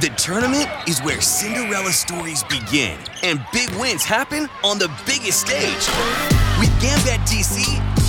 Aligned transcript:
The 0.00 0.08
tournament 0.16 0.66
is 0.88 0.98
where 1.00 1.20
Cinderella 1.20 1.92
stories 1.92 2.42
begin 2.44 2.98
and 3.22 3.38
big 3.52 3.68
wins 3.72 4.02
happen 4.02 4.48
on 4.64 4.78
the 4.78 4.88
biggest 5.04 5.42
stage. 5.42 5.84
With 6.58 6.72
Gambit 6.80 7.20
DC, 7.28 7.60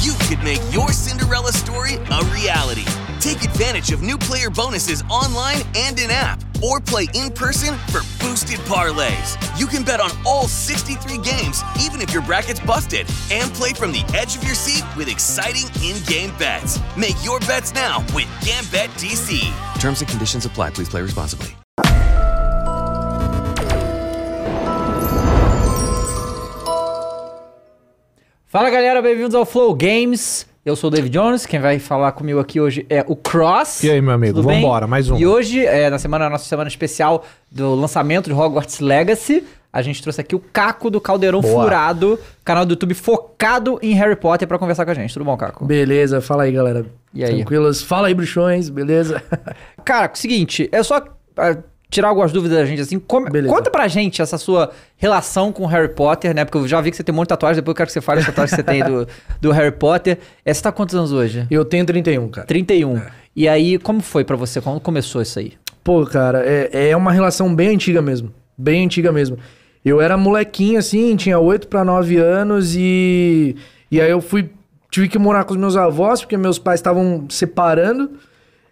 you 0.02 0.14
could 0.30 0.42
make 0.42 0.62
your 0.74 0.94
Cinderella 0.94 1.52
story 1.52 1.96
a 1.96 2.24
reality. 2.32 2.86
Take 3.20 3.44
advantage 3.44 3.92
of 3.92 4.02
new 4.02 4.18
player 4.18 4.50
bonuses 4.50 5.04
online 5.10 5.64
and 5.76 6.00
in 6.00 6.12
app, 6.12 6.42
or 6.64 6.80
play 6.80 7.08
in 7.14 7.30
person 7.30 7.76
for 7.92 8.00
boosted 8.24 8.60
parlays. 8.62 9.36
You 9.60 9.68
can 9.68 9.84
bet 9.84 10.00
on 10.00 10.12
all 10.26 10.48
63 10.48 11.18
games, 11.18 11.62
even 11.82 12.00
if 12.00 12.14
your 12.14 12.24
bracket's 12.24 12.62
busted, 12.62 13.06
and 13.34 13.52
play 13.52 13.74
from 13.74 13.92
the 13.92 14.06
edge 14.16 14.38
of 14.38 14.46
your 14.46 14.56
seat 14.56 14.86
with 14.96 15.10
exciting 15.10 15.68
in 15.84 16.02
game 16.06 16.32
bets. 16.40 16.80
Make 16.96 17.18
your 17.22 17.42
bets 17.42 17.74
now 17.74 18.00
with 18.16 18.32
Gambit 18.46 18.92
DC. 18.96 19.42
Terms 19.82 20.00
and 20.00 20.10
conditions 20.10 20.46
apply. 20.46 20.70
Please 20.70 20.88
play 20.88 21.02
responsibly. 21.02 21.54
Fala 28.52 28.70
galera, 28.70 29.02
bem-vindos 29.02 29.34
ao 29.34 29.46
Flow 29.46 29.74
Games. 29.74 30.46
Eu 30.66 30.76
sou 30.76 30.90
o 30.90 30.92
David 30.92 31.18
Jones, 31.18 31.46
quem 31.46 31.58
vai 31.58 31.80
falar 31.80 32.12
comigo 32.12 32.38
aqui 32.38 32.60
hoje 32.60 32.86
é 32.90 33.02
o 33.08 33.16
Cross. 33.16 33.82
E 33.82 33.90
aí, 33.90 34.02
meu 34.02 34.12
amigo, 34.12 34.34
Tudo 34.34 34.50
bem? 34.50 34.60
vambora, 34.60 34.86
mais 34.86 35.10
um. 35.10 35.18
E 35.18 35.26
hoje, 35.26 35.66
é, 35.66 35.90
na 35.90 35.98
semana, 35.98 36.30
nossa 36.30 36.44
semana 36.44 36.68
especial 36.68 37.24
do 37.50 37.74
lançamento 37.76 38.26
de 38.26 38.34
Hogwarts 38.34 38.82
Legacy, 38.82 39.46
a 39.72 39.82
gente 39.82 40.04
trouxe 40.04 40.20
aqui 40.20 40.36
o 40.36 40.40
Caco 40.40 40.90
do 40.90 41.00
Caldeirão 41.00 41.40
Boa. 41.40 41.64
Furado, 41.64 42.20
canal 42.44 42.66
do 42.66 42.74
YouTube 42.74 42.94
focado 42.94 43.80
em 43.82 43.94
Harry 43.94 44.18
Potter, 44.18 44.46
pra 44.46 44.60
conversar 44.60 44.84
com 44.84 44.92
a 44.92 44.96
gente. 44.96 45.14
Tudo 45.14 45.24
bom, 45.24 45.38
Caco? 45.38 45.64
Beleza, 45.64 46.20
fala 46.20 46.44
aí, 46.44 46.52
galera. 46.52 46.86
E 47.14 47.24
aí? 47.24 47.36
Tranquilos? 47.36 47.82
Fala 47.82 48.10
aí, 48.10 48.14
bruxões, 48.14 48.68
beleza? 48.68 49.24
Cara, 49.86 50.12
seguinte, 50.14 50.68
é 50.74 50.84
só 50.84 51.02
ah, 51.38 51.58
tirar 51.92 52.08
algumas 52.08 52.32
dúvidas 52.32 52.58
da 52.58 52.66
gente, 52.66 52.82
assim. 52.82 53.00
Beleza. 53.30 53.54
conta 53.54 53.70
pra 53.70 53.88
gente 53.88 54.22
essa 54.22 54.38
sua 54.38 54.72
relação 54.96 55.52
com 55.52 55.66
Harry 55.66 55.90
Potter, 55.90 56.34
né? 56.34 56.46
Porque 56.46 56.58
eu 56.58 56.68
já 56.68 56.80
vi 56.80 56.90
que 56.90 56.98
você 56.98 57.04
tem 57.04 57.14
um 57.14 57.18
monte 57.18 57.26
de 57.26 57.30
tatuagem, 57.30 57.58
depois 57.58 57.74
eu 57.74 57.76
quero 57.76 57.88
que 57.88 57.94
você 57.94 58.02
fale 58.02 58.22
as 58.22 58.26
tatuagens 58.26 58.56
que 58.56 58.56
você 58.56 58.64
tem 58.64 58.84
do, 58.84 59.08
do 59.42 59.52
Harry 59.52 59.74
Potter. 59.74 60.18
É, 60.46 60.54
você 60.54 60.64
tá 60.64 60.72
quantos 60.72 60.96
anos 60.96 61.12
hoje? 61.12 61.46
Eu 61.52 61.66
tenho 61.66 61.86
31, 61.86 62.30
cara. 62.30 62.48
31. 62.48 63.02
E 63.36 63.48
aí, 63.48 63.78
como 63.78 64.02
foi 64.02 64.24
pra 64.24 64.38
você? 64.38 64.62
Quando 64.62 64.80
começou 64.80 65.22
isso 65.22 65.38
aí? 65.38 65.54
Pô, 65.84 66.06
cara, 66.06 66.44
é, 66.46 66.90
é 66.90 66.98
uma 66.98 67.12
relação 67.12 67.54
bem 67.54 67.76
antiga 67.76 68.02
mesmo. 68.02 68.34
Bem 68.58 68.86
antiga 68.86 69.12
mesmo. 69.12 69.38
Eu 69.84 70.00
era 70.00 70.16
molequinho, 70.16 70.80
assim, 70.80 71.16
tinha 71.16 71.40
8 71.40 71.68
pra 71.68 71.84
9 71.84 72.18
anos 72.18 72.74
e... 72.76 73.56
E 73.92 74.00
aí 74.00 74.10
eu 74.10 74.22
fui... 74.22 74.50
Tive 74.90 75.10
que 75.10 75.18
morar 75.20 75.44
com 75.44 75.54
os 75.54 75.60
meus 75.60 75.76
avós, 75.76 76.22
porque 76.22 76.38
meus 76.38 76.60
pais 76.60 76.80
estavam 76.80 77.26
separando. 77.30 78.12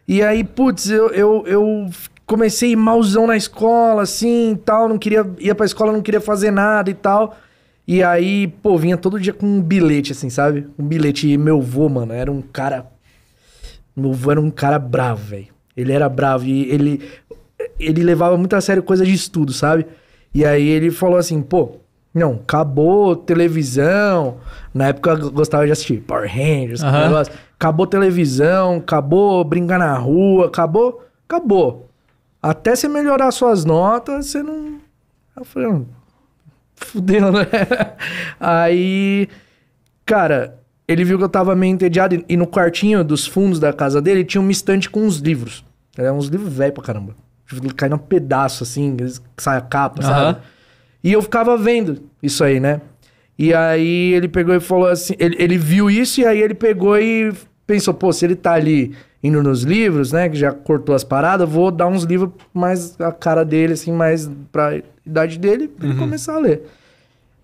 E 0.08 0.22
aí, 0.22 0.44
putz, 0.44 0.90
eu, 0.90 1.10
eu, 1.10 1.44
eu 1.48 1.90
comecei 2.30 2.76
malzão 2.76 3.26
na 3.26 3.36
escola, 3.36 4.04
assim, 4.04 4.52
e 4.52 4.58
tal. 4.58 4.88
Não 4.88 5.00
queria... 5.00 5.28
Ia 5.40 5.56
pra 5.56 5.66
escola, 5.66 5.92
não 5.92 6.02
queria 6.02 6.22
fazer 6.22 6.52
nada 6.52 6.90
e 6.92 6.94
tal. 6.94 7.36
E 7.88 8.04
aí, 8.04 8.48
pô, 8.48 8.78
vinha 8.78 8.96
todo 8.96 9.20
dia 9.20 9.34
com 9.34 9.48
um 9.48 9.62
bilhete, 9.62 10.12
assim, 10.12 10.30
sabe? 10.30 10.68
Um 10.78 10.86
bilhete. 10.86 11.28
E 11.28 11.38
meu 11.38 11.60
vô, 11.60 11.90
mano, 11.90 12.14
era 12.14 12.32
um 12.32 12.42
cara... 12.42 12.86
Meu 13.96 14.12
avô 14.12 14.32
era 14.32 14.40
um 14.40 14.52
cara 14.52 14.80
bravo, 14.80 15.26
velho. 15.26 15.48
Ele 15.76 15.92
era 15.92 16.08
bravo 16.08 16.46
e 16.46 16.70
ele, 16.72 17.02
ele 17.78 18.02
levava 18.04 18.38
muito 18.38 18.56
a 18.56 18.62
sério 18.62 18.82
coisa 18.82 19.04
de 19.04 19.14
estudo, 19.14 19.52
sabe? 19.52 19.86
E 20.34 20.46
aí 20.46 20.70
ele 20.70 20.90
falou 20.90 21.18
assim, 21.18 21.42
pô, 21.42 21.72
não, 22.14 22.34
acabou 22.34 23.16
televisão. 23.16 24.38
Na 24.74 24.88
época 24.88 25.12
eu 25.12 25.32
gostava 25.32 25.66
de 25.66 25.72
assistir 25.72 26.02
Power 26.02 26.30
Rangers, 26.32 26.82
Aham. 26.82 27.08
negócio. 27.08 27.34
Acabou 27.56 27.88
televisão, 27.88 28.78
acabou 28.78 29.44
brincar 29.44 29.80
na 29.80 29.98
rua, 29.98 30.46
acabou, 30.46 31.04
acabou. 31.28 31.89
Até 32.42 32.76
você 32.76 32.88
melhorar 32.88 33.32
suas 33.32 33.66
notas, 33.66 34.28
você 34.28 34.42
não. 34.42 34.80
Eu 35.36 35.44
falei, 35.46 35.68
"Hum, 35.70 35.86
fudeu, 36.76 37.32
né? 37.32 37.46
Aí, 38.40 39.28
cara, 40.06 40.58
ele 40.88 41.04
viu 41.04 41.18
que 41.18 41.24
eu 41.24 41.30
tava 41.30 41.56
meio 41.56 41.74
entediado 41.74 42.24
e- 42.28 42.38
no 42.38 42.48
quartinho 42.48 43.04
dos 43.04 43.26
fundos 43.28 43.60
da 43.60 43.74
casa 43.74 44.02
dele 44.02 44.24
tinha 44.24 44.42
uma 44.42 44.52
estante 44.52 44.90
com 44.90 45.02
uns 45.06 45.18
livros. 45.18 45.64
Eram 45.98 46.18
uns 46.18 46.28
livros 46.28 46.52
velhos 46.54 46.74
pra 46.76 46.84
caramba. 46.84 47.16
Caindo 47.76 47.96
um 47.96 48.00
pedaço 48.00 48.64
assim, 48.64 48.96
sai 49.38 49.58
a 49.58 49.62
capa, 49.62 50.02
Aham. 50.04 50.08
sabe? 50.34 50.40
E 51.04 51.12
eu 51.12 51.22
ficava 51.22 51.58
vendo 51.58 52.04
isso 52.22 52.44
aí, 52.44 52.60
né? 52.60 52.80
E 53.38 53.54
aí 53.54 54.14
ele 54.14 54.28
pegou 54.28 54.54
e 54.56 54.60
falou 54.60 54.88
assim: 54.88 55.16
ele, 55.18 55.36
ele 55.40 55.58
viu 55.58 55.90
isso 55.90 56.22
e 56.22 56.26
aí 56.26 56.42
ele 56.42 56.54
pegou 56.54 56.98
e 57.00 57.34
pensou, 57.70 57.94
pô, 57.94 58.12
se 58.12 58.26
ele 58.26 58.36
tá 58.36 58.54
ali 58.54 58.96
indo 59.24 59.44
nos 59.44 59.62
livros, 59.62 60.12
né? 60.12 60.28
Que 60.28 60.36
já 60.36 60.52
cortou 60.52 60.96
as 60.96 61.04
paradas, 61.04 61.48
vou 61.48 61.70
dar 61.70 61.86
uns 61.86 62.02
livros 62.04 62.32
mais 62.52 63.00
a 63.00 63.12
cara 63.12 63.46
dele, 63.46 63.74
assim, 63.74 63.92
mais 63.92 64.28
pra 64.52 64.82
idade 65.06 65.38
dele, 65.38 65.68
pra 65.68 65.88
ele 65.88 65.96
começar 65.96 66.34
a 66.34 66.40
ler. 66.40 66.64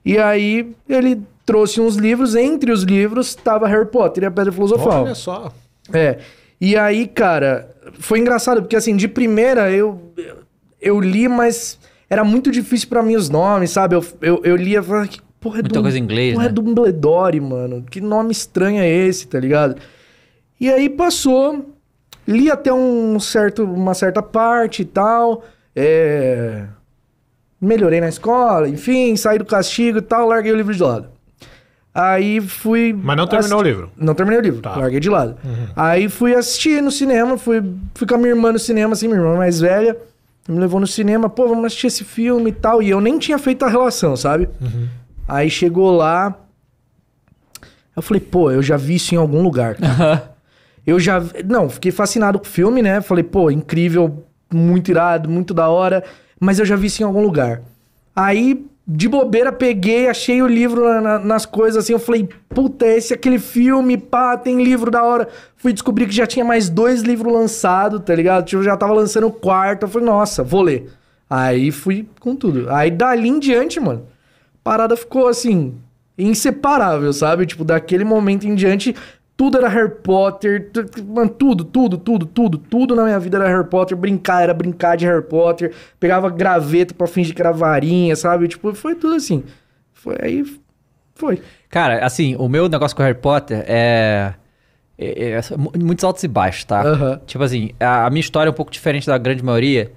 E 0.03 0.18
aí 0.18 0.74
ele 0.90 1.22
trouxe 1.46 1.80
uns 1.80 1.96
livros, 1.96 2.36
entre 2.36 2.72
os 2.72 2.81
livros 2.81 3.36
tava 3.36 3.68
Harry 3.68 3.86
Potter 3.86 4.24
e 4.24 4.25
a 4.25 4.31
Pedra 4.31 4.52
Filosofal. 4.52 5.03
Olha 5.03 5.13
só. 5.13 5.53
É. 5.94 6.18
E 6.59 6.75
aí, 6.75 7.06
cara, 7.06 7.69
foi 8.00 8.18
engraçado, 8.18 8.63
porque 8.63 8.75
assim, 8.75 8.96
de 8.96 9.07
primeira 9.07 9.69
eu, 9.72 10.12
eu 10.81 11.00
li, 11.00 11.28
mas 11.28 11.78
era 12.09 12.24
muito 12.24 12.50
difícil 12.50 12.90
pra 12.90 13.03
mim 13.03 13.16
os 13.16 13.30
nomes, 13.30 13.69
sabe? 13.69 13.96
Eu, 13.96 14.03
eu, 14.22 14.42
eu 14.44 14.56
lia 14.56 14.80
e 14.80 14.84
falava, 14.84 15.07
que 15.07 15.19
porra 15.40 15.59
é 15.59 15.62
Muita 15.62 15.81
coisa 15.84 16.00
em 16.00 16.02
inglês, 16.02 16.34
porra 16.34 16.46
né? 16.46 16.50
é 16.50 16.53
Dumbledore, 16.53 17.40
mano. 17.42 17.84
Que 17.84 18.02
nome 18.02 18.31
estranho 18.31 18.80
é 18.80 18.90
esse, 18.90 19.28
tá 19.28 19.40
ligado? 19.40 19.75
E 20.59 20.71
aí 20.71 20.89
passou, 20.89 21.73
li 22.27 22.49
até 22.49 22.73
um 22.73 23.19
certo, 23.19 23.63
uma 23.63 23.93
certa 23.93 24.21
parte 24.21 24.81
e 24.81 24.85
tal. 24.85 25.43
É... 25.75 26.66
Melhorei 27.59 27.99
na 28.01 28.09
escola, 28.09 28.67
enfim, 28.69 29.15
saí 29.15 29.38
do 29.38 29.45
castigo 29.45 29.97
e 29.97 30.01
tal, 30.01 30.27
larguei 30.27 30.51
o 30.51 30.55
livro 30.55 30.73
de 30.73 30.81
lado. 30.83 31.07
Aí 31.94 32.41
fui. 32.41 32.94
Mas 32.94 33.15
não 33.15 33.25
terminou 33.25 33.59
assisti- 33.59 33.73
o 33.73 33.73
livro? 33.81 33.91
Não 33.97 34.13
terminei 34.13 34.39
o 34.39 34.44
livro, 34.44 34.61
Tá. 34.61 34.75
larguei 34.75 34.99
de 34.99 35.09
lado. 35.09 35.38
Aí 35.75 36.09
fui 36.09 36.35
assistir 36.35 36.81
no 36.81 36.91
cinema, 36.91 37.38
fui, 37.38 37.63
fui 37.94 38.05
com 38.05 38.15
a 38.15 38.17
minha 38.17 38.31
irmã 38.31 38.51
no 38.51 38.59
cinema, 38.59 38.94
assim, 38.94 39.07
minha 39.07 39.19
irmã 39.19 39.35
mais 39.38 39.61
velha, 39.61 39.95
me 40.47 40.59
levou 40.59 40.79
no 40.79 40.85
cinema, 40.88 41.29
pô, 41.29 41.47
vamos 41.47 41.65
assistir 41.65 41.88
esse 41.88 42.03
filme 42.03 42.49
e 42.49 42.53
tal. 42.53 42.83
E 42.83 42.89
eu 42.89 42.99
nem 42.99 43.17
tinha 43.17 43.38
feito 43.39 43.63
a 43.63 43.69
relação, 43.69 44.15
sabe? 44.17 44.49
Aí 45.27 45.49
chegou 45.49 45.95
lá, 45.95 46.38
eu 47.95 48.01
falei, 48.01 48.19
pô, 48.21 48.51
eu 48.51 48.61
já 48.61 48.75
vi 48.77 48.95
isso 48.95 49.15
em 49.15 49.17
algum 49.17 49.41
lugar. 49.41 49.75
cara. 49.75 50.34
Eu 50.85 51.00
já. 51.00 51.22
Não, 51.46 51.69
fiquei 51.69 51.91
fascinado 51.91 52.40
com 52.40 52.46
o 52.46 52.47
filme, 52.50 52.81
né? 52.81 53.01
Falei, 53.01 53.23
pô, 53.23 53.50
incrível, 53.50 54.23
muito 54.53 54.91
irado, 54.91 55.29
muito 55.29 55.53
da 55.53 55.68
hora. 55.69 56.03
Mas 56.40 56.59
eu 56.59 56.66
já 56.66 56.75
vi 56.75 56.88
isso 56.88 57.01
em 57.01 57.06
algum 57.06 57.22
lugar. 57.22 57.62
Aí, 58.16 58.66
de 58.88 59.07
bobeira, 59.09 59.51
peguei, 59.51 60.07
achei 60.07 60.41
o 60.41 60.47
livro 60.47 60.84
na- 60.85 61.01
na- 61.01 61.19
nas 61.19 61.45
coisas 61.45 61.84
assim. 61.84 61.94
Eu 61.94 62.00
falei, 62.00 62.29
puta, 62.50 62.85
esse 62.85 63.13
é 63.13 63.16
aquele 63.16 63.40
filme, 63.40 63.97
pá, 63.97 64.38
tem 64.38 64.63
livro 64.63 64.91
da 64.91 65.03
hora. 65.03 65.28
Fui 65.57 65.74
descobrir 65.74 66.06
que 66.06 66.13
já 66.16 66.28
tinha 66.28 66.45
mais 66.45 66.69
dois 66.69 67.01
livros 67.01 67.34
lançados, 67.34 68.01
tá 68.06 68.13
ligado? 68.13 68.45
Tipo, 68.45 68.62
já 68.62 68.78
tava 68.78 68.94
lançando 68.94 69.28
o 69.28 69.31
quarto. 69.31 69.84
Eu 69.84 69.88
falei, 69.90 70.07
nossa, 70.07 70.44
vou 70.44 70.62
ler. 70.62 70.90
Aí 71.28 71.72
fui 71.72 72.07
com 72.19 72.35
tudo. 72.35 72.69
Aí 72.69 72.91
dali 72.91 73.28
em 73.28 73.40
diante, 73.40 73.79
mano, 73.79 74.03
a 74.53 74.57
parada 74.63 74.95
ficou 74.95 75.28
assim, 75.28 75.74
inseparável, 76.18 77.12
sabe? 77.13 77.45
Tipo, 77.45 77.63
daquele 77.63 78.03
momento 78.03 78.45
em 78.45 78.53
diante, 78.56 78.95
tudo 79.38 79.57
era 79.57 79.68
Harry 79.68 79.91
Potter. 80.03 80.69
Mano, 81.06 81.29
tudo, 81.29 81.63
tudo, 81.66 81.97
tudo, 81.97 82.25
tudo, 82.25 82.57
tudo 82.57 82.96
na 82.96 83.03
minha 83.03 83.19
vida 83.19 83.38
era 83.38 83.47
Harry 83.47 83.68
Potter. 83.69 83.97
Brincar 83.97 84.44
era 84.44 84.53
brincar 84.53 84.96
de 84.96 85.06
Harry 85.06 85.23
Potter. 85.23 85.73
Pegava 86.00 86.29
graveto 86.29 86.96
pra 86.96 87.07
fingir 87.07 87.35
que 87.35 87.41
era 87.41 87.51
varinha, 87.51 88.16
sabe? 88.16 88.47
Tipo, 88.47 88.74
foi 88.74 88.95
tudo 88.95 89.16
assim. 89.16 89.44
Foi 89.94 90.16
aí. 90.22 90.44
Foi. 91.16 91.41
Cara, 91.69 92.06
assim, 92.06 92.35
o 92.38 92.47
meu 92.47 92.68
negócio 92.69 92.95
com 92.95 93.01
o 93.03 93.06
Harry 93.06 93.18
Potter 93.18 93.63
é. 93.68 94.34
é- 94.97 95.31
é 95.31 95.57
mu- 95.57 95.72
muitos 95.78 96.03
altos 96.06 96.24
e 96.24 96.28
baixos, 96.28 96.63
tá? 96.66 96.81
Aham. 96.84 97.22
Tipo 97.25 97.44
assim, 97.44 97.72
a, 97.79 98.06
a 98.06 98.09
minha 98.09 98.22
história 98.22 98.50
é 98.50 98.51
um 98.51 98.56
pouco 98.56 98.72
diferente 98.72 99.07
da 99.07 99.18
grande 99.18 99.44
maioria. 99.44 99.91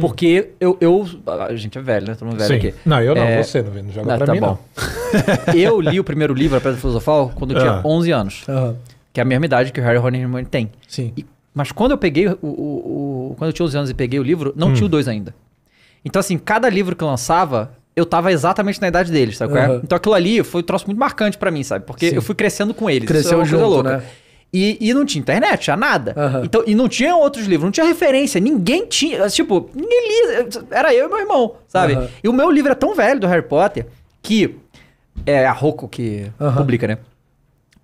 Porque 0.00 0.50
eu, 0.60 0.76
eu. 0.80 1.06
A 1.48 1.54
gente 1.54 1.78
é 1.78 1.80
velho, 1.80 2.06
né? 2.08 2.14
Todo 2.14 2.26
mundo 2.28 2.38
velho 2.38 2.60
Sim. 2.60 2.68
aqui. 2.68 2.74
Não, 2.84 3.00
eu 3.00 3.14
não, 3.14 3.22
É, 3.22 3.42
você 3.42 3.62
não, 3.62 3.72
não 3.72 3.92
joga 3.92 4.08
Não, 4.10 4.16
pra 4.18 4.26
tá 4.26 4.32
mim, 4.32 4.40
bom. 4.40 4.58
eu 5.54 5.80
li 5.80 6.00
o 6.00 6.04
primeiro 6.04 6.34
livro, 6.34 6.56
A 6.56 6.60
Pedra 6.60 6.78
Filosofal, 6.78 7.30
quando 7.34 7.52
eu 7.54 7.60
tinha 7.60 7.72
Ah. 7.74 7.82
11 7.84 8.10
anos. 8.10 8.42
Aham. 8.48 8.76
Que 9.12 9.20
é 9.20 9.22
a 9.22 9.24
mesma 9.24 9.46
idade 9.46 9.72
que 9.72 9.80
o 9.80 9.84
Harry, 9.84 9.98
Ron 9.98 10.10
e 10.10 10.16
Hermione 10.20 10.46
tem. 10.46 10.70
Sim. 10.88 11.12
E- 11.16 11.24
mas 11.54 11.70
quando 11.70 11.92
eu 11.92 11.98
peguei 11.98 12.26
o, 12.26 12.36
o- 12.42 13.30
o- 13.30 13.34
Quando 13.38 13.50
eu 13.50 13.52
tinha 13.52 13.64
11 13.66 13.76
anos 13.76 13.90
e 13.90 13.94
peguei 13.94 14.18
o 14.18 14.22
livro, 14.24 14.52
não 14.56 14.72
tinha 14.74 14.86
o 14.86 14.88
2 14.88 15.06
ainda. 15.06 15.32
Então, 16.04 16.18
assim, 16.18 16.36
cada 16.36 16.68
livro 16.68 16.96
que 16.96 17.04
eu 17.04 17.08
lançava, 17.08 17.70
eu 17.94 18.04
tava 18.04 18.32
exatamente 18.32 18.80
na 18.80 18.88
idade 18.88 19.12
deles, 19.12 19.36
sabe? 19.36 19.56
Aham. 19.56 19.80
Então 19.84 19.94
aquilo 19.96 20.14
ali 20.14 20.42
foi 20.42 20.60
um 20.62 20.64
troço 20.64 20.86
muito 20.86 20.98
marcante 20.98 21.38
pra 21.38 21.52
mim, 21.52 21.62
sabe? 21.62 21.84
Porque 21.86 22.10
Sim. 22.10 22.16
eu 22.16 22.22
fui 22.22 22.34
crescendo 22.34 22.74
com 22.74 22.90
eles. 22.90 23.06
Cresceu 23.06 23.40
isso 23.40 23.54
é 23.54 23.58
junto, 23.58 23.64
louca. 23.70 23.98
né? 23.98 24.02
E, 24.56 24.78
e 24.80 24.94
não 24.94 25.04
tinha 25.04 25.20
internet, 25.20 25.62
tinha 25.62 25.76
nada. 25.76 26.14
Aham. 26.16 26.42
Então, 26.44 26.62
e 26.64 26.74
não 26.76 26.88
tinha 26.88 27.16
outros 27.16 27.44
livros, 27.46 27.64
não 27.64 27.72
tinha 27.72 27.84
referência, 27.84 28.40
ninguém 28.40 28.86
tinha. 28.86 29.28
Tipo, 29.28 29.68
ninguém 29.74 30.08
lia. 30.08 30.48
Era 30.70 30.94
eu 30.94 31.06
e 31.06 31.08
meu 31.08 31.18
irmão, 31.18 31.54
sabe? 31.66 31.94
Aham. 31.94 32.08
E 32.22 32.28
o 32.28 32.32
meu 32.32 32.48
livro 32.50 32.70
é 32.70 32.74
tão 32.76 32.94
velho 32.94 33.18
do 33.18 33.26
Harry 33.26 33.42
Potter 33.42 33.86
que 34.22 34.54
é 35.26 35.44
a 35.44 35.52
Rocco 35.52 35.88
que 35.88 36.26
Aham. 36.40 36.56
publica, 36.58 36.86
né? 36.86 36.98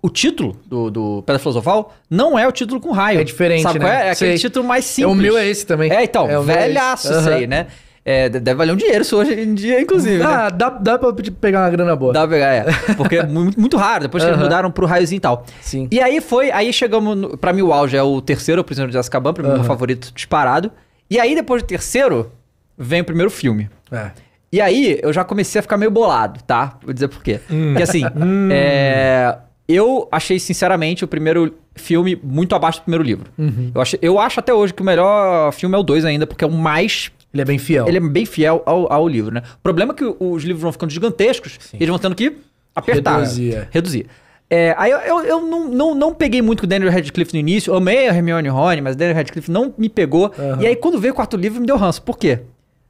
o 0.03 0.09
título 0.09 0.57
do, 0.65 0.89
do 0.89 1.23
Pedra 1.27 1.37
Filosofal 1.37 1.93
não 2.09 2.39
é 2.39 2.47
o 2.47 2.51
título 2.51 2.81
com 2.81 2.89
raio. 2.91 3.19
É 3.19 3.23
diferente, 3.23 3.61
Sabe 3.61 3.77
né? 3.77 3.85
qual 3.85 3.93
é? 3.93 4.07
É 4.07 4.11
aquele 4.11 4.31
Sei. 4.31 4.37
título 4.49 4.65
mais 4.67 4.83
É, 4.83 4.87
simples. 4.87 5.13
o 5.13 5.21
meu 5.21 5.37
é 5.37 5.45
esse 5.47 5.63
também. 5.63 5.91
É, 5.91 6.03
então, 6.03 6.27
É, 6.27 6.33
é 6.33 6.37
esse. 6.37 6.45
velhaço 6.45 7.07
isso 7.11 7.19
Aham. 7.19 7.35
aí, 7.35 7.45
né? 7.45 7.67
É, 8.03 8.27
de- 8.29 8.39
deve 8.39 8.57
valer 8.57 8.73
um 8.73 8.75
dinheiro 8.75 9.01
isso 9.03 9.15
hoje 9.15 9.39
em 9.39 9.53
dia, 9.53 9.79
inclusive, 9.79 10.17
né? 10.17 10.25
Ah, 10.25 10.49
dá, 10.49 10.69
dá 10.69 10.97
pra 10.97 11.13
pegar 11.39 11.59
uma 11.61 11.69
grana 11.69 11.95
boa. 11.95 12.11
Dá 12.11 12.21
pra 12.21 12.29
pegar, 12.29 12.47
é. 12.53 12.65
Porque 12.97 13.17
é 13.17 13.25
muito, 13.25 13.59
muito 13.59 13.77
raro, 13.77 14.03
depois 14.03 14.23
que 14.23 14.29
eles 14.29 14.41
mudaram 14.41 14.71
pro 14.71 14.87
raiozinho 14.87 15.17
e 15.17 15.21
tal. 15.21 15.45
Sim. 15.61 15.87
E 15.91 15.99
aí 16.01 16.19
foi, 16.19 16.51
aí 16.51 16.73
chegamos, 16.73 17.15
no, 17.15 17.37
pra 17.37 17.53
mim 17.53 17.61
o 17.61 17.71
auge 17.71 17.95
é 17.95 18.01
o 18.01 18.19
terceiro, 18.19 18.61
o 18.61 18.63
Prisioneiro 18.63 18.91
de 18.91 18.97
Azkaban, 18.97 19.33
pra 19.33 19.43
mim 19.43 19.49
o 19.49 19.53
meu 19.53 19.63
favorito 19.63 20.11
disparado. 20.15 20.71
E 21.09 21.19
aí 21.19 21.35
depois 21.35 21.61
do 21.61 21.67
terceiro, 21.67 22.31
vem 22.77 23.01
o 23.01 23.05
primeiro 23.05 23.29
filme. 23.29 23.69
É. 23.91 24.09
E 24.53 24.59
aí, 24.59 24.99
eu 25.01 25.13
já 25.13 25.23
comecei 25.23 25.59
a 25.59 25.61
ficar 25.61 25.77
meio 25.77 25.89
bolado, 25.91 26.41
tá? 26.43 26.77
Vou 26.83 26.93
dizer 26.93 27.07
por 27.07 27.23
quê. 27.23 27.39
Hum. 27.49 27.67
Porque 27.69 27.83
assim, 27.83 28.03
é, 28.51 29.37
eu 29.67 30.09
achei, 30.11 30.39
sinceramente, 30.39 31.05
o 31.05 31.07
primeiro 31.07 31.55
filme 31.75 32.19
muito 32.21 32.53
abaixo 32.55 32.79
do 32.79 32.83
primeiro 32.83 33.03
livro. 33.03 33.31
Uhum. 33.37 33.71
Eu, 33.73 33.81
achei- 33.81 33.99
eu 34.01 34.19
acho 34.19 34.39
até 34.39 34.53
hoje 34.53 34.73
que 34.73 34.81
o 34.81 34.85
melhor 34.85 35.53
filme 35.53 35.75
é 35.75 35.77
o 35.79 35.83
2 35.83 36.03
ainda, 36.03 36.27
porque 36.27 36.43
é 36.43 36.47
o 36.47 36.51
mais. 36.51 37.11
Ele 37.33 37.41
é 37.41 37.45
bem 37.45 37.57
fiel. 37.57 37.87
Ele 37.87 37.97
é 37.97 38.01
bem 38.01 38.25
fiel 38.25 38.61
ao, 38.65 38.91
ao 38.91 39.07
livro, 39.07 39.33
né? 39.33 39.41
O 39.55 39.61
problema 39.63 39.93
é 39.93 39.95
que 39.95 40.03
os 40.19 40.43
livros 40.43 40.61
vão 40.61 40.71
ficando 40.71 40.89
gigantescos 40.91 41.57
e 41.73 41.77
eles 41.77 41.89
vão 41.89 41.97
tendo 41.99 42.15
que 42.15 42.37
apertar. 42.75 43.19
Reduzir, 43.19 43.53
é. 43.55 43.67
Reduzir. 43.71 44.05
É, 44.49 44.75
aí 44.77 44.91
eu, 44.91 44.99
eu, 44.99 45.19
eu 45.23 45.41
não, 45.41 45.69
não, 45.69 45.95
não 45.95 46.13
peguei 46.13 46.41
muito 46.41 46.59
com 46.59 46.65
o 46.65 46.69
Daniel 46.69 46.91
Radcliffe 46.91 47.33
no 47.33 47.39
início. 47.39 47.73
Amei 47.73 48.09
a 48.09 48.13
Hermione 48.13 48.49
Rony, 48.49 48.81
mas 48.81 48.95
o 48.95 48.97
Daniel 48.97 49.15
Radcliffe 49.15 49.49
não 49.49 49.73
me 49.77 49.87
pegou. 49.87 50.25
Aham. 50.37 50.61
E 50.61 50.67
aí, 50.67 50.75
quando 50.75 50.99
veio 50.99 51.13
o 51.13 51.15
quarto 51.15 51.37
livro, 51.37 51.61
me 51.61 51.65
deu 51.65 51.77
ranço. 51.77 52.01
Por 52.01 52.17
quê? 52.17 52.39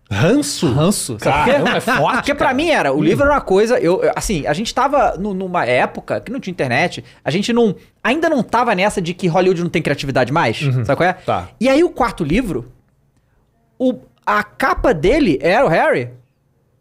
Ranço? 0.10 0.70
ranço. 0.74 1.18
Sabe? 1.22 1.52
Caramba, 1.52 1.78
é 1.78 1.80
forte, 1.80 2.16
Porque 2.16 2.34
pra 2.36 2.48
cara. 2.48 2.58
mim 2.58 2.70
era, 2.70 2.92
o 2.92 3.02
livro 3.02 3.24
era 3.24 3.34
uma 3.36 3.40
coisa, 3.42 3.80
eu, 3.80 4.04
eu- 4.04 4.12
assim, 4.16 4.46
a 4.46 4.52
gente 4.54 4.74
tava 4.76 5.16
nu- 5.18 5.34
numa 5.34 5.64
época 5.66 6.20
que 6.20 6.30
não 6.32 6.40
tinha 6.40 6.52
internet, 6.52 7.02
a 7.24 7.32
gente 7.32 7.54
não, 7.54 7.74
ainda 8.04 8.28
não 8.28 8.44
tava 8.44 8.76
nessa 8.76 9.02
de 9.02 9.14
que 9.14 9.28
Hollywood 9.28 9.62
não 9.64 9.70
tem 9.70 9.82
criatividade 9.82 10.34
mais, 10.34 10.58
sabe 10.84 10.96
qual 10.98 11.08
é? 11.08 11.14
Tá. 11.14 11.48
E 11.62 11.70
aí 11.70 11.82
o 11.82 11.90
quarto 11.90 12.26
livro, 12.26 12.66
o, 13.80 14.00
a 14.26 14.44
capa 14.44 14.94
dele 14.94 15.38
era 15.42 15.66
o 15.66 15.70
Harry, 15.70 16.10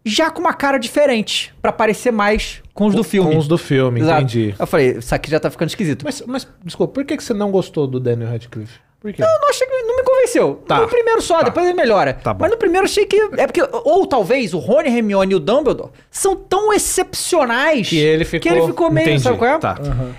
já 0.04 0.30
com 0.30 0.40
uma 0.40 0.54
cara 0.54 0.78
diferente, 0.78 1.54
pra 1.60 1.72
parecer 1.72 2.10
mais 2.10 2.62
com 2.72 2.86
os 2.86 2.94
do 2.94 3.04
filme. 3.04 3.32
Com 3.32 3.38
os 3.38 3.46
do 3.48 3.58
filme, 3.58 4.00
Exato. 4.00 4.22
entendi. 4.22 4.54
Eu 4.58 4.66
falei, 4.66 4.98
isso 4.98 5.14
aqui 5.14 5.30
já 5.30 5.38
tá 5.38 5.50
ficando 5.50 5.68
esquisito. 5.68 6.04
Mas, 6.04 6.22
mas, 6.26 6.48
desculpa, 6.64 6.94
por 6.94 7.04
que 7.04 7.16
que 7.16 7.22
você 7.24 7.34
não 7.34 7.50
gostou 7.50 7.86
do 7.86 8.00
Daniel 8.00 8.30
Radcliffe? 8.30 8.78
Por 9.00 9.12
quê? 9.14 9.22
Eu 9.22 9.26
não 9.26 9.48
achei 9.48 9.66
que 9.66 9.82
não 9.82 9.96
me 9.96 10.02
convenceu. 10.02 10.62
Tá. 10.68 10.80
No 10.82 10.86
primeiro 10.88 11.22
só, 11.22 11.38
Tá. 11.38 11.44
depois 11.44 11.64
ele 11.64 11.74
melhora. 11.74 12.12
Tá 12.12 12.34
bom. 12.34 12.42
Mas 12.42 12.50
no 12.50 12.58
primeiro 12.58 12.84
achei 12.84 13.06
que. 13.06 13.16
É 13.38 13.46
porque. 13.46 13.62
Ou 13.72 14.06
talvez 14.06 14.52
o 14.52 14.58
Rony, 14.58 14.88
Hermione 14.94 15.32
e 15.32 15.36
o 15.36 15.40
Dumbledore 15.40 15.88
são 16.10 16.36
tão 16.36 16.70
excepcionais 16.70 17.88
Que 17.88 17.98
ele 17.98 18.24
ficou- 18.24 18.40
que 18.40 18.48
ele 18.58 18.66
ficou 18.66 18.90
meio. 18.90 19.06
Entendi, 19.08 19.22
Sabe 19.22 19.38
qual 19.38 19.50
é? 19.54 19.58
tá. 19.58 19.76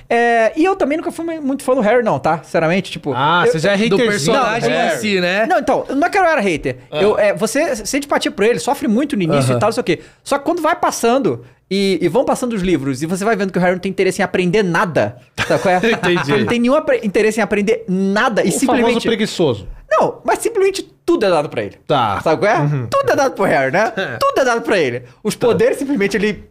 É, 0.09 0.51
E 0.55 0.65
eu 0.65 0.75
também 0.75 0.97
nunca 0.97 1.11
fui 1.11 1.23
muito 1.39 1.63
fã 1.63 1.73
do 1.75 1.81
Harry, 1.81 2.03
não, 2.03 2.19
tá? 2.19 2.41
Sinceramente, 2.43 2.91
tipo. 2.91 3.13
Ah, 3.15 3.43
eu- 3.45 3.51
você 3.51 3.59
já 3.59 3.73
é 3.73 3.77
Do 3.77 3.95
haterzinho. 3.95 4.09
personagem 4.09 4.73
É. 4.73 4.95
em 4.95 4.97
si, 4.97 5.21
né? 5.21 5.45
Não, 5.45 5.59
então, 5.59 5.85
não 5.89 6.07
é 6.07 6.09
que 6.09 6.17
eu 6.17 6.23
era 6.25 6.41
hater. 6.41 6.77
Eu, 6.91 7.17
é, 7.19 7.33
você 7.33 7.75
sente 7.75 8.05
empatia 8.07 8.31
por 8.31 8.43
ele, 8.43 8.59
sofre 8.59 8.87
muito 8.87 9.15
no 9.15 9.21
início 9.21 9.51
Aham. 9.51 9.57
e 9.57 9.59
tal, 9.59 9.67
não 9.67 9.73
sei 9.73 9.81
o 9.81 9.83
quê. 9.83 9.99
Só 10.23 10.37
que 10.37 10.45
quando 10.45 10.61
vai 10.61 10.75
passando 10.75 11.45
e, 11.71 11.97
e 12.01 12.09
vão 12.09 12.25
passando 12.25 12.51
os 12.51 12.61
livros 12.61 13.01
e 13.01 13.05
você 13.05 13.23
vai 13.23 13.33
vendo 13.37 13.53
que 13.53 13.57
o 13.57 13.61
Harry 13.61 13.75
não 13.75 13.79
tem 13.79 13.89
interesse 13.89 14.21
em 14.21 14.25
aprender 14.25 14.61
nada. 14.61 15.15
Sabe 15.47 15.61
qual 15.61 15.73
é? 15.73 15.77
Entendi. 15.89 16.31
Ele 16.33 16.41
não 16.41 16.47
tem 16.47 16.59
nenhum 16.59 16.75
interesse 17.01 17.39
em 17.39 17.43
aprender 17.43 17.85
nada 17.87 18.43
e 18.43 18.49
O 18.49 18.51
famoso 18.51 18.59
simplesmente. 18.59 19.07
preguiçoso. 19.07 19.67
Não, 19.89 20.19
mas 20.25 20.39
simplesmente 20.39 20.83
tudo 21.05 21.25
é 21.25 21.29
dado 21.29 21.47
pra 21.47 21.63
ele. 21.63 21.77
Tá. 21.87 22.19
Sabe 22.21 22.41
qual 22.41 22.51
é? 22.51 22.87
Tudo 22.89 23.09
é 23.09 23.15
dado 23.15 23.33
pro 23.35 23.45
Harry, 23.45 23.71
né? 23.71 23.89
tudo 24.19 24.37
é 24.37 24.43
dado 24.43 24.61
pra 24.63 24.77
ele. 24.77 25.03
Os 25.23 25.33
poderes 25.33 25.77
simplesmente 25.77 26.17
ele 26.17 26.43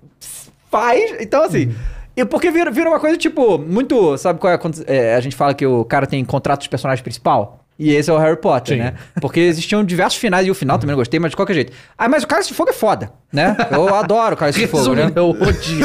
faz. 0.70 1.16
Então, 1.20 1.42
assim. 1.42 1.74
E 2.16 2.24
porque 2.24 2.50
vira, 2.50 2.70
vira 2.70 2.88
uma 2.88 2.98
coisa, 2.98 3.18
tipo, 3.18 3.58
muito. 3.58 4.16
Sabe 4.16 4.40
qual 4.40 4.52
é, 4.52 4.58
é, 4.86 5.14
a 5.14 5.20
gente 5.20 5.36
fala 5.36 5.52
que 5.52 5.66
o 5.66 5.84
cara 5.84 6.06
tem 6.06 6.24
contrato 6.24 6.62
de 6.62 6.68
personagem 6.70 7.02
principal? 7.02 7.59
E 7.82 7.94
esse 7.94 8.10
é 8.10 8.12
o 8.12 8.18
Harry 8.18 8.36
Potter, 8.36 8.76
Sim. 8.76 8.82
né? 8.82 8.94
Porque 9.22 9.40
existiam 9.40 9.82
diversos 9.82 10.18
finais 10.20 10.46
e 10.46 10.50
o 10.50 10.54
final 10.54 10.78
também 10.78 10.92
não 10.94 11.00
gostei, 11.00 11.18
mas 11.18 11.30
de 11.30 11.36
qualquer 11.36 11.54
jeito. 11.54 11.72
Ah, 11.96 12.08
mas 12.10 12.22
o 12.22 12.26
Cálice 12.26 12.50
de 12.50 12.54
Fogo 12.54 12.68
é 12.68 12.74
foda, 12.74 13.10
né? 13.32 13.56
Eu 13.72 13.94
adoro 13.94 14.34
o 14.34 14.36
Cálice 14.36 14.60
de 14.60 14.66
Fogo, 14.66 14.94
né? 14.94 15.10
Eu 15.16 15.30
odiei. 15.30 15.80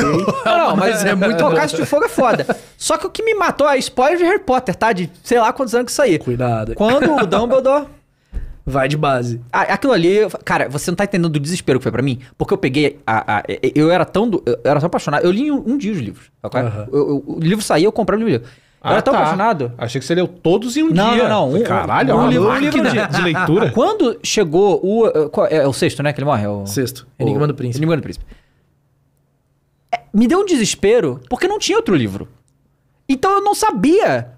Não, 0.45 0.57
não, 0.57 0.75
mas 0.75 1.05
é 1.05 1.15
muito. 1.15 1.43
O 1.45 1.55
Cálice 1.55 1.77
de 1.77 1.85
Fogo 1.85 2.03
é 2.05 2.09
foda. 2.09 2.45
Só 2.77 2.97
que 2.97 3.07
o 3.07 3.09
que 3.09 3.23
me 3.23 3.33
matou 3.33 3.69
é 3.69 3.77
spoiler 3.77 4.17
de 4.17 4.25
Harry 4.25 4.39
Potter, 4.39 4.75
tá? 4.75 4.91
De 4.91 5.09
sei 5.23 5.39
lá 5.39 5.53
quantos 5.53 5.73
anos 5.73 5.85
que 5.85 5.91
isso 5.93 6.01
aí. 6.01 6.19
Cuidado. 6.19 6.75
Quando 6.75 7.13
o 7.15 7.25
Dumbledore 7.25 7.85
Vai 8.67 8.87
de 8.87 8.97
base. 8.97 9.39
ah, 9.53 9.61
aquilo 9.61 9.93
ali, 9.93 10.17
cara, 10.43 10.67
você 10.67 10.89
não 10.89 10.95
tá 10.95 11.03
entendendo 11.03 11.29
do 11.31 11.39
desespero 11.39 11.77
que 11.79 11.83
foi 11.83 11.91
pra 11.91 12.01
mim? 12.01 12.19
Porque 12.35 12.51
eu 12.51 12.57
peguei. 12.57 12.99
A, 13.05 13.37
a- 13.37 13.43
eu 13.75 13.91
era 13.91 14.03
tão. 14.03 14.27
do- 14.27 14.41
eu 14.45 14.59
era 14.65 14.79
tão 14.79 14.87
apaixonado. 14.87 15.23
Eu 15.23 15.31
li 15.31 15.51
um, 15.51 15.63
um 15.67 15.77
dia 15.77 15.91
os 15.91 15.99
livros. 15.99 16.31
é? 16.43 16.57
Aham. 16.59 16.87
Eu- 16.91 16.97
eu- 17.09 17.23
o 17.27 17.39
livro 17.39 17.63
saía, 17.63 17.85
eu 17.85 17.91
comprei 17.91 18.19
o 18.19 18.27
livro. 18.27 18.47
Eu 18.85 18.91
era 18.93 19.01
tão 19.01 19.13
tá. 19.13 19.19
apaixonado. 19.19 19.73
Achei 19.77 19.99
que 19.99 20.05
você 20.05 20.15
leu 20.15 20.27
todos 20.27 20.77
em 20.77 20.83
um 20.83 20.91
Não, 20.91 21.13
dia. 21.13 21.27
não, 21.27 21.49
não. 21.51 21.59
Um- 21.59 21.63
Caralho, 21.63 22.09
um 22.13 22.17
é 22.17 22.21
uma 22.21 22.29
livro- 22.29 22.49
um 22.49 22.57
livro 22.57 22.81
de- 22.83 23.07
de 23.07 23.21
leitura. 23.21 23.71
Quando 23.75 24.19
chegou 24.23 24.79
o. 24.83 25.07
uh, 25.07 25.29
qual- 25.29 25.47
É, 25.47 25.67
o 25.67 25.73
sexto, 25.73 26.01
né? 26.03 26.13
Que 26.13 26.19
ele 26.19 26.25
morre? 26.25 26.45
É 26.45 26.49
o, 26.49 26.65
Sexto. 26.65 27.07
o- 27.19 27.21
Enigma 27.23 27.47
do 27.47 27.53
Príncipe. 27.55 27.79
Enigma 27.79 27.95
do 27.97 28.01
Príncipe. 28.03 28.25
É, 29.93 30.01
me 30.13 30.27
deu 30.27 30.39
um 30.39 30.45
desespero 30.45 31.19
porque 31.29 31.47
não 31.47 31.59
tinha 31.59 31.77
outro 31.77 31.95
livro. 31.95 32.27
Então 33.07 33.31
eu 33.33 33.41
não 33.41 33.53
sabia 33.55 34.31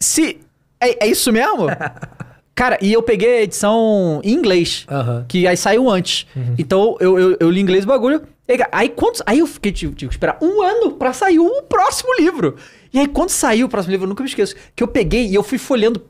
se. 0.00 0.40
É, 0.80 1.06
é 1.06 1.08
isso 1.08 1.32
mesmo? 1.32 1.66
Cara, 2.54 2.76
e 2.82 2.92
eu 2.92 3.02
peguei 3.02 3.38
a 3.38 3.42
edição 3.42 4.20
em 4.22 4.32
inglês, 4.32 4.86
que 5.26 5.46
aí 5.46 5.56
saiu 5.56 5.88
antes. 5.88 6.26
Então 6.58 6.96
eu, 7.00 7.18
eu, 7.18 7.36
eu 7.40 7.50
li 7.50 7.60
em 7.60 7.62
inglês 7.62 7.84
o 7.84 7.88
bagulho. 7.88 8.22
Aí, 8.70 8.90
quando, 8.90 9.22
aí 9.24 9.38
eu 9.38 9.46
fiquei, 9.46 9.72
tive, 9.72 9.94
tive 9.94 10.10
que 10.10 10.14
esperar 10.14 10.36
um 10.42 10.60
ano 10.60 10.92
pra 10.92 11.14
sair 11.14 11.38
o 11.38 11.62
próximo 11.62 12.12
livro. 12.18 12.56
E 12.92 12.98
aí, 12.98 13.06
quando 13.08 13.30
saiu 13.30 13.66
o 13.66 13.68
próximo 13.68 13.90
livro, 13.92 14.04
eu 14.04 14.08
nunca 14.08 14.22
me 14.22 14.28
esqueço, 14.28 14.54
que 14.76 14.82
eu 14.82 14.88
peguei 14.88 15.26
e 15.26 15.34
eu 15.34 15.42
fui 15.42 15.58
folhando 15.58 16.02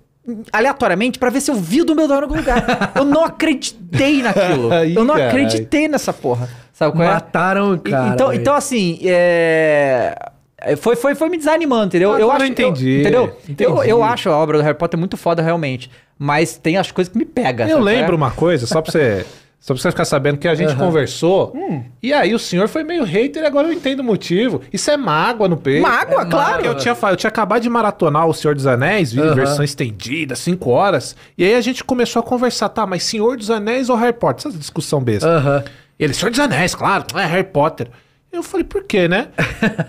aleatoriamente 0.52 1.18
pra 1.18 1.30
ver 1.30 1.40
se 1.40 1.50
eu 1.50 1.54
vi 1.54 1.80
o 1.80 1.84
Dumbledore 1.84 2.20
em 2.20 2.22
algum 2.22 2.36
lugar. 2.36 2.92
eu 2.94 3.04
não 3.04 3.24
acreditei 3.24 4.22
naquilo. 4.22 4.72
Aí, 4.72 4.94
eu 4.94 5.04
não 5.04 5.14
carai. 5.14 5.28
acreditei 5.28 5.88
nessa 5.88 6.12
porra. 6.12 6.48
Sabe 6.72 6.96
qual 6.96 7.08
é? 7.08 7.12
Mataram 7.12 7.74
E- 7.74 7.90
cara. 7.90 8.14
então, 8.14 8.28
velho. 8.28 8.40
então, 8.40 8.54
assim, 8.54 8.98
é... 9.04 10.14
é, 10.58 10.76
Foi, 10.76 10.96
foi, 10.96 11.14
foi 11.14 11.28
me 11.28 11.36
desanimando, 11.36 11.86
entendeu? 11.86 12.10
Agora 12.10 12.22
eu 12.22 12.30
acho, 12.30 12.44
entendi, 12.46 12.90
eu- 12.90 13.00
entendeu? 13.00 13.36
entendi. 13.48 13.64
Eu, 13.64 13.82
eu 13.84 14.02
acho 14.02 14.28
a 14.30 14.36
obra 14.36 14.58
do 14.58 14.64
Harry 14.64 14.76
Potter 14.78 14.98
muito 14.98 15.16
foda, 15.16 15.42
realmente. 15.42 15.90
Mas 16.18 16.56
tem 16.56 16.76
as 16.76 16.90
coisas 16.90 17.12
que 17.12 17.18
me 17.18 17.24
pegam. 17.24 17.66
Eu 17.66 17.78
é? 17.78 17.82
lembro 17.82 18.16
uma 18.16 18.30
coisa, 18.30 18.66
só 18.66 18.80
pra 18.80 18.92
você. 18.92 19.26
Só 19.62 19.72
pra 19.74 19.80
você 19.80 19.92
ficar 19.92 20.04
sabendo 20.04 20.38
que 20.38 20.48
a 20.48 20.56
gente 20.56 20.74
conversou. 20.74 21.52
Hum. 21.54 21.84
E 22.02 22.12
aí 22.12 22.34
o 22.34 22.38
senhor 22.38 22.66
foi 22.66 22.82
meio 22.82 23.04
hater 23.04 23.44
e 23.44 23.46
agora 23.46 23.68
eu 23.68 23.72
entendo 23.72 24.00
o 24.00 24.04
motivo. 24.04 24.60
Isso 24.72 24.90
é 24.90 24.96
mágoa 24.96 25.46
no 25.46 25.56
peito. 25.56 25.82
Mágoa, 25.82 26.22
É 26.22 26.26
claro. 26.26 26.52
Porque 26.54 26.66
Eu 26.68 26.74
tinha, 26.74 26.96
eu 27.10 27.16
tinha 27.16 27.28
acabado 27.28 27.62
de 27.62 27.70
maratonar 27.70 28.26
O 28.26 28.34
Senhor 28.34 28.56
dos 28.56 28.66
Anéis, 28.66 29.16
Aham. 29.16 29.36
versão 29.36 29.64
estendida, 29.64 30.34
5 30.34 30.68
horas. 30.68 31.14
E 31.38 31.44
aí 31.44 31.54
a 31.54 31.60
gente 31.60 31.84
começou 31.84 32.18
a 32.18 32.22
conversar, 32.24 32.70
tá, 32.70 32.84
mas 32.84 33.04
Senhor 33.04 33.36
dos 33.36 33.50
Anéis 33.52 33.88
ou 33.88 33.94
Harry 33.94 34.12
Potter? 34.12 34.48
Essa 34.48 34.58
discussão 34.58 35.00
besta. 35.00 35.28
Aham. 35.28 35.62
Ele, 35.96 36.12
Senhor 36.12 36.32
dos 36.32 36.40
Anéis, 36.40 36.74
claro, 36.74 37.04
é 37.14 37.24
Harry 37.24 37.44
Potter. 37.44 37.86
Eu 38.32 38.42
falei, 38.42 38.64
por 38.64 38.82
quê, 38.84 39.06
né? 39.08 39.28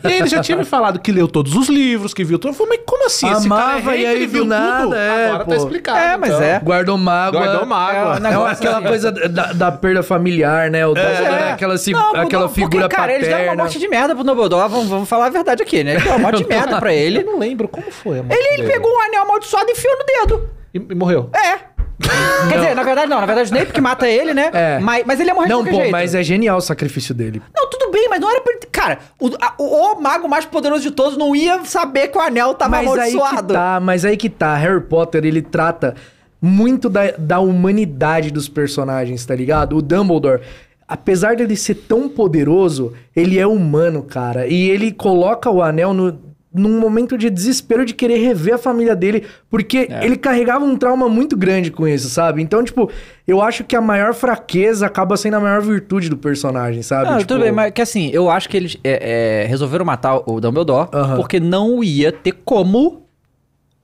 e 0.04 0.08
aí 0.08 0.18
ele 0.20 0.28
já 0.28 0.42
tinha 0.42 0.58
me 0.58 0.66
falado 0.66 1.00
que 1.00 1.14
leu 1.14 1.30
todos 1.30 1.56
os 1.56 1.70
livros, 1.70 2.14
que 2.14 2.26
viu 2.26 2.38
tudo. 2.38 2.52
Eu 2.52 2.54
falei, 2.54 2.78
mas 2.78 2.86
como 2.86 3.06
assim? 3.06 3.26
Amava, 3.26 3.96
e 3.96 4.06
aí 4.06 4.16
ele 4.18 4.28
viu 4.28 4.44
nada, 4.44 4.98
é, 4.98 5.28
Agora 5.30 5.46
pô. 5.46 5.52
tá 5.52 5.56
explicado. 5.58 5.98
É, 5.98 6.18
mas 6.18 6.30
então. 6.30 6.42
é. 6.44 6.60
Guardou 6.60 6.98
mágoa. 6.98 7.40
Guardou 7.42 7.66
mágoa. 7.66 8.14
É, 8.16 8.18
É 8.18 8.20
negócio 8.20 8.52
aquela 8.58 8.78
assim. 8.80 8.88
coisa 8.88 9.12
da, 9.14 9.54
da 9.54 9.72
perda 9.72 10.04
familiar, 10.04 10.70
né? 10.70 10.86
O 10.86 10.94
é 10.98 11.52
aquela, 11.54 11.78
si- 11.78 11.94
Não, 11.94 12.14
aquela 12.18 12.50
porque, 12.50 12.62
figura 12.62 12.90
cara, 12.90 13.14
eles 13.14 13.28
deram 13.28 13.38
uma 13.40 13.44
paterna. 13.46 13.64
morte 13.64 13.80
de 13.80 13.88
merda 13.88 14.14
pro 14.14 14.24
Dumbledore. 14.26 14.70
Vamos, 14.70 14.90
vamos 14.90 15.08
falar 15.08 15.28
a 15.28 15.30
verdade 15.30 15.64
aqui, 15.64 15.82
né? 15.82 15.94
Ele 15.94 16.02
deu 16.02 16.12
uma 16.12 16.20
morte 16.20 16.44
de 16.44 16.50
merda 16.50 16.80
pra 16.82 16.94
Eu 16.94 17.00
ele. 17.00 17.24
não 17.24 17.40
lembro 17.40 17.70
como 17.70 17.90
foi 17.92 18.20
a 18.20 18.24
morte 18.24 18.38
Ele, 18.38 18.62
ele 18.62 18.70
pegou 18.74 18.92
um 18.92 19.00
anel 19.04 19.22
amaldiçoado 19.22 19.70
e 19.70 19.72
enfiou 19.72 19.96
no 19.98 20.04
dedo. 20.06 20.50
E, 20.74 20.78
e 20.92 20.96
morreu. 20.96 21.30
É. 21.34 21.73
Quer 22.50 22.56
dizer, 22.60 22.76
na 22.76 22.84
verdade 22.84 23.10
não. 23.10 23.20
Na 23.20 23.26
verdade 23.26 23.46
o 23.52 23.52
Snape 23.54 23.72
que 23.72 23.82
mata 23.82 24.08
ele, 24.08 24.34
né? 24.34 24.50
É. 24.54 24.80
Mas, 24.80 25.04
mas 25.06 25.20
ele 25.20 25.30
ia 25.30 25.34
morrer 25.36 25.48
Não, 25.50 25.60
de 25.64 25.70
qualquer 25.70 25.72
pô, 25.72 25.82
jeito. 25.84 25.92
mas 25.92 26.16
é 26.16 26.24
genial 26.24 26.58
o 26.58 26.62
sacrifício 26.62 27.14
dele. 27.14 27.42
Não, 27.56 27.70
tudo 27.70 27.92
bem, 27.92 28.08
mas 28.10 28.20
não 28.20 28.30
era 28.30 28.42
pra 28.42 28.54
ele... 28.54 28.62
Cara, 28.72 29.00
o, 29.20 29.28
a- 29.42 29.54
o, 29.58 29.64
o 29.94 30.02
mago 30.02 30.28
mais 30.28 30.46
poderoso 30.46 30.82
de 30.84 30.92
todos 30.92 31.18
não 31.18 31.36
ia 31.36 31.64
saber 31.66 32.10
que 32.10 32.18
o 32.18 32.22
anel 32.22 32.54
tava 32.54 32.72
Mas 32.72 32.88
aí 32.88 33.12
que 33.12 33.18
amaldiçoado. 33.18 33.54
tá, 33.54 33.80
mas 33.82 34.04
aí 34.06 34.18
que 34.18 34.30
tá. 34.30 34.56
Harry 34.56 34.82
Potter, 34.82 35.24
ele 35.26 35.42
trata 35.42 35.96
muito 36.42 36.90
da, 36.90 37.12
da 37.18 37.40
humanidade 37.40 38.30
dos 38.32 38.50
personagens, 38.50 39.26
tá 39.26 39.34
ligado? 39.34 39.78
O 39.78 39.82
Dumbledore, 39.82 40.42
apesar 40.88 41.36
dele 41.38 41.56
ser 41.56 41.76
tão 41.76 42.10
poderoso, 42.10 42.94
ele 43.16 43.40
é 43.40 43.48
humano, 43.48 44.04
cara. 44.04 44.46
E 44.48 44.70
ele 44.70 44.92
coloca 44.92 45.50
o 45.50 45.62
anel 45.62 45.94
no, 45.94 46.20
num 46.54 46.80
momento 46.80 47.18
de 47.18 47.30
desespero 47.30 47.84
de 47.84 47.94
querer 47.94 48.18
rever 48.18 48.54
a 48.54 48.58
família 48.58 48.96
dele, 48.96 49.26
porque 49.50 49.88
É. 49.90 50.06
ele 50.06 50.16
carregava 50.16 50.64
um 50.64 50.76
trauma 50.78 51.10
muito 51.10 51.36
grande 51.36 51.72
com 51.72 51.88
isso, 51.88 52.08
sabe? 52.10 52.42
Então, 52.42 52.64
tipo, 52.64 52.92
eu 53.28 53.42
acho 53.42 53.64
que 53.64 53.76
a 53.76 53.82
maior 53.82 54.14
fraqueza 54.14 54.86
acaba 54.86 55.18
sendo 55.18 55.36
a 55.36 55.40
maior 55.40 55.62
virtude 55.62 56.10
do 56.10 56.18
personagem, 56.18 56.82
sabe? 56.84 57.10
Não, 57.10 57.18
Tipo, 57.18 57.28
tudo 57.30 57.42
bem, 57.42 57.52
mas 57.52 57.72
que 57.72 57.82
assim, 57.82 58.10
eu 58.14 58.30
acho 58.30 58.48
que 58.48 58.56
eles 58.58 58.78
é, 58.84 59.42
é, 59.44 59.48
resolveram 59.48 59.84
matar 59.84 60.18
o 60.30 60.40
Dumbledore 60.40 60.90
porque 61.16 61.40
não 61.40 61.84
ia 61.84 62.12
ter 62.12 62.34
como 62.46 63.02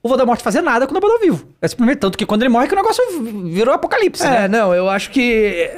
o 0.02 0.08
Voldemort 0.08 0.40
fazer 0.42 0.62
nada 0.62 0.86
com 0.86 0.92
o 0.92 1.00
Dumbledore 1.00 1.22
vivo. 1.22 1.48
É 1.62 1.68
simplesmente 1.68 1.98
tanto 2.00 2.18
que 2.18 2.26
quando 2.26 2.44
ele 2.44 2.50
morre 2.50 2.68
que 2.68 2.74
o 2.74 2.78
negócio 2.78 3.04
virou 3.52 3.74
apocalipse, 3.74 4.24
É, 4.26 4.30
né? 4.42 4.48
não, 4.48 4.74
eu 4.74 4.88
acho 4.90 5.10
que. 5.10 5.70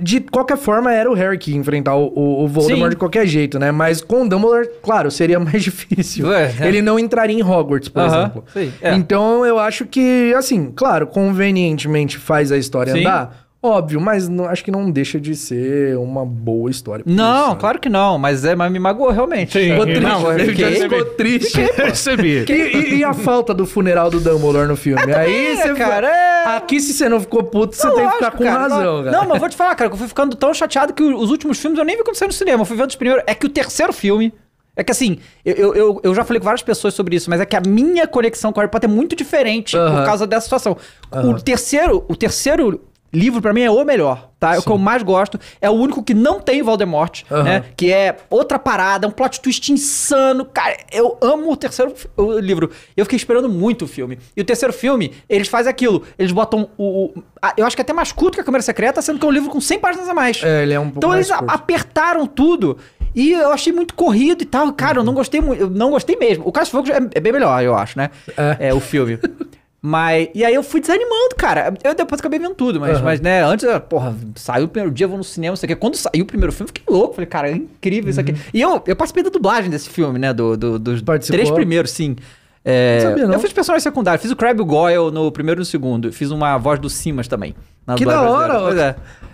De 0.00 0.20
qualquer 0.20 0.56
forma, 0.56 0.92
era 0.92 1.10
o 1.10 1.14
Harry 1.14 1.38
que 1.38 1.54
enfrentar 1.54 1.94
o, 1.94 2.12
o, 2.14 2.44
o 2.44 2.48
Voldemort 2.48 2.84
Sim. 2.84 2.90
de 2.90 2.96
qualquer 2.96 3.26
jeito, 3.26 3.58
né? 3.58 3.70
Mas 3.70 4.00
com 4.00 4.22
o 4.22 4.28
Dumbledore, 4.28 4.68
claro, 4.82 5.10
seria 5.10 5.38
mais 5.40 5.62
difícil. 5.62 6.32
É, 6.32 6.52
é. 6.60 6.68
Ele 6.68 6.82
não 6.82 6.98
entraria 6.98 7.36
em 7.38 7.42
Hogwarts, 7.42 7.88
por 7.88 8.02
Aham, 8.02 8.20
exemplo. 8.20 8.44
sim, 8.52 8.72
é. 8.80 8.94
Então, 8.94 9.44
eu 9.44 9.58
acho 9.58 9.86
que, 9.86 10.32
assim, 10.36 10.72
claro, 10.74 11.06
convenientemente 11.06 12.18
faz 12.18 12.50
a 12.50 12.56
história 12.56 12.92
Sim. 12.92 13.00
andar, 13.00 13.43
óbvio, 13.66 14.00
mas 14.00 14.28
não- 14.28 14.44
acho 14.46 14.62
que 14.62 14.70
não 14.70 14.90
deixa 14.90 15.18
de 15.18 15.34
ser 15.34 15.96
uma 15.98 16.24
boa 16.24 16.70
história. 16.70 17.04
Não, 17.06 17.48
sabe? 17.48 17.60
claro 17.60 17.78
que 17.80 17.88
não, 17.88 18.18
mas, 18.18 18.44
é, 18.44 18.54
mas 18.54 18.70
me 18.70 18.78
magoou 18.78 19.10
realmente. 19.10 19.52
Sim, 19.52 19.70
Ficou 19.70 19.86
Não, 19.86 19.94
triste, 19.94 20.24
eu 20.24 20.32
né? 20.32 20.44
fiquei- 20.44 20.74
ficou 20.82 21.04
triste. 21.06 21.72
Percebi. 21.74 22.44
E, 22.48 22.52
e- 22.52 22.94
e 22.98 23.04
a 23.04 23.12
falta 23.14 23.54
do 23.54 23.66
funeral 23.66 24.10
do 24.10 24.20
Dumbledore 24.20 24.68
no 24.68 24.76
filme? 24.76 25.02
Aí 25.14 25.46
é, 25.48 25.56
você. 25.56 25.74
cara, 25.74 26.08
é- 26.08 26.56
Aqui, 26.56 26.80
se 26.80 26.92
você 26.92 27.08
não 27.08 27.20
ficou 27.20 27.42
puto, 27.42 27.74
você 27.74 27.86
Não, 27.86 27.94
tem 27.94 28.06
que 28.06 28.14
ficar 28.16 28.30
com 28.32 28.44
cara, 28.44 28.58
razão, 28.60 28.96
não, 28.98 29.04
cara. 29.04 29.16
Não, 29.16 29.28
mas 29.28 29.40
vou 29.40 29.48
te 29.48 29.56
falar, 29.56 29.74
cara, 29.74 29.88
que 29.88 29.94
eu 29.94 29.98
fui 29.98 30.08
ficando 30.08 30.36
tão 30.36 30.52
chateado 30.52 30.92
que 30.92 31.02
os 31.02 31.30
últimos 31.30 31.58
filmes 31.58 31.78
eu 31.78 31.84
nem 31.84 31.96
vi 31.96 32.02
saiu 32.14 32.28
no 32.28 32.34
cinema. 32.34 32.60
Eu 32.62 32.66
fui 32.66 32.76
vendo 32.76 32.90
os 32.90 32.96
primeiros. 32.96 33.24
É 33.26 33.34
que 33.34 33.46
o 33.46 33.48
terceiro 33.48 33.92
filme. 33.92 34.32
É 34.76 34.82
que 34.82 34.90
assim, 34.90 35.18
eu, 35.44 35.54
eu, 35.54 35.74
eu, 35.74 36.00
eu 36.02 36.14
já 36.14 36.24
falei 36.24 36.40
com 36.40 36.44
várias 36.44 36.62
pessoas 36.62 36.94
sobre 36.94 37.14
isso, 37.16 37.30
mas 37.30 37.40
é 37.40 37.46
que 37.46 37.54
a 37.56 37.60
minha 37.60 38.06
conexão 38.08 38.52
com 38.52 38.58
o 38.58 38.60
Harry 38.60 38.70
Potter 38.70 38.90
é 38.90 38.92
muito 38.92 39.14
diferente 39.14 39.76
Aham. 39.76 39.98
por 39.98 40.04
causa 40.04 40.26
dessa 40.26 40.42
situação. 40.44 40.76
O 41.12 41.34
terceiro, 41.40 42.04
o 42.08 42.16
terceiro 42.16 42.80
livro, 43.14 43.40
pra 43.40 43.52
mim, 43.52 43.62
é 43.62 43.70
o 43.70 43.84
melhor, 43.84 44.30
tá? 44.38 44.54
É 44.54 44.58
o 44.58 44.62
que 44.62 44.70
eu 44.70 44.76
mais 44.78 45.02
gosto. 45.02 45.38
É 45.60 45.70
o 45.70 45.72
único 45.72 46.02
que 46.02 46.12
não 46.14 46.40
tem 46.40 46.62
Voldemort, 46.62 47.22
Aham. 47.30 47.42
né? 47.42 47.64
Que 47.76 47.92
é 47.92 48.16
outra 48.28 48.58
parada, 48.58 49.06
um 49.06 49.10
plot 49.10 49.40
twist 49.40 49.72
insano. 49.72 50.44
Cara, 50.44 50.76
eu 50.92 51.16
amo 51.20 51.50
o 51.52 51.56
terceiro 51.56 51.94
o 52.16 52.38
livro. 52.38 52.70
Eu 52.96 53.04
fiquei 53.04 53.16
esperando 53.16 53.48
muito 53.48 53.84
o 53.84 53.88
filme. 53.88 54.18
E 54.36 54.40
o 54.40 54.44
terceiro 54.44 54.72
filme, 54.72 55.12
eles 55.28 55.48
fazem 55.48 55.70
aquilo. 55.70 56.02
Eles 56.18 56.32
botam 56.32 56.68
o... 56.76 57.06
o- 57.06 57.22
a- 57.40 57.54
eu 57.56 57.66
acho 57.66 57.76
que 57.76 57.82
é 57.82 57.84
até 57.84 57.92
mais 57.92 58.12
curto 58.12 58.34
que 58.34 58.40
a 58.40 58.44
Câmara 58.44 58.62
Secreta, 58.62 59.00
sendo 59.02 59.18
que 59.18 59.24
é 59.24 59.28
um 59.28 59.32
livro 59.32 59.50
com 59.50 59.60
100 59.60 59.78
páginas 59.78 60.08
a 60.08 60.14
mais. 60.14 60.42
É, 60.42 60.62
ele 60.62 60.74
é 60.74 60.80
um 60.80 60.84
pouco 60.84 60.98
Então 60.98 61.14
eles 61.14 61.28
curto. 61.30 61.44
apertaram 61.48 62.26
tudo. 62.26 62.76
E 63.14 63.30
eu 63.32 63.52
achei 63.52 63.72
muito 63.72 63.94
corrido 63.94 64.42
e 64.42 64.44
tal. 64.46 64.72
Cara, 64.72 64.98
eu 64.98 65.04
não 65.04 65.14
gostei 65.14 65.40
muito. 65.40 65.60
Eu 65.60 65.70
não 65.70 65.90
gostei 65.90 66.16
mesmo. 66.16 66.44
O 66.48 66.50
Caso 66.50 66.70
Fogo 66.72 66.90
é, 66.90 66.98
é 67.14 67.20
bem 67.20 67.32
melhor, 67.32 67.62
eu 67.62 67.74
acho, 67.76 67.96
né? 67.96 68.10
É, 68.58 68.74
o 68.74 68.80
filme. 68.80 69.18
Mas. 69.86 70.28
E 70.34 70.42
aí 70.42 70.54
eu 70.54 70.62
fui 70.62 70.80
desanimando, 70.80 71.34
cara. 71.36 71.74
Eu 71.84 71.94
depois 71.94 72.18
acabei 72.18 72.38
vendo 72.38 72.54
tudo, 72.54 72.80
mas, 72.80 73.02
mas 73.02 73.20
né, 73.20 73.44
antes, 73.44 73.66
porra, 73.86 74.16
saiu 74.34 74.64
o 74.64 74.68
primeiro 74.68 74.90
dia, 74.94 75.04
eu 75.04 75.08
vou 75.10 75.18
no 75.18 75.24
cinema, 75.24 75.50
não 75.50 75.56
sei 75.56 75.66
o 75.66 75.68
quê. 75.68 75.76
Quando 75.76 75.94
saiu 75.96 76.22
o 76.22 76.26
primeiro 76.26 76.50
filme, 76.52 76.70
eu 76.70 76.74
fiquei 76.74 76.94
louco. 76.94 77.14
Falei, 77.14 77.26
cara, 77.26 77.50
é 77.50 77.52
incrível 77.52 78.08
isso 78.08 78.18
aqui. 78.18 78.34
E 78.54 78.62
eu, 78.62 78.82
eu 78.86 78.96
participei 78.96 79.22
da 79.22 79.28
dublagem 79.28 79.70
desse 79.70 79.90
filme, 79.90 80.18
né? 80.18 80.32
Do, 80.32 80.56
do- 80.56 80.78
dos 80.78 81.02
Participou? 81.02 81.36
três 81.36 81.50
primeiros, 81.50 81.90
sim. 81.90 82.16
É, 82.64 82.94
Não 83.02 83.10
sabia, 83.10 83.26
não. 83.26 83.34
Eu 83.34 83.40
fiz 83.40 83.52
personagem 83.52 83.82
secundário, 83.82 84.18
fiz 84.18 84.30
o 84.30 84.36
Crab 84.36 84.58
Goyle 84.62 85.10
no 85.12 85.30
primeiro 85.30 85.58
e 85.58 85.62
no 85.62 85.64
segundo. 85.66 86.10
Fiz 86.10 86.30
uma 86.30 86.56
voz 86.56 86.78
do 86.80 86.88
Simas 86.88 87.28
também. 87.28 87.54
Que 87.98 88.06
da 88.06 88.22
hora, 88.22 88.58
ó. 88.58 88.68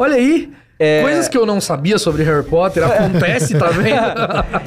Olha 0.01 0.17
aí. 0.17 0.51
É. 0.83 1.03
Coisas 1.03 1.29
que 1.29 1.37
eu 1.37 1.45
não 1.45 1.61
sabia 1.61 1.99
sobre 1.99 2.23
Harry 2.25 2.43
Potter 2.43 2.83
acontece, 2.85 3.57
tá 3.59 3.67
vendo? 3.69 4.01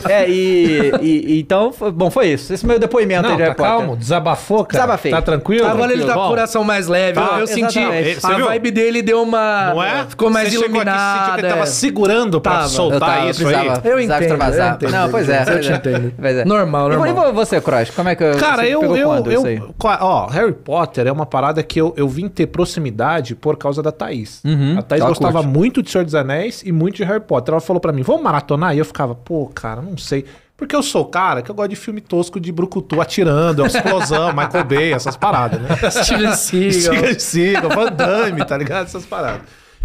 É. 0.10 0.30
E, 0.30 0.92
e- 1.02 1.40
então, 1.40 1.74
bom, 1.94 2.12
foi 2.12 2.28
isso. 2.28 2.54
Esse 2.54 2.64
é 2.64 2.66
o 2.66 2.70
meu 2.70 2.78
depoimento 2.80 3.26
aí 3.26 3.32
Não, 3.32 3.38
de 3.38 3.38
tá 3.38 3.44
Harry 3.46 3.56
Potter. 3.56 3.72
calmo, 3.74 3.96
desabafou, 3.98 4.66
cara. 4.66 4.84
Desabafei. 4.84 5.12
Tá 5.12 5.22
tranquilo? 5.22 5.66
Agora 5.68 5.92
ele 5.94 6.06
tá 6.06 6.14
com 6.14 6.20
o 6.26 6.28
coração 6.28 6.64
mais 6.64 6.88
leve. 6.88 7.14
Tá, 7.14 7.30
eu 7.34 7.40
eu 7.40 7.48
senti. 7.48 7.80
Você 7.80 8.26
A 8.28 8.36
viu? 8.36 8.46
vibe 8.48 8.72
dele 8.72 9.02
deu 9.02 9.22
uma. 9.24 9.72
Não 9.74 9.84
é? 9.84 10.06
Ficou 10.08 10.30
mais 10.30 10.50
Você 10.50 10.60
chegou 10.60 10.66
aqui 10.82 10.90
sentiu 10.90 10.92
iluminada. 10.94 11.32
que 11.34 11.40
ele 11.40 11.50
tava 11.50 11.62
é. 11.64 11.66
segurando 11.66 12.42
pra 12.42 12.52
Tava. 12.52 12.64
Eu 12.66 12.70
soltar 12.70 13.00
tava, 13.00 13.30
isso 13.30 13.40
precisava, 13.44 13.64
aí. 13.64 13.68
Eu 13.70 13.82
precisava 13.82 14.02
entendo, 14.04 14.22
extravasar. 14.22 14.68
eu 14.70 14.76
entendo, 14.76 14.92
Não, 14.92 15.10
pois 15.10 15.30
é. 15.30 15.42
eu 15.48 15.62
te 15.62 15.72
é. 15.72 15.76
entendo. 15.76 16.14
Pois 16.20 16.38
é. 16.38 16.46
Normal, 16.46 16.90
normal. 16.90 17.30
E 17.30 17.32
você, 17.34 17.62
Cross? 17.62 17.90
Como 17.92 18.10
é 18.10 18.16
que 18.16 18.32
Cara, 18.36 18.68
eu, 18.68 18.80
pegou 18.82 18.98
eu, 18.98 19.08
quando 19.10 19.32
eu, 19.32 19.38
isso 19.40 19.48
aí? 19.48 19.62
qua- 19.78 20.00
ó, 20.02 20.28
Harry 20.28 20.54
Potter 20.54 21.08
é 21.08 21.12
uma 21.12 21.26
parada 21.26 21.64
que 21.64 21.80
eu, 21.80 21.94
eu 21.98 22.08
vim 22.08 22.28
ter 22.28 22.48
proximidade 22.48 23.36
por 23.36 23.58
causa 23.58 23.82
da 23.82 23.92
Thaís. 23.92 24.42
Uhum, 24.44 24.76
a 24.78 24.82
Thaís 24.82 25.04
gostava 25.04 25.42
muito 25.42 25.82
de 25.82 25.90
Senhor 26.04 26.06
dos 26.06 26.16
Anéis 26.16 26.62
e 26.66 26.72
muito 26.72 26.96
de 26.98 27.04
Harry 27.04 27.22
Potter. 27.22 27.54
Ela 27.54 27.62
falou 27.62 27.80
pra 27.80 27.92
mim, 27.92 28.02
vamos 28.02 28.22
maratonar? 28.24 28.76
E 28.76 28.80
eu 28.80 28.86
ficava, 28.86 29.16
pô, 29.16 29.48
cara, 29.48 29.82
não 29.82 29.98
sei. 29.98 30.26
Porque 30.56 30.76
eu 30.76 30.84
sou 30.84 31.02
o 31.02 31.06
cara 31.06 31.42
que 31.42 31.50
eu 31.50 31.56
gosto 31.56 31.70
de 31.70 31.76
filme 31.76 32.00
tosco 32.00 32.40
de 32.40 32.52
brucutu 32.52 33.02
atirando, 33.02 33.66
explosão, 33.66 34.32
Michael 34.36 34.64
Bay, 34.66 34.94
essas 34.94 35.18
paradas, 35.18 35.60
né? 35.60 35.70
Steven 35.90 36.36
Seagal. 36.36 36.72
Steven 36.72 37.20
Seagal, 37.20 37.70
Van 37.70 37.92
Damme, 37.92 38.46
tá 38.46 38.58
ligado? 38.58 38.86
Essas 38.86 39.06
paradas. 39.06 39.42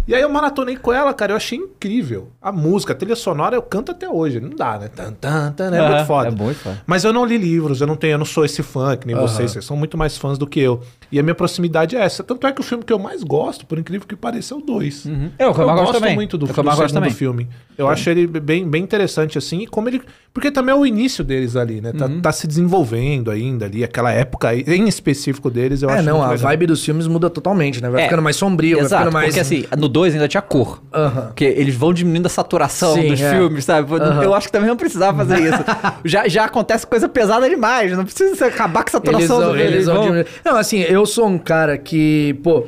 E 0.09 0.15
aí 0.15 0.21
eu 0.23 0.29
maratonei 0.29 0.75
com 0.75 0.91
ela, 0.91 1.13
cara, 1.13 1.33
eu 1.33 1.35
achei 1.37 1.55
incrível. 1.59 2.29
A 2.41 2.51
música, 2.51 2.93
a 2.93 2.95
trilha 2.95 3.15
sonora, 3.15 3.55
eu 3.55 3.61
canto 3.61 3.91
até 3.91 4.09
hoje. 4.09 4.39
Não 4.39 4.49
dá, 4.49 4.79
né? 4.79 4.87
Tan, 4.93 5.11
tan, 5.13 5.51
tan, 5.51 5.65
é 5.75 5.87
muito 5.87 6.05
foda. 6.07 6.27
é 6.29 6.31
muito 6.31 6.57
foda. 6.57 6.81
Mas 6.87 7.03
eu 7.03 7.13
não 7.13 7.23
li 7.23 7.37
livros, 7.37 7.79
eu 7.79 7.85
não 7.85 7.95
tenho, 7.95 8.13
eu 8.13 8.17
não 8.17 8.25
sou 8.25 8.43
esse 8.43 8.63
fã 8.63 8.97
que 8.97 9.05
nem 9.05 9.15
vocês, 9.15 9.51
vocês 9.51 9.63
são 9.63 9.77
muito 9.77 9.95
mais 9.97 10.17
fãs 10.17 10.37
do 10.39 10.47
que 10.47 10.59
eu. 10.59 10.81
E 11.11 11.19
a 11.19 11.23
minha 11.23 11.35
proximidade 11.35 11.95
é 11.95 12.01
essa. 12.01 12.23
Tanto 12.23 12.47
é 12.47 12.51
que 12.51 12.59
o 12.59 12.63
filme 12.63 12.83
que 12.83 12.91
eu 12.91 12.97
mais 12.97 13.23
gosto, 13.23 13.67
por 13.67 13.77
incrível 13.77 14.07
que 14.07 14.15
pareça, 14.15 14.55
é 14.55 14.57
o 14.57 14.61
2. 14.61 15.05
É, 15.37 15.47
o 15.47 15.53
que 15.53 15.61
eu 15.61 15.67
mais 15.67 15.79
gosto 15.79 15.93
também. 15.93 16.15
muito 16.15 16.37
do, 16.39 16.45
É 16.47 16.53
do 16.53 16.59
eu 16.59 16.63
gosto 16.63 16.77
segundo 16.77 16.93
também. 16.93 17.11
filme. 17.11 17.47
Eu 17.77 17.87
acho 17.87 18.09
ele 18.09 18.25
bem, 18.27 18.67
bem 18.67 18.83
interessante, 18.83 19.37
assim, 19.37 19.59
e 19.61 19.67
como 19.67 19.87
ele. 19.89 20.01
Porque 20.33 20.51
também 20.51 20.73
é 20.73 20.77
o 20.77 20.85
início 20.85 21.23
deles 21.23 21.55
ali, 21.55 21.81
né? 21.81 21.93
Tá, 21.93 22.05
Uhum. 22.07 22.19
tá 22.21 22.31
se 22.31 22.45
desenvolvendo 22.45 23.31
ainda 23.31 23.65
ali, 23.65 23.83
aquela 23.83 24.11
época 24.11 24.49
aí, 24.49 24.63
em 24.67 24.87
específico 24.87 25.49
deles, 25.49 25.81
eu 25.81 25.89
É, 25.89 25.93
acho 25.95 26.03
não, 26.03 26.17
muito 26.17 26.25
a 26.27 26.31
legal. 26.31 26.43
vibe 26.49 26.65
dos 26.67 26.83
filmes 26.83 27.07
muda 27.07 27.29
totalmente, 27.29 27.81
né? 27.81 27.89
Vai 27.89 28.01
É, 28.01 28.03
ficando 28.05 28.21
mais 28.23 28.35
sombrio, 28.35 28.77
vai 28.77 28.85
Exato, 28.85 29.03
ficando 29.05 29.13
mais. 29.13 29.27
porque 29.27 29.39
assim, 29.39 29.65
no 29.77 29.87
2 29.87 29.98
ainda 30.03 30.27
tinha 30.27 30.41
cor. 30.41 30.81
Aham. 30.93 31.27
Porque 31.27 31.43
eles 31.45 31.75
vão 31.75 31.93
diminuindo 31.93 32.25
a 32.25 32.29
saturação 32.29 32.93
Sim, 32.95 33.07
dos 33.09 33.21
é. 33.21 33.31
filmes, 33.31 33.65
sabe? 33.65 33.93
Aham. 33.95 34.23
Eu 34.23 34.33
acho 34.33 34.47
que 34.47 34.51
também 34.51 34.69
não 34.69 34.77
precisava 34.77 35.17
fazer 35.25 35.39
isso. 35.47 35.63
já, 36.05 36.27
já 36.27 36.45
acontece 36.45 36.85
coisa 36.87 37.07
pesada 37.09 37.49
demais, 37.49 37.91
não 37.97 38.03
precisa 38.05 38.45
acabar 38.47 38.83
com 38.83 38.97
a 38.97 38.99
Eles 38.99 39.25
saturação 39.27 39.39
vão, 39.39 39.51
do 39.51 39.57
eles 39.59 39.85
vão 39.85 39.95
vão- 39.95 40.03
diminuir. 40.05 40.27
Não, 40.43 40.55
assim, 40.57 40.79
eu 40.81 41.05
sou 41.05 41.27
um 41.27 41.37
cara 41.37 41.77
que, 41.77 42.39
pô, 42.43 42.65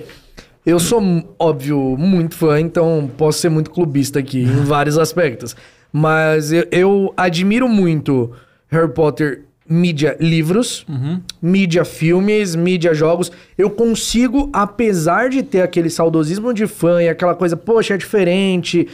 eu 0.66 0.80
sou, 0.80 1.02
óbvio, 1.40 1.96
muito 1.98 2.36
fã, 2.36 2.60
então 2.60 3.10
posso 3.18 3.40
ser 3.40 3.50
muito 3.50 3.72
clubista 3.72 4.20
aqui 4.20 4.44
em 4.44 4.64
vários 4.66 4.98
aspectos. 4.98 5.56
Mas 5.92 6.52
eu, 6.54 6.66
eu 6.72 7.14
admiro 7.18 7.68
muito 7.68 8.32
Harry 8.70 8.88
Potter 8.94 9.44
mídia 9.72 10.18
livros, 10.20 10.86
mídia 11.42 11.86
filmes, 11.86 12.56
mídia 12.56 12.94
jogos. 12.94 13.32
Eu 13.58 13.70
consigo, 13.70 14.50
apesar 14.52 15.30
de 15.30 15.42
ter 15.42 15.62
aquele 15.62 15.90
saudosismo 15.90 16.54
de 16.54 16.68
fã 16.68 17.02
e 17.02 17.08
aquela 17.08 17.34
coisa, 17.34 17.56
poxa, 17.56 17.94
é 17.94 17.98
diferente. 17.98 18.88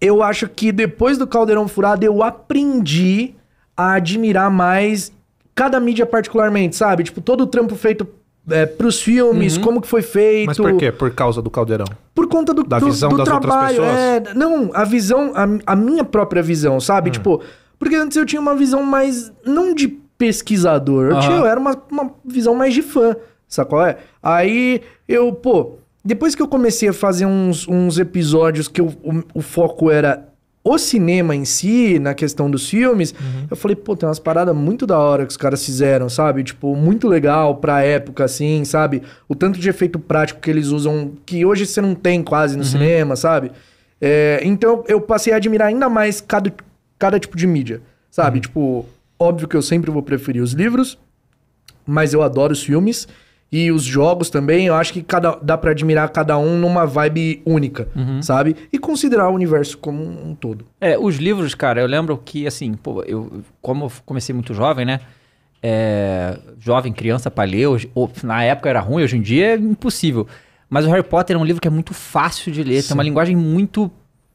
Eu 0.00 0.22
acho 0.22 0.48
que 0.48 0.70
depois 0.70 1.18
do 1.18 1.26
Caldeirão 1.26 1.66
Furado 1.66 2.04
eu 2.04 2.22
aprendi 2.22 3.34
a 3.76 3.94
admirar 3.94 4.50
mais 4.50 5.12
cada 5.54 5.80
mídia 5.80 6.06
particularmente, 6.06 6.76
sabe? 6.76 7.02
Tipo, 7.04 7.20
todo 7.20 7.42
o 7.42 7.46
trampo 7.46 7.74
feito 7.74 8.06
é, 8.50 8.64
pros 8.66 9.00
filmes, 9.00 9.56
como 9.58 9.80
que 9.80 9.86
foi 9.88 10.02
feito. 10.02 10.46
Mas 10.46 10.56
por 10.56 10.76
quê? 10.76 10.90
Por 10.92 11.10
causa 11.12 11.40
do 11.42 11.50
caldeirão. 11.50 11.86
Por 12.14 12.28
conta 12.28 12.52
do, 12.54 12.62
Da 12.64 12.78
do- 12.78 12.86
visão 12.86 13.10
do 13.10 13.16
das 13.18 13.28
outras 13.28 13.52
trabalho. 13.52 13.76
pessoas? 13.76 13.96
É, 13.98 14.34
não, 14.34 14.70
a 14.74 14.84
visão, 14.84 15.32
a, 15.34 15.72
a 15.72 15.76
minha 15.76 16.04
própria 16.04 16.42
visão, 16.42 16.78
sabe? 16.80 17.10
Hum. 17.10 17.12
Tipo, 17.12 17.40
porque 17.78 17.94
antes 17.96 18.16
eu 18.16 18.24
tinha 18.26 18.40
uma 18.40 18.54
visão 18.56 18.82
mais, 18.82 19.32
não 19.44 19.72
de 19.74 20.00
pesquisador, 20.26 21.10
eu, 21.10 21.20
tinha, 21.20 21.36
eu 21.36 21.46
era 21.46 21.58
uma, 21.58 21.76
uma 21.90 22.10
visão 22.24 22.54
mais 22.54 22.72
de 22.72 22.80
fã, 22.82 23.16
sabe 23.48 23.70
qual 23.70 23.84
é? 23.86 23.96
Aí 24.22 24.80
eu, 25.08 25.32
pô, 25.32 25.72
depois 26.04 26.34
que 26.36 26.42
eu 26.42 26.46
comecei 26.48 26.88
a 26.88 26.92
fazer 26.92 27.26
uns, 27.26 27.66
uns 27.66 27.98
episódios 27.98 28.68
que 28.68 28.80
eu- 28.80 28.94
o, 29.02 29.22
o 29.34 29.42
foco 29.42 29.90
era 29.90 30.28
o 30.64 30.78
cinema 30.78 31.34
em 31.34 31.44
si, 31.44 31.98
na 31.98 32.14
questão 32.14 32.48
dos 32.48 32.68
filmes, 32.70 33.10
Uhum. 33.12 33.46
eu 33.50 33.56
falei, 33.56 33.74
pô, 33.74 33.96
tem 33.96 34.08
umas 34.08 34.20
paradas 34.20 34.54
muito 34.54 34.86
da 34.86 34.96
hora 34.96 35.24
que 35.26 35.30
os 35.32 35.36
caras 35.36 35.64
fizeram, 35.64 36.08
sabe? 36.08 36.44
Tipo, 36.44 36.76
muito 36.76 37.08
legal 37.08 37.56
pra 37.56 37.82
época, 37.82 38.24
assim, 38.24 38.64
sabe? 38.64 39.02
O 39.28 39.34
tanto 39.34 39.58
de 39.58 39.68
efeito 39.68 39.98
prático 39.98 40.38
que 40.40 40.48
eles 40.48 40.68
usam, 40.68 41.12
que 41.26 41.44
hoje 41.44 41.66
você 41.66 41.80
não 41.80 41.96
tem 41.96 42.22
quase 42.22 42.54
Uhum. 42.54 42.60
no 42.60 42.64
cinema, 42.64 43.16
sabe? 43.16 43.50
É, 44.00 44.40
então 44.44 44.84
eu 44.86 45.00
passei 45.00 45.32
a 45.32 45.36
admirar 45.36 45.66
ainda 45.66 45.88
mais 45.88 46.20
cada, 46.20 46.52
cada 46.96 47.18
tipo 47.18 47.36
de 47.36 47.46
mídia, 47.46 47.80
sabe? 48.08 48.36
Uhum. 48.36 48.42
Tipo, 48.42 48.86
óbvio 49.22 49.48
que 49.48 49.56
eu 49.56 49.62
sempre 49.62 49.90
vou 49.90 50.02
preferir 50.02 50.42
os 50.42 50.52
livros, 50.52 50.98
mas 51.86 52.12
eu 52.12 52.22
adoro 52.22 52.52
os 52.52 52.62
filmes. 52.62 53.06
E 53.54 53.70
os 53.70 53.82
jogos 53.82 54.30
também, 54.30 54.66
eu 54.66 54.74
acho 54.74 54.94
que 54.94 55.02
cada, 55.02 55.32
dá 55.42 55.58
pra 55.58 55.72
admirar 55.72 56.08
cada 56.08 56.38
um 56.38 56.56
numa 56.58 56.86
vibe 56.86 57.42
única, 57.44 57.86
Uhum. 57.94 58.22
sabe? 58.22 58.56
E 58.72 58.78
considerar 58.78 59.28
o 59.28 59.34
universo 59.34 59.76
como 59.76 60.02
um 60.02 60.34
todo. 60.34 60.64
É, 60.80 60.98
os 60.98 61.16
livros, 61.16 61.54
cara, 61.54 61.78
eu 61.82 61.86
lembro 61.86 62.16
que, 62.16 62.46
assim, 62.46 62.72
pô, 62.72 63.02
eu, 63.02 63.42
como 63.60 63.84
eu 63.84 63.92
comecei 64.06 64.34
muito 64.34 64.54
jovem, 64.54 64.86
né? 64.86 65.00
É, 65.62 66.38
jovem, 66.58 66.94
criança 66.94 67.30
pra 67.30 67.44
ler, 67.44 67.66
hoje, 67.66 67.90
ou, 67.94 68.10
na 68.24 68.42
época 68.42 68.70
era 68.70 68.80
ruim, 68.80 69.02
hoje 69.04 69.18
em 69.18 69.20
dia 69.20 69.48
é 69.48 69.54
impossível. 69.56 70.26
Mas 70.70 70.86
o 70.86 70.88
Harry 70.88 71.02
Potter 71.02 71.36
é 71.36 71.38
um 71.38 71.44
livro 71.44 71.60
que 71.60 71.68
é 71.68 71.70
muito 71.70 71.92
fácil 71.92 72.50
de 72.50 72.62
ler, 72.64 72.82
tem 72.82 72.94
uma 72.94 73.02
linguagem 73.02 73.36
muito. 73.36 73.90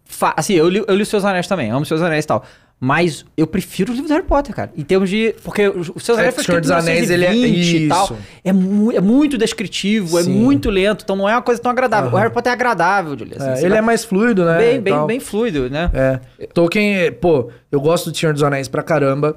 Fa 0.06 0.34
assim, 0.38 0.54
eu 0.54 0.70
li, 0.70 0.84
eu 0.88 0.96
li 0.96 1.02
os 1.02 1.10
Seus 1.10 1.26
Anéis 1.26 1.48
também, 1.48 1.72
amo 1.72 1.82
os 1.82 1.88
Seus 1.88 2.04
Anéis 2.04 2.24
e 2.24 2.28
tal. 2.28 2.46
Mas 2.80 3.26
eu 3.36 3.48
prefiro 3.48 3.92
os 3.92 3.96
livros 3.98 4.12
do 4.12 4.14
Harry 4.16 4.28
Potter, 4.28 4.54
cara. 4.56 4.72
Em 4.78 4.84
termos 4.84 5.10
de. 5.10 5.34
Porque 5.44 5.68
os 5.68 5.90
os 5.90 6.04
Seus 6.04 6.16
É, 6.20 6.22
Anéis 6.22 6.36
que 6.36 6.44
foi 6.44 6.44
o 6.44 6.46
Senhor 6.46 6.58
em 6.60 6.62
dos 6.62 6.70
Anéis, 6.72 7.10
ele 7.10 7.26
é- 7.26 7.32
1920 7.32 7.84
e 7.86 7.88
tal. 7.88 8.04
isso. 8.06 8.16
É, 8.44 8.54
mu 8.54 8.92
é 8.92 9.02
muito 9.02 9.36
descritivo, 9.36 10.20
é 10.20 10.24
Sim. 10.24 10.34
muito 10.34 10.70
lento, 10.70 11.02
então 11.04 11.16
não 11.16 11.28
é 11.28 11.34
uma 11.34 11.42
coisa 11.42 11.60
tão 11.60 11.72
agradável. 11.72 12.12
O 12.12 12.16
Harry 12.16 12.32
Potter 12.32 12.52
é 12.52 12.54
agradável 12.54 13.16
de 13.16 13.26
ler. 13.26 13.38
assim, 13.42 13.50
É, 13.50 13.60
ele 13.62 13.70
vai- 13.70 13.78
é 13.80 13.82
mais 13.82 14.06
fluido, 14.06 14.46
né? 14.46 14.58
bem, 14.60 14.80
bem, 14.80 15.08
bem 15.08 15.20
fluido, 15.20 15.68
né? 15.72 15.90
É. 15.92 16.20
Tolkien, 16.54 17.12
pô, 17.14 17.50
eu 17.72 17.82
gosto 17.82 18.12
do 18.12 18.18
Senhor 18.18 18.32
dos 18.34 18.44
Anéis 18.44 18.68
pra 18.68 18.84
caramba. 18.84 19.36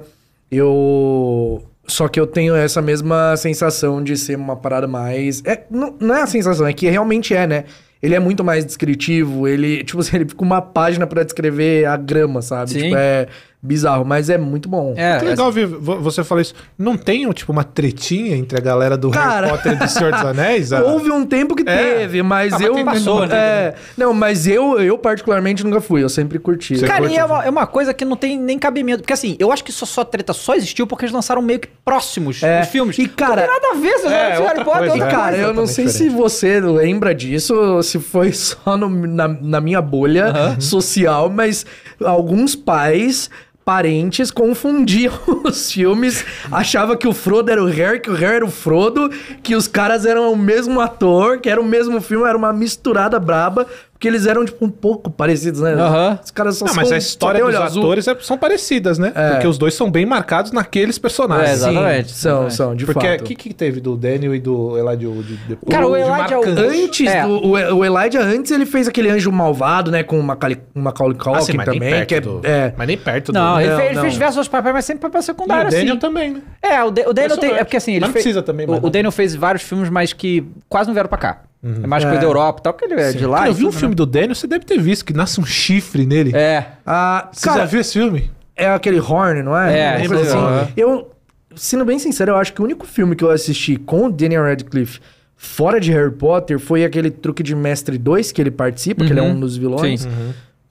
Eu. 0.51 1.63
Só 1.87 2.07
que 2.07 2.19
eu 2.19 2.27
tenho 2.27 2.55
essa 2.55 2.81
mesma 2.81 3.35
sensação 3.35 4.03
de 4.03 4.15
ser 4.15 4.35
uma 4.37 4.55
parada 4.55 4.87
mais. 4.87 5.41
É, 5.45 5.63
não, 5.69 5.95
não 5.99 6.15
é 6.15 6.21
a 6.21 6.27
sensação, 6.27 6.65
é 6.67 6.73
que 6.73 6.87
realmente 6.87 7.33
é, 7.33 7.47
né? 7.47 7.63
Ele 8.01 8.15
é 8.15 8.19
muito 8.19 8.43
mais 8.43 8.65
descritivo, 8.65 9.47
ele, 9.47 9.83
tipo 9.83 9.99
assim, 9.99 10.15
ele 10.17 10.27
fica 10.27 10.43
uma 10.43 10.61
página 10.61 11.05
pra 11.05 11.23
descrever 11.23 11.85
a 11.85 11.95
grama, 11.97 12.41
sabe? 12.41 12.71
Sim. 12.71 12.79
Tipo, 12.83 12.95
é 12.95 13.27
bizarro, 13.63 14.03
mas 14.03 14.29
é 14.29 14.37
muito 14.37 14.67
bom. 14.67 14.93
É, 14.97 15.19
Que 15.19 15.25
legal 15.25 15.51
ver 15.51 15.67
vo- 15.67 15.99
você 15.99 16.23
falar 16.23 16.41
isso. 16.41 16.53
Não 16.77 16.97
tem, 16.97 17.29
tipo, 17.31 17.51
uma 17.51 17.63
tretinha 17.63 18.35
entre 18.35 18.57
a 18.57 18.61
galera 18.61 18.97
do 18.97 19.11
Cara, 19.11 19.47
Harry 19.47 19.57
Potter 19.57 19.71
e 19.73 19.75
do 19.75 19.87
Senhor 19.87 20.11
dos 20.11 20.21
Anéis? 20.25 20.73
Ah, 20.73 20.81
Houve 20.91 21.11
um 21.11 21.25
tempo 21.25 21.55
que 21.55 21.61
É. 21.69 21.77
teve, 21.99 22.23
mas 22.23 22.53
Ah, 22.53 22.57
mas 22.57 22.65
eu. 22.67 22.73
tem- 22.73 22.85
passou, 22.85 23.27
né? 23.27 23.35
É, 23.35 23.75
não, 23.97 24.13
mas 24.13 24.47
eu, 24.47 24.79
eu 24.81 24.97
particularmente 24.97 25.63
nunca 25.63 25.79
fui, 25.79 26.03
eu 26.03 26.09
sempre 26.09 26.39
curti. 26.39 26.77
Você 26.77 26.87
Cara, 26.87 27.01
curte, 27.01 27.13
e 27.13 27.17
é 27.17 27.23
uma, 27.25 27.45
é 27.45 27.49
uma 27.49 27.67
coisa 27.67 27.93
que 27.93 28.03
não 28.03 28.15
tem 28.15 28.37
nem 28.39 28.57
cabimento. 28.57 29.03
Porque 29.03 29.13
assim, 29.13 29.35
eu 29.39 29.51
acho 29.51 29.63
que 29.63 29.69
isso 29.69 29.85
só 29.85 30.03
treta 30.03 30.33
só 30.33 30.55
existiu 30.55 30.87
porque 30.87 31.05
eles 31.05 31.13
lançaram 31.13 31.41
meio 31.41 31.59
que 31.59 31.67
próximos 31.85 32.41
É, 32.41 32.61
os 32.61 32.67
filmes. 32.69 32.97
e, 32.97 33.07
cara- 33.07 33.41
Não 33.41 33.47
tem 33.47 33.61
nada 33.61 33.67
a 33.69 33.79
ver, 33.79 33.97
vocês 33.99 34.11
É, 34.11 34.15
é, 34.31 34.39
Harry 34.41 34.63
Potter, 34.63 34.73
coisa, 34.89 34.95
é. 34.95 34.99
coisa. 34.99 35.07
Cara, 35.07 35.37
eu 35.37 35.53
não 35.53 35.67
sei 35.67 35.85
Totalmente 35.85 36.09
se 36.11 36.17
você 36.17 36.59
lembra 36.59 37.13
disso, 37.13 37.53
ou 37.55 37.83
se 37.83 37.99
foi 37.99 38.31
só 38.33 38.75
no- 38.75 38.89
na, 38.89 39.27
na 39.27 39.61
minha 39.61 39.81
bolha 39.81 40.55
social, 40.59 41.29
mas 41.29 41.65
alguns 42.03 42.55
pais. 42.55 43.29
Parentes 43.63 44.31
confundiam 44.31 45.13
os 45.45 45.71
filmes, 45.71 46.25
achava 46.51 46.97
que 46.97 47.07
o 47.07 47.13
Frodo 47.13 47.51
era 47.51 47.63
o 47.63 47.67
Harry, 47.67 47.99
que 47.99 48.09
o 48.09 48.15
Harry 48.15 48.37
era 48.37 48.45
o 48.45 48.51
Frodo, 48.51 49.09
que 49.43 49.55
os 49.55 49.67
caras 49.67 50.05
eram 50.05 50.31
o 50.31 50.37
mesmo 50.37 50.79
ator, 50.79 51.39
que 51.39 51.49
era 51.49 51.61
o 51.61 51.65
mesmo 51.65 52.01
filme, 52.01 52.27
era 52.27 52.37
uma 52.37 52.51
misturada 52.51 53.19
braba, 53.19 53.67
porque 54.01 54.07
eles 54.07 54.25
eram, 54.25 54.43
tipo, 54.43 54.65
um 54.65 54.69
pouco 54.69 55.11
parecidos, 55.11 55.61
né? 55.61 55.73
Aham. 55.75 56.17
Os 56.25 56.31
caras 56.31 56.57
só 56.57 56.65
Não, 56.65 56.73
mas 56.73 56.87
são- 56.87 56.95
a 56.95 56.97
história 56.97 57.45
dos 57.45 57.53
azul. 57.53 57.83
atores 57.83 58.07
é- 58.07 58.17
são 58.21 58.35
parecidas, 58.35 58.97
né? 58.97 59.11
É. 59.13 59.29
Porque 59.33 59.45
os 59.45 59.59
dois 59.59 59.75
são 59.75 59.91
bem 59.91 60.07
marcados 60.07 60.51
naqueles 60.51 60.97
personagens. 60.97 61.49
É, 61.49 61.53
exatamente. 61.53 62.09
Sim, 62.09 62.15
são, 62.15 62.49
são, 62.49 62.75
de 62.75 62.83
Porque 62.87 63.07
fato. 63.07 63.21
o 63.21 63.23
que, 63.23 63.35
que 63.35 63.53
teve 63.53 63.79
do 63.79 63.95
Daniel 63.95 64.33
e 64.33 64.39
do 64.39 64.75
Elijah 64.75 65.07
Wood 65.07 65.39
depois? 65.47 65.71
Cara, 65.71 65.85
o 65.85 65.91
de 65.91 65.97
Elijah 66.01 66.17
marcante? 66.17 66.49
Antes, 66.49 67.07
É. 67.11 67.21
do, 67.27 67.29
o, 67.45 67.51
o 67.51 67.85
Elijah 67.85 68.21
antes 68.23 68.51
ele 68.51 68.65
fez 68.65 68.87
aquele 68.87 69.07
anjo 69.11 69.31
malvado, 69.31 69.91
né? 69.91 70.01
Com 70.01 70.19
o 70.19 70.23
Macaulay, 70.23 70.57
Macaulay 70.73 71.15
Culkin 71.15 71.57
Ah, 71.59 71.63
também, 71.65 71.79
perto 71.91 72.07
que 72.07 72.15
é, 72.15 72.19
do- 72.21 72.41
é. 72.43 72.73
Mas 72.75 72.87
nem 72.87 72.97
perto 72.97 73.31
Não, 73.31 73.53
do... 73.53 73.61
ele, 73.61 73.69
Não, 73.69 73.75
fez, 73.77 73.85
ele 73.87 73.95
não. 73.97 74.01
fez 74.01 74.13
diversos 74.13 74.47
papéis, 74.47 74.73
mas 74.73 74.85
sempre 74.85 75.01
papel 75.03 75.21
secundário, 75.21 75.67
o 75.67 75.69
Daniel 75.71 75.91
assim. 75.91 75.99
também, 75.99 76.33
né? 76.33 76.41
É, 76.59 76.83
o, 76.83 76.89
De- 76.89 77.05
o 77.05 77.13
Daniel 77.13 77.37
tem. 77.37 77.51
É 77.51 77.63
porque 77.63 77.77
assim, 77.77 77.91
ele 77.91 77.99
Mas 77.99 78.09
não 78.09 78.13
fez. 78.13 78.23
precisa 78.23 78.41
também, 78.41 78.65
o, 78.65 78.83
o 78.83 78.89
Daniel 78.89 79.11
fez 79.11 79.35
vários 79.35 79.61
filmes, 79.61 79.91
mas 79.91 80.11
que 80.11 80.43
quase 80.67 80.87
não 80.87 80.95
vieram 80.95 81.07
pra 81.07 81.19
cá. 81.19 81.41
É 81.63 81.85
mais 81.87 82.03
coisa 82.03 82.17
É. 82.17 82.21
da 82.21 82.25
Europa 82.25 82.59
e 82.59 82.63
tal, 82.63 82.73
porque 82.73 82.91
ele 82.91 82.99
é 83.01 83.11
de 83.13 83.25
lá. 83.25 83.37
Cara, 83.39 83.49
eu 83.49 83.53
vi 83.53 83.65
um 83.65 83.71
filme 83.71 83.93
do 83.93 84.05
Daniel, 84.05 84.33
você 84.33 84.47
deve 84.47 84.65
ter 84.65 84.79
visto, 84.79 85.05
que 85.05 85.13
nasce 85.13 85.39
um 85.39 85.45
chifre 85.45 86.05
nele. 86.05 86.31
né? 86.31 86.39
É. 86.41 86.67
Ah, 86.85 87.29
Você 87.31 87.45
cara, 87.47 87.59
já 87.59 87.65
viu 87.65 87.81
esse 87.81 87.93
filme? 87.93 88.31
é 88.55 88.67
aquele 88.69 88.99
Horn, 88.99 89.43
não 89.43 89.57
é? 89.57 90.01
É, 90.01 90.07
coisa 90.07 90.23
assim. 90.23 90.71
é. 90.71 90.73
Eu, 90.75 91.11
sendo 91.55 91.85
bem 91.85 91.99
sincero, 91.99 92.31
eu 92.31 92.37
acho 92.37 92.51
que 92.53 92.61
o 92.61 92.65
único 92.65 92.85
filme 92.87 93.15
que 93.15 93.23
eu 93.23 93.29
assisti 93.29 93.75
com 93.77 94.05
o 94.07 94.11
Daniel 94.11 94.43
Radcliffe 94.43 94.99
fora 95.35 95.79
de 95.79 95.91
Harry 95.91 96.11
Potter 96.11 96.59
foi 96.59 96.83
aquele 96.83 97.09
Truque 97.11 97.41
de 97.43 97.55
Mestre 97.55 97.97
2 97.97 98.31
que 98.31 98.41
ele 98.41 98.51
participa, 98.51 99.03
que 99.05 99.11
ele 99.11 99.19
é 99.19 99.23
Uhum. 99.23 99.31
um 99.31 99.39
dos 99.39 99.57
vilões. 99.57 100.01
Sim. 100.01 100.09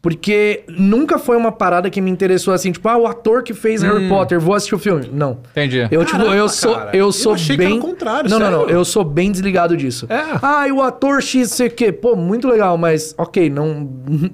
Porque 0.02 0.64
nunca 0.66 1.18
foi 1.18 1.36
uma 1.36 1.52
parada 1.52 1.90
que 1.90 2.00
me 2.00 2.10
interessou 2.10 2.54
assim, 2.54 2.72
tipo, 2.72 2.88
ah, 2.88 2.96
o 2.96 3.06
ator 3.06 3.42
que 3.42 3.52
fez 3.52 3.82
Harry 3.82 4.08
Potter, 4.08 4.40
vou 4.40 4.54
assistir 4.54 4.74
o 4.74 4.78
filme. 4.78 5.10
Não. 5.12 5.40
Entendi. 5.50 5.86
Eu, 5.90 6.04
tipo, 6.06 6.16
Caramba, 6.16 6.36
eu 6.36 6.48
sou, 6.48 6.74
cara. 6.74 6.90
eu 6.96 7.06
Eu 7.06 7.12
sou 7.12 7.34
achei 7.34 7.54
que 7.54 7.62
bem. 7.62 7.76
era 7.76 7.84
o 7.84 7.86
contrário, 7.86 8.30
não, 8.30 8.38
não, 8.38 8.50
não. 8.50 8.60
sério? 8.60 8.74
Eu 8.76 8.84
sou 8.84 9.04
bem 9.04 9.30
desligado 9.30 9.76
disso. 9.76 10.06
É. 10.08 10.38
Ah, 10.40 10.66
e 10.66 10.72
o 10.72 10.80
ator 10.80 11.20
X, 11.22 11.50
sei 11.50 11.66
o 11.66 11.70
quê. 11.70 11.92
Pô, 11.92 12.16
muito 12.16 12.48
legal, 12.48 12.78
mas 12.78 13.14
ok, 13.18 13.50
não. 13.50 13.90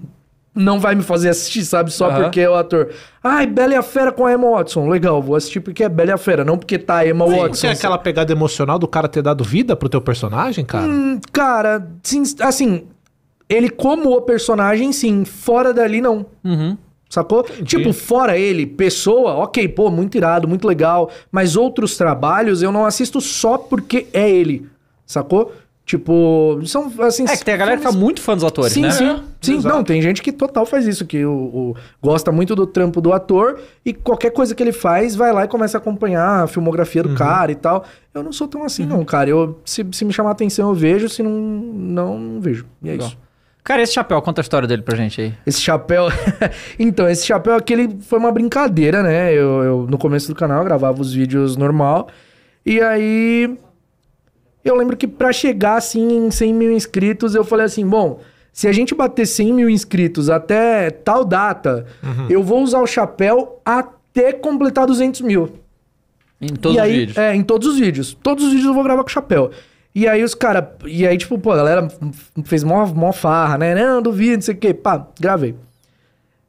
Não 0.59 0.81
vai 0.81 0.95
me 0.95 1.03
fazer 1.03 1.29
assistir, 1.29 1.67
sabe? 1.67 1.93
Só 1.93 2.11
porque 2.11 2.41
é 2.41 2.49
o 2.49 2.55
ator. 2.55 2.89
Ai, 3.23 3.47
Bela 3.47 3.75
e 3.75 3.77
a 3.77 3.83
Fera 3.83 4.11
com 4.11 4.25
a 4.25 4.33
Emma 4.33 4.49
Watson. 4.53 4.89
Legal, 4.89 5.21
vou 5.21 5.37
assistir 5.37 5.61
porque 5.61 5.85
é 5.85 5.89
Bela 5.91 6.13
e 6.13 6.13
a 6.15 6.17
Fera, 6.17 6.47
não 6.47 6.57
porque 6.57 6.79
tá 6.79 6.97
a 6.97 7.07
Emma 7.07 7.27
Watson. 7.27 7.53
Você 7.53 7.67
é 7.67 7.73
aquela 7.73 7.99
pegada 7.99 8.33
emocional 8.33 8.79
do 8.79 8.89
cara 8.89 9.07
ter 9.07 9.21
dado 9.21 9.45
vida 9.45 9.77
pro 9.77 9.87
teu 9.87 10.01
personagem, 10.01 10.65
cara? 10.65 10.87
Hum, 10.87 11.21
cara, 11.31 11.87
sim, 12.03 12.23
assim, 12.41 12.85
ele 13.49 13.69
como 13.71 14.11
o 14.17 14.21
personagem, 14.23 14.93
sim. 14.93 15.25
Fora 15.25 15.73
dali, 15.73 16.01
não. 16.01 16.27
Uhum. 16.45 16.77
Sacou? 17.09 17.45
Tipo, 17.65 17.93
fora 17.93 18.37
ele, 18.37 18.67
pessoa, 18.67 19.35
ok, 19.35 19.69
pô, 19.69 19.91
muito 19.91 20.17
irado, 20.17 20.49
muito 20.49 20.67
legal. 20.67 21.09
Mas 21.31 21.55
outros 21.57 21.97
trabalhos 21.97 22.63
eu 22.63 22.73
não 22.73 22.85
assisto 22.85 23.21
só 23.21 23.57
porque 23.57 24.09
é 24.13 24.29
ele. 24.29 24.67
Sacou? 25.07 25.53
Tipo, 25.85 26.59
são 26.65 26.93
assim. 26.99 27.25
É 27.29 27.37
que 27.37 27.45
tem 27.45 27.55
a 27.55 27.57
galera 27.57 27.77
que 27.77 27.83
filmes- 27.83 27.95
fica 27.95 28.05
muito 28.05 28.21
fã 28.21 28.35
dos 28.35 28.43
atores, 28.43 28.73
Sim, 28.73 28.81
né? 28.83 28.91
sim. 28.91 29.23
Sim, 29.41 29.57
exato. 29.59 29.73
não, 29.77 29.85
tem 29.85 30.03
gente 30.03 30.21
que 30.21 30.33
total 30.33 30.67
faz 30.67 30.85
isso, 30.85 31.07
que 31.07 31.25
o, 31.25 31.31
o- 31.33 31.77
gosta 32.03 32.33
muito 32.33 32.57
do 32.57 32.67
trampo 32.67 33.01
do 33.01 33.13
ator 33.13 33.61
e 33.85 33.95
qualquer 33.95 34.31
coisa 34.33 34.53
que 34.53 34.61
ele 34.61 34.73
faz, 34.73 35.15
vai 35.15 35.33
lá 35.33 35.45
e 35.45 35.49
começa 35.49 35.77
a 35.77 35.81
acompanhar 35.81 36.43
a 36.43 36.47
filmografia 36.49 37.03
Uhum. 37.05 37.11
do 37.11 37.15
cara 37.15 37.53
e 37.53 37.55
tal. 37.55 37.85
Eu 38.13 38.25
não 38.25 38.33
sou 38.33 38.49
tão 38.49 38.65
assim, 38.65 38.85
não, 38.85 39.05
cara. 39.05 39.31
Eu, 39.31 39.61
se, 39.65 39.87
se 39.93 40.05
me 40.05 40.13
chamar 40.13 40.33
atenção, 40.33 40.71
eu 40.71 40.75
vejo, 40.75 41.09
se 41.09 41.23
não, 41.23 41.31
não, 41.31 42.19
não 42.19 42.41
vejo. 42.41 42.67
E 42.83 42.89
é 42.89 42.93
Legal. 42.93 43.07
isso. 43.07 43.19
Cara, 43.67 43.83
esse 43.83 43.95
chapéu, 43.95 44.23
conta 44.23 44.41
a 44.41 44.43
história 44.43 44.69
dele 44.69 44.83
pra 44.83 44.97
gente 44.97 45.21
aí. 45.21 45.35
Esse 45.45 45.61
chapéu. 45.61 46.07
então, 46.79 47.09
esse 47.09 47.27
chapéu 47.27 47.57
aquele 47.57 47.99
foi 48.01 48.17
uma 48.17 48.31
brincadeira, 48.31 49.03
né? 49.03 49.33
Eu, 49.33 49.65
eu, 49.65 49.87
no 49.91 49.99
começo 49.99 50.29
do 50.29 50.37
canal, 50.37 50.61
eu 50.61 50.65
gravava 50.65 51.03
os 51.03 51.13
vídeos 51.13 51.57
normal. 51.57 52.07
E 52.65 52.81
aí. 52.81 53.59
Eu 54.65 54.77
lembro 54.77 54.97
que 54.97 55.09
pra 55.09 55.33
chegar 55.33 55.79
assim 55.79 56.27
em 56.27 56.31
100 56.31 56.55
mil 56.55 56.71
inscritos, 56.71 57.35
eu 57.35 57.43
falei 57.43 57.67
assim: 57.67 57.85
bom, 57.85 58.21
se 58.53 58.69
a 58.69 58.73
gente 58.73 58.95
bater 58.95 59.27
100 59.27 59.53
mil 59.53 59.69
inscritos 59.69 60.31
até 60.31 60.89
tal 60.89 61.25
data, 61.25 61.87
eu 62.31 62.45
vou 62.45 62.63
usar 62.63 62.81
o 62.81 62.87
chapéu 62.87 63.61
até 63.65 64.33
completar 64.33 64.87
200 64.87 65.23
mil. 65.23 65.51
Em 66.41 66.55
todos 66.55 66.77
e 66.77 66.81
os 66.81 66.85
aí, 66.85 66.99
vídeos. 66.99 67.19
É, 67.19 67.35
em 67.35 67.43
todos 67.43 67.67
os 67.67 67.81
vídeos. 67.81 68.17
Todos 68.23 68.45
os 68.45 68.51
vídeos 68.51 68.69
eu 68.69 68.75
vou 68.75 68.85
gravar 68.85 69.03
com 69.03 69.09
chapéu. 69.09 69.51
E 69.97 70.07
aí 70.07 70.23
os 70.23 70.35
caras. 70.35 70.63
E 70.85 71.07
aí, 71.07 71.17
tipo, 71.17 71.39
pô, 71.39 71.53
a 71.53 71.57
galera 71.57 71.89
fez 72.45 72.63
mó, 72.63 72.85
mó 72.85 73.13
farra, 73.13 73.57
né? 73.57 73.75
Não, 73.75 74.03
duvido, 74.03 74.35
não 74.35 74.43
sei 74.43 74.55
o 74.55 74.59
quê. 74.59 74.75
Pá, 74.75 75.07
gravei. 75.19 75.57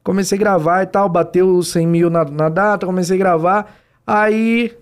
Comecei 0.04 0.36
a 0.36 0.38
gravar 0.38 0.82
e 0.82 0.86
tal, 0.86 1.08
bateu 1.08 1.56
os 1.56 1.68
100 1.68 1.86
mil 1.86 2.10
na, 2.10 2.26
na 2.26 2.50
data, 2.50 2.84
comecei 2.84 3.16
a 3.16 3.18
gravar. 3.18 3.74
Aí. 4.06 4.76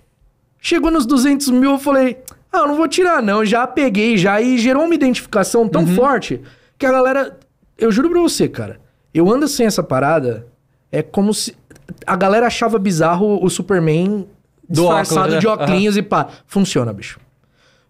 Chegou 0.59 0.91
nos 0.91 1.07
200 1.07 1.49
mil, 1.51 1.71
eu 1.71 1.79
falei. 1.79 2.19
Ah, 2.53 2.59
eu 2.59 2.67
não 2.67 2.75
vou 2.75 2.89
tirar, 2.89 3.23
não. 3.23 3.45
Já 3.45 3.69
peguei, 3.69 4.17
já. 4.17 4.41
E 4.41 4.59
gerou 4.59 4.83
uma 4.83 4.95
identificação 4.97 5.69
tão 5.69 5.87
forte 5.87 6.43
que 6.77 6.85
a 6.85 6.91
galera. 6.91 7.39
Eu 7.79 7.93
juro 7.93 8.11
pra 8.11 8.19
você, 8.19 8.49
cara. 8.49 8.81
Eu 9.15 9.33
ando 9.33 9.47
sem 9.47 9.67
essa 9.67 9.83
parada. 9.83 10.45
É 10.91 11.03
como 11.03 11.33
se. 11.33 11.57
A 12.05 12.17
galera 12.17 12.49
achava 12.49 12.81
bizarro 12.81 13.45
o 13.45 13.49
Superman 13.49 14.27
Do 14.69 14.83
disfarçado 14.83 15.21
óculos, 15.21 15.35
né? 15.35 15.39
de 15.39 15.47
óculos 15.47 15.97
e 15.97 16.03
pá. 16.03 16.27
Funciona, 16.49 16.93
bicho. 16.93 17.21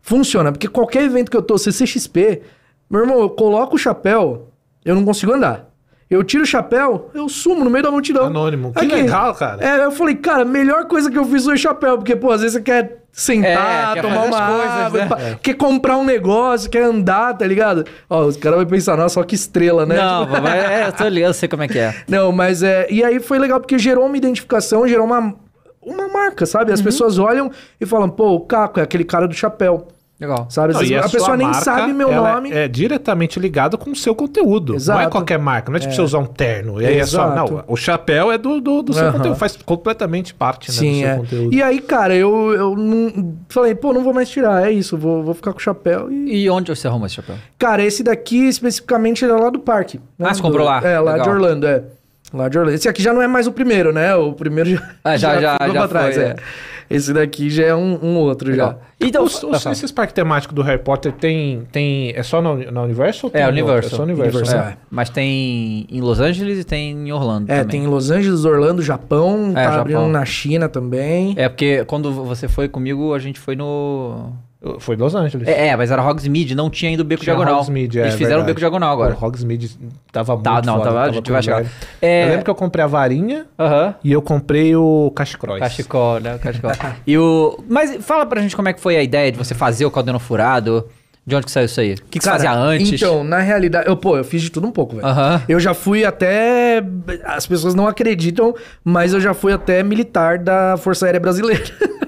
Funciona, 0.06 0.52
porque 0.52 0.68
qualquer 0.68 1.02
evento 1.02 1.28
que 1.28 1.36
eu 1.36 1.42
tô, 1.42 1.58
CCXP, 1.58 2.40
meu 2.88 3.00
irmão, 3.00 3.18
eu 3.18 3.28
coloco 3.28 3.74
o 3.74 3.78
chapéu, 3.78 4.50
eu 4.84 4.94
não 4.94 5.04
consigo 5.04 5.32
andar. 5.32 5.68
Eu 6.08 6.22
tiro 6.22 6.44
o 6.44 6.46
chapéu, 6.46 7.10
eu 7.12 7.28
sumo 7.28 7.64
no 7.64 7.68
meio 7.70 7.82
da 7.82 7.90
multidão. 7.90 8.26
Anônimo. 8.26 8.72
Que 8.72 8.86
legal, 8.86 9.34
cara. 9.34 9.60
É, 9.66 9.84
eu 9.84 9.90
falei, 9.90 10.14
cara, 10.14 10.42
a 10.42 10.44
melhor 10.44 10.84
coisa 10.86 11.10
que 11.10 11.18
eu 11.18 11.24
fiz 11.24 11.44
foi 11.44 11.54
o 11.54 11.58
chapéu, 11.58 11.96
porque, 11.98 12.14
pô, 12.14 12.30
às 12.30 12.40
vezes 12.42 12.52
você 12.54 12.62
quer 12.62 13.02
sentar, 13.10 13.90
É, 13.90 13.94
quer 13.94 14.02
tomar 14.02 14.24
uma 14.26 14.38
as 14.38 14.54
coisas, 14.54 14.70
água, 14.70 14.98
né? 15.00 15.06
pá, 15.08 15.16
quer 15.42 15.54
comprar 15.54 15.96
um 15.96 16.04
negócio, 16.04 16.70
quer 16.70 16.84
andar, 16.84 17.34
tá 17.36 17.44
ligado? 17.44 17.84
Ó, 18.08 18.26
os 18.26 18.36
caras 18.36 18.60
vão 18.60 18.66
pensar, 18.68 18.96
nossa, 18.96 19.14
só 19.14 19.24
que 19.24 19.34
estrela, 19.34 19.84
né? 19.84 19.96
Não, 19.96 20.24
Tipo, 20.24 20.40
mas 20.40 20.54
é, 20.54 20.86
eu 20.86 20.92
tô 20.92 21.08
ligado, 21.08 21.30
eu 21.30 21.34
sei 21.34 21.48
como 21.48 21.64
é 21.64 21.66
que 21.66 21.80
é. 21.80 21.92
não, 22.06 22.30
mas 22.30 22.62
é. 22.62 22.86
E 22.88 23.02
aí 23.02 23.18
foi 23.18 23.40
legal 23.40 23.58
porque 23.58 23.76
gerou 23.76 24.06
uma 24.06 24.16
identificação, 24.16 24.86
gerou 24.86 25.04
uma, 25.06 25.34
uma 25.82 26.06
marca, 26.06 26.46
sabe? 26.46 26.66
Uhum. 26.70 26.74
As 26.74 26.80
pessoas 26.80 27.18
olham 27.18 27.50
e 27.80 27.84
falam, 27.84 28.08
pô, 28.08 28.28
o 28.34 28.40
Caco 28.42 28.78
é 28.78 28.84
aquele 28.84 29.02
cara 29.02 29.26
do 29.26 29.34
chapéu. 29.34 29.88
Legal. 30.18 30.46
Sabe? 30.48 30.72
Não, 30.72 30.80
vezes 30.80 30.96
a, 30.96 31.02
sua 31.02 31.10
pessoa 31.10 31.36
nem 31.36 31.46
marca, 31.46 31.62
sabe 31.62 31.92
meu 31.92 32.10
nome. 32.10 32.50
É 32.50 32.66
diretamente 32.66 33.38
ligado 33.38 33.76
com 33.76 33.90
o 33.90 33.96
seu 33.96 34.14
conteúdo. 34.14 34.70
Não 34.70 34.74
é 34.74 34.76
Exato. 34.76 35.10
qualquer 35.10 35.38
marca. 35.38 35.70
Não 35.70 35.76
é 35.76 35.80
tipo 35.80 35.92
você 35.94 36.00
usar 36.00 36.18
um 36.18 36.26
terno. 36.26 36.80
E 36.80 36.86
aí 36.86 36.98
é 36.98 37.06
só. 37.06 37.32
Exato. 37.32 37.52
Não, 37.52 37.64
o 37.68 37.76
chapéu 37.76 38.32
é 38.32 38.38
do, 38.38 38.58
do, 38.60 38.82
do 38.82 38.92
seu 38.94 39.12
conteúdo. 39.12 39.36
Faz 39.36 39.56
completamente 39.56 40.32
parte 40.32 40.70
né, 40.70 40.74
do 40.74 40.78
Sim, 40.78 41.00
seu 41.00 41.08
é. 41.08 41.16
conteúdo. 41.16 41.54
E 41.54 41.62
aí, 41.62 41.80
cara, 41.80 42.14
eu, 42.14 42.52
eu 42.52 42.74
não. 42.74 43.34
Falei, 43.50 43.74
pô, 43.74 43.92
não 43.92 44.02
vou 44.02 44.14
mais 44.14 44.30
tirar, 44.30 44.66
é 44.66 44.72
isso, 44.72 44.96
vou, 44.96 45.22
vou 45.22 45.34
ficar 45.34 45.52
com 45.52 45.58
o 45.58 45.62
chapéu. 45.62 46.10
E... 46.10 46.44
E 46.44 46.50
onde 46.50 46.74
você 46.74 46.88
arrumou 46.88 47.06
esse 47.06 47.16
chapéu? 47.16 47.36
Cara, 47.58 47.84
esse 47.84 48.02
daqui 48.02 48.48
especificamente 48.48 49.24
era 49.24 49.36
lá 49.36 49.50
do 49.50 49.58
parque. 49.58 49.98
né? 50.18 50.28
Ah, 50.30 50.34
você 50.34 50.40
comprou 50.40 50.64
lá? 50.64 50.80
É, 50.82 50.98
lá 50.98 51.12
Legal. 51.12 51.26
de 51.26 51.30
Orlando, 51.34 51.66
é. 51.66 51.84
Lá 52.34 52.48
de 52.48 52.58
Orlando. 52.58 52.74
Esse 52.74 52.88
aqui 52.88 53.02
já 53.02 53.12
não 53.12 53.22
é 53.22 53.26
mais 53.28 53.46
o 53.46 53.52
primeiro, 53.52 53.92
né? 53.92 54.14
O 54.16 54.32
primeiro 54.32 54.70
já. 54.70 54.90
Ah, 55.04 55.16
já- 55.16 55.34
já- 55.40 55.56
já 55.60 55.72
pra 55.72 55.88
trás, 55.88 56.14
foi, 56.14 56.24
é. 56.24 56.26
é. 56.28 56.36
Esse 56.88 57.12
daqui 57.12 57.50
já 57.50 57.64
é 57.64 57.74
um, 57.74 57.98
um 58.00 58.16
outro 58.16 58.54
já. 58.54 58.76
Então, 59.00 59.24
Os- 59.24 59.42
os- 59.42 59.66
esses 59.66 59.90
parques 59.90 60.12
temáticos 60.14 60.54
do 60.54 60.62
Harry 60.62 60.80
Potter 60.80 61.10
tem. 61.12 61.66
tem 61.72 62.12
é 62.14 62.22
só 62.22 62.40
na, 62.40 62.54
na 62.70 62.82
Universal? 62.82 63.22
ou 63.24 63.30
tem 63.30 63.42
é, 63.42 63.48
Universal. 63.48 63.92
É 63.92 63.96
só 63.96 64.02
Universal. 64.04 64.40
Universal, 64.40 64.64
né? 64.66 64.72
É, 64.74 64.76
Mas 64.88 65.10
tem 65.10 65.84
em 65.90 66.00
Los 66.00 66.20
Angeles 66.20 66.60
e 66.60 66.64
tem 66.64 66.92
em 66.92 67.12
Orlando 67.12 67.50
É, 67.50 67.56
também. 67.58 67.70
tem 67.70 67.84
em 67.84 67.86
Los 67.88 68.10
Angeles, 68.12 68.44
Orlando, 68.44 68.82
Japão, 68.82 69.52
tá 69.52 69.62
Japão. 69.64 69.80
abrindo 69.80 70.06
na 70.08 70.24
China 70.24 70.68
também. 70.68 71.34
É, 71.36 71.48
porque 71.48 71.84
quando 71.86 72.12
você 72.12 72.46
foi 72.46 72.68
comigo, 72.68 73.12
a 73.14 73.18
gente 73.18 73.40
foi 73.40 73.56
no... 73.56 74.32
Foi 74.80 74.96
Los 74.96 75.14
Angeles. 75.14 75.46
É, 75.48 75.68
é, 75.68 75.76
mas 75.76 75.90
era 75.90 76.02
Hogsmeade, 76.02 76.54
não 76.54 76.68
tinha 76.70 76.90
ainda 76.90 77.02
o 77.02 77.04
Beco 77.04 77.22
Tinha 77.22 77.34
Diagonal. 77.36 77.60
Hogsmeade, 77.60 77.98
é 77.98 78.02
Eles 78.02 78.14
fizeram 78.14 78.36
o 78.36 78.44
verdade. 78.44 78.46
Beco 78.48 78.58
Diagonal 78.60 78.92
agora. 78.92 79.14
O 79.20 79.24
Hogsmeade 79.24 79.70
tava 80.12 80.32
muito 80.34 80.44
Tá, 80.44 80.62
não, 80.62 80.74
foda, 80.78 80.84
tava- 80.84 81.02
a 81.04 81.12
gente 81.12 81.30
vai 81.32 81.42
chegar. 81.42 81.64
É- 82.02 82.24
Eu 82.24 82.28
lembro 82.28 82.44
que 82.44 82.50
eu 82.50 82.54
comprei 82.54 82.84
a 82.84 82.88
varinha 82.88 83.46
Aham. 83.58 83.94
e 84.02 84.12
eu 84.12 84.20
comprei 84.22 84.74
o 84.76 85.10
cachecroz. 85.14 85.60
Cachecol, 85.60 86.20
né? 86.20 86.34
O 86.34 86.38
Cachecol. 86.38 86.70
e 87.06 87.16
o... 87.18 87.58
Mas 87.68 87.96
fala 88.04 88.26
pra 88.26 88.40
gente 88.40 88.54
como 88.56 88.68
é 88.68 88.72
que 88.72 88.80
foi 88.80 88.96
a 88.96 89.02
ideia 89.02 89.30
de 89.32 89.38
você 89.38 89.54
fazer 89.54 89.84
o 89.86 89.90
Caldeirão 89.90 90.18
Furado. 90.20 90.86
De 91.28 91.34
onde 91.34 91.44
que 91.46 91.50
saiu 91.50 91.64
isso 91.66 91.80
aí? 91.80 91.94
O 91.94 91.96
que, 92.08 92.18
que 92.20 92.24
você 92.24 92.30
Cara, 92.30 92.36
fazia 92.44 92.56
antes? 92.56 92.92
Então, 93.02 93.24
na 93.24 93.40
realidade, 93.40 93.88
eu, 93.88 93.96
pô, 93.96 94.16
eu 94.16 94.22
fiz 94.22 94.40
de 94.42 94.48
tudo 94.48 94.68
um 94.68 94.70
pouco, 94.70 94.94
velho. 94.94 95.08
Aham. 95.08 95.42
Eu 95.48 95.58
já 95.58 95.74
fui 95.74 96.04
até. 96.04 96.80
As 97.24 97.44
pessoas 97.48 97.74
não 97.74 97.88
acreditam, 97.88 98.54
mas 98.84 99.12
eu 99.12 99.20
já 99.20 99.34
fui 99.34 99.52
até 99.52 99.82
militar 99.82 100.38
da 100.38 100.76
Força 100.76 101.04
Aérea 101.04 101.18
Brasileira. 101.18 101.64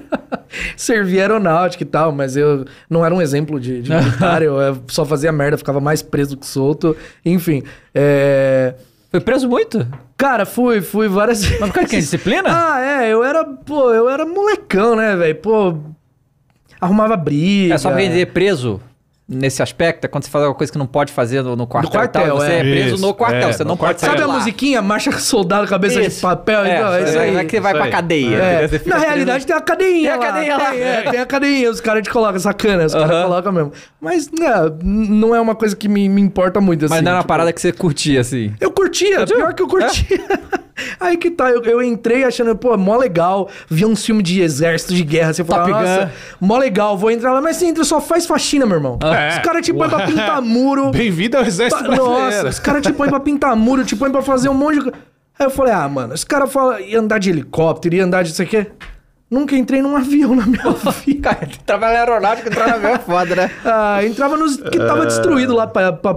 Servi 0.79 1.19
aeronáutica 1.19 1.83
e 1.83 1.85
tal, 1.85 2.13
mas 2.13 2.37
eu 2.37 2.63
não 2.89 3.05
era 3.05 3.13
um 3.13 3.21
exemplo 3.21 3.59
de, 3.59 3.81
de 3.81 3.91
militar, 3.93 4.41
eu 4.41 4.61
eh, 4.61 4.73
só 4.87 5.03
fazia 5.03 5.29
merda, 5.29 5.57
ficava 5.57 5.81
mais 5.81 6.01
preso 6.01 6.37
que 6.37 6.45
solto. 6.45 6.95
Enfim. 7.25 7.63
É... 7.93 8.75
Foi 9.11 9.19
preso 9.19 9.49
muito? 9.49 9.85
Cara, 10.15 10.45
fui, 10.45 10.79
fui 10.79 11.09
várias 11.09 11.43
vezes. 11.43 11.59
Mas 11.59 11.69
por 11.69 11.75
causa 11.75 11.89
que? 11.89 11.97
Disciplina? 11.97 12.47
Ah, 12.47 12.79
é, 12.79 13.09
eu 13.11 13.25
era, 13.25 13.43
pô, 13.43 13.91
eu 13.93 14.09
era 14.09 14.25
molecão, 14.25 14.95
né, 14.95 15.17
velho? 15.17 15.35
Pô, 15.35 15.77
arrumava 16.79 17.17
briga. 17.17 17.73
É 17.73 17.77
só 17.77 17.91
entender 17.91 18.27
preso 18.27 18.79
nesse 19.29 19.61
aspecto, 19.61 20.05
é 20.05 20.07
quando 20.07 20.23
você 20.23 20.29
faz 20.31 20.43
alguma 20.43 20.57
coisa 20.57 20.71
que 20.73 20.77
não 20.79 20.87
pode 20.87 21.11
fazer 21.13 21.43
no, 21.43 21.55
no 21.55 21.67
quartel, 21.67 21.91
quartel, 21.91 22.21
e 22.23 22.27
tal, 22.29 22.37
você 22.37 22.51
é. 22.51 22.59
é, 22.59 22.61
preso 22.61 22.95
Isso, 22.95 23.05
no 23.05 23.13
quartel, 23.13 23.49
é, 23.49 23.53
você 23.53 23.63
no 23.63 23.69
não 23.69 23.77
pode 23.77 23.91
quartel. 23.93 24.09
sair 24.09 24.17
Sabe 24.19 24.23
a 24.23 24.27
lá. 24.33 24.39
musiquinha? 24.39 24.81
Marcha 24.81 25.11
soldado, 25.19 25.67
cabeça 25.67 26.01
de 26.01 26.07
Isso. 26.07 26.21
papel? 26.21 26.63
É, 26.65 26.75
então, 26.77 26.93
é 26.93 27.03
isso 27.03 27.13
não 27.13 27.21
aí. 27.21 27.35
é 27.37 27.43
que 27.45 27.51
você 27.51 27.59
vai 27.61 27.71
isso 27.71 27.77
pra 27.77 27.85
aí. 27.85 27.91
cadeia. 27.91 28.35
É, 28.37 28.67
Você 28.67 28.79
fica 28.79 28.97
na 28.97 29.01
realidade 29.05 29.45
tem 29.45 29.55
a 29.55 29.61
cadeinha 29.61 30.01
Tem 30.01 30.09
a 30.11 30.15
lá. 30.17 30.25
cadeinha 30.25 30.57
lá. 30.57 30.69
Tem, 30.71 30.81
é, 30.81 31.01
tem 31.11 31.19
a 31.19 31.25
cadeinha, 31.25 31.69
os 31.69 31.79
caras 31.79 32.01
te 32.03 32.09
colocam, 32.09 32.39
sacana, 32.39 32.85
os 32.85 32.93
caras 32.93 33.11
Aham. 33.11 33.23
colocam 33.23 33.51
mesmo. 33.51 33.71
Mas, 34.01 34.29
né, 34.31 34.47
n- 34.83 35.07
não 35.09 35.35
é 35.35 35.39
uma 35.39 35.53
coisa 35.53 35.75
que 35.75 35.87
me, 35.87 36.09
me 36.09 36.21
importa 36.21 36.59
muito, 36.59 36.85
assim. 36.85 36.95
Mas 36.95 37.03
não 37.03 37.09
era 37.11 37.17
uma 37.17 37.21
tipo, 37.23 37.27
parada 37.27 37.53
que 37.53 37.61
você 37.61 37.71
curtia, 37.71 38.21
assim. 38.21 38.51
Eu 38.59 38.71
curtia, 38.71 39.25
pior 39.27 39.53
que 39.53 39.61
eu 39.61 39.67
curtia. 39.67 40.07
Aí 40.99 41.17
que 41.17 41.31
tá, 41.31 41.49
eu, 41.49 41.63
eu 41.63 41.81
entrei 41.81 42.23
achando, 42.23 42.55
pô, 42.55 42.75
mó 42.77 42.97
legal, 42.97 43.49
via 43.69 43.87
um 43.87 43.95
filme 43.95 44.21
de 44.23 44.41
exército, 44.41 44.93
de 44.93 45.03
guerra, 45.03 45.33
você 45.33 45.43
fala, 45.43 45.61
Top 45.67 45.71
nossa, 45.71 46.05
Gun. 46.05 46.47
mó 46.47 46.57
legal, 46.57 46.97
vou 46.97 47.11
entrar 47.11 47.33
lá, 47.33 47.41
mas 47.41 47.57
você 47.57 47.65
entra, 47.65 47.83
só 47.83 47.99
faz 48.01 48.25
faxina, 48.25 48.65
meu 48.65 48.77
irmão. 48.77 48.99
É. 49.03 49.29
Os 49.29 49.39
caras 49.39 49.65
te 49.65 49.73
põem 49.73 49.89
pra 49.89 50.05
pintar 50.05 50.41
muro. 50.41 50.91
Bem-vindo 50.91 51.37
ao 51.37 51.43
Exército 51.43 51.83
Pa- 51.83 51.95
Nossa, 51.95 52.11
Brasileiro. 52.19 52.49
os 52.49 52.59
caras 52.59 52.81
te 52.81 52.93
põem 52.93 53.09
pra 53.09 53.19
pintar 53.19 53.55
muro, 53.55 53.83
te 53.85 53.95
põem 53.95 54.11
pra 54.11 54.21
fazer 54.21 54.49
um 54.49 54.53
monte 54.53 54.75
de 54.75 54.81
coisa. 54.83 54.97
Aí 55.37 55.45
eu 55.45 55.49
falei, 55.49 55.71
ah, 55.73 55.87
mano, 55.87 56.13
os 56.13 56.23
caras 56.23 56.51
falam, 56.51 56.79
ia 56.79 56.99
andar 56.99 57.17
de 57.17 57.29
helicóptero, 57.29 57.95
ia 57.95 58.03
andar 58.03 58.23
de 58.23 58.31
isso 58.31 58.41
aqui. 58.41 58.67
Nunca 59.31 59.55
entrei 59.55 59.79
num 59.81 59.95
avião 59.95 60.35
na 60.35 60.45
minha 60.45 60.63
vida. 61.05 61.29
Cara, 61.35 61.47
trabalhar 61.65 61.93
na 61.93 61.99
aeronáutica, 61.99 62.49
entrar 62.49 62.67
na 62.67 62.73
avião 62.73 62.91
é 62.95 62.97
foda, 62.99 63.35
né? 63.35 63.51
Ah, 63.63 64.03
entrava 64.03 64.35
nos 64.35 64.57
que 64.57 64.77
tava 64.77 65.05
destruído 65.05 65.55
lá 65.55 65.67
pra, 65.67 65.93
pra 65.93 66.15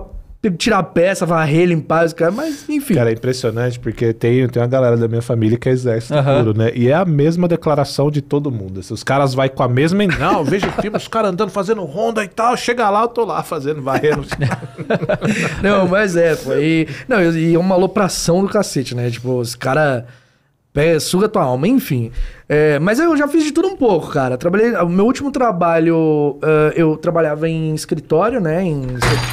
tirar 0.50 0.78
a 0.78 0.83
peça, 0.83 1.24
varrer, 1.24 1.66
limpar 1.66 2.05
os 2.05 2.12
caras, 2.12 2.35
mas 2.35 2.68
enfim. 2.68 2.94
Cara, 2.94 3.11
é 3.11 3.12
impressionante 3.12 3.78
porque 3.78 4.12
tem, 4.12 4.46
tem 4.48 4.62
uma 4.62 4.68
galera 4.68 4.96
da 4.96 5.07
minha 5.07 5.22
família 5.22 5.57
que 5.57 5.68
é 5.68 5.72
exército 5.72 6.14
Aham. 6.14 6.38
puro, 6.44 6.59
né? 6.59 6.72
E 6.74 6.88
é 6.88 6.94
a 6.94 7.05
mesma 7.05 7.46
declaração 7.46 8.11
de 8.11 8.20
todo 8.20 8.50
mundo. 8.50 8.81
Assim, 8.81 8.92
os 8.92 9.05
caras 9.05 9.35
vai 9.35 9.48
com 9.48 9.62
a 9.62 9.68
mesma. 9.68 10.05
Não, 10.18 10.38
eu 10.38 10.44
vejo 10.44 10.68
filme, 10.81 10.96
os 10.96 11.07
caras 11.07 11.31
andando 11.31 11.50
fazendo 11.50 11.85
ronda 11.85 12.24
e 12.24 12.28
tal. 12.28 12.57
Chega 12.57 12.90
lá, 12.90 13.02
eu 13.02 13.09
tô 13.09 13.24
lá 13.24 13.42
fazendo, 13.42 13.81
varrendo. 13.83 14.26
Não, 15.62 15.87
mas 15.87 16.16
é, 16.16 16.35
foi. 16.35 16.88
Não, 17.07 17.22
e 17.22 17.55
é 17.55 17.59
uma 17.59 17.74
alopração 17.74 18.42
do 18.42 18.48
cacete, 18.48 18.94
né? 18.94 19.11
Tipo, 19.11 19.38
os 19.38 19.55
caras. 19.55 20.05
Suga 21.00 21.28
tua 21.28 21.42
alma, 21.42 21.68
enfim. 21.68 22.11
É, 22.48 22.78
mas 22.78 22.98
eu 22.98 23.14
já 23.16 23.28
fiz 23.28 23.44
de 23.44 23.52
tudo 23.52 23.68
um 23.68 23.76
pouco, 23.76 24.08
cara. 24.11 24.38
Trabalhei. 24.38 24.72
O 24.76 24.88
meu 24.88 25.04
último 25.04 25.30
trabalho, 25.30 26.38
ah, 26.42 26.72
eu 26.74 26.96
trabalhava 26.96 27.48
em 27.48 27.74
escritório, 27.74 28.40
né? 28.40 28.62
Em 28.64 28.87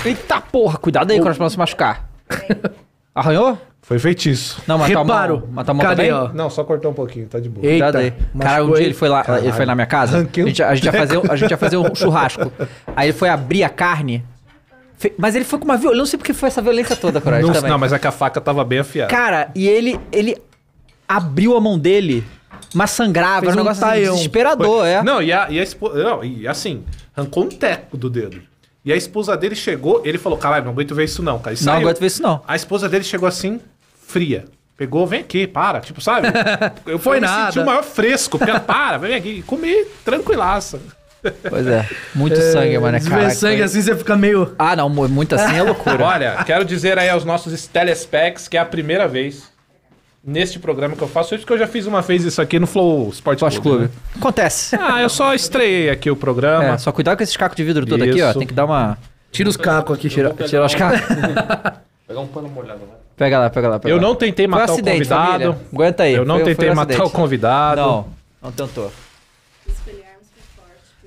Eita 0.06 0.42
porra, 0.42 0.78
cuidado 0.78 1.12
aí 1.12 1.20
quando 1.20 1.36
pra 1.36 1.44
não 1.46 1.50
se 1.50 1.58
machucar. 1.58 2.10
Arranhou? 3.16 3.58
Foi 3.82 3.98
feitiço. 3.98 4.62
Não, 4.68 4.78
mas 4.78 4.90
Reparo. 4.90 5.38
mão, 5.40 5.48
mas 5.52 5.66
tua 5.66 5.74
mão 5.74 5.84
Cadê, 5.86 5.96
também? 6.10 6.12
ó? 6.12 6.30
Não, 6.34 6.50
só 6.50 6.64
cortou 6.64 6.92
um 6.92 6.94
pouquinho, 6.94 7.26
tá 7.28 7.40
de 7.40 7.50
boa. 7.50 7.66
Eita, 7.66 7.86
Cuidado 7.86 7.98
aí. 8.04 8.14
Cara, 8.40 8.64
um 8.66 8.74
dia 8.74 8.84
ele 8.86 8.94
foi 8.94 9.10
lá, 9.10 9.26
ele 9.42 9.52
foi 9.52 9.66
na 9.66 9.74
minha 9.74 9.88
casa. 9.88 10.18
A 10.18 10.20
gente, 10.46 10.62
a 10.62 10.76
gente 10.76 10.86
ia 10.86 10.92
fazer, 10.94 11.18
um- 11.18 11.32
a 11.32 11.36
gente 11.36 11.52
ia 11.52 11.58
fazer 11.58 11.78
um 11.78 11.96
churrasco. 11.96 12.52
Aí 12.96 13.08
ele 13.10 13.18
foi 13.18 13.30
abrir 13.30 13.64
a 13.64 13.70
carne. 13.70 14.24
Mas 15.18 15.34
ele 15.34 15.46
foi 15.46 15.58
com 15.58 15.66
uma 15.66 15.78
violência, 15.78 15.98
não 16.00 16.06
sei 16.06 16.20
porque 16.20 16.34
foi 16.34 16.48
essa 16.50 16.62
violência 16.62 16.94
toda, 16.96 17.22
Coragem, 17.22 17.46
Não, 17.48 17.54
também. 17.54 17.72
não, 17.72 17.80
mas 17.80 17.94
é 17.94 17.98
que 17.98 18.06
a 18.06 18.12
faca 18.12 18.40
tava 18.42 18.64
bem 18.66 18.80
afiada. 18.80 19.10
Cara, 19.10 19.50
e 19.56 19.66
ele, 19.68 19.98
ele 20.12 20.36
abriu 21.10 21.58
a 21.58 21.60
mão 21.60 21.78
dele, 21.80 22.24
mas 22.74 22.92
sangrava, 22.92 23.42
Fez 23.42 23.52
era 23.54 23.58
um 23.58 23.62
um 23.62 23.64
negócio 23.66 23.84
assim, 23.84 23.94
taião. 23.96 24.14
desesperador, 24.16 24.86
é. 24.86 25.02
Não, 25.04 25.22
e 25.22 25.34
a, 25.34 25.48
e 25.50 25.60
a 25.60 25.64
esposa. 25.64 26.04
Não, 26.04 26.24
e 26.24 26.48
assim, 26.48 26.84
arrancou 27.18 27.44
um 27.46 27.50
teco 27.50 27.98
do 27.98 28.10
dedo. 28.10 28.42
E 28.86 28.94
a 28.94 28.96
esposa 28.96 29.36
dele 29.36 29.56
chegou, 29.56 30.02
ele 30.06 30.18
falou: 30.18 30.38
caralho, 30.38 30.66
não 30.66 30.72
aguento 30.72 30.94
ver 30.96 31.04
isso 31.06 31.22
não, 31.24 31.40
cara. 31.40 31.56
E 31.56 31.60
não 31.60 31.64
saiu. 31.74 31.80
aguento 31.88 32.00
ver 32.00 32.08
isso 32.08 32.22
não. 32.22 32.42
A 32.48 32.56
esposa 32.56 32.88
dele 32.88 33.04
chegou 33.04 33.28
assim, 33.28 33.60
fria. 34.08 34.46
Pegou, 34.78 35.06
vem 35.06 35.20
aqui, 35.20 35.46
para. 35.46 35.82
Tipo, 35.82 36.00
sabe? 36.00 36.28
Eu 36.86 36.98
Foi 36.98 37.18
eu 37.18 37.22
me 37.22 37.28
nada. 37.28 37.48
senti 37.52 37.60
o 37.60 37.66
maior 37.66 37.84
fresco. 37.84 38.38
Porque, 38.38 38.58
para, 38.62 38.98
vem 38.98 39.14
aqui. 39.16 39.30
E 39.40 39.42
comi 39.42 39.84
tranquilaça. 40.06 40.80
Pois 41.50 41.68
é, 41.68 41.86
muito 42.16 42.38
sangue, 42.38 42.80
mano, 42.80 42.96
é 42.96 43.00
ver 43.02 43.32
sangue 43.32 43.62
assim, 43.62 43.82
você 43.82 43.94
fica 43.94 44.16
meio. 44.16 44.56
Ah, 44.58 44.74
não, 44.78 44.88
mu- 44.88 45.10
muito 45.10 45.36
assim 45.36 45.54
é 45.58 45.62
loucura. 45.64 46.02
Olha, 46.06 46.42
quero 46.46 46.64
dizer 46.64 46.98
aí 46.98 47.10
aos 47.10 47.26
nossos 47.26 47.68
telespecs 47.68 48.48
que 48.48 48.56
é 48.56 48.60
a 48.62 48.66
primeira 48.66 49.06
vez 49.06 49.44
neste 50.24 50.60
programa 50.60 50.96
que 50.96 51.02
eu 51.02 51.08
faço 51.08 51.34
isso, 51.36 51.44
porque 51.44 51.54
eu 51.54 51.58
já 51.58 51.68
fiz 51.68 51.86
uma 51.86 52.02
vez 52.02 52.24
isso 52.24 52.42
aqui 52.42 52.60
no 52.60 52.68
Flow 52.68 53.10
Sport 53.10 53.40
Clube. 53.40 53.60
Clube. 53.62 53.84
né? 53.86 53.90
Acontece. 54.18 54.76
Ah, 54.80 55.02
eu 55.02 55.10
só 55.10 55.34
estreiei 55.34 55.90
aqui 55.90 56.10
o 56.12 56.16
programa. 56.16 56.64
É, 56.66 56.78
só 56.78 56.92
cuidado 56.92 57.18
com 57.18 57.24
esses 57.24 57.36
cacos 57.38 57.56
de 57.56 57.64
vidro 57.64 57.86
tudo 57.86 58.04
aqui, 58.04 58.22
ó. 58.22 58.30
Isso. 58.30 58.40
Tem 58.40 58.48
que 58.48 58.54
dar 58.54 58.66
uma. 58.66 58.98
Tira 59.32 59.48
os 59.50 59.58
cacos 59.58 59.98
aqui. 59.98 60.10
Tira, 60.10 60.34
tira 60.48 60.66
os 60.66 60.76
cacos. 60.76 61.02
Pegar 62.08 62.20
um 62.22 62.28
pano 62.28 62.50
molhado, 62.50 62.80
né? 62.80 62.94
Pega 63.16 63.38
lá, 63.40 63.50
pega 63.50 63.68
lá. 63.70 63.80
Pega 63.80 63.94
Eu 63.94 63.98
lá. 63.98 64.02
não 64.02 64.16
tentei 64.16 64.48
Foi 64.48 64.56
um 64.56 64.60
matar 64.60 64.72
o 64.72 64.74
acidente, 64.74 64.98
convidado. 64.98 65.32
família. 65.32 65.58
Aguenta 65.74 66.04
aí. 66.04 66.14
Eu 66.14 66.26
não 66.26 66.36
foi- 66.36 66.44
foi 66.46 66.56
tentei 66.56 66.70
um 66.72 66.76
matar 66.76 66.94
acidente. 66.94 67.10
o 67.10 67.14
convidado. 67.16 67.82
Não, 67.82 68.08
não 68.44 68.52
tentou. 68.52 68.92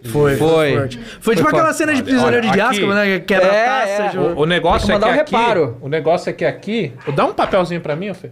Foi, 0.05 0.37
Foi. 0.37 0.75
forte. 0.77 0.98
Foi 1.20 1.37
tipo 1.37 1.48
Foi 1.48 1.59
aquela 1.59 1.72
cena 1.72 1.94
de 1.94 2.03
prisioneiro 2.03 2.44
Olha, 2.48 2.53
de 2.55 2.61
Azkaban, 2.61 2.94
né? 2.94 3.05
Que 3.20 3.20
Quebra 3.20 3.46
É, 3.46 3.66
a 3.66 3.81
taça. 3.81 4.03
é. 4.03 4.09
tipo- 4.11 4.22
O, 4.22 4.40
o 4.40 4.46
negócio 4.46 4.79
é 4.79 4.81
que 4.81 4.87
que 4.87 4.92
mandar 4.92 5.07
um 5.07 5.20
aqui. 5.20 5.37
reparo. 5.37 5.79
O 5.81 5.88
negócio 5.88 6.29
é 6.31 6.33
que 6.33 6.44
aqui. 6.44 6.92
Dá 7.14 7.25
um 7.25 7.33
papelzinho 7.33 7.81
pra 7.81 7.94
mim, 7.94 8.12
Fê. 8.12 8.31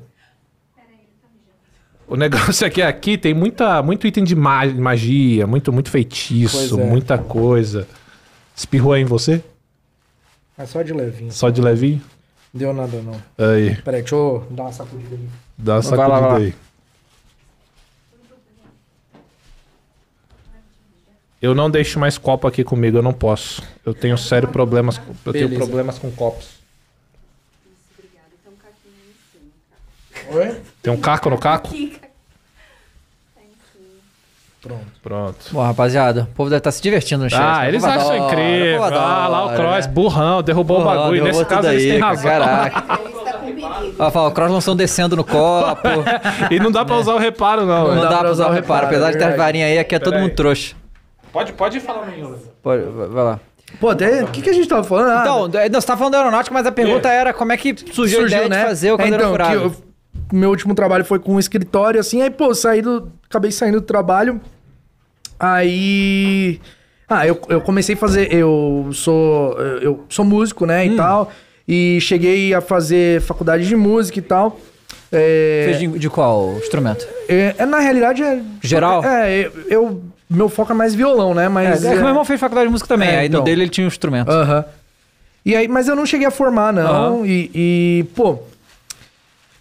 O 2.10 2.16
negócio 2.16 2.66
é 2.66 2.70
que 2.70 2.82
aqui 2.82 3.16
tem 3.16 3.32
muita, 3.32 3.80
muito 3.82 4.06
item 4.06 4.24
de 4.24 4.34
ma- 4.34 4.66
magia, 4.66 5.46
muito, 5.46 5.72
muito 5.72 5.88
feitiço, 5.90 6.78
é. 6.80 6.84
muita 6.84 7.16
coisa. 7.16 7.86
Espirrou 8.54 8.92
aí 8.92 9.02
em 9.02 9.06
você? 9.06 9.42
É 10.58 10.66
só 10.66 10.82
de 10.82 10.92
levinho. 10.92 11.32
Só 11.32 11.48
de 11.48 11.60
levinho? 11.62 12.02
Deu 12.52 12.72
nada, 12.74 13.00
não. 13.00 13.14
Aí, 13.38 13.76
Peraí, 13.82 14.00
deixa 14.02 14.16
eu 14.16 14.44
dar 14.50 14.64
uma 14.64 14.72
sacudida 14.72 15.14
ali. 15.14 15.28
dá 15.56 15.74
uma 15.76 15.82
Vai 15.82 15.96
lá, 15.96 16.04
sacudida 16.06 16.20
vai 16.20 16.30
lá. 16.40 16.46
aí. 16.46 16.54
Eu 21.40 21.54
não 21.54 21.70
deixo 21.70 21.98
mais 21.98 22.18
copo 22.18 22.46
aqui 22.46 22.62
comigo, 22.62 22.98
eu 22.98 23.02
não 23.02 23.14
posso. 23.14 23.62
Eu 23.86 23.94
tenho 23.94 24.18
sério 24.18 24.48
problemas, 24.48 25.00
eu 25.24 25.32
tenho 25.32 25.48
Beleza. 25.48 25.64
problemas 25.64 25.98
com 25.98 26.10
copos. 26.10 26.59
Oi? 30.30 30.56
Tem 30.82 30.92
um 30.92 30.96
caco 30.96 31.28
no 31.30 31.38
caco? 31.38 31.68
Pronto. 34.62 34.84
Pronto. 35.02 35.36
Bom, 35.52 35.62
rapaziada, 35.62 36.28
o 36.30 36.34
povo 36.34 36.50
deve 36.50 36.58
estar 36.58 36.70
se 36.70 36.82
divertindo 36.82 37.24
no 37.24 37.30
chat. 37.30 37.40
Ah, 37.40 37.60
né? 37.62 37.68
eles 37.68 37.82
acham 37.82 38.10
adora, 38.10 38.18
incrível. 38.18 38.84
Ah, 38.84 39.26
lá 39.26 39.40
o 39.46 39.48
adora, 39.48 39.56
Cross, 39.56 39.86
né? 39.86 39.92
burrão, 39.92 40.42
derrubou 40.42 40.80
o 40.80 40.84
bagulho. 40.84 41.12
derrubou 41.24 41.32
Nesse 41.32 41.44
caso 41.46 41.68
eles 41.68 41.82
aí, 41.84 41.90
têm 41.92 42.00
cara, 42.00 42.44
razão. 42.44 42.70
Caraca. 42.70 43.10
Perigo. 43.40 43.94
Ó, 43.98 44.10
fala, 44.10 44.28
o 44.28 44.32
Cross 44.32 44.50
não 44.50 44.58
estão 44.58 44.76
descendo 44.76 45.16
no 45.16 45.24
copo. 45.24 45.88
E 46.50 46.58
não 46.60 46.70
dá 46.70 46.84
pra 46.84 46.96
usar 46.96 47.14
o 47.14 47.18
reparo, 47.18 47.64
não. 47.64 47.88
Não 47.88 47.94
velho. 47.96 48.08
dá, 48.08 48.18
pra 48.18 48.30
usar 48.30 48.48
o 48.48 48.52
reparo. 48.52 48.86
Apesar 48.86 49.12
de 49.12 49.18
ter 49.18 49.34
varinhas 49.36 49.70
aí, 49.70 49.78
aqui 49.78 49.94
é 49.94 49.98
todo 49.98 50.18
mundo 50.18 50.34
trouxa. 50.34 50.74
Pode, 51.32 51.52
pode 51.54 51.80
falar 51.80 52.02
amanhã. 52.02 52.28
Pode, 52.62 52.82
vai 52.84 53.24
lá. 53.24 53.40
Pô. 53.80 53.92
O 53.92 53.96
que, 54.30 54.42
que 54.42 54.50
a 54.50 54.52
gente 54.52 54.68
tava 54.68 54.84
falando? 54.84 55.08
Ah, 55.10 55.20
Então, 55.22 55.48
não, 55.48 55.80
você 55.80 55.86
tá 55.86 55.96
falando 55.96 56.12
da 56.12 56.18
aeronáutica, 56.18 56.52
mas 56.52 56.66
a 56.66 56.72
pergunta 56.72 57.08
era 57.08 57.32
como 57.32 57.52
é 57.52 57.56
que 57.56 57.74
surgiu, 57.92 58.24
a 58.24 58.26
ideia 58.26 58.48
de 58.48 58.56
fazer 58.56 58.90
o 58.92 58.94
É, 58.94 58.98
cadeira 58.98 59.16
então, 59.22 59.30
furada. 59.30 59.89
Eu- 60.14 60.38
meu 60.38 60.50
último 60.50 60.74
trabalho 60.74 61.04
foi 61.04 61.18
com 61.18 61.34
um 61.34 61.38
escritório, 61.38 61.98
assim, 62.00 62.22
aí, 62.22 62.30
pô, 62.30 62.54
saí 62.54 62.82
do. 62.82 63.10
Acabei 63.28 63.50
saindo 63.52 63.80
do 63.80 63.86
trabalho. 63.86 64.40
Aí. 65.38 66.60
Ah, 67.08 67.26
eu, 67.26 67.40
eu 67.48 67.60
comecei 67.60 67.94
a 67.94 67.98
fazer. 67.98 68.32
Eu 68.32 68.88
sou. 68.92 69.52
Eu 69.80 70.04
sou 70.08 70.24
músico, 70.24 70.66
né? 70.66 70.82
Hum. 70.84 70.92
E 70.92 70.96
tal. 70.96 71.32
E 71.66 71.98
cheguei 72.00 72.52
a 72.54 72.60
fazer 72.60 73.20
faculdade 73.22 73.66
de 73.66 73.76
música 73.76 74.18
e 74.18 74.22
tal. 74.22 74.58
É, 75.12 75.62
Fez 75.66 75.78
de, 75.80 75.98
de 75.98 76.08
qual 76.08 76.54
instrumento? 76.58 77.06
é, 77.28 77.54
é, 77.58 77.66
na 77.66 77.80
realidade 77.80 78.22
é. 78.22 78.40
Geral? 78.62 79.04
É, 79.04 79.40
eu. 79.40 79.52
eu- 79.68 80.02
meu 80.32 80.48
foco 80.48 80.70
é 80.70 80.74
mais 80.76 80.94
violão, 80.94 81.34
né? 81.34 81.46
É, 81.46 81.48
Mas. 81.48 81.84
é 81.84 81.90
que 81.90 81.96
meu 81.98 82.06
irmão 82.06 82.24
fez 82.24 82.38
faculdade 82.38 82.68
de 82.68 82.70
música 82.70 82.86
também, 82.86 83.08
É, 83.08 83.18
aí 83.18 83.26
então. 83.26 83.40
no 83.40 83.44
dele 83.44 83.62
ele 83.62 83.68
tinha 83.68 83.84
um 83.84 83.88
instrumento. 83.88 84.30
Aham. 84.30 84.64
E 85.44 85.56
aí, 85.56 85.66
mas 85.66 85.88
eu 85.88 85.96
não 85.96 86.06
cheguei 86.06 86.24
a 86.24 86.30
formar, 86.30 86.72
não. 86.72 87.16
Aham. 87.18 87.26
E, 87.26 87.50
e, 87.52 88.04
pô, 88.14 88.38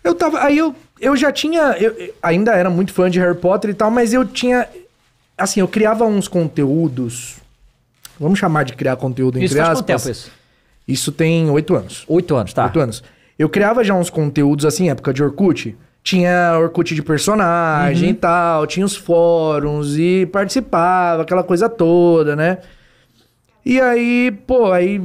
eu 0.10 0.16
tava. 0.16 0.42
Aí 0.44 0.58
eu, 0.58 0.76
eu 1.00 1.16
já 1.16 1.32
tinha. 1.32 1.76
Eu, 1.80 2.14
ainda 2.22 2.54
era 2.54 2.70
muito 2.70 2.94
fã 2.94 3.10
de 3.10 3.20
Harry 3.20 3.38
Potter 3.38 3.70
e 3.72 3.74
tal, 3.74 3.90
mas 3.92 4.14
eu 4.14 4.26
tinha. 4.26 4.68
Assim, 5.38 5.60
eu 5.62 5.68
criava 5.68 6.06
uns 6.06 6.28
conteúdos. 6.28 7.36
Vamos 8.20 8.38
chamar 8.40 8.64
de 8.66 8.74
criar 8.74 8.96
conteúdo 8.98 9.38
Isso 9.38 9.54
entre 9.54 9.58
faz 9.66 9.70
aspas. 9.80 9.80
quanto 9.86 10.04
tempo 10.04 10.12
isso? 10.12 10.32
Isso 10.88 11.12
tem 11.12 11.50
oito 11.50 11.76
anos. 11.76 12.04
Oito 12.08 12.36
anos, 12.36 12.52
tá. 12.54 12.66
Oito 12.66 12.80
anos. 12.80 13.04
Eu 13.38 13.48
criava 13.48 13.84
já 13.84 13.94
uns 13.94 14.10
conteúdos 14.10 14.66
assim, 14.66 14.90
época 14.90 15.14
de 15.14 15.24
Orkut. 15.24 15.76
Tinha 16.04 16.58
Orkut 16.60 16.94
de 16.94 17.02
personagem 17.02 18.06
Uhum. 18.06 18.12
e 18.12 18.14
tal, 18.16 18.68
tinha 18.68 18.86
os 18.86 18.96
fóruns 18.96 19.96
e 19.98 20.26
participava, 20.32 21.22
aquela 21.22 21.44
coisa 21.44 21.70
toda, 21.70 22.36
né? 22.36 22.58
E 23.66 23.80
aí, 23.80 24.32
pô, 24.48 24.72
aí 24.72 25.00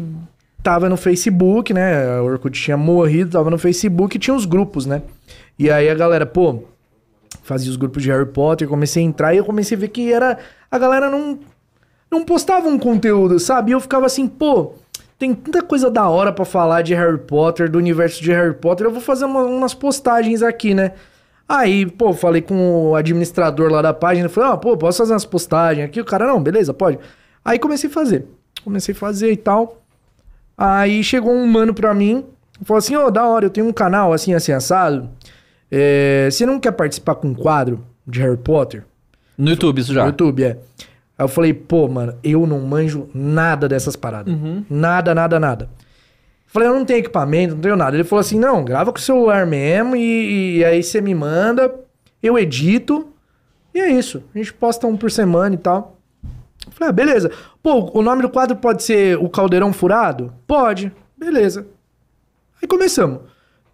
tava 0.64 0.88
no 0.88 0.96
Facebook, 0.96 1.72
né? 1.74 2.18
O 2.20 2.24
Orkut 2.24 2.59
tinha 2.61 2.77
morrido, 2.77 3.33
tava 3.33 3.50
no 3.50 3.59
Facebook 3.59 4.16
e 4.16 4.18
tinha 4.18 4.35
os 4.35 4.46
grupos, 4.46 4.87
né? 4.87 5.03
E 5.59 5.70
aí 5.70 5.88
a 5.90 5.94
galera, 5.94 6.24
pô, 6.27 6.64
fazia 7.42 7.70
os 7.70 7.77
grupos 7.77 8.03
de 8.03 8.11
Harry 8.11 8.27
Potter, 8.27 8.66
comecei 8.66 9.03
a 9.03 9.07
entrar 9.07 9.35
e 9.35 9.37
eu 9.37 9.44
comecei 9.44 9.77
a 9.77 9.81
ver 9.81 9.88
que 9.88 10.11
era. 10.12 10.38
A 10.70 10.79
galera 10.79 11.11
não, 11.11 11.38
não 12.11 12.24
postava 12.24 12.66
um 12.66 12.79
conteúdo, 12.79 13.38
sabe? 13.38 13.70
E 13.70 13.74
eu 13.74 13.81
ficava 13.81 14.07
assim, 14.07 14.27
pô, 14.27 14.72
tem 15.18 15.35
tanta 15.35 15.62
coisa 15.62 15.90
da 15.90 16.09
hora 16.09 16.33
pra 16.33 16.46
falar 16.46 16.81
de 16.83 16.94
Harry 16.94 17.18
Potter, 17.18 17.70
do 17.70 17.79
universo 17.79 18.22
de 18.22 18.33
Harry 18.33 18.55
Potter, 18.55 18.87
eu 18.87 18.90
vou 18.90 19.03
fazer 19.03 19.27
uma- 19.27 19.44
umas 19.44 19.74
postagens 19.74 20.42
aqui, 20.42 20.74
né? 20.74 20.92
Aí, 21.46 21.85
pô, 21.85 22.14
falei 22.14 22.40
com 22.40 22.88
o 22.90 22.96
administrador 22.96 23.70
lá 23.70 23.83
da 23.83 23.92
página, 23.92 24.31
falei, 24.31 24.50
ah, 24.50 24.57
pô, 24.57 24.77
posso 24.79 24.96
fazer 24.98 25.12
umas 25.12 25.27
postagens 25.27 25.85
aqui? 25.85 26.00
O 26.00 26.05
cara, 26.05 26.27
não, 26.27 26.42
beleza, 26.42 26.72
pode. 26.72 26.98
Aí 27.44 27.59
comecei 27.59 27.90
a 27.90 27.92
fazer. 27.92 28.27
Comecei 28.64 28.94
a 28.94 28.96
fazer 28.96 29.31
e 29.31 29.37
tal. 29.37 29.83
Aí 30.56 31.02
chegou 31.02 31.32
um 31.32 31.46
mano 31.46 31.74
pra 31.74 31.92
mim, 31.94 32.24
falou 32.62 32.78
assim, 32.78 32.96
ô, 32.96 33.10
da 33.10 33.26
hora, 33.26 33.46
eu 33.46 33.50
tenho 33.50 33.66
um 33.66 33.72
canal 33.72 34.12
assim, 34.12 34.34
assim, 34.34 34.52
assado. 34.52 35.08
É, 35.70 36.28
você 36.30 36.46
não 36.46 36.60
quer 36.60 36.72
participar 36.72 37.16
com 37.16 37.28
um 37.28 37.34
quadro 37.34 37.84
de 38.06 38.20
Harry 38.20 38.36
Potter? 38.36 38.84
No 39.36 39.50
YouTube, 39.50 39.80
isso 39.80 39.92
já. 39.92 40.02
No 40.02 40.08
YouTube, 40.08 40.44
é. 40.44 40.58
Aí 41.16 41.24
eu 41.24 41.28
falei, 41.28 41.52
pô, 41.52 41.88
mano, 41.88 42.14
eu 42.22 42.46
não 42.46 42.60
manjo 42.60 43.08
nada 43.14 43.68
dessas 43.68 43.96
paradas. 43.96 44.34
Nada, 44.70 45.14
nada, 45.14 45.40
nada. 45.40 45.68
Falei, 46.46 46.68
eu 46.68 46.74
não 46.74 46.84
tenho 46.84 47.00
equipamento, 47.00 47.54
não 47.54 47.60
tenho 47.60 47.76
nada. 47.76 47.96
Ele 47.96 48.04
falou 48.04 48.20
assim, 48.20 48.38
não, 48.38 48.64
grava 48.64 48.92
com 48.92 48.98
o 48.98 49.02
celular 49.02 49.44
mesmo 49.44 49.96
e, 49.96 50.58
e 50.58 50.64
aí 50.64 50.82
você 50.82 51.00
me 51.00 51.12
manda, 51.14 51.74
eu 52.22 52.38
edito 52.38 53.08
e 53.74 53.80
é 53.80 53.90
isso. 53.90 54.22
A 54.32 54.38
gente 54.38 54.52
posta 54.52 54.86
um 54.86 54.96
por 54.96 55.10
semana 55.10 55.54
e 55.54 55.58
tal. 55.58 55.98
Falei, 56.74 56.88
ah, 56.88 56.92
beleza. 56.92 57.30
Pô, 57.62 57.90
o 57.98 58.02
nome 58.02 58.22
do 58.22 58.28
quadro 58.28 58.56
pode 58.56 58.82
ser 58.82 59.16
O 59.18 59.28
Caldeirão 59.28 59.72
Furado? 59.72 60.32
Pode. 60.46 60.92
Beleza. 61.16 61.66
Aí 62.60 62.68
começamos. 62.68 63.20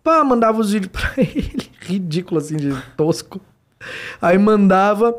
Pá, 0.02 0.22
mandava 0.24 0.60
os 0.60 0.72
vídeos 0.72 0.92
pra 0.92 1.12
ele. 1.16 1.70
Ridículo, 1.80 2.40
assim, 2.40 2.56
de 2.56 2.74
tosco. 2.96 3.40
Aí 4.20 4.38
mandava. 4.38 5.18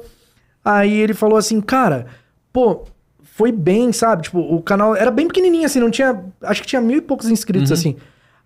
Aí 0.63 0.94
ele 0.94 1.13
falou 1.13 1.38
assim, 1.38 1.60
cara, 1.60 2.06
pô, 2.54 2.86
foi 3.24 3.52
bem, 3.52 3.91
sabe? 3.91 4.24
Tipo, 4.24 4.39
o 4.39 4.62
canal 4.62 4.96
era 4.96 5.10
bem 5.10 5.28
pequenininho, 5.28 5.65
assim, 5.65 5.80
não 5.80 5.89
tinha. 5.89 6.24
Acho 6.44 6.62
que 6.62 6.67
tinha 6.67 6.82
mil 6.82 6.98
e 6.98 7.02
poucos 7.02 7.28
inscritos, 7.30 7.72
assim. 7.72 7.96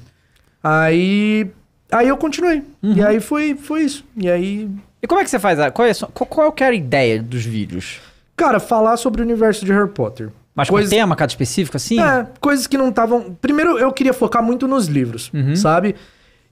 Aí. 0.63 1.51
Aí 1.91 2.07
eu 2.07 2.15
continuei. 2.17 2.63
Uhum. 2.81 2.93
E 2.93 3.03
aí 3.03 3.19
foi, 3.19 3.55
foi 3.55 3.81
isso. 3.81 4.05
E 4.15 4.29
aí. 4.29 4.69
E 5.03 5.07
como 5.07 5.19
é 5.19 5.23
que 5.25 5.29
você 5.29 5.37
faz? 5.37 5.59
a- 5.59 5.69
Qual, 5.69 5.85
é 5.85 5.91
qual, 6.13 6.25
qual 6.27 6.51
que 6.53 6.63
era 6.63 6.71
a 6.73 6.75
ideia 6.77 7.21
dos 7.21 7.43
vídeos? 7.45 7.99
Cara, 8.37 8.59
falar 8.59 8.95
sobre 8.97 9.21
o 9.21 9.25
universo 9.25 9.65
de 9.65 9.71
Harry 9.73 9.89
Potter. 9.89 10.29
Mas 10.55 10.69
Coisa- 10.69 10.89
com 10.89 10.95
tema, 10.95 11.15
cada 11.15 11.29
específico, 11.29 11.75
assim? 11.77 11.99
É, 11.99 12.25
coisas 12.39 12.67
que 12.67 12.77
não 12.77 12.89
estavam. 12.89 13.35
Primeiro 13.41 13.77
eu 13.77 13.91
queria 13.91 14.13
focar 14.13 14.41
muito 14.41 14.67
nos 14.67 14.87
livros, 14.87 15.29
Uhum. 15.33 15.55
sabe? 15.55 15.95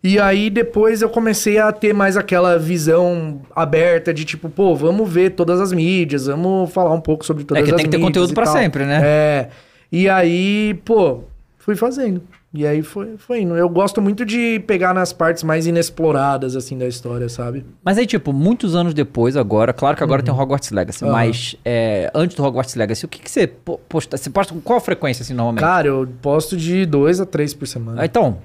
E 0.03 0.19
aí 0.19 0.49
depois 0.49 1.01
eu 1.03 1.09
comecei 1.09 1.59
a 1.59 1.71
ter 1.71 1.93
mais 1.93 2.17
aquela 2.17 2.57
visão 2.57 3.39
aberta 3.55 4.11
de 4.13 4.25
tipo, 4.25 4.49
pô, 4.49 4.75
vamos 4.75 5.07
ver 5.11 5.29
todas 5.31 5.61
as 5.61 5.71
mídias, 5.71 6.25
vamos 6.25 6.71
falar 6.73 6.91
um 6.93 6.99
pouco 7.01 7.23
sobre 7.23 7.43
todas 7.43 7.61
É 7.61 7.65
que 7.65 7.71
as 7.71 7.77
tem 7.77 7.85
que 7.85 7.91
ter 7.91 7.97
mídias 7.97 8.09
conteúdo 8.09 8.33
pra 8.33 8.45
tal. 8.45 8.53
sempre, 8.53 8.83
né? 8.85 8.99
É. 9.03 9.49
E 9.91 10.09
aí, 10.09 10.73
pô, 10.83 11.19
fui 11.59 11.75
fazendo. 11.75 12.21
E 12.53 12.67
aí 12.67 12.81
foi, 12.81 13.15
foi 13.17 13.41
indo. 13.41 13.55
Eu 13.55 13.69
gosto 13.69 14.01
muito 14.01 14.25
de 14.25 14.59
pegar 14.67 14.93
nas 14.93 15.13
partes 15.13 15.41
mais 15.41 15.65
inexploradas, 15.67 16.53
assim, 16.55 16.77
da 16.77 16.85
história, 16.85 17.29
sabe? 17.29 17.65
Mas 17.81 17.97
aí, 17.97 18.05
tipo, 18.05 18.33
muitos 18.33 18.75
anos 18.75 18.93
depois, 18.93 19.37
agora, 19.37 19.71
claro 19.71 19.95
que 19.95 20.03
agora 20.03 20.21
tem 20.21 20.33
o 20.33 20.37
Hogwarts 20.37 20.69
Legacy, 20.71 21.05
Aham. 21.05 21.13
mas 21.13 21.55
é, 21.63 22.11
antes 22.13 22.35
do 22.35 22.43
Hogwarts 22.43 22.75
Legacy, 22.75 23.05
o 23.05 23.07
que, 23.07 23.19
que 23.19 23.31
você 23.31 23.47
po- 23.47 23.79
posta? 23.87 24.17
Você 24.17 24.29
posta 24.29 24.53
com 24.53 24.59
qual 24.59 24.81
frequência, 24.81 25.23
assim, 25.23 25.33
normalmente? 25.33 25.61
Cara, 25.63 25.87
eu 25.87 26.05
posto 26.21 26.57
de 26.57 26.85
dois 26.85 27.21
a 27.21 27.25
três 27.25 27.53
por 27.53 27.65
semana. 27.67 28.01
Ah, 28.01 28.05
Então, 28.05 28.39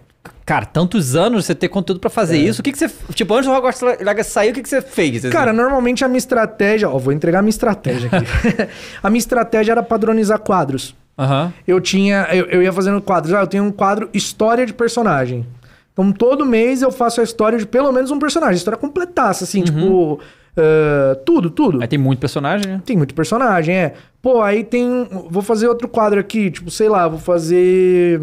cara, 0.45 0.67
tantos 0.67 1.17
anos 1.17 1.45
você 1.45 1.55
ter 1.57 1.69
conteúdo 1.69 1.99
pra 1.99 2.09
fazer 2.09 2.39
isso, 2.39 2.61
o 2.61 2.63
que, 2.63 2.71
que 2.71 2.79
você. 2.79 2.89
Tipo, 3.13 3.35
antes 3.35 3.49
do 3.49 3.53
Hogwarts 3.57 3.81
Legacy 3.83 4.31
sair, 4.31 4.51
o 4.51 4.55
que, 4.55 4.63
que 4.63 4.69
você 4.69 4.81
fez? 4.83 5.25
assim? 5.25 5.33
Cara, 5.33 5.53
normalmente 5.53 6.05
a 6.05 6.09
minha 6.09 6.19
estratégia. 6.19 6.89
Ó, 6.89 6.97
vou 6.97 7.13
entregar 7.13 7.41
a 7.41 7.43
minha 7.43 7.51
estratégia 7.51 8.09
aqui. 8.13 8.27
a 9.03 9.11
minha 9.11 9.19
estratégia 9.19 9.73
era 9.73 9.83
padronizar 9.83 10.39
quadros. 10.39 10.95
Aham. 11.19 11.53
Eu 11.67 11.81
tinha. 11.81 12.29
Eu, 12.33 12.47
eu 12.47 12.63
ia 12.63 12.73
fazendo 12.73 13.01
quadros. 13.01 13.33
Ah, 13.35 13.41
eu 13.41 13.47
tenho 13.47 13.65
um 13.65 13.73
quadro 13.73 14.09
História 14.13 14.67
de 14.67 14.75
Personagem. 14.75 15.47
Então, 15.93 16.13
todo 16.13 16.45
mês 16.45 16.83
eu 16.83 16.93
faço 16.93 17.21
a 17.21 17.25
história 17.25 17.59
de 17.59 17.67
pelo 17.67 17.91
menos 17.91 18.11
um 18.11 18.19
personagem. 18.19 18.57
História 18.57 18.79
completaça, 18.79 19.45
assim, 19.45 19.63
tipo. 19.63 20.21
ah, 20.57 21.17
tudo, 21.25 21.49
tudo. 21.51 21.81
Aí 21.81 21.89
tem 21.89 21.99
muito 21.99 22.19
personagem, 22.19 22.67
né? 22.71 22.83
Tem 22.85 22.97
muito 22.97 23.15
personagem, 23.15 23.75
é. 23.75 23.95
Pô, 24.21 24.43
aí 24.43 24.63
tem. 24.63 25.09
Vou 25.31 25.43
fazer 25.43 25.69
outro 25.69 25.89
quadro 25.89 26.21
aqui, 26.21 26.51
tipo, 26.51 26.71
sei 26.71 26.89
lá, 26.89 27.09
vou 27.09 27.19
fazer. 27.19 28.21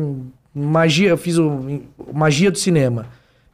Magia. 0.54 1.10
Eu 1.10 1.18
fiz 1.18 1.38
o. 1.40 1.82
Magia 2.14 2.52
do 2.52 2.58
cinema. 2.60 3.08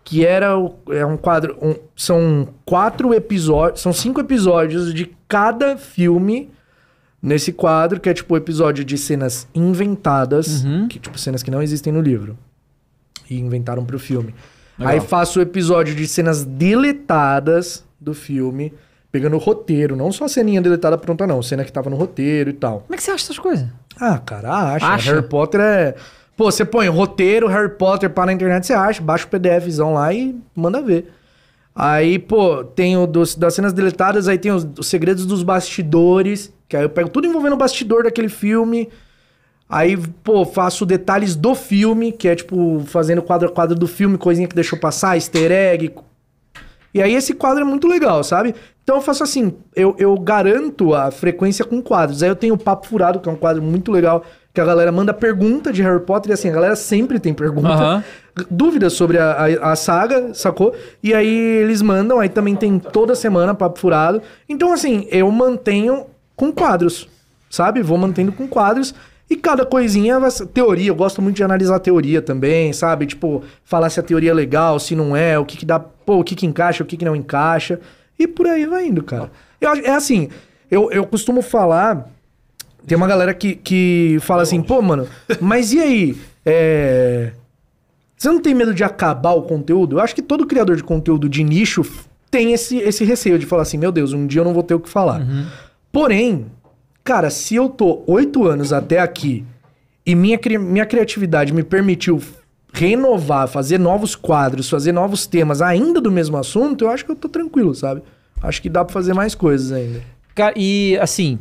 Que 0.03 0.25
era 0.25 0.57
o, 0.57 0.75
é 0.89 1.05
um 1.05 1.15
quadro. 1.15 1.55
um- 1.61 1.75
são 1.95 2.47
quatro 2.65 3.13
episódios. 3.13 3.79
São 3.81 3.93
cinco 3.93 4.19
episódios 4.19 4.93
de 4.93 5.09
cada 5.29 5.77
filme 5.77 6.49
nesse 7.21 7.51
quadro, 7.51 7.99
que 7.99 8.09
é 8.09 8.13
tipo 8.13 8.33
o 8.33 8.37
episódio 8.37 8.83
de 8.83 8.97
cenas 8.97 9.47
inventadas. 9.53 10.63
Uhum. 10.63 10.87
Que, 10.87 10.99
tipo, 10.99 11.17
cenas 11.17 11.43
que 11.43 11.51
não 11.51 11.61
existem 11.61 11.91
no 11.91 12.01
livro. 12.01 12.37
E 13.29 13.39
inventaram 13.39 13.85
pro 13.85 13.99
filme. 13.99 14.33
Legal. 14.77 14.93
Aí 14.93 14.99
faço 15.01 15.39
o 15.39 15.41
episódio 15.41 15.93
de 15.93 16.07
cenas 16.07 16.45
deletadas 16.45 17.83
do 17.99 18.13
filme, 18.13 18.73
pegando 19.11 19.35
o 19.35 19.39
roteiro, 19.39 19.95
não 19.95 20.11
só 20.11 20.25
a 20.25 20.29
ceninha 20.29 20.61
deletada 20.61 20.97
pronta, 20.97 21.27
não, 21.27 21.43
cena 21.43 21.65
que 21.65 21.71
tava 21.71 21.89
no 21.89 21.97
roteiro 21.97 22.49
e 22.49 22.53
tal. 22.53 22.81
Como 22.81 22.93
é 22.93 22.97
que 22.97 23.03
você 23.03 23.11
acha 23.11 23.25
essas 23.25 23.39
coisas? 23.39 23.67
Ah, 23.99 24.17
cara, 24.17 24.73
acha. 24.73 24.87
Acha? 24.87 25.11
Harry 25.11 25.27
Potter 25.27 25.59
é. 25.59 25.95
Pô, 26.37 26.49
você 26.49 26.63
põe 26.63 26.87
roteiro, 26.87 27.47
Harry 27.47 27.69
Potter 27.69 28.09
pá 28.09 28.25
na 28.25 28.31
internet, 28.31 28.65
você 28.65 28.73
acha, 28.73 29.01
baixa 29.01 29.25
o 29.25 29.27
PDFzão 29.27 29.93
lá 29.93 30.13
e 30.13 30.39
manda 30.55 30.81
ver. 30.81 31.11
Aí, 31.75 32.17
pô, 32.17 32.63
tem 32.63 32.95
o 32.95 33.05
dos, 33.05 33.35
das 33.35 33.53
cenas 33.53 33.73
deletadas, 33.73 34.29
aí 34.29 34.37
tem 34.37 34.51
os, 34.51 34.65
os 34.77 34.87
segredos 34.87 35.25
dos 35.25 35.43
bastidores, 35.43 36.53
que 36.69 36.77
aí 36.77 36.83
eu 36.83 36.89
pego 36.89 37.09
tudo 37.09 37.25
envolvendo 37.25 37.53
o 37.53 37.57
bastidor 37.57 38.03
daquele 38.03 38.29
filme. 38.29 38.87
Aí, 39.67 39.97
pô, 39.97 40.45
faço 40.45 40.85
detalhes 40.85 41.35
do 41.35 41.55
filme, 41.55 42.11
que 42.11 42.27
é 42.27 42.35
tipo, 42.35 42.81
fazendo 42.85 43.21
quadro 43.23 43.49
a 43.49 43.51
quadro 43.51 43.75
do 43.75 43.87
filme, 43.87 44.17
coisinha 44.17 44.47
que 44.47 44.55
deixou 44.55 44.79
passar, 44.79 45.15
easter 45.15 45.51
egg. 45.51 45.93
E 46.93 47.01
aí 47.01 47.13
esse 47.13 47.33
quadro 47.33 47.61
é 47.61 47.65
muito 47.65 47.87
legal, 47.87 48.23
sabe? 48.23 48.55
Então 48.83 48.97
eu 48.97 49.01
faço 49.01 49.23
assim, 49.23 49.53
eu, 49.75 49.95
eu 49.99 50.17
garanto 50.17 50.95
a 50.95 51.11
frequência 51.11 51.63
com 51.65 51.81
quadros. 51.81 52.23
Aí 52.23 52.29
eu 52.29 52.35
tenho 52.35 52.55
o 52.55 52.57
Papo 52.57 52.87
Furado, 52.87 53.19
que 53.19 53.29
é 53.29 53.31
um 53.31 53.35
quadro 53.35 53.61
muito 53.61 53.91
legal, 53.91 54.23
que 54.51 54.59
a 54.59 54.65
galera 54.65 54.91
manda 54.91 55.13
pergunta 55.13 55.71
de 55.71 55.83
Harry 55.83 56.03
Potter, 56.03 56.31
e 56.31 56.33
assim, 56.33 56.49
a 56.49 56.53
galera 56.53 56.75
sempre 56.75 57.19
tem 57.19 57.33
pergunta. 57.33 58.03
Dúvidas 58.49 58.93
sobre 58.93 59.19
a, 59.19 59.31
a, 59.31 59.71
a 59.71 59.75
saga, 59.75 60.33
sacou? 60.33 60.73
E 61.03 61.13
aí 61.13 61.27
eles 61.27 61.81
mandam, 61.81 62.19
aí 62.19 62.29
também 62.29 62.55
tem 62.55 62.79
toda 62.79 63.13
semana 63.13 63.53
Papo 63.53 63.79
Furado. 63.79 64.21
Então, 64.47 64.73
assim, 64.73 65.07
eu 65.11 65.31
mantenho 65.31 66.05
com 66.39 66.53
quadros, 66.53 67.05
sabe? 67.49 67.83
Vou 67.83 67.97
mantendo 67.97 68.31
com 68.31 68.47
quadros. 68.47 68.95
E 69.29 69.35
cada 69.35 69.65
coisinha 69.65 70.17
teoria. 70.53 70.87
Eu 70.87 70.95
gosto 70.95 71.21
muito 71.21 71.35
de 71.35 71.43
analisar 71.43 71.79
teoria 71.79 72.21
também, 72.21 72.71
sabe? 72.71 73.05
Tipo, 73.05 73.43
falar 73.65 73.89
se 73.89 73.99
a 73.99 74.03
teoria 74.03 74.31
é 74.31 74.33
legal, 74.33 74.79
se 74.79 74.95
não 74.95 75.15
é, 75.15 75.37
o 75.37 75.43
que, 75.43 75.57
que 75.57 75.65
dá, 75.65 75.77
pô, 75.77 76.19
o 76.19 76.23
que, 76.23 76.35
que 76.35 76.45
encaixa, 76.45 76.81
o 76.81 76.85
que, 76.85 76.95
que 76.95 77.03
não 77.03 77.13
encaixa. 77.13 77.81
E 78.17 78.25
por 78.25 78.47
aí 78.47 78.65
vai 78.65 78.87
indo, 78.87 79.03
cara. 79.03 79.29
Eu, 79.59 79.73
é 79.73 79.91
assim, 79.91 80.29
eu, 80.71 80.89
eu 80.91 81.05
costumo 81.05 81.41
falar. 81.41 82.07
Tem 82.87 82.97
uma 82.97 83.07
galera 83.07 83.33
que, 83.33 83.55
que 83.55 84.17
fala 84.21 84.41
assim, 84.41 84.63
pô, 84.63 84.81
mano, 84.81 85.07
mas 85.41 85.73
e 85.73 85.81
aí? 85.81 86.17
É. 86.45 87.33
Você 88.17 88.29
não 88.29 88.41
tem 88.41 88.55
medo 88.55 88.73
de 88.73 88.83
acabar 88.83 89.33
o 89.33 89.41
conteúdo? 89.41 89.97
Eu 89.97 89.99
acho 89.99 90.15
que 90.15 90.21
todo 90.21 90.47
criador 90.47 90.77
de 90.77 90.83
conteúdo 90.83 91.27
de 91.27 91.43
nicho 91.43 91.85
tem 92.31 92.53
esse, 92.53 92.77
esse 92.77 93.03
receio 93.03 93.37
de 93.37 93.45
falar 93.45 93.63
assim, 93.63 93.77
meu 93.77 93.91
Deus, 93.91 94.13
um 94.13 94.25
dia 94.25 94.39
eu 94.39 94.45
não 94.45 94.53
vou 94.53 94.63
ter 94.63 94.73
o 94.73 94.79
que 94.79 94.89
falar. 94.89 95.19
Porém, 95.91 96.45
cara, 97.03 97.29
se 97.29 97.55
eu 97.55 97.69
tô 97.69 98.03
oito 98.07 98.45
anos 98.47 98.71
até 98.73 98.99
aqui 98.99 99.43
e 100.05 100.15
minha, 100.15 100.37
cri- 100.37 100.57
minha 100.57 100.85
criatividade 100.85 101.53
me 101.53 101.63
permitiu 101.63 102.21
renovar, 102.71 103.47
fazer 103.47 103.79
novos 103.79 104.15
quadros, 104.15 104.69
fazer 104.69 104.91
novos 104.91 105.25
temas 105.25 105.61
ainda 105.61 105.99
do 105.99 106.11
mesmo 106.11 106.37
assunto, 106.37 106.85
eu 106.85 106.89
acho 106.89 107.03
que 107.03 107.11
eu 107.11 107.15
tô 107.15 107.27
tranquilo, 107.27 107.73
sabe? 107.73 108.01
Acho 108.41 108.61
que 108.61 108.69
dá 108.69 108.85
pra 108.85 108.93
fazer 108.93 109.13
mais 109.13 109.33
coisas 109.35 109.71
ainda. 109.71 110.01
Cara, 110.35 110.53
e 110.55 110.97
assim, 111.01 111.37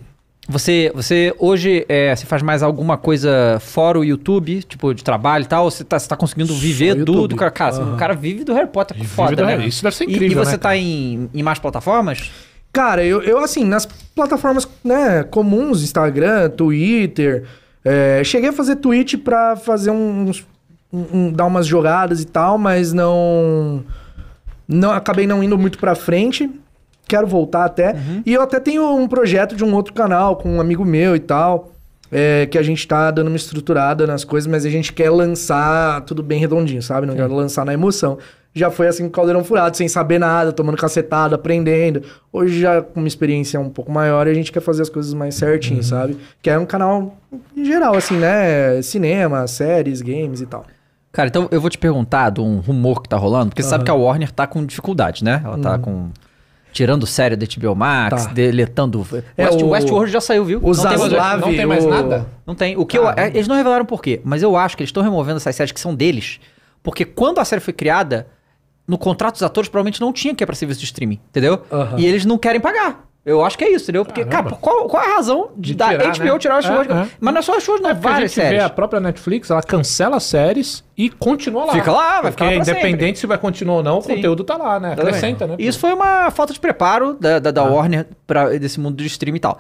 Você, 0.49 0.91
você 0.95 1.35
hoje 1.39 1.85
é, 1.91 2.17
você 2.17 2.25
faz 2.25 2.43
mais 2.43 2.63
alguma 2.63 2.97
coisa 2.97 3.59
fora 3.61 3.99
o 3.99 4.05
YouTube, 4.05 4.63
tipo 4.63 4.95
de 4.95 5.05
trabalho 5.05 5.45
e 5.45 5.47
tal? 5.47 5.65
Ou 5.65 5.71
você 5.71 5.85
tá, 5.85 5.99
você 5.99 6.09
tá 6.09 6.17
conseguindo 6.17 6.55
viver 6.55 6.95
do, 7.05 7.29
do 7.29 7.37
cara? 7.37 7.51
Cara, 7.51 7.85
o 7.85 7.97
cara 7.99 8.15
vive 8.15 8.45
do 8.45 8.55
Harry 8.55 8.67
Potter, 8.69 8.97
que 8.97 9.03
Vive 9.03 9.15
foda, 9.15 9.37
do 9.37 9.45
né? 9.45 9.57
Harry- 9.57 9.69
isso 9.69 9.83
deve 9.83 9.95
ser 9.95 10.05
E- 10.09 10.13
incrível, 10.15 10.41
E, 10.43 10.45
você 10.47 10.53
né, 10.53 10.57
tá 10.57 10.75
em, 10.75 11.29
em 11.35 11.43
mais 11.43 11.59
plataformas? 11.59 12.31
Cara, 12.79 13.05
eu, 13.05 13.21
eu 13.23 13.39
assim, 13.41 13.65
nas 13.65 13.85
plataformas 14.15 14.69
né, 14.85 15.25
comuns, 15.25 15.83
Instagram, 15.83 16.49
Twitter, 16.51 17.43
é, 17.85 18.23
cheguei 18.23 18.51
a 18.51 18.53
fazer 18.53 18.77
tweet 18.77 19.19
pra 19.19 19.57
fazer 19.57 19.91
uns. 19.91 20.47
um- 20.93 21.07
um- 21.13 21.33
dar 21.33 21.47
umas 21.47 21.67
jogadas 21.67 22.21
e 22.23 22.25
tal, 22.25 22.57
mas 22.57 22.93
não. 22.93 23.83
não 24.69 24.93
acabei 24.93 25.27
não 25.27 25.43
indo 25.43 25.59
muito 25.59 25.77
pra 25.77 25.97
frente. 25.97 26.49
Quero 27.09 27.27
voltar 27.27 27.65
até. 27.65 27.97
E 28.25 28.33
eu 28.33 28.43
até 28.43 28.61
tenho 28.61 28.95
um 28.97 29.09
projeto 29.09 29.57
de 29.57 29.65
um 29.65 29.75
outro 29.75 29.93
canal 29.93 30.37
com 30.37 30.49
um 30.57 30.61
amigo 30.61 30.85
meu 30.85 31.17
e 31.17 31.21
tal. 31.21 31.73
é, 32.13 32.47
que 32.47 32.57
a 32.57 32.63
gente 32.63 32.87
tá 32.89 33.11
dando 33.11 33.27
uma 33.27 33.37
estruturada 33.37 34.07
nas 34.07 34.23
coisas, 34.25 34.47
mas 34.47 34.65
a 34.65 34.71
gente 34.71 34.93
quer 34.95 35.11
lançar 35.11 36.01
tudo 36.03 36.23
bem 36.23 36.39
redondinho, 36.39 36.81
sabe? 36.81 37.07
Não 37.09 37.15
quero 37.17 37.35
lançar 37.35 37.67
na 37.67 37.75
emoção. 37.75 38.17
Já 38.59 38.71
foi 38.71 38.89
assim 38.89 39.09
Caldeirão 39.09 39.45
Furado, 39.45 39.77
sem 39.77 39.87
saber 39.89 40.19
nada, 40.19 40.53
tomando 40.53 40.77
cacetada, 40.77 41.37
aprendendo. 41.37 42.03
Hoje 42.33 42.61
já 42.61 42.83
com 42.83 43.01
uma 43.01 43.09
experiência 43.09 43.59
um 43.61 43.71
pouco 43.71 43.91
maior, 43.93 44.27
a 44.27 44.35
gente 44.35 44.51
quer 44.51 44.61
fazer 44.61 44.83
as 44.83 44.89
coisas 44.89 45.15
mais 45.15 45.35
certinho, 45.35 45.83
sabe? 45.83 46.17
Que 46.43 46.51
é 46.51 46.59
um 46.59 46.67
canal 46.67 47.17
em 47.57 47.65
geral, 47.65 47.95
assim, 47.95 48.17
né? 48.17 48.83
Cinema, 48.83 49.47
séries, 49.47 50.03
games 50.03 50.41
e 50.41 50.47
tal. 50.47 50.65
Cara, 51.13 51.29
então 51.29 51.49
eu 51.51 51.61
vou 51.61 51.71
te 51.71 51.79
perguntar 51.79 52.31
de 52.31 52.41
um 52.41 52.59
rumor 52.59 53.03
que 53.03 53.09
tá 53.09 53.17
rolando, 53.17 53.51
porque 53.51 53.63
você 53.63 53.69
sabe 53.71 53.85
que 53.85 53.91
a 53.91 53.95
Warner 53.95 54.31
tá 54.31 54.47
com 54.47 54.65
dificuldade, 54.65 55.25
né? 55.25 55.41
Ela 55.45 55.59
tá 55.59 55.79
com. 55.79 56.11
Tirando 56.71 57.07
série 57.07 57.35
da 57.35 57.47
HBO 57.47 57.75
Max, 57.75 58.27
Tá. 58.27 58.33
deletando. 58.33 59.05
É, 59.37 59.47
West, 59.47 59.63
o- 59.63 59.69
Westworld 59.71 60.13
já 60.13 60.21
saiu, 60.21 60.45
viu? 60.45 60.59
O 60.63 60.73
Não 60.73 60.75
tem 60.75 60.85
mais- 60.85 61.01
Zaslav... 61.01 61.41
não 61.41 61.49
tem 61.57 61.67
mais 61.67 61.85
o- 61.85 61.89
nada? 61.89 62.27
Não 62.47 62.55
tem. 62.55 62.77
O 62.77 62.85
que 62.85 62.99
eu, 62.99 63.09
é, 63.09 63.29
eles 63.29 63.49
não 63.49 63.57
revelaram 63.57 63.87
por 63.87 64.03
quê, 64.03 64.21
mas 64.23 64.43
eu 64.43 64.55
acho 64.55 64.77
que 64.77 64.83
eles 64.83 64.91
estão 64.91 65.03
removendo 65.03 65.39
essas 65.39 65.57
séries 65.57 65.73
que 65.73 65.81
são 65.81 65.95
deles. 65.95 66.39
Porque 66.83 67.05
quando 67.07 67.39
a 67.39 67.45
série 67.45 67.61
foi 67.61 67.73
criada, 67.73 68.27
no 68.89 68.97
contrato 68.99 69.35
dos 69.35 69.43
atores 69.43 69.69
provavelmente 69.69 70.01
não 70.01 70.13
tinha 70.13 70.35
que 70.35 70.43
ir 70.43 70.47
pra 70.47 70.57
serviço 70.57 70.81
de 70.81 70.87
streaming, 70.87 71.21
entendeu? 71.29 71.63
Aham. 71.71 71.97
E 71.99 72.07
eles 72.07 72.25
não 72.25 72.39
querem 72.39 72.61
pagar. 72.61 73.07
Eu 73.27 73.45
acho 73.45 73.59
que 73.59 73.65
é 73.65 73.71
isso, 73.71 73.85
entendeu? 73.85 74.07
Porque, 74.07 74.25
Caramba. 74.25 74.51
cara, 74.51 74.61
qual, 74.63 74.89
qual 74.89 75.03
é 75.03 75.07
a 75.13 75.15
razão 75.17 75.51
de, 75.55 75.75
De 75.75 75.85
tirar, 75.85 76.17
HBO 76.17 76.25
né? 76.33 76.39
tirar 76.39 76.57
as 76.59 76.65
suas. 76.65 76.89
É, 76.89 76.93
é. 76.93 77.07
Mas 77.21 77.35
não 77.35 77.39
é 77.41 77.43
só 77.43 77.57
as 77.59 77.63
suas, 77.63 77.79
não, 77.79 77.91
É 77.91 77.93
a 77.93 77.95
várias 77.95 78.31
gente 78.31 78.41
séries. 78.43 78.59
vê 78.59 78.65
a 78.65 78.71
própria 78.71 79.01
Netflix, 79.01 79.51
ela 79.51 79.63
cancela 79.63 80.17
as 80.17 80.23
séries 80.23 80.83
e 80.97 81.11
continua 81.11 81.67
lá. 81.67 81.73
Fica 81.75 81.93
lá, 81.93 82.23
vai 82.23 82.33
Porque 82.33 82.45
ficar 82.45 82.45
lá 82.47 82.55
independente 82.55 83.19
se 83.19 83.27
vai 83.27 83.37
continuar 83.37 83.77
ou 83.77 83.83
não, 83.83 83.99
o 83.99 84.03
Sim. 84.03 84.15
conteúdo 84.15 84.45
tá 84.45 84.57
lá, 84.57 84.81
né? 84.81 84.95
Acrescenta, 84.95 85.47
né? 85.47 85.57
Isso 85.59 85.79
foi 85.79 85.93
uma 85.93 86.31
falta 86.31 86.55
de 86.55 86.61
preparo 86.61 87.13
da, 87.21 87.39
da, 87.39 87.51
da 87.51 87.65
Warner 87.65 88.07
pra, 88.27 88.49
desse 88.59 88.81
mundo 88.81 88.97
de 88.97 89.07
streaming 89.07 89.37
e 89.37 89.41
tal. 89.41 89.59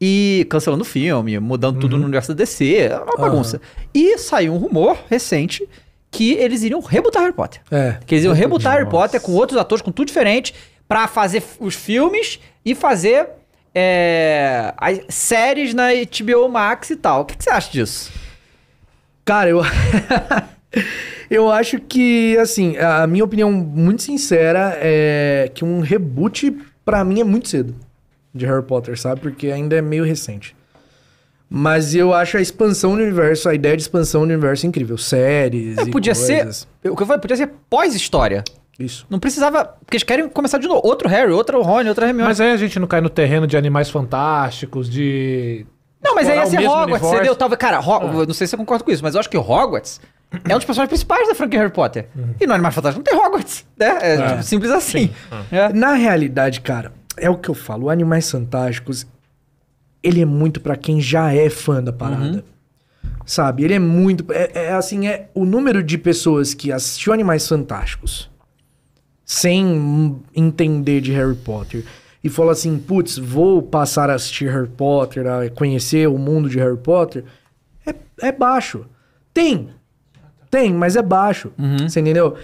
E 0.00 0.46
cancelando 0.48 0.82
o 0.82 0.86
filme, 0.86 1.38
mudando 1.38 1.78
tudo 1.78 1.98
no 1.98 2.04
universo 2.04 2.32
da 2.32 2.36
DC, 2.38 2.74
é 2.74 2.96
uma 2.96 3.18
bagunça. 3.18 3.60
E 3.92 4.16
saiu 4.16 4.54
um 4.54 4.56
rumor 4.56 4.96
recente 5.10 5.68
que 6.10 6.32
eles 6.32 6.62
iriam 6.62 6.80
rebutar 6.80 7.22
Harry 7.22 7.34
Potter. 7.34 7.60
É. 7.70 7.98
Que 8.04 8.16
eles 8.16 8.24
iam 8.24 8.34
rebutar 8.34 8.74
Harry. 8.74 8.88
Potter 8.88 9.20
com 9.20 9.32
outros 9.32 9.58
atores, 9.58 9.82
com 9.82 9.92
tudo 9.92 10.08
diferente, 10.08 10.54
pra 10.88 11.06
fazer 11.06 11.42
os 11.60 11.74
filmes 11.74 12.40
e 12.64 12.74
fazer 12.74 13.28
é, 13.74 14.74
as 14.76 15.00
séries 15.08 15.72
na 15.72 15.88
HBO 15.92 16.48
Max 16.48 16.90
e 16.90 16.96
tal. 16.96 17.22
O 17.22 17.24
que, 17.24 17.36
que 17.36 17.44
você 17.44 17.50
acha 17.50 17.70
disso? 17.70 18.10
Cara, 19.24 19.50
eu. 19.50 19.62
eu 21.30 21.50
acho 21.50 21.78
que, 21.78 22.36
assim, 22.38 22.76
a 22.76 23.06
minha 23.06 23.24
opinião 23.24 23.52
muito 23.52 24.02
sincera 24.02 24.76
é 24.80 25.50
que 25.54 25.64
um 25.64 25.80
reboot, 25.80 26.50
pra 26.84 27.04
mim, 27.04 27.20
é 27.20 27.24
muito 27.24 27.48
cedo 27.48 27.74
de 28.34 28.46
Harry 28.46 28.64
Potter, 28.64 28.98
sabe? 28.98 29.20
Porque 29.20 29.48
ainda 29.48 29.76
é 29.76 29.82
meio 29.82 30.04
recente. 30.04 30.56
Mas 31.52 31.94
eu 31.96 32.14
acho 32.14 32.36
a 32.36 32.40
expansão 32.40 32.94
do 32.96 33.02
universo, 33.02 33.48
a 33.48 33.54
ideia 33.54 33.76
de 33.76 33.82
expansão 33.82 34.20
do 34.20 34.24
universo 34.32 34.66
incrível. 34.66 34.96
Séries. 34.96 35.76
É, 35.76 35.82
e 35.82 35.90
podia 35.90 36.14
coisas. 36.14 36.68
ser. 36.80 36.88
O 36.90 36.94
que 36.96 37.02
eu 37.02 37.06
falei, 37.06 37.20
podia 37.20 37.36
ser 37.36 37.50
pós-história. 37.68 38.44
Isso. 38.78 39.04
Não 39.10 39.18
precisava. 39.18 39.64
Porque 39.64 39.96
eles 39.96 40.04
querem 40.04 40.28
começar 40.28 40.58
de 40.58 40.68
novo. 40.68 40.80
Outro 40.84 41.08
Harry, 41.08 41.32
outro 41.32 41.60
Rony, 41.60 41.88
outra 41.88 42.06
Hermione. 42.06 42.28
Mas 42.28 42.40
aí 42.40 42.52
a 42.52 42.56
gente 42.56 42.78
não 42.78 42.86
cai 42.86 43.00
no 43.00 43.10
terreno 43.10 43.46
de 43.48 43.56
animais 43.56 43.90
fantásticos, 43.90 44.88
de. 44.88 45.66
Não, 46.02 46.14
mas 46.14 46.28
aí 46.30 46.36
ia 46.38 46.46
ser 46.46 46.58
Hogwarts, 46.60 46.82
universo. 46.82 47.14
entendeu? 47.14 47.36
Talvez, 47.36 47.58
cara, 47.58 47.78
Ho- 47.80 48.20
eu 48.20 48.26
não 48.26 48.32
sei 48.32 48.46
se 48.46 48.52
você 48.52 48.56
concorda 48.56 48.82
com 48.84 48.90
isso, 48.90 49.02
mas 49.02 49.14
eu 49.14 49.20
acho 49.20 49.28
que 49.28 49.36
Hogwarts 49.36 50.00
é 50.48 50.54
um 50.54 50.56
dos 50.56 50.64
personagens 50.64 50.88
principais 50.88 51.28
da 51.28 51.34
franquia 51.34 51.58
Harry 51.60 51.72
Potter. 51.72 52.06
E 52.40 52.46
no 52.46 52.54
Animais 52.54 52.74
Fantásticos 52.74 53.04
não 53.06 53.18
tem 53.18 53.26
Hogwarts, 53.26 53.66
né? 53.76 53.98
É, 54.00 54.28
tipo, 54.28 54.42
simples 54.44 54.70
assim. 54.70 55.10
É. 55.52 55.70
Na 55.74 55.92
realidade, 55.94 56.62
cara, 56.62 56.92
é 57.18 57.28
o 57.28 57.36
que 57.36 57.50
eu 57.50 57.54
falo. 57.54 57.90
Animais 57.90 58.30
Fantásticos, 58.30 59.06
ele 60.02 60.20
é 60.20 60.24
muito 60.24 60.60
pra 60.60 60.76
quem 60.76 61.00
já 61.00 61.32
é 61.32 61.48
fã 61.48 61.82
da 61.82 61.92
parada. 61.92 62.44
Sabe? 63.24 63.64
Ele 63.64 63.74
é 63.74 63.78
muito. 63.78 64.24
É, 64.32 64.66
é 64.66 64.72
assim, 64.72 65.06
é 65.06 65.28
o 65.34 65.44
número 65.44 65.82
de 65.82 65.96
pessoas 65.96 66.52
que 66.54 66.72
assistiu 66.72 67.12
Animais 67.12 67.46
Fantásticos 67.46 68.28
sem 69.24 70.20
entender 70.34 71.00
de 71.00 71.12
Harry 71.12 71.36
Potter 71.36 71.84
e 72.24 72.28
falou 72.28 72.50
assim: 72.50 72.78
putz, 72.78 73.16
vou 73.16 73.62
passar 73.62 74.10
a 74.10 74.14
assistir 74.14 74.50
Harry 74.50 74.68
Potter, 74.68 75.26
a 75.26 75.48
conhecer 75.50 76.08
o 76.08 76.18
mundo 76.18 76.48
de 76.48 76.58
Harry 76.58 76.76
Potter, 76.76 77.24
é, 77.86 77.94
é 78.20 78.32
baixo. 78.32 78.86
Tem. 79.32 79.68
Tem, 80.50 80.74
mas 80.74 80.96
é 80.96 81.02
baixo. 81.02 81.52
Você 81.88 82.00
entendeu? 82.00 82.36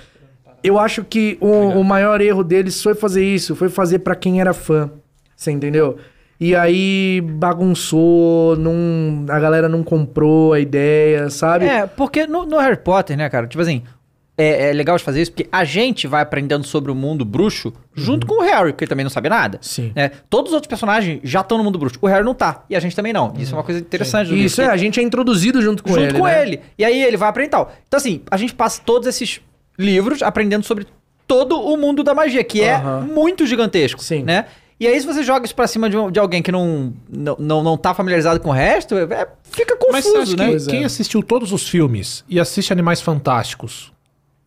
Eu 0.63 0.79
acho 0.79 1.03
que 1.03 1.37
o, 1.41 1.81
o 1.81 1.85
maior 1.85 2.21
erro 2.21 2.45
deles 2.45 2.81
foi 2.81 2.95
fazer 2.95 3.25
isso, 3.25 3.57
foi 3.57 3.69
fazer 3.69 3.99
pra 4.01 4.15
quem 4.15 4.41
era 4.41 4.55
fã. 4.55 4.91
Você 5.37 5.51
entendeu? 5.51 5.99
E 6.39 6.55
aí 6.55 7.23
bagunçou, 7.23 8.57
não, 8.57 9.25
a 9.29 9.41
galera 9.41 9.69
não 9.69 9.83
comprou 9.83 10.53
a 10.53 10.61
ideia, 10.61 11.31
sabe? 11.31 11.65
É, 11.65 11.87
porque 11.87 12.27
no, 12.27 12.45
no 12.45 12.59
Harry 12.59 12.77
Potter, 12.77 13.17
né, 13.17 13.29
cara? 13.31 13.47
Tipo 13.47 13.63
assim, 13.63 13.83
é, 14.39 14.69
é 14.69 14.73
legal 14.73 14.99
de 14.99 15.03
fazer 15.03 15.23
isso 15.23 15.33
porque 15.33 15.49
a 15.51 15.65
gente 15.65 16.07
vai 16.07 16.21
aprendendo 16.21 16.65
sobre 16.65 16.93
o 16.93 16.95
mundo 16.95 17.25
bruxo 17.25 17.73
junto 17.95 18.27
com 18.27 18.43
o 18.43 18.43
Harry, 18.43 18.73
porque 18.73 18.85
ele 18.85 18.89
também 18.91 19.05
não 19.05 19.11
sabe 19.11 19.31
nada. 19.31 19.59
Sim. 19.63 19.93
né? 19.95 20.11
Todos 20.29 20.51
os 20.51 20.55
outros 20.55 20.69
personagens 20.69 21.21
já 21.25 21.41
estão 21.41 21.57
no 21.57 21.65
mundo 21.65 21.79
bruxo. 21.79 21.99
O 22.03 22.07
Harry 22.07 22.25
não 22.25 22.35
tá. 22.35 22.65
E 22.69 22.77
a 22.77 22.81
gente 22.81 22.95
também 22.95 23.15
não. 23.15 23.33
Isso 23.39 23.55
é 23.55 23.57
uma 23.57 23.65
coisa 23.65 23.81
interessante 23.81 24.29
livro, 24.29 24.45
Isso 24.45 24.61
é, 24.61 24.67
a 24.67 24.77
gente 24.77 25.01
é 25.01 25.03
introduzido 25.03 25.63
junto 25.63 25.83
com 25.83 25.89
junto 25.91 26.03
ele. 26.03 26.19
com 26.19 26.25
né? 26.27 26.43
ele. 26.43 26.61
E 26.77 26.85
aí 26.85 27.03
ele 27.03 27.17
vai 27.17 27.31
aprender 27.31 27.49
tal. 27.49 27.73
Então, 27.89 27.97
assim, 27.97 28.21
a 28.31 28.37
gente 28.37 28.55
passa 28.55 28.83
todos 28.85 29.09
esses 29.09 29.41
livros 29.79 30.23
aprendendo 30.23 30.65
sobre 30.65 30.87
todo 31.27 31.59
o 31.59 31.77
mundo 31.77 32.05
da 32.05 32.15
magia, 32.15 32.45
que 32.45 32.63
é 32.63 32.75
Aham. 32.75 33.01
muito 33.01 33.47
gigantesco. 33.47 34.03
Sim. 34.03 34.23
Né? 34.23 34.45
E 34.79 34.87
aí, 34.87 35.01
se 35.01 35.07
você 35.07 35.23
joga 35.23 35.47
isso 35.47 35.55
pra 35.55 35.67
cima 35.67 35.89
de, 35.89 35.97
um- 35.97 36.11
de 36.11 36.19
alguém 36.21 36.43
que 36.43 36.53
não, 36.53 36.93
não, 37.09 37.37
não, 37.39 37.63
não 37.63 37.77
tá 37.79 37.95
familiarizado 37.95 38.39
com 38.41 38.51
o 38.51 38.53
resto, 38.53 38.95
é- 38.97 39.27
fica 39.43 39.77
Mas 39.91 40.05
você 40.05 40.13
confuso, 40.13 40.37
né? 40.37 40.51
que 40.51 40.57
é. 40.57 40.67
quem 40.67 40.85
assistiu 40.85 41.23
todos 41.23 41.51
os 41.53 41.67
filmes 41.69 42.23
e 42.29 42.39
assiste 42.39 42.73
Animais 42.73 43.01
Fantásticos 43.01 43.91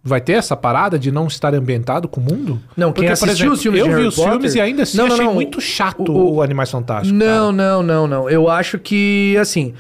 vai 0.04 0.22
ter 0.22 0.34
essa 0.34 0.56
parada 0.56 0.98
de 1.00 1.12
não 1.12 1.28
estar 1.28 1.54
ambientado 1.56 2.08
com 2.08 2.22
o 2.22 2.24
mundo? 2.24 2.62
Não, 2.78 2.94
quem 2.94 3.06
por 3.08 3.14
assistiu 3.14 3.52
os 3.52 3.62
filmes 3.62 3.80
eu 3.82 3.86
de 3.88 3.92
vi 3.92 3.96
Harry 3.98 4.08
os 4.08 4.16
Potter- 4.16 4.32
filmes 4.34 4.56
e 4.56 4.62
ainda 4.62 4.84
assim 4.84 4.98
Não, 4.98 5.08
não, 5.08 5.14
achei 5.16 5.26
não. 5.26 5.34
muito 5.34 5.60
chato 5.60 6.12
O- 6.12 6.36
o, 6.36 6.42
Animais 6.44 6.70
Fantásticos. 6.70 7.18
Não, 7.18 7.26
cara. 7.28 7.52
não, 7.52 7.84
não, 7.84 8.08
não. 8.08 8.30
Eu 8.30 8.48
acho 8.50 8.78
que, 8.80 9.36
assim, 9.42 9.74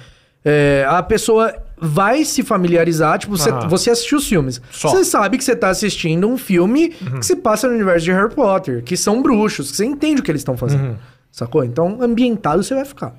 é, 0.43 0.83
a 0.89 1.01
pessoa 1.03 1.53
vai 1.81 2.23
se 2.25 2.43
familiarizar. 2.43 3.17
Tipo, 3.19 3.37
você, 3.37 3.51
você 3.67 3.89
assistiu 3.91 4.17
os 4.17 4.27
filmes. 4.27 4.61
Só. 4.71 4.89
Você 4.89 5.03
sabe 5.05 5.37
que 5.37 5.43
você 5.43 5.55
tá 5.55 5.69
assistindo 5.69 6.27
um 6.27 6.37
filme 6.37 6.89
que 6.89 7.25
se 7.25 7.35
passa 7.35 7.67
no 7.67 7.73
universo 7.75 8.05
de 8.05 8.11
Harry 8.11 8.33
Potter, 8.33 8.83
que 8.83 8.95
são 8.97 9.21
bruxos, 9.21 9.71
que 9.71 9.77
você 9.77 9.85
entende 9.85 10.21
o 10.21 10.23
que 10.23 10.31
eles 10.31 10.41
estão 10.41 10.55
fazendo. 10.57 10.97
Sacou? 11.31 11.63
Então, 11.63 11.99
ambientado 12.01 12.63
você 12.63 12.73
vai 12.73 12.85
ficar. 12.85 13.13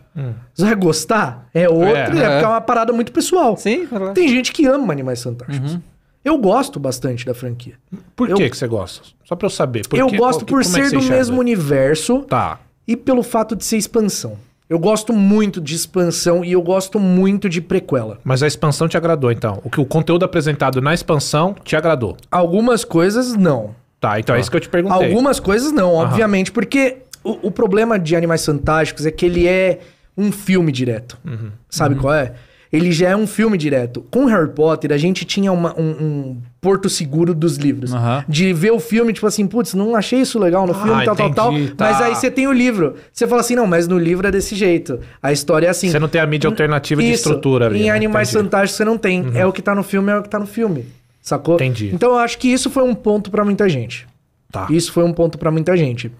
Você 0.54 0.64
vai 0.64 0.74
gostar? 0.74 1.48
É 1.54 1.68
outro, 1.68 1.86
é, 1.96 2.00
É. 2.00 2.04
porque 2.06 2.44
é 2.44 2.46
uma 2.48 2.60
parada 2.60 2.92
muito 2.92 3.12
pessoal. 3.12 3.56
Sim, 3.56 3.86
claro. 3.86 4.12
Tem 4.12 4.28
gente 4.28 4.52
que 4.52 4.66
ama 4.66 4.92
Animais 4.92 5.22
Fantásticos. 5.22 5.78
Eu 6.22 6.36
gosto 6.36 6.78
bastante 6.78 7.24
da 7.24 7.32
franquia. 7.32 7.74
Por 8.14 8.28
Eu- 8.28 8.36
que, 8.36 8.50
que 8.50 8.56
você 8.56 8.66
gosta? 8.66 9.00
Só 9.24 9.34
pra 9.34 9.46
eu 9.46 9.50
saber. 9.50 9.86
Por 9.88 9.98
eu 9.98 10.08
quê? 10.08 10.16
gosto 10.18 10.40
Qual- 10.40 10.46
por 10.48 10.60
é 10.60 10.64
que 10.64 10.68
ser 10.68 10.84
você 10.84 10.90
do 10.90 10.96
enxerga? 10.96 11.16
mesmo 11.16 11.38
universo 11.40 12.18
Tá. 12.28 12.58
e 12.86 12.94
pelo 12.94 13.22
fato 13.22 13.56
de 13.56 13.64
ser 13.64 13.78
expansão. 13.78 14.36
Eu 14.70 14.78
gosto 14.78 15.12
muito 15.12 15.60
de 15.60 15.74
expansão 15.74 16.44
e 16.44 16.52
eu 16.52 16.62
gosto 16.62 17.00
muito 17.00 17.48
de 17.48 17.60
prequela. 17.60 18.20
Mas 18.22 18.40
a 18.40 18.46
expansão 18.46 18.86
te 18.86 18.96
agradou, 18.96 19.32
então. 19.32 19.60
O 19.64 19.68
que 19.68 19.80
o 19.80 19.84
conteúdo 19.84 20.24
apresentado 20.24 20.80
na 20.80 20.94
expansão 20.94 21.56
te 21.64 21.74
agradou. 21.74 22.16
Algumas 22.30 22.84
coisas 22.84 23.34
não. 23.34 23.74
Tá, 23.98 24.20
então 24.20 24.36
é 24.36 24.40
isso 24.40 24.48
que 24.48 24.56
eu 24.56 24.60
te 24.60 24.68
perguntei. 24.68 25.08
Algumas 25.08 25.40
coisas 25.40 25.72
não, 25.72 25.94
obviamente, 25.94 26.52
porque 26.52 26.98
o, 27.24 27.48
o 27.48 27.50
problema 27.50 27.98
de 27.98 28.14
Animais 28.14 28.46
Fantásticos 28.46 29.04
é 29.04 29.10
que 29.10 29.26
ele 29.26 29.44
é 29.48 29.80
um 30.16 30.30
filme 30.30 30.70
direto. 30.70 31.18
Uhum. 31.24 31.50
Sabe 31.68 31.96
qual 31.96 32.14
é? 32.14 32.34
Ele 32.72 32.92
já 32.92 33.08
é 33.08 33.16
um 33.16 33.26
filme 33.26 33.58
direto. 33.58 34.04
Com 34.12 34.26
Harry 34.26 34.50
Potter, 34.50 34.92
a 34.92 34.96
gente 34.96 35.24
tinha 35.24 35.50
uma- 35.52 35.74
um, 35.78 35.90
um 35.90 36.36
porto 36.60 36.88
seguro 36.88 37.34
dos 37.34 37.56
livros. 37.56 37.92
Aham. 37.92 38.24
De 38.28 38.52
ver 38.52 38.70
o 38.70 38.78
filme, 38.78 39.12
tipo 39.12 39.26
assim, 39.26 39.44
putz, 39.46 39.74
não 39.74 39.96
achei 39.96 40.20
isso 40.20 40.38
legal 40.38 40.66
no 40.68 40.72
Ah, 40.72 40.82
filme, 40.82 41.04
tal, 41.04 41.16
tal, 41.16 41.34
tal. 41.34 41.52
entendi, 41.52 41.74
tá. 41.74 41.86
Mas 41.86 42.00
aí 42.00 42.14
você 42.14 42.30
tem 42.30 42.46
o 42.46 42.52
livro. 42.52 42.94
Você 43.12 43.26
fala 43.26 43.40
assim, 43.40 43.56
não, 43.56 43.66
mas 43.66 43.88
no 43.88 43.98
livro 43.98 44.26
é 44.28 44.30
desse 44.30 44.54
jeito. 44.54 45.00
A 45.20 45.32
história 45.32 45.66
é 45.66 45.70
assim. 45.70 45.90
Você 45.90 45.98
não 45.98 46.08
tem 46.08 46.20
a 46.20 46.26
mídia 46.26 46.48
alternativa 46.48 47.02
de 47.02 47.08
Isso. 47.08 47.28
estrutura 47.28 47.66
ali. 47.66 47.80
Em 47.80 47.84
né? 47.86 47.90
Animais 47.90 48.28
Entendi. 48.28 48.38
Uhum. 48.38 48.50
Fantásticos 48.50 48.76
você 48.76 48.84
não 48.84 48.96
tem. 48.98 49.26
É 49.34 49.44
o 49.44 49.52
que 49.52 49.62
tá 49.62 49.74
no 49.74 49.82
filme, 49.82 50.12
é 50.12 50.18
o 50.18 50.22
que 50.22 50.28
tá 50.28 50.38
no 50.38 50.46
filme. 50.46 50.86
Sacou? 51.20 51.56
Entendi. 51.56 51.90
Então 51.92 52.10
eu 52.10 52.18
acho 52.18 52.38
que 52.38 52.46
isso 52.48 52.70
foi 52.70 52.84
um 52.84 52.94
ponto 52.94 53.30
pra 53.32 53.44
muita 53.44 53.68
gente. 53.68 54.06
Tá. 54.52 54.66
Isso 54.70 54.92
foi 54.92 55.02
um 55.04 55.12
ponto 55.12 55.36
pra 55.38 55.50
muita 55.50 55.76
gente. 55.76 56.10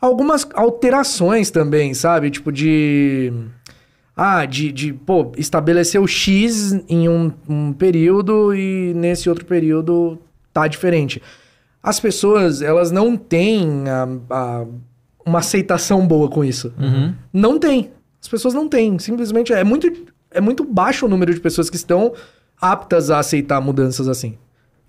Algumas 0.00 0.46
alterações 0.54 1.50
também, 1.50 1.94
sabe? 1.94 2.30
Tipo 2.30 2.50
de. 2.50 3.32
Ah, 4.16 4.44
de, 4.44 4.70
de 4.70 4.92
pô, 4.92 5.32
estabelecer 5.38 6.00
o 6.00 6.06
X 6.06 6.72
em 6.88 7.08
um, 7.08 7.32
um 7.48 7.72
período 7.72 8.54
e 8.54 8.92
nesse 8.94 9.28
outro 9.28 9.44
período 9.46 10.18
tá 10.52 10.66
diferente. 10.68 11.20
As 11.82 11.98
pessoas, 11.98 12.60
elas 12.62 12.90
não 12.90 13.16
têm 13.16 13.84
a- 13.88 14.08
a- 14.30 14.66
uma 15.24 15.38
aceitação 15.38 16.06
boa 16.06 16.28
com 16.28 16.44
isso. 16.44 16.72
Não 17.32 17.58
tem. 17.58 17.90
As 18.20 18.28
pessoas 18.28 18.52
não 18.54 18.68
têm. 18.68 18.98
Simplesmente 18.98 19.52
é 19.52 19.64
muito, 19.64 19.90
é 20.30 20.40
muito 20.40 20.62
baixo 20.64 21.06
o 21.06 21.08
número 21.08 21.32
de 21.34 21.40
pessoas 21.40 21.70
que 21.70 21.76
estão 21.76 22.12
aptas 22.60 23.10
a 23.10 23.18
aceitar 23.18 23.60
mudanças 23.60 24.08
assim. 24.08 24.36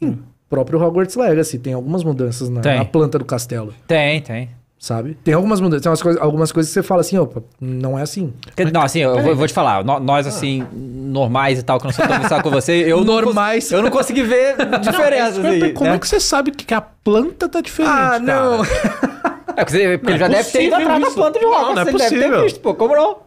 Em 0.02 0.20
próprio 0.50 0.80
Hogwarts 0.80 1.16
Legacy 1.16 1.58
tem 1.58 1.74
algumas 1.74 2.04
mudanças 2.04 2.50
na, 2.50 2.62
Tem. 2.62 2.78
na 2.78 2.86
planta 2.86 3.18
do 3.18 3.26
castelo, 3.26 3.74
Tem, 3.88 4.22
tem. 4.22 4.50
Sabe? 4.84 5.18
Tem 5.24 5.34
algumas 5.34 5.62
mudanças, 5.62 5.82
tem 5.82 5.90
umas 5.90 6.02
coisas, 6.02 6.22
algumas 6.22 6.52
coisas 6.52 6.70
que 6.70 6.74
você 6.74 6.84
fala 6.84 7.00
assim, 7.00 7.18
opa, 7.18 7.42
não 7.62 7.98
é 7.98 8.02
assim. 8.02 8.34
Não, 8.74 8.82
assim, 8.82 9.00
eu 9.00 9.18
vou, 9.22 9.34
vou 9.34 9.48
te 9.48 9.54
falar, 9.54 9.82
nó- 9.86 9.98
nós, 10.00 10.28
assim, 10.28 10.68
normais 10.74 11.58
e 11.60 11.64
tal, 11.64 11.80
que 11.80 11.86
não 11.86 11.94
sou 11.94 12.06
tão 12.06 12.20
viciado 12.20 12.44
com 12.44 12.50
você, 12.52 12.74
eu 12.86 12.98
não 12.98 13.06
Normais. 13.22 13.64
cons- 13.64 13.72
eu 13.72 13.82
não 13.82 13.90
consegui 13.90 14.24
ver 14.24 14.58
diferenças 14.82 15.46
aí. 15.46 15.72
Como 15.72 15.90
né? 15.90 15.96
é 15.96 16.00
que 16.00 16.06
você 16.08 16.20
sabe 16.20 16.52
que 16.52 16.74
a 16.74 16.82
planta 16.82 17.48
tá 17.48 17.62
diferente, 17.62 17.94
Ah, 17.94 18.20
não. 18.20 18.62
cara? 18.64 19.34
É, 19.56 19.64
porque 19.66 20.12
ele 20.12 20.18
já 20.18 20.28
Não 20.28 20.34
é 20.36 20.38
deve 20.40 20.52
ter 20.52 20.64
ido 20.64 20.72
possível 20.72 20.92
atrás 20.96 21.02
da 21.04 21.12
planta 21.22 21.40
de 21.40 21.46
Não, 21.46 21.52
Hogwarts, 21.54 21.76
não 21.76 21.82
é 21.84 21.86
ele 21.88 21.98
deve 21.98 22.10
ter 22.10 22.16
possível. 22.24 22.44
visto, 22.44 22.60
pô, 22.60 22.74
como 22.74 22.96
não? 22.96 23.18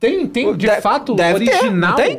Tem, 0.00 0.26
tem, 0.26 0.56
de 0.56 0.66
Deve- 0.66 0.80
fato, 0.80 1.14
deve 1.14 1.44
ter, 1.44 1.56
original, 1.58 1.90
não 1.90 1.94
tem? 1.96 2.18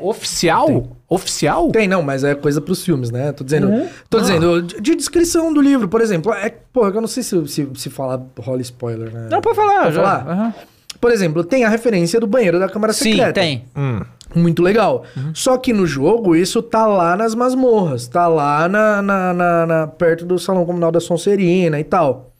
Oficial? 1.13 1.69
Tem, 1.71 1.87
não, 1.87 2.01
mas 2.01 2.23
é 2.23 2.33
coisa 2.33 2.61
pros 2.61 2.83
filmes, 2.83 3.11
né? 3.11 3.31
Tô 3.33 3.43
dizendo, 3.43 3.67
Uhum. 3.67 3.87
tô 4.09 4.17
Ah. 4.17 4.21
dizendo 4.21 4.61
de, 4.61 4.79
de 4.79 4.95
descrição 4.95 5.53
do 5.53 5.61
livro, 5.61 5.87
por 5.89 5.99
exemplo. 6.01 6.31
É, 6.33 6.49
pô, 6.71 6.87
eu 6.87 7.01
não 7.01 7.07
sei 7.07 7.21
se, 7.21 7.47
se, 7.47 7.67
se 7.75 7.89
falar 7.89 8.21
rola 8.39 8.61
spoiler, 8.61 9.11
né? 9.13 9.27
Não, 9.29 9.41
pode 9.41 9.55
falar. 9.55 9.83
Pode 9.83 9.95
já. 9.95 10.01
falar? 10.01 10.27
Aham. 10.27 10.53
Por 10.99 11.11
exemplo, 11.11 11.43
tem 11.43 11.63
a 11.65 11.69
referência 11.69 12.19
do 12.19 12.27
banheiro 12.27 12.59
da 12.59 12.69
Câmara 12.69 12.93
Sim, 12.93 13.11
Secreta. 13.11 13.33
tem. 13.33 13.65
Hum. 13.75 14.01
Muito 14.33 14.61
legal. 14.63 15.03
Uhum. 15.17 15.31
Só 15.35 15.57
que 15.57 15.73
no 15.73 15.85
jogo, 15.85 16.35
isso 16.35 16.61
tá 16.61 16.85
lá 16.85 17.17
nas 17.17 17.35
masmorras. 17.35 18.07
Tá 18.07 18.27
lá 18.27 18.69
na, 18.69 19.01
na- 19.01 19.33
na- 19.33 19.65
na- 19.65 19.87
perto 19.87 20.25
do 20.25 20.39
Salão 20.39 20.65
Comunal 20.65 20.91
da 20.91 21.01
Sonserina 21.01 21.77
e 21.79 21.83
tal. 21.83 22.30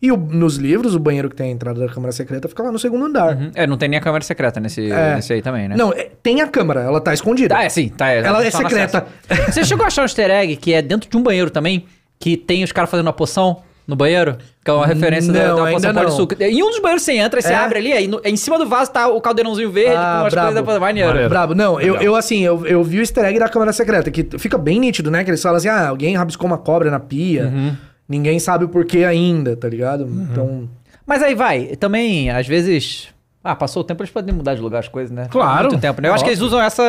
E 0.00 0.12
o- 0.12 0.16
nos 0.16 0.56
livros, 0.56 0.94
o 0.94 0.98
banheiro 1.00 1.28
que 1.28 1.34
tem 1.34 1.48
a 1.48 1.50
entrada 1.52 1.80
da 1.80 1.92
Câmara 1.92 2.12
Secreta 2.12 2.48
fica 2.48 2.62
lá 2.62 2.70
no 2.70 2.78
segundo 2.78 3.04
andar. 3.06 3.36
Uhum. 3.36 3.50
É, 3.54 3.66
não 3.66 3.76
tem 3.76 3.88
nem 3.88 3.98
a 3.98 4.02
câmera 4.02 4.22
secreta 4.24 4.60
nesse, 4.60 4.90
É. 4.92 5.16
nesse 5.16 5.32
aí 5.32 5.42
também, 5.42 5.66
né? 5.68 5.74
Não, 5.76 5.92
é- 5.92 6.08
tem 6.22 6.40
a 6.40 6.46
câmara, 6.46 6.82
ela 6.82 7.00
tá 7.00 7.12
escondida. 7.12 7.56
Ah, 7.56 7.64
é 7.64 7.68
sim, 7.68 7.88
tá. 7.88 8.08
Ela 8.08 8.44
é 8.44 8.50
só 8.50 8.62
no 8.62 8.68
secreta. 8.68 9.06
Você 9.50 9.64
chegou 9.64 9.82
a 9.84 9.88
achar 9.88 10.02
um 10.02 10.04
easter 10.04 10.30
egg 10.30 10.54
que 10.56 10.72
é 10.72 10.80
dentro 10.80 11.10
de 11.10 11.16
um 11.16 11.22
banheiro 11.22 11.50
também, 11.50 11.84
que 12.18 12.36
tem 12.36 12.62
os 12.62 12.70
caras 12.70 12.88
fazendo 12.90 13.06
uma 13.06 13.12
poção 13.12 13.62
no 13.88 13.96
banheiro? 13.96 14.36
Que 14.64 14.70
é 14.70 14.74
uma 14.74 14.86
referência 14.86 15.32
da, 15.32 15.48
Não, 15.48 15.56
da 15.56 15.64
ainda 15.64 15.72
poção 15.72 15.92
não. 15.92 16.02
pó 16.02 16.08
de 16.08 16.14
suco. 16.14 16.34
Em 16.44 16.62
um 16.62 16.70
dos 16.70 16.78
banheiros 16.78 17.02
você 17.02 17.12
entra, 17.14 17.40
você 17.42 17.52
É? 17.52 17.56
abre 17.56 17.78
ali, 17.78 17.92
aí 17.92 18.06
no- 18.06 18.20
em 18.24 18.36
cima 18.36 18.56
do 18.56 18.68
vaso 18.68 18.92
tá 18.92 19.08
o 19.08 19.20
caldeirãozinho 19.20 19.70
verde 19.72 19.96
Ah, 19.96 20.18
com 20.20 20.26
as 20.26 20.32
brabo. 20.34 20.46
coisas 20.54 20.74
da. 20.74 20.78
Maneiro. 20.80 21.28
Brabo. 21.28 21.54
Não, 21.56 21.80
eu, 21.80 21.96
eu 21.96 22.14
assim, 22.14 22.44
eu, 22.44 22.64
eu 22.66 22.84
vi 22.84 22.98
o 22.98 23.00
easter 23.00 23.24
egg 23.24 23.38
da 23.40 23.48
Câmara 23.48 23.72
Secreta, 23.72 24.10
que 24.12 24.28
fica 24.38 24.56
bem 24.56 24.78
nítido, 24.78 25.10
né? 25.10 25.24
Que 25.24 25.30
eles 25.30 25.42
falam 25.42 25.56
assim, 25.56 25.68
ah, 25.68 25.88
alguém 25.88 26.14
rabiscou 26.16 26.46
uma 26.46 26.58
cobra 26.58 26.88
na 26.88 27.00
pia. 27.00 27.46
Uhum. 27.46 27.76
Ninguém 28.08 28.38
sabe 28.38 28.64
o 28.64 28.68
porquê 28.68 29.04
ainda, 29.04 29.54
tá 29.56 29.68
ligado? 29.68 30.04
Então... 30.04 30.68
Mas 31.06 31.22
aí 31.22 31.34
vai, 31.34 31.76
também, 31.76 32.30
às 32.30 32.46
vezes. 32.46 33.08
Ah, 33.42 33.54
passou 33.54 33.80
o 33.82 33.84
tempo, 33.84 34.02
eles 34.02 34.10
podem 34.12 34.34
mudar 34.34 34.54
de 34.54 34.60
lugar 34.60 34.80
as 34.80 34.88
coisas, 34.88 35.10
né? 35.10 35.26
Claro. 35.30 35.68
Muito 35.68 35.80
tempo, 35.80 36.02
né? 36.02 36.08
Eu 36.08 36.12
acho 36.14 36.22
que 36.24 36.28
eles 36.28 36.40
usam 36.42 36.60
essa. 36.60 36.82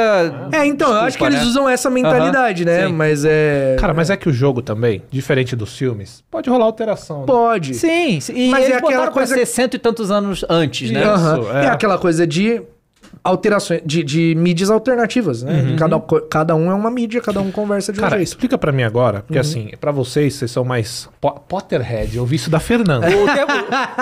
É, 0.51 0.65
então, 0.65 0.89
eu 0.89 0.95
acho 0.95 1.17
que 1.17 1.23
Desculpa, 1.23 1.31
eles 1.33 1.41
né? 1.41 1.47
usam 1.47 1.69
essa 1.69 1.89
mentalidade, 1.89 2.65
né? 2.65 2.87
sim. 2.87 2.91
Mas 2.93 3.23
é... 3.23 3.77
Cara, 3.79 3.93
mas 3.93 4.09
é 4.09 4.17
que 4.17 4.27
o 4.27 4.33
jogo 4.33 4.61
também, 4.61 5.01
diferente 5.09 5.55
dos 5.55 5.77
filmes, 5.77 6.21
pode 6.29 6.49
rolar 6.49 6.65
alteração. 6.65 7.19
né? 7.21 7.25
Pode. 7.27 7.75
Sim, 7.75 8.19
sim. 8.19 8.33
E 8.35 8.49
Mas 8.49 8.63
eles 8.65 8.75
é 8.75 8.77
aquela 8.77 9.09
coisa- 9.11 9.33
pra 9.35 9.37
ser 9.39 9.45
cento 9.45 9.75
e 9.75 9.79
tantos 9.79 10.11
anos 10.11 10.43
antes, 10.49 10.91
né? 10.91 11.01
Isso, 11.01 11.09
Aham. 11.09 11.57
é. 11.59 11.65
É. 11.65 11.67
aquela 11.69 11.97
coisa 11.97 12.25
de 12.27 12.61
alterações, 13.23 13.81
de, 13.85 14.03
de 14.03 14.35
mídias 14.35 14.69
alternativas, 14.69 15.43
né? 15.43 15.75
Cada, 15.77 15.99
co- 15.99 16.21
cada 16.21 16.55
um 16.55 16.71
é 16.71 16.73
uma 16.73 16.89
mídia, 16.91 17.21
cada 17.21 17.39
um 17.41 17.51
conversa 17.51 17.91
de 17.91 17.99
um 17.99 18.03
Cara, 18.03 18.17
jeito. 18.17 18.27
explica 18.27 18.57
pra 18.57 18.71
mim 18.71 18.83
agora, 18.83 19.21
porque 19.21 19.39
assim, 19.39 19.71
pra 19.79 19.91
vocês, 19.91 20.33
vocês 20.35 20.51
são 20.51 20.63
mais 20.63 21.09
po- 21.19 21.31
Potterhead, 21.47 22.15
eu 22.17 22.25
vi 22.25 22.35
isso 22.37 22.49
da 22.49 22.59
Fernanda. 22.59 23.07
O 23.07 23.25
termo, 23.25 23.53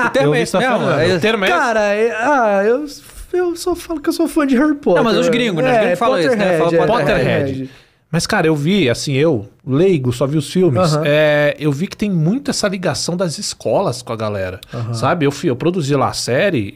o 0.05 0.09
termo 0.09 0.27
eu 0.29 0.35
é 0.35 0.41
esse 0.41 0.43
isso 0.43 0.53
da 0.53 0.59
mesmo. 0.59 0.77
Fernanda. 0.85 1.03
é 1.07 1.15
O 1.15 1.19
termo 1.19 1.45
é? 1.45 1.47
Cara, 1.47 1.79
é- 1.93 2.11
ah, 2.11 2.63
eu, 2.65 2.85
eu 3.33 3.55
só 3.55 3.75
falo 3.75 3.99
que 4.01 4.09
eu 4.09 4.13
sou 4.13 4.27
fã 4.27 4.45
de 4.45 4.55
Harry 4.57 4.75
Potter. 4.75 5.03
Não, 5.03 5.11
mas 5.11 5.17
os 5.19 5.29
gringos, 5.29 5.63
né? 5.63 5.71
Os 5.73 5.77
gringos 5.79 5.99
falam 5.99 6.19
isso, 6.19 6.35
né? 6.35 6.57
Potterhead, 6.57 6.77
Falam 6.87 6.99
é, 6.99 7.05
Potterhead. 7.05 7.69
Mas, 8.09 8.25
cara, 8.25 8.47
eu 8.47 8.55
vi, 8.55 8.89
assim, 8.89 9.13
eu, 9.13 9.49
leigo, 9.65 10.13
só 10.13 10.25
vi 10.25 10.37
os 10.37 10.49
filmes, 10.49 10.93
Aham. 10.95 11.03
é, 11.05 11.55
eu 11.59 11.71
vi 11.73 11.87
que 11.87 11.97
tem 11.97 12.09
muito 12.09 12.49
essa 12.49 12.65
ligação 12.65 13.17
das 13.17 13.37
escolas 13.37 14.01
com 14.01 14.13
a 14.13 14.15
galera, 14.15 14.61
sabe? 14.93 15.25
Eu, 15.25 15.31
fui, 15.31 15.49
eu 15.49 15.57
produzi 15.57 15.93
lá 15.93 16.07
a 16.07 16.13
série, 16.13 16.73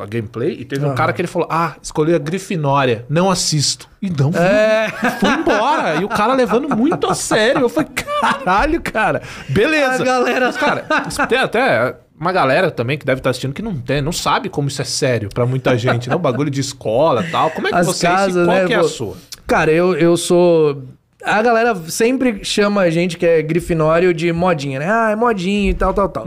a 0.00 0.06
gameplay, 0.06 0.56
e 0.58 0.64
teve 0.64 0.82
um 0.82 0.88
Aham. 0.88 0.94
cara 0.94 1.12
que 1.12 1.20
ele 1.20 1.28
falou, 1.28 1.46
ah, 1.50 1.74
escolhi 1.82 2.14
a 2.14 2.18
Grifinória, 2.18 3.04
não 3.08 3.30
assisto. 3.30 3.86
E 4.00 4.08
não 4.08 4.30
vi, 4.30 4.38
É. 4.38 4.88
fui 5.20 5.28
embora. 5.28 5.96
E 6.00 6.04
o 6.04 6.08
cara 6.08 6.32
levando 6.32 6.74
muito 6.74 7.06
a 7.06 7.14
sério. 7.14 7.60
Eu 7.60 7.68
falei, 7.68 7.90
caralho, 7.94 8.80
cara, 8.80 9.20
beleza. 9.50 10.02
A 10.02 10.06
galera- 10.06 10.52
cara, 10.54 10.86
tem 11.28 11.38
até... 11.38 11.96
Uma 12.20 12.32
galera 12.32 12.70
também 12.70 12.98
que 12.98 13.06
deve 13.06 13.20
estar 13.20 13.30
assistindo 13.30 13.54
que 13.54 13.62
não 13.62 13.74
tem, 13.74 14.02
não 14.02 14.12
sabe 14.12 14.50
como 14.50 14.68
isso 14.68 14.82
é 14.82 14.84
sério 14.84 15.30
pra 15.32 15.46
muita 15.46 15.78
gente, 15.78 16.06
né? 16.06 16.14
O 16.14 16.18
bagulho 16.18 16.50
de 16.50 16.60
escola 16.60 17.24
e 17.24 17.30
tal. 17.30 17.50
Como 17.50 17.66
é 17.66 17.70
que 17.70 17.76
As 17.76 17.86
você 17.86 18.06
é 18.06 18.10
casas? 18.10 18.46
Qual 18.46 18.58
né, 18.58 18.66
que 18.66 18.74
é 18.74 18.76
a 18.76 18.84
sua? 18.84 19.16
Cara, 19.46 19.72
eu, 19.72 19.96
eu 19.96 20.14
sou. 20.18 20.82
A 21.24 21.40
galera 21.40 21.74
sempre 21.88 22.44
chama 22.44 22.82
a 22.82 22.90
gente 22.90 23.16
que 23.16 23.24
é 23.24 23.40
grifinório 23.40 24.12
de 24.12 24.30
modinha, 24.34 24.78
né? 24.78 24.86
Ah, 24.86 25.10
é 25.12 25.16
modinha 25.16 25.70
e 25.70 25.74
tal, 25.74 25.94
tal, 25.94 26.10
tal. 26.10 26.26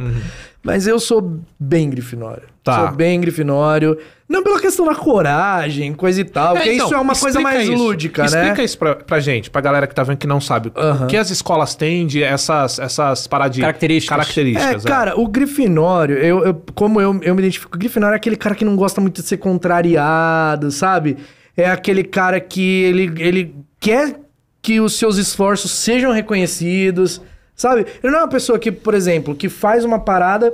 Mas 0.64 0.88
eu 0.88 0.98
sou 1.00 1.40
bem 1.60 1.90
grifinório. 1.90 2.44
Tá. 2.64 2.88
Sou 2.88 2.96
bem 2.96 3.20
grifinório. 3.20 3.98
Não 4.30 4.42
pela 4.42 4.60
questão 4.62 4.86
da 4.86 4.96
coragem, 4.96 5.94
coisa 5.94 6.22
e 6.22 6.24
tal, 6.24 6.56
porque 6.56 6.72
então, 6.72 6.86
isso 6.86 6.96
é 6.96 6.98
uma 6.98 7.14
coisa 7.14 7.38
explica 7.40 7.58
mais 7.58 7.68
isso. 7.70 7.78
lúdica, 7.78 8.22
né? 8.22 8.28
Explica 8.28 8.64
isso 8.64 8.78
pra, 8.78 8.96
pra 8.96 9.20
gente, 9.20 9.50
pra 9.52 9.60
galera 9.62 9.86
que 9.86 9.94
tá 9.94 10.02
vendo 10.04 10.18
que 10.18 10.26
não 10.26 10.40
sabe. 10.40 10.72
O 11.04 11.08
que 11.08 11.18
as 11.18 11.30
escolas 11.30 11.76
têm 11.76 12.08
de 12.08 12.24
essas, 12.24 12.80
essas 12.80 13.28
paradinhas? 13.28 13.66
Características. 13.68 14.18
Características, 14.18 14.86
É, 14.86 14.88
cara, 14.88 15.20
o 15.20 15.28
Grifinório, 15.28 16.18
eu, 16.18 16.46
eu- 16.46 16.64
como 16.74 17.02
eu, 17.02 17.20
eu 17.22 17.36
me 17.36 17.42
identifico, 17.42 17.76
o 17.76 17.78
Grifinório 17.80 18.14
é 18.14 18.18
aquele 18.18 18.38
cara 18.38 18.56
que 18.56 18.64
não 18.64 18.78
gosta 18.78 19.02
muito 19.02 19.22
de 19.22 19.28
ser 19.28 19.38
contrariado, 19.38 20.72
sabe? 20.72 21.18
É 21.56 21.70
aquele 21.70 22.04
cara 22.06 22.40
que 22.40 22.62
ele, 22.84 23.14
ele 23.22 23.56
quer 23.80 24.16
que 24.62 24.80
os 24.80 24.98
seus 24.98 25.18
esforços 25.18 25.70
sejam 25.72 26.12
reconhecidos, 26.14 27.22
sabe? 27.56 27.86
Ele 28.04 28.12
não 28.12 28.20
é 28.20 28.22
uma 28.24 28.28
pessoa 28.30 28.58
que, 28.60 28.72
por 28.72 28.94
exemplo, 28.94 29.36
que 29.36 29.50
faz 29.50 29.84
uma 29.86 30.00
parada 30.00 30.54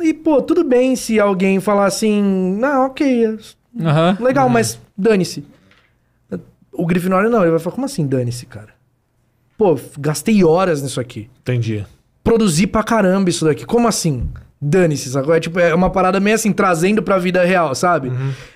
e, 0.00 0.14
pô, 0.14 0.40
tudo 0.40 0.64
bem 0.64 0.96
se 0.96 1.18
alguém 1.20 1.60
falar 1.60 1.86
assim, 1.86 2.22
não, 2.58 2.86
ok, 2.86 3.38
Aham. 3.80 4.16
legal, 4.20 4.48
mas 4.48 4.80
dane-se. 4.96 5.44
O 6.72 6.86
Grifinório 6.86 7.28
não, 7.28 7.42
ele 7.42 7.50
vai 7.50 7.58
falar, 7.58 7.74
como 7.74 7.84
assim 7.84 8.06
dane-se, 8.06 8.46
cara? 8.46 8.70
Pô, 9.58 9.78
gastei 9.98 10.42
horas 10.42 10.80
nisso 10.80 11.00
aqui 11.00 11.28
Entendi. 11.42 11.84
produzir 12.24 12.68
pra 12.68 12.82
caramba 12.82 13.28
isso 13.28 13.44
daqui. 13.44 13.66
Como 13.66 13.86
assim? 13.86 14.28
Dane-se, 14.62 15.10
sacou? 15.10 15.34
É, 15.34 15.40
tipo, 15.40 15.58
é 15.58 15.74
uma 15.74 15.90
parada 15.90 16.20
meio 16.20 16.36
assim, 16.36 16.52
trazendo 16.52 17.02
pra 17.02 17.18
vida 17.18 17.42
real, 17.44 17.74
sabe? 17.74 18.12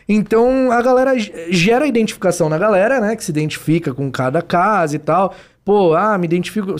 Então, 0.09 0.71
a 0.71 0.81
galera 0.83 1.13
gera 1.51 1.87
identificação 1.87 2.49
na 2.49 2.57
galera, 2.59 3.01
né? 3.01 3.17
Que 3.17 3.25
se 3.25 3.31
identifica 3.31 3.93
com 3.93 4.11
cada 4.11 4.41
casa 4.43 4.97
e 4.97 4.99
tal. 4.99 5.35
Pô, 5.65 5.95
ah, 5.95 6.17
me 6.19 6.27
identifico... 6.27 6.77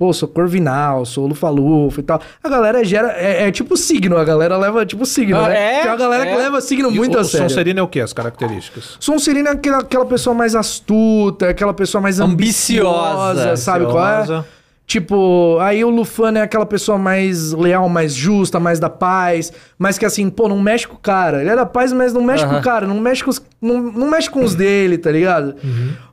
Pô, 0.00 0.14
sou 0.14 0.26
Corvinal, 0.26 1.04
sou 1.04 1.26
Lufa-Lufa 1.26 2.00
e 2.00 2.02
tal. 2.02 2.22
A 2.42 2.48
galera 2.48 2.82
gera... 2.82 3.12
É, 3.18 3.48
é 3.48 3.50
tipo 3.50 3.76
signo, 3.76 4.16
a 4.16 4.24
galera 4.24 4.56
leva 4.56 4.86
tipo 4.86 5.04
signo, 5.04 5.36
Ah, 5.38 5.50
né? 5.50 5.80
é? 5.80 5.82
Tem 5.82 5.90
a 5.90 5.96
galera 5.96 6.24
É. 6.24 6.30
que 6.32 6.38
leva 6.38 6.58
signo 6.62 6.90
E 6.90 6.96
muito 6.96 7.18
o, 7.18 7.20
a 7.20 7.24
sério. 7.24 7.44
O 7.46 7.50
Sonserino 7.50 7.80
é 7.80 7.82
o 7.82 7.86
quê? 7.86 8.00
As 8.00 8.14
características? 8.14 8.96
Sonserina 8.98 9.50
é 9.50 9.52
aquela, 9.52 9.80
aquela 9.80 10.06
pessoa 10.06 10.32
mais 10.32 10.54
astuta, 10.54 11.50
aquela 11.50 11.74
pessoa 11.74 12.00
mais 12.00 12.18
ambiciosa, 12.18 13.32
Ambiciosa. 13.32 13.56
sabe 13.56 13.84
qual 13.84 14.02
é? 14.08 14.16
Ambiciosa. 14.20 14.46
Tipo, 14.86 15.58
aí 15.60 15.84
o 15.84 15.90
Lufano 15.90 16.38
é 16.38 16.40
aquela 16.42 16.64
pessoa 16.66 16.96
mais 16.96 17.52
leal, 17.52 17.86
mais 17.88 18.14
justa, 18.14 18.58
mais 18.58 18.80
da 18.80 18.88
paz, 18.88 19.52
mas 19.78 19.98
que 19.98 20.06
assim, 20.06 20.30
pô, 20.30 20.48
não 20.48 20.58
mexe 20.58 20.88
com 20.88 20.94
o 20.96 20.98
cara. 20.98 21.42
Ele 21.42 21.50
é 21.50 21.54
da 21.56 21.66
paz, 21.66 21.92
mas 21.92 22.12
não 22.14 22.22
mexe 22.22 22.42
com 22.44 22.50
Aham. 22.52 22.60
o 22.60 22.64
cara, 22.64 22.86
não 22.86 22.98
mexe 22.98 23.22
com 23.22 23.28
os, 23.30 23.40
não, 23.60 23.80
não 23.82 24.10
mexe 24.10 24.28
com 24.30 24.42
os 24.42 24.54
dele, 24.54 24.96
tá 24.98 25.12
ligado? 25.12 25.54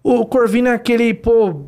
O 0.04 0.26
Corvino 0.26 0.68
é 0.68 0.74
aquele, 0.74 1.12
pô, 1.14 1.62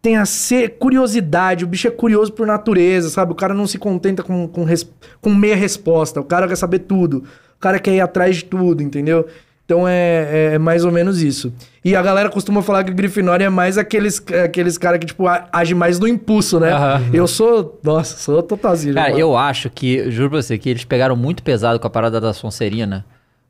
tem 0.00 0.16
a 0.16 0.24
ser 0.24 0.76
curiosidade, 0.78 1.64
o 1.64 1.68
bicho 1.68 1.88
é 1.88 1.90
curioso 1.90 2.32
por 2.32 2.46
natureza, 2.46 3.10
sabe? 3.10 3.32
O 3.32 3.34
cara 3.34 3.52
não 3.54 3.66
se 3.66 3.78
contenta 3.78 4.22
com, 4.22 4.46
com, 4.46 4.64
res- 4.64 4.88
com 5.20 5.34
meia 5.34 5.56
resposta, 5.56 6.20
o 6.20 6.24
cara 6.24 6.46
quer 6.46 6.56
saber 6.56 6.80
tudo, 6.80 7.24
o 7.56 7.58
cara 7.60 7.78
quer 7.78 7.94
ir 7.94 8.00
atrás 8.00 8.36
de 8.36 8.44
tudo, 8.44 8.82
entendeu? 8.82 9.26
Então 9.64 9.86
é, 9.86 10.54
é 10.54 10.58
mais 10.58 10.82
ou 10.84 10.90
menos 10.90 11.20
isso. 11.20 11.52
E 11.84 11.94
a 11.94 12.00
galera 12.00 12.30
costuma 12.30 12.62
falar 12.62 12.84
que 12.84 12.90
o 12.90 12.94
Grifinória 12.94 13.44
é 13.44 13.48
mais 13.50 13.76
aqueles, 13.76 14.22
aqueles 14.44 14.78
caras 14.78 14.98
que, 14.98 15.04
tipo, 15.06 15.24
age 15.52 15.74
mais 15.74 15.98
no 15.98 16.08
impulso, 16.08 16.58
né? 16.58 16.72
Aham. 16.72 17.02
Eu 17.12 17.26
sou, 17.26 17.78
nossa, 17.82 18.16
sou 18.16 18.42
totalzinho. 18.42 18.94
Cara, 18.94 19.08
mano. 19.10 19.20
eu 19.20 19.36
acho 19.36 19.68
que, 19.68 20.10
juro 20.10 20.30
pra 20.30 20.40
você, 20.40 20.56
que 20.56 20.70
eles 20.70 20.84
pegaram 20.84 21.14
muito 21.16 21.42
pesado 21.42 21.78
com 21.78 21.86
a 21.86 21.90
parada 21.90 22.18
da 22.18 22.32
Sonserina. 22.32 23.04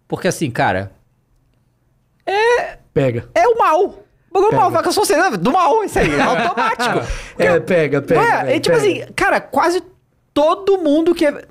Porque 0.09 0.27
assim, 0.27 0.51
cara, 0.51 0.91
Pega. 2.93 3.29
é 3.35 3.47
o 3.47 3.57
mal. 3.57 4.03
Bagulho 4.39 4.47
é 4.47 4.51
Pega. 4.51 4.63
mal, 4.63 4.71
vai 4.71 4.83
com 4.83 4.89
a 4.89 4.93
Sonserina, 4.93 5.37
do 5.37 5.53
mal, 5.53 5.85
isso 5.85 5.99
aí, 5.99 6.15
é 6.15 6.23
automático. 6.23 7.01
É, 7.39 7.61
pega, 7.61 8.03
pega. 8.03 8.21
Não 8.21 8.49
é? 8.49 8.57
E, 8.57 8.61
tipo 8.61 8.77
pega. 8.77 8.89
assim, 8.89 9.13
cara, 9.15 9.41
quase 9.41 9.83
todo 10.35 10.79
mundo 10.79 11.15
que 11.15 11.27
é. 11.27 11.45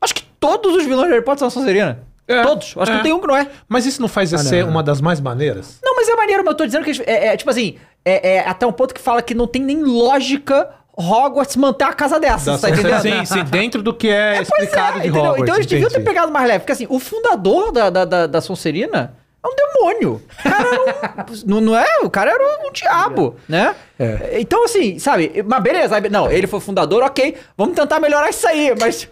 Acho 0.00 0.14
que 0.14 0.22
todos 0.38 0.76
os 0.76 0.84
vilões 0.84 1.06
de 1.06 1.12
Harry 1.12 1.24
Potter 1.24 1.38
são 1.40 1.48
a 1.48 1.50
Sonserina. 1.50 2.06
É, 2.26 2.42
Todos. 2.42 2.74
Acho 2.76 2.84
que 2.84 2.90
é. 2.90 2.94
não 2.94 3.02
tem 3.02 3.12
um 3.14 3.20
que 3.20 3.26
não 3.26 3.36
é. 3.36 3.48
Mas 3.66 3.86
isso 3.86 4.02
não 4.02 4.08
faz 4.08 4.28
ser 4.28 4.64
uma 4.64 4.82
das 4.82 5.00
mais 5.00 5.18
maneiras? 5.18 5.78
Não, 5.82 5.96
mas 5.96 6.08
é 6.08 6.14
maneiro, 6.14 6.42
mas 6.44 6.52
eu 6.52 6.56
tô 6.58 6.66
dizendo 6.66 6.84
que 6.84 7.02
é, 7.06 7.28
é, 7.28 7.36
tipo 7.38 7.50
assim, 7.50 7.76
é, 8.04 8.34
é 8.34 8.40
até 8.46 8.66
um 8.66 8.72
ponto 8.72 8.92
que 8.92 9.00
fala 9.00 9.22
que 9.22 9.34
não 9.34 9.46
tem 9.46 9.62
nem 9.62 9.82
lógica 9.82 10.68
Hogwarts 10.94 11.56
manter 11.56 11.84
a 11.84 11.92
casa 11.94 12.20
dessa, 12.20 12.52
Da 12.52 12.58
tá 12.58 12.70
entendendo? 12.70 13.00
Sim, 13.00 13.24
sim, 13.24 13.44
dentro 13.44 13.82
do 13.82 13.94
que 13.94 14.08
é, 14.08 14.34
Pois 14.34 14.48
explicado 14.48 14.98
é, 14.98 15.02
de 15.02 15.08
entendeu? 15.08 15.22
Hogwarts. 15.22 15.42
Então 15.42 15.54
eles 15.54 15.66
deviam 15.66 15.88
ter 15.88 16.00
pegado 16.00 16.30
mais 16.30 16.46
leve, 16.46 16.58
porque 16.60 16.72
assim, 16.72 16.86
o 16.90 16.98
fundador 16.98 17.72
da, 17.72 17.88
da, 17.88 18.04
da, 18.04 18.26
da 18.26 18.40
Sonserina 18.42 19.14
é 19.42 19.48
um 19.48 19.54
demônio. 19.54 20.22
O 20.28 20.42
cara 20.42 20.68
era 20.68 20.80
um, 20.80 21.36
não, 21.46 21.60
não 21.60 21.78
é? 21.78 21.98
O 22.02 22.10
cara 22.10 22.30
era 22.32 22.66
um, 22.66 22.72
diabo, 22.72 23.36
né? 23.48 23.74
É. 23.98 24.40
Então 24.40 24.64
assim, 24.64 24.98
sabe, 24.98 25.44
mas 25.46 25.62
beleza, 25.62 26.00
não, 26.10 26.30
ele 26.30 26.46
foi 26.46 26.60
fundador, 26.60 27.02
ok, 27.02 27.36
vamos 27.56 27.74
tentar 27.74 28.00
melhorar 28.00 28.28
isso 28.30 28.46
aí, 28.46 28.74
mas... 28.78 29.08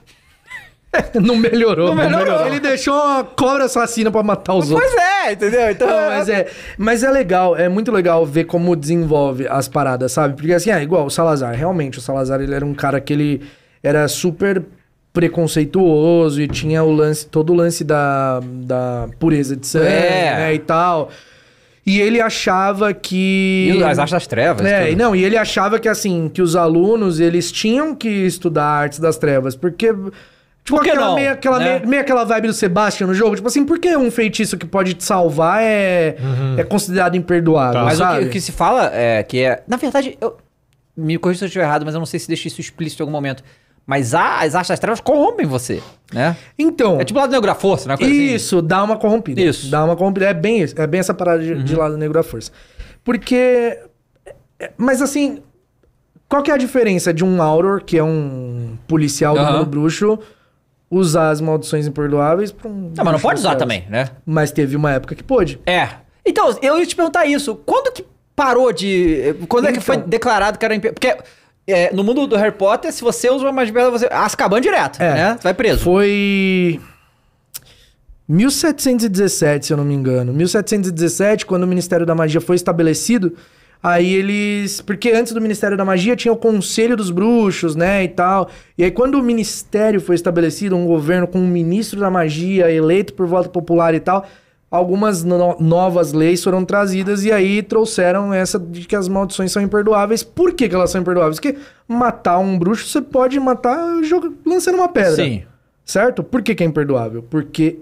Não 1.21 1.37
melhorou. 1.37 1.89
Não 1.89 1.95
melhorou. 1.95 2.47
Ele 2.47 2.59
deixou 2.59 2.95
uma 2.95 3.23
cobra 3.23 3.65
assassina 3.65 4.11
pra 4.11 4.23
matar 4.23 4.55
os 4.55 4.71
outros. 4.71 4.91
Pois 4.91 5.05
é, 5.27 5.33
entendeu? 5.33 5.71
Então... 5.71 5.87
Não, 5.87 6.09
mas 6.11 6.29
é, 6.29 6.47
mas 6.79 7.03
é 7.03 7.11
legal, 7.11 7.55
é 7.55 7.69
muito 7.69 7.93
legal 7.93 8.25
ver 8.25 8.45
como 8.45 8.75
desenvolve 8.75 9.47
as 9.47 9.69
paradas, 9.69 10.13
sabe? 10.13 10.37
Porque 10.37 10.55
assim, 10.55 10.71
é 10.71 10.83
igual 10.83 11.05
o 11.05 11.11
Salazar, 11.11 11.55
realmente, 11.55 11.99
o 11.99 12.01
Salazar 12.01 12.41
ele 12.41 12.55
era 12.55 12.65
um 12.65 12.73
cara 12.73 12.99
que 12.99 13.13
ele 13.13 13.47
era 13.83 14.09
super 14.09 14.65
preconceituoso 15.21 16.41
e 16.41 16.49
tinha 16.49 16.83
o 16.83 16.91
lance, 16.93 17.27
todo 17.27 17.51
o 17.53 17.57
lance 17.57 17.83
da, 17.85 18.41
da 18.43 19.09
pureza 19.19 19.57
de 19.57 19.67
sangue, 19.67 19.87
É. 19.87 20.35
né, 20.37 20.55
e 20.55 20.59
tal. 20.59 21.11
E 21.85 22.01
ele 22.01 22.21
achava 22.21 22.93
que 22.93 23.71
E 23.77 23.83
as 23.85 23.99
artes 23.99 24.13
das 24.13 24.27
trevas. 24.27 24.67
é, 24.67 24.81
tudo. 24.87 24.93
e 24.93 24.97
não, 24.97 25.15
e 25.15 25.25
ele 25.25 25.37
achava 25.37 25.79
que 25.79 25.89
assim, 25.89 26.29
que 26.33 26.43
os 26.43 26.57
alunos, 26.57 27.21
eles 27.21 27.53
tinham 27.53 27.95
que 27.95 28.09
estudar 28.09 28.65
artes 28.65 28.99
das 28.99 29.17
trevas, 29.17 29.55
porque 29.55 29.87
tipo 29.87 30.13
Por 30.65 30.81
aquela 30.81 31.07
não, 31.07 31.15
meio 31.15 31.31
aquela 31.31 31.59
né? 31.61 31.75
meio, 31.79 31.89
meio 31.89 32.03
aquela 32.03 32.25
vibe 32.25 32.49
do 32.49 32.53
Sebastian 32.53 33.07
no 33.07 33.15
jogo, 33.15 33.37
tipo 33.37 33.47
assim, 33.47 33.65
por 33.65 33.79
que 33.79 33.97
um 33.97 34.11
feitiço 34.11 34.57
que 34.59 34.67
pode 34.67 34.95
te 34.95 35.05
salvar 35.05 35.63
é 35.63 36.17
é 36.59 36.65
considerado 36.65 37.17
imperdoável, 37.17 37.75
Tá. 37.81 37.85
Mas 37.85 38.01
o 38.01 38.19
que, 38.19 38.25
o 38.27 38.31
que 38.31 38.41
se 38.41 38.51
fala 38.51 38.91
é 38.93 39.23
que 39.23 39.43
é. 39.43 39.63
Na 39.69 39.77
verdade, 39.77 40.17
eu. 40.21 40.37
Me 40.99 41.19
corrija 41.19 41.41
se 41.41 41.45
eu 41.45 41.49
estiver 41.49 41.65
errado, 41.67 41.85
mas 41.85 41.93
eu 41.95 41.99
não 42.01 42.07
sei 42.07 42.19
se 42.19 42.27
deixa 42.27 42.49
isso 42.49 42.59
explícito 42.59 43.03
em 43.03 43.05
algum 43.05 43.13
momento. 43.13 43.45
Mas 43.87 44.15
a- 44.15 44.41
as 44.41 44.55
artes 44.55 44.69
das 44.71 44.81
trevas 44.81 45.01
corrompem 45.01 45.47
você, 45.47 45.81
né? 46.13 46.37
Então, 46.59 47.01
É 47.01 47.05
tipo 47.05 47.19
lá 47.21 47.27
do 47.27 47.33
Negro 47.33 47.47
da 47.47 47.55
Força, 47.55 47.89
né? 47.89 47.97
Coisa 47.97 48.13
assim. 48.13 48.35
isso, 48.35 48.61
dá 48.61 48.83
uma 48.83 48.97
corrompida. 48.97 49.41
Isso. 49.41 49.69
Dá 49.71 49.85
uma 49.85 49.95
corrompida, 49.97 50.27
é 50.27 50.35
bem 50.35 50.61
isso, 50.63 50.75
é 50.77 50.87
bem 50.87 50.99
essa 51.01 51.15
parada 51.15 51.43
de, 51.43 51.63
de 51.63 51.75
lado 51.77 51.97
negro 51.97 52.15
da 52.15 52.23
força. 52.25 52.51
Porque 53.05 53.79
é, 54.59 54.73
mas 54.77 55.01
assim, 55.01 55.41
qual 56.29 56.43
que 56.43 56.51
é 56.51 56.55
a 56.55 56.57
diferença 56.57 57.15
de 57.15 57.25
um 57.25 57.41
Auror, 57.41 57.85
que 57.85 57.97
é 57.97 58.03
um 58.03 58.77
policial 58.89 59.35
do 59.35 59.41
Aham. 59.41 59.59
mundo 59.59 59.67
bruxo, 59.67 60.19
usar 60.91 61.31
as 61.31 61.41
maldições 61.41 61.87
imperdoáveis 61.87 62.51
pra 62.51 62.69
um 62.69 62.93
Não, 62.97 63.05
mas 63.05 63.13
não 63.13 63.21
pode 63.21 63.39
usar 63.39 63.51
trevas? 63.55 63.63
também, 63.63 63.85
né? 63.89 64.09
Mas 64.27 64.51
teve 64.51 64.75
uma 64.75 64.91
época 64.93 65.15
que 65.15 65.23
pôde. 65.23 65.61
É. 65.65 65.89
Então, 66.25 66.57
eu 66.61 66.79
ia 66.79 66.87
te 66.87 66.97
perguntar 66.97 67.25
isso. 67.27 67.55
Quando 67.65 67.93
que 67.93 68.05
parou 68.35 68.73
de. 68.73 69.35
Quando 69.49 69.67
é 69.67 69.73
que 69.73 69.79
Então. 69.79 69.83
foi 69.95 69.97
declarado 69.99 70.59
que 70.59 70.65
era. 70.65 70.79
Porque 70.81 71.17
é, 71.67 71.93
no 71.93 72.05
mundo 72.05 72.27
do 72.27 72.37
Harry 72.37 72.53
Potter, 72.53 72.93
se 72.93 73.03
você 73.03 73.29
usa 73.29 73.45
uma 73.45 73.53
magia 73.53 73.91
você. 73.91 74.09
Azkaban 74.11 74.61
direto, 74.61 75.01
É. 75.03 75.15
né? 75.15 75.37
Você 75.37 75.43
vai 75.43 75.55
preso. 75.55 75.81
Foi 75.81 76.81
1717, 78.29 79.67
se 79.67 79.73
eu 79.73 79.77
não 79.77 79.85
me 79.85 79.95
engano. 79.95 80.33
1717, 80.33 81.47
quando 81.47 81.63
o 81.63 81.67
Ministério 81.67 82.05
da 82.05 82.15
Magia 82.15 82.41
foi 82.41 82.57
estabelecido, 82.57 83.35
aí 83.83 84.15
eles, 84.15 84.81
porque 84.81 85.11
antes 85.13 85.33
do 85.33 85.41
Ministério 85.41 85.77
da 85.77 85.85
Magia 85.85 86.17
tinha 86.17 86.33
o 86.33 86.37
Conselho 86.37 86.97
dos 86.97 87.11
Bruxos, 87.11 87.77
né, 87.77 88.03
e 88.03 88.09
tal. 88.09 88.51
E 88.77 88.83
aí 88.85 88.91
quando 88.91 89.15
o 89.17 89.23
ministério 89.23 90.01
foi 90.01 90.15
estabelecido, 90.17 90.77
um 90.77 90.87
governo 90.87 91.27
com 91.27 91.39
um 91.39 91.47
ministro 91.47 92.01
da 92.01 92.11
magia 92.11 92.71
eleito 92.71 93.13
por 93.15 93.27
voto 93.27 93.49
popular 93.51 93.95
e 93.95 94.01
tal, 94.01 94.27
algumas 94.71 95.23
no- 95.25 95.57
novas 95.61 96.13
leis 96.13 96.43
foram 96.43 96.65
trazidas 96.65 97.25
e 97.25 97.33
aí 97.33 97.63
trouxeram 97.63 98.33
essa 98.35 98.59
de 98.59 98.87
que 98.87 98.97
as 98.97 99.09
maldições 99.09 99.53
são 99.53 99.63
imperdoáveis. 99.63 100.23
Por 100.23 100.53
que, 100.53 100.69
que 100.69 100.75
elas 100.75 100.91
são 100.91 101.01
imperdoáveis? 101.01 101.39
Porque 101.39 101.59
matar 101.87 102.39
um 102.39 102.59
bruxo 102.59 102.87
você 102.89 103.01
pode 103.01 103.39
matar 103.41 104.03
joga- 104.03 104.33
lançando 104.45 104.77
uma 104.77 104.89
pedra. 104.89 105.17
Sim. 105.25 105.43
Certo? 105.85 106.23
Por 106.23 106.43
que, 106.43 106.55
que 106.55 106.63
é 106.65 106.67
imperdoável? 106.67 107.23
Porque 107.23 107.79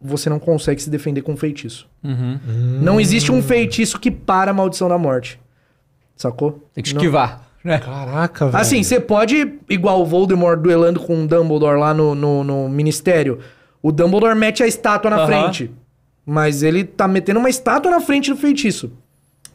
você 0.00 0.30
não 0.30 0.38
consegue 0.38 0.80
se 0.82 0.88
defender 0.90 1.22
com 1.22 1.36
feitiço. 1.36 1.88
Uhum. 2.02 2.38
Não 2.80 3.00
existe 3.00 3.32
um 3.32 3.42
feitiço 3.42 3.98
que 3.98 4.10
para 4.10 4.50
a 4.52 4.54
maldição 4.54 4.88
da 4.88 4.98
morte. 4.98 5.40
Sacou? 6.16 6.64
Tem 6.74 6.84
que 6.84 6.94
Não. 6.94 7.00
esquivar. 7.00 7.42
Né? 7.64 7.78
Caraca, 7.78 8.46
velho. 8.46 8.56
Assim, 8.60 8.82
você 8.82 9.00
pode, 9.00 9.54
igual 9.70 10.00
o 10.00 10.04
Voldemort 10.04 10.60
duelando 10.60 11.00
com 11.00 11.24
o 11.24 11.26
Dumbledore 11.26 11.78
lá 11.80 11.94
no, 11.94 12.14
no, 12.14 12.44
no 12.44 12.68
Ministério. 12.68 13.38
O 13.82 13.90
Dumbledore 13.90 14.34
mete 14.38 14.62
a 14.62 14.66
estátua 14.66 15.10
na 15.10 15.16
Aham. 15.16 15.26
frente. 15.26 15.70
Mas 16.26 16.62
ele 16.62 16.84
tá 16.84 17.06
metendo 17.06 17.38
uma 17.38 17.50
estátua 17.50 17.90
na 17.90 18.00
frente 18.00 18.30
do 18.30 18.36
feitiço. 18.36 18.90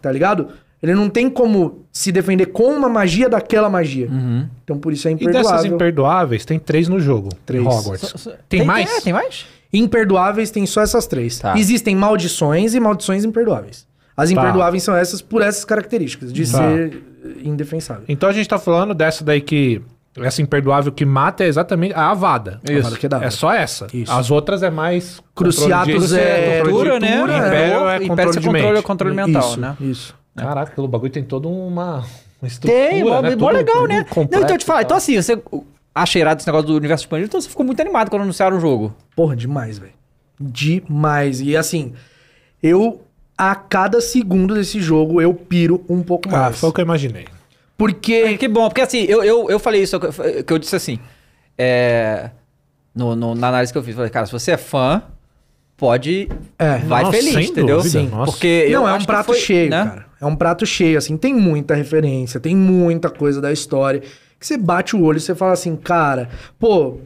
Tá 0.01 0.11
ligado? 0.11 0.49
Ele 0.81 0.93
não 0.93 1.09
tem 1.09 1.29
como 1.29 1.85
se 1.91 2.11
defender 2.11 2.47
com 2.47 2.71
uma 2.73 2.87
magia 2.87 3.27
daquela 3.27 3.69
magia. 3.69 4.07
Uhum. 4.09 4.47
Então 4.63 4.77
por 4.77 4.93
isso 4.93 5.07
é 5.07 5.11
E 5.11 5.13
imperdoável. 5.15 5.51
dessas 5.51 5.65
imperdoáveis, 5.65 6.45
tem 6.45 6.57
três 6.57 6.87
no 6.87 6.99
jogo. 6.99 7.29
Três. 7.45 7.65
Hogwarts. 7.65 8.07
So- 8.09 8.17
so- 8.17 8.33
Tem, 8.47 8.63
mais? 8.63 8.89
É, 8.89 9.01
tem 9.01 9.11
mais? 9.11 9.45
Imperdoáveis 9.73 10.51
tem 10.51 10.65
só 10.65 10.81
essas 10.81 11.05
três. 11.05 11.37
Tá. 11.39 11.57
Existem 11.57 11.95
maldições 11.95 12.73
e 12.75 12.79
maldições 12.79 13.25
imperdoáveis. 13.25 13.85
As 14.15 14.31
imperdoáveis 14.31 14.83
são 14.83 14.95
essas 14.95 15.21
por 15.21 15.41
essas 15.41 15.63
características, 15.65 16.31
de 16.33 16.49
Tá. 16.51 16.57
ser 16.59 17.03
indefensável. 17.43 18.03
Então 18.07 18.29
a 18.29 18.33
gente 18.33 18.47
tá 18.47 18.57
falando 18.59 18.93
dessa 18.93 19.23
daí 19.23 19.41
que. 19.41 19.81
Essa 20.23 20.41
imperdoável 20.41 20.91
que 20.91 21.05
mata 21.05 21.43
é 21.43 21.47
exatamente 21.47 21.93
a 21.93 22.11
Avada. 22.11 22.59
Isso. 22.63 22.79
Avada 22.79 22.97
Kedavra. 22.97 23.27
É 23.27 23.29
só 23.29 23.51
essa. 23.53 23.87
Isso. 23.93 24.11
As 24.11 24.29
outras 24.31 24.63
é 24.63 24.69
mais. 24.69 25.21
De- 25.35 26.19
é 26.19 26.61
tortura, 26.63 26.99
né? 26.99 27.17
Império 27.17 27.89
é 27.89 27.95
Império 27.95 28.07
controle 28.07 28.39
de 28.39 28.45
controle, 28.47 28.73
mente. 28.73 28.83
controle 28.83 29.15
mental, 29.15 29.41
isso, 29.49 29.59
né? 29.59 29.77
Isso. 29.81 30.15
Caraca, 30.35 30.71
pelo 30.73 30.87
bagulho 30.87 31.11
tem 31.11 31.23
toda 31.23 31.47
uma, 31.47 32.03
uma 32.41 32.47
estrutura. 32.47 32.89
Tem, 32.89 33.03
né? 33.03 33.29
Tudo- 33.31 33.49
legal, 33.49 33.87
né? 33.87 34.05
Não, 34.15 34.23
então 34.23 34.41
eu 34.49 34.57
te 34.57 34.65
falar, 34.65 34.79
tal. 34.79 34.85
então 34.85 34.97
assim, 34.97 35.21
você 35.21 35.41
acha 35.93 36.19
irado 36.19 36.39
esse 36.39 36.47
negócio 36.47 36.67
do 36.67 36.75
universo 36.77 37.03
expandido, 37.03 37.27
então 37.27 37.41
você 37.41 37.49
ficou 37.49 37.65
muito 37.65 37.81
animado 37.81 38.09
quando 38.09 38.21
anunciaram 38.21 38.55
o 38.57 38.59
jogo. 38.59 38.95
Porra, 39.15 39.35
demais, 39.35 39.77
velho. 39.79 39.91
Demais. 40.39 41.41
E 41.41 41.57
assim, 41.57 41.93
eu 42.63 43.01
a 43.37 43.55
cada 43.55 43.99
segundo 44.01 44.53
desse 44.53 44.79
jogo 44.81 45.21
eu 45.21 45.33
piro 45.33 45.83
um 45.89 46.01
pouco 46.03 46.27
Ah, 46.29 46.37
mais. 46.37 46.59
foi 46.59 46.69
o 46.69 46.73
que 46.73 46.81
eu 46.81 46.85
imaginei. 46.85 47.25
Porque 47.79 48.37
Que 48.37 48.47
bom, 48.47 48.67
porque 48.69 48.81
assim, 48.81 49.03
eu, 49.05 49.23
eu, 49.23 49.49
eu 49.49 49.57
falei 49.57 49.81
isso, 49.81 49.97
que 50.45 50.51
eu 50.53 50.59
disse 50.59 50.75
assim, 50.75 50.99
é, 51.57 52.29
no, 52.93 53.15
no- 53.15 53.33
na 53.33 53.47
análise 53.47 53.71
que 53.71 53.77
eu 53.79 53.81
fiz, 53.83 53.91
eu 53.91 53.95
falei, 53.97 54.11
cara, 54.11 54.25
se 54.25 54.31
você 54.31 54.51
é 54.51 54.57
fã, 54.57 55.01
pode, 55.77 56.27
É. 56.59 56.77
vai 56.79 57.03
Nossa, 57.03 57.17
feliz, 57.17 57.33
sem 57.33 57.45
entendeu? 57.45 57.77
dúvida, 57.77 58.03
nossa. 58.03 58.31
Porque 58.31 58.65
eu 58.67 58.81
não, 58.81 58.89
é 58.89 58.93
um 58.93 59.05
prato 59.05 59.27
foi, 59.27 59.37
cheio, 59.37 59.69
né? 59.69 59.83
cara. 59.85 60.05
É 60.21 60.25
um 60.25 60.35
prato 60.35 60.65
cheio, 60.65 60.97
assim, 60.97 61.15
tem 61.15 61.33
muita 61.33 61.73
referência, 61.73 62.37
tem 62.39 62.53
muita 62.55 63.09
coisa 63.09 63.39
da 63.41 63.51
história. 63.51 64.01
Que 64.37 64.45
você 64.45 64.57
bate 64.57 64.95
o 64.95 65.01
olho 65.03 65.17
e 65.17 65.21
você 65.21 65.33
fala 65.33 65.53
assim, 65.53 65.75
cara, 65.77 66.29
pô. 66.59 66.97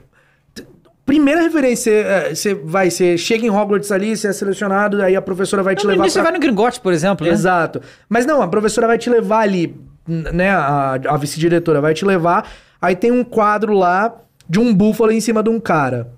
Primeira 1.06 1.42
referência, 1.42 1.92
é, 1.92 2.34
você 2.34 2.54
vai, 2.56 2.90
você 2.90 3.18
chega 3.18 3.46
em 3.46 3.50
Hogwarts 3.50 3.92
ali, 3.92 4.16
você 4.16 4.30
é 4.30 4.34
selecionado, 4.34 5.02
aí 5.02 5.16
a 5.18 5.22
professora 5.22 5.62
vai 5.62 5.76
te 5.76 5.84
No 5.84 5.90
levar 5.90 6.04
início 6.04 6.14
você 6.14 6.20
pra... 6.24 6.32
vai 6.32 6.40
no 6.40 6.40
Gringotts, 6.40 6.80
por 6.80 6.94
exemplo, 6.94 7.28
né? 7.28 7.34
Exato. 7.34 7.82
Mas 8.08 8.26
não, 8.26 8.42
a 8.42 8.48
professora 8.48 8.88
vai 8.88 8.98
te 8.98 9.10
levar 9.10 9.40
ali, 9.40 9.76
né? 10.08 10.50
A, 10.50 10.94
a 10.94 11.18
vice-diretora 11.18 11.82
vai 11.82 11.94
te 11.94 12.06
levar. 12.06 12.50
Aí 12.82 12.96
tem 12.96 13.12
um 13.12 13.24
quadro 13.24 13.74
lá 13.74 14.14
de 14.48 14.60
um 14.60 14.74
búfalo 14.74 15.12
em 15.12 15.22
cima 15.22 15.42
de 15.42 15.50
um 15.50 15.60
cara. 15.60 16.12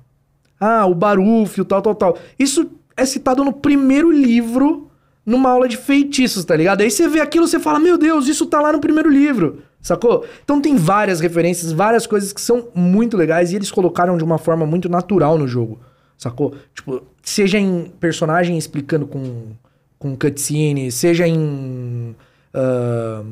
Ah, 0.59 0.85
o 0.85 0.95
barúfio, 0.95 1.65
tal, 1.65 1.81
tal, 1.81 1.95
tal. 1.95 2.17
Isso 2.39 2.69
é 2.97 3.05
citado 3.05 3.43
no 3.43 3.53
primeiro 3.53 4.11
livro, 4.11 4.89
numa 5.25 5.49
aula 5.49 5.67
de 5.67 5.77
feitiços, 5.77 6.45
tá 6.45 6.55
ligado? 6.55 6.81
Aí 6.81 6.89
você 6.89 7.07
vê 7.07 7.19
aquilo 7.19 7.47
você 7.47 7.59
fala, 7.59 7.79
meu 7.79 7.97
Deus, 7.97 8.27
isso 8.27 8.45
tá 8.45 8.61
lá 8.61 8.71
no 8.71 8.79
primeiro 8.79 9.09
livro, 9.09 9.61
sacou? 9.81 10.25
Então 10.43 10.61
tem 10.61 10.75
várias 10.75 11.19
referências, 11.19 11.71
várias 11.71 12.07
coisas 12.07 12.31
que 12.31 12.41
são 12.41 12.69
muito 12.73 13.17
legais 13.17 13.51
e 13.51 13.55
eles 13.55 13.71
colocaram 13.71 14.17
de 14.17 14.23
uma 14.23 14.37
forma 14.37 14.65
muito 14.65 14.87
natural 14.87 15.37
no 15.37 15.47
jogo, 15.47 15.79
sacou? 16.17 16.55
Tipo, 16.73 17.03
seja 17.21 17.59
em 17.59 17.91
personagem 17.99 18.57
explicando 18.57 19.05
com, 19.05 19.51
com 19.99 20.15
cutscene, 20.15 20.91
seja 20.91 21.27
em 21.27 22.15
ah, 22.53 23.23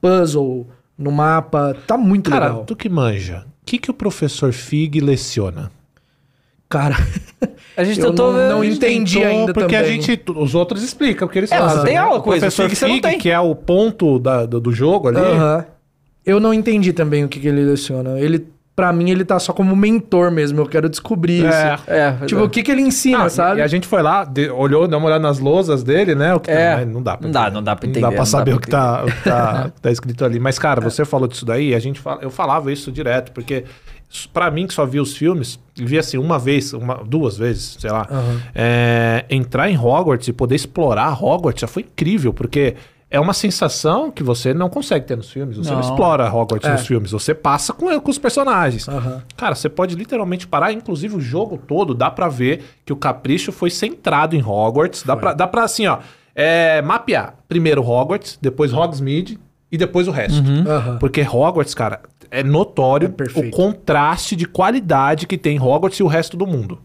puzzle, 0.00 0.66
no 0.98 1.10
mapa, 1.12 1.76
tá 1.86 1.96
muito 1.96 2.30
Cara, 2.30 2.46
legal. 2.46 2.64
tu 2.64 2.74
que 2.76 2.88
manja, 2.88 3.44
o 3.62 3.66
que, 3.66 3.78
que 3.78 3.90
o 3.90 3.94
professor 3.94 4.52
Fig 4.52 5.00
leciona? 5.00 5.70
Cara, 6.68 6.96
A 7.76 7.84
gente 7.84 8.00
eu 8.00 8.10
tentou... 8.10 8.32
não, 8.32 8.48
não 8.48 8.60
a 8.60 8.64
gente 8.64 8.76
entendi 8.78 9.22
ainda 9.22 9.52
porque 9.52 9.74
também. 9.76 9.90
a 9.98 10.02
gente, 10.02 10.20
os 10.34 10.54
outros 10.54 10.82
explicam 10.82 11.28
o 11.28 11.30
que 11.30 11.38
eles 11.38 11.52
É, 11.52 11.58
fazem. 11.58 11.78
você 11.78 11.84
tem 11.86 11.94
né? 11.94 12.00
aula 12.00 12.18
o 12.18 12.22
com 12.22 12.30
isso, 12.34 12.40
professor 12.40 12.68
Fig 12.68 12.76
Fig, 12.94 13.00
tem. 13.02 13.18
que 13.18 13.30
é 13.30 13.38
o 13.38 13.54
ponto 13.54 14.18
da- 14.18 14.46
do, 14.46 14.60
do 14.60 14.72
jogo 14.72 15.08
ali. 15.08 15.18
Aham. 15.18 15.64
Eu 16.24 16.40
não 16.40 16.52
entendi 16.52 16.92
também 16.92 17.22
o 17.24 17.28
que, 17.28 17.38
que 17.38 17.46
ele 17.46 17.62
leciona. 17.64 18.18
Ele 18.18 18.44
pra 18.76 18.92
mim 18.92 19.10
ele 19.10 19.24
tá 19.24 19.38
só 19.38 19.52
como 19.54 19.74
mentor 19.74 20.30
mesmo. 20.30 20.60
Eu 20.60 20.66
quero 20.66 20.88
descobrir 20.88 21.44
É. 21.46 21.48
isso. 21.74 21.84
É, 21.86 22.12
Tipo, 22.26 22.42
o 22.44 22.48
que 22.50 22.62
que 22.62 22.70
ele 22.70 22.82
ensina, 22.82 23.24
Ah, 23.24 23.28
sabe? 23.30 23.60
E 23.60 23.62
a 23.62 23.66
gente 23.66 23.86
foi 23.86 24.02
lá, 24.02 24.22
de- 24.24 24.50
olhou, 24.50 24.86
deu 24.86 24.98
uma 24.98 25.06
olhada 25.08 25.22
nas 25.22 25.38
lousas 25.38 25.82
dele, 25.82 26.14
né? 26.14 26.34
O 26.34 26.38
que 26.40 26.50
É. 26.50 26.76
mas 26.76 26.86
não 26.86 27.02
dá 27.02 27.16
pra 27.16 27.24
Não 27.26 27.32
dá, 27.32 27.40
entender. 27.40 27.54
não 27.54 27.62
dá 27.62 27.74
pra 27.74 27.86
Não 27.86 27.90
entender, 27.90 28.00
dá 28.02 28.06
não 28.08 28.14
pra 28.14 28.22
dá 28.22 28.26
saber 28.26 28.50
pra 28.52 28.56
o 28.58 28.60
que, 28.60 28.68
tá, 28.68 29.02
o 29.04 29.06
que 29.06 29.24
tá, 29.24 29.72
tá 29.80 29.90
escrito 29.90 30.24
ali. 30.24 30.38
Mas, 30.38 30.58
cara, 30.58 30.80
você 30.80 31.04
falou 31.06 31.26
disso 31.26 31.46
daí, 31.46 31.74
a 31.74 31.78
gente 31.78 31.98
fala, 31.98 32.18
eu 32.22 32.30
falava 32.30 32.70
isso 32.70 32.92
direto, 32.92 33.32
porque 33.32 33.64
pra 34.32 34.50
mim 34.50 34.66
que 34.66 34.74
só 34.74 34.84
vi 34.86 35.00
os 35.00 35.16
filmes, 35.16 35.58
vi 35.74 35.98
assim 35.98 36.18
uma 36.18 36.38
vez, 36.38 36.72
uma, 36.74 37.02
duas 37.04 37.36
vezes, 37.38 37.76
sei 37.80 37.90
lá, 37.90 38.06
Aham. 38.10 38.40
é, 38.54 39.24
entrar 39.30 39.70
em 39.70 39.76
Hogwarts 39.78 40.28
e 40.28 40.32
poder 40.32 40.54
explorar 40.54 41.12
Hogwarts 41.22 41.60
já 41.62 41.66
foi 41.66 41.82
incrível, 41.82 42.32
porque 42.32 42.74
é 43.16 43.20
uma 43.20 43.32
sensação 43.32 44.10
que 44.10 44.22
você 44.22 44.52
não 44.52 44.68
consegue 44.68 45.06
ter 45.06 45.16
nos 45.16 45.30
filmes. 45.30 45.56
Você 45.56 45.70
não, 45.70 45.80
Não. 45.80 45.88
explora 45.88 46.32
Hogwarts 46.32 46.68
É. 46.68 46.72
nos 46.72 46.86
filmes, 46.86 47.10
você 47.10 47.34
passa 47.34 47.72
com, 47.72 47.98
com 48.00 48.10
os 48.10 48.18
personagens. 48.18 48.86
Aham. 48.88 49.22
Cara, 49.36 49.54
você 49.54 49.68
pode 49.68 49.94
literalmente 49.94 50.46
parar, 50.46 50.72
inclusive 50.72 51.16
o 51.16 51.20
jogo 51.20 51.56
todo, 51.56 51.94
dá 51.94 52.10
pra 52.10 52.28
ver 52.28 52.62
que 52.84 52.92
o 52.92 52.96
capricho 52.96 53.50
foi 53.52 53.70
centrado 53.70 54.36
em 54.36 54.42
Hogwarts. 54.42 55.02
Dá 55.02 55.16
pra, 55.16 55.32
dá 55.32 55.46
pra 55.46 55.64
assim, 55.64 55.86
ó, 55.86 55.98
é, 56.34 56.82
mapear. 56.82 57.34
Primeiro 57.48 57.82
Hogwarts, 57.82 58.38
depois 58.40 58.72
Hogsmeade 58.72 59.38
e 59.72 59.78
depois 59.78 60.06
o 60.06 60.10
resto. 60.10 60.42
Aham. 60.68 60.98
Porque 60.98 61.22
Hogwarts, 61.22 61.74
cara, 61.74 62.00
é 62.30 62.42
notório 62.42 63.14
É 63.18 63.38
o 63.46 63.50
contraste 63.50 64.36
de 64.36 64.46
qualidade 64.46 65.26
que 65.26 65.38
tem 65.38 65.60
Hogwarts 65.60 65.98
e 65.98 66.02
o 66.02 66.06
resto 66.06 66.36
do 66.36 66.46
mundo. 66.46 66.78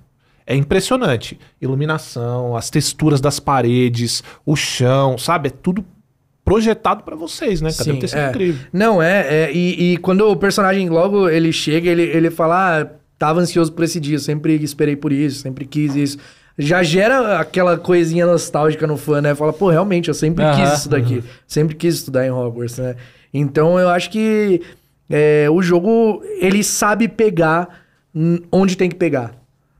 É 0.45 0.55
impressionante. 0.55 1.39
Iluminação, 1.61 2.55
as 2.57 2.69
texturas 2.69 3.21
das 3.21 3.39
paredes, 3.39 4.23
o 4.45 4.55
chão, 4.55 5.17
sabe? 5.17 5.47
É 5.47 5.51
tudo 5.51 5.85
projetado 6.51 7.03
pra 7.03 7.15
vocês, 7.15 7.61
né, 7.61 7.71
cara? 7.71 7.85
Deve 7.85 7.99
ter 7.99 8.07
sido 8.09 8.19
é. 8.19 8.29
incrível. 8.29 8.65
Não, 8.73 9.01
é, 9.01 9.45
é, 9.45 9.51
e, 9.53 9.93
e 9.93 9.97
quando 9.97 10.29
o 10.29 10.35
personagem 10.35 10.89
logo 10.89 11.29
ele 11.29 11.53
chega, 11.53 11.89
ele, 11.89 12.03
ele 12.03 12.29
fala, 12.29 12.81
ah, 12.81 12.87
tava 13.17 13.39
ansioso 13.39 13.71
por 13.71 13.85
esse 13.85 14.01
dia, 14.01 14.19
sempre 14.19 14.61
esperei 14.61 14.97
por 14.97 15.13
isso, 15.13 15.39
sempre 15.39 15.63
quis 15.63 15.95
isso. 15.95 16.17
Já 16.57 16.83
gera 16.83 17.39
aquela 17.39 17.77
coisinha 17.77 18.25
nostálgica 18.25 18.85
no 18.85 18.97
fã, 18.97 19.21
né? 19.21 19.33
Fala, 19.33 19.53
pô, 19.53 19.69
realmente, 19.69 20.09
eu 20.09 20.13
sempre 20.13 20.43
quis 20.55 20.79
isso 20.79 20.89
daqui. 20.89 21.23
Sempre 21.47 21.73
quis 21.73 21.95
estudar 21.95 22.27
em 22.27 22.31
Hogwarts, 22.31 22.77
né? 22.77 22.97
Então 23.33 23.79
eu 23.79 23.87
acho 23.87 24.09
que 24.09 24.61
é, 25.09 25.47
o 25.49 25.61
jogo, 25.61 26.21
ele 26.39 26.63
sabe 26.65 27.07
pegar 27.07 27.85
onde 28.51 28.75
tem 28.75 28.89
que 28.89 28.97
pegar, 28.97 29.33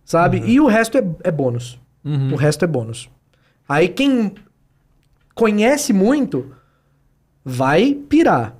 sabe? 0.06 0.42
E 0.46 0.58
o 0.62 0.68
resto 0.68 0.98
é, 0.98 1.04
é 1.26 1.32
bônus. 1.32 1.78
O 2.32 2.36
resto 2.36 2.64
é 2.64 2.68
bônus. 2.68 3.10
Aí 3.68 3.90
quem 3.90 4.34
conhece 5.36 5.92
muito 5.92 6.52
vai 7.44 7.94
pirar. 8.10 8.56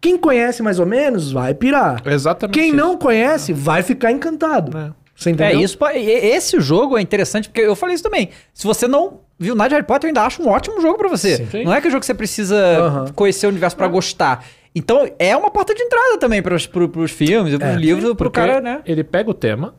Quem 0.00 0.16
conhece 0.18 0.62
mais 0.62 0.78
ou 0.78 0.86
menos 0.86 1.32
vai 1.32 1.54
pirar. 1.54 2.02
Exatamente. 2.06 2.54
Quem 2.54 2.68
isso. 2.68 2.76
não 2.76 2.96
conhece 2.96 3.52
vai 3.52 3.82
ficar 3.82 4.12
encantado. 4.12 4.76
É. 4.76 4.90
Você 5.14 5.30
É, 5.30 5.32
entendeu? 5.32 5.60
isso. 5.60 5.78
e- 5.94 5.98
e- 5.98 6.26
Esse 6.36 6.60
jogo 6.60 6.98
é 6.98 7.00
interessante 7.00 7.48
porque 7.48 7.62
eu 7.62 7.74
falei 7.74 7.94
isso 7.94 8.04
também. 8.04 8.28
Se 8.52 8.66
você 8.66 8.86
não 8.86 9.20
viu 9.38 9.54
nada 9.54 9.70
de 9.70 9.74
Harry 9.74 9.86
Potter, 9.86 10.06
eu 10.06 10.10
ainda 10.10 10.22
acho 10.22 10.42
um 10.42 10.48
ótimo 10.48 10.80
jogo 10.80 10.98
pra 10.98 11.08
você. 11.08 11.46
Sim. 11.46 11.64
Não 11.64 11.72
é 11.74 11.80
que 11.80 11.88
é 11.88 11.90
jogo 11.90 12.00
que 12.00 12.06
você 12.06 12.14
precisa 12.14 12.56
Aham. 12.56 13.06
conhecer 13.14 13.46
o 13.46 13.50
universo 13.50 13.76
pra 13.76 13.88
gostar. 13.88 14.44
Então, 14.74 15.08
é 15.18 15.34
uma 15.34 15.50
porta 15.50 15.74
de 15.74 15.82
entrada 15.82 16.18
também 16.18 16.42
pros, 16.42 16.66
pro, 16.66 16.86
pros 16.90 17.10
filmes, 17.10 17.56
pros 17.56 17.70
É. 17.70 17.76
livros, 17.76 18.04
pro 18.08 18.14
Porque 18.30 18.38
cara, 18.38 18.60
né? 18.60 18.82
Ele 18.84 19.02
pega 19.02 19.30
o 19.30 19.34
tema 19.34 19.74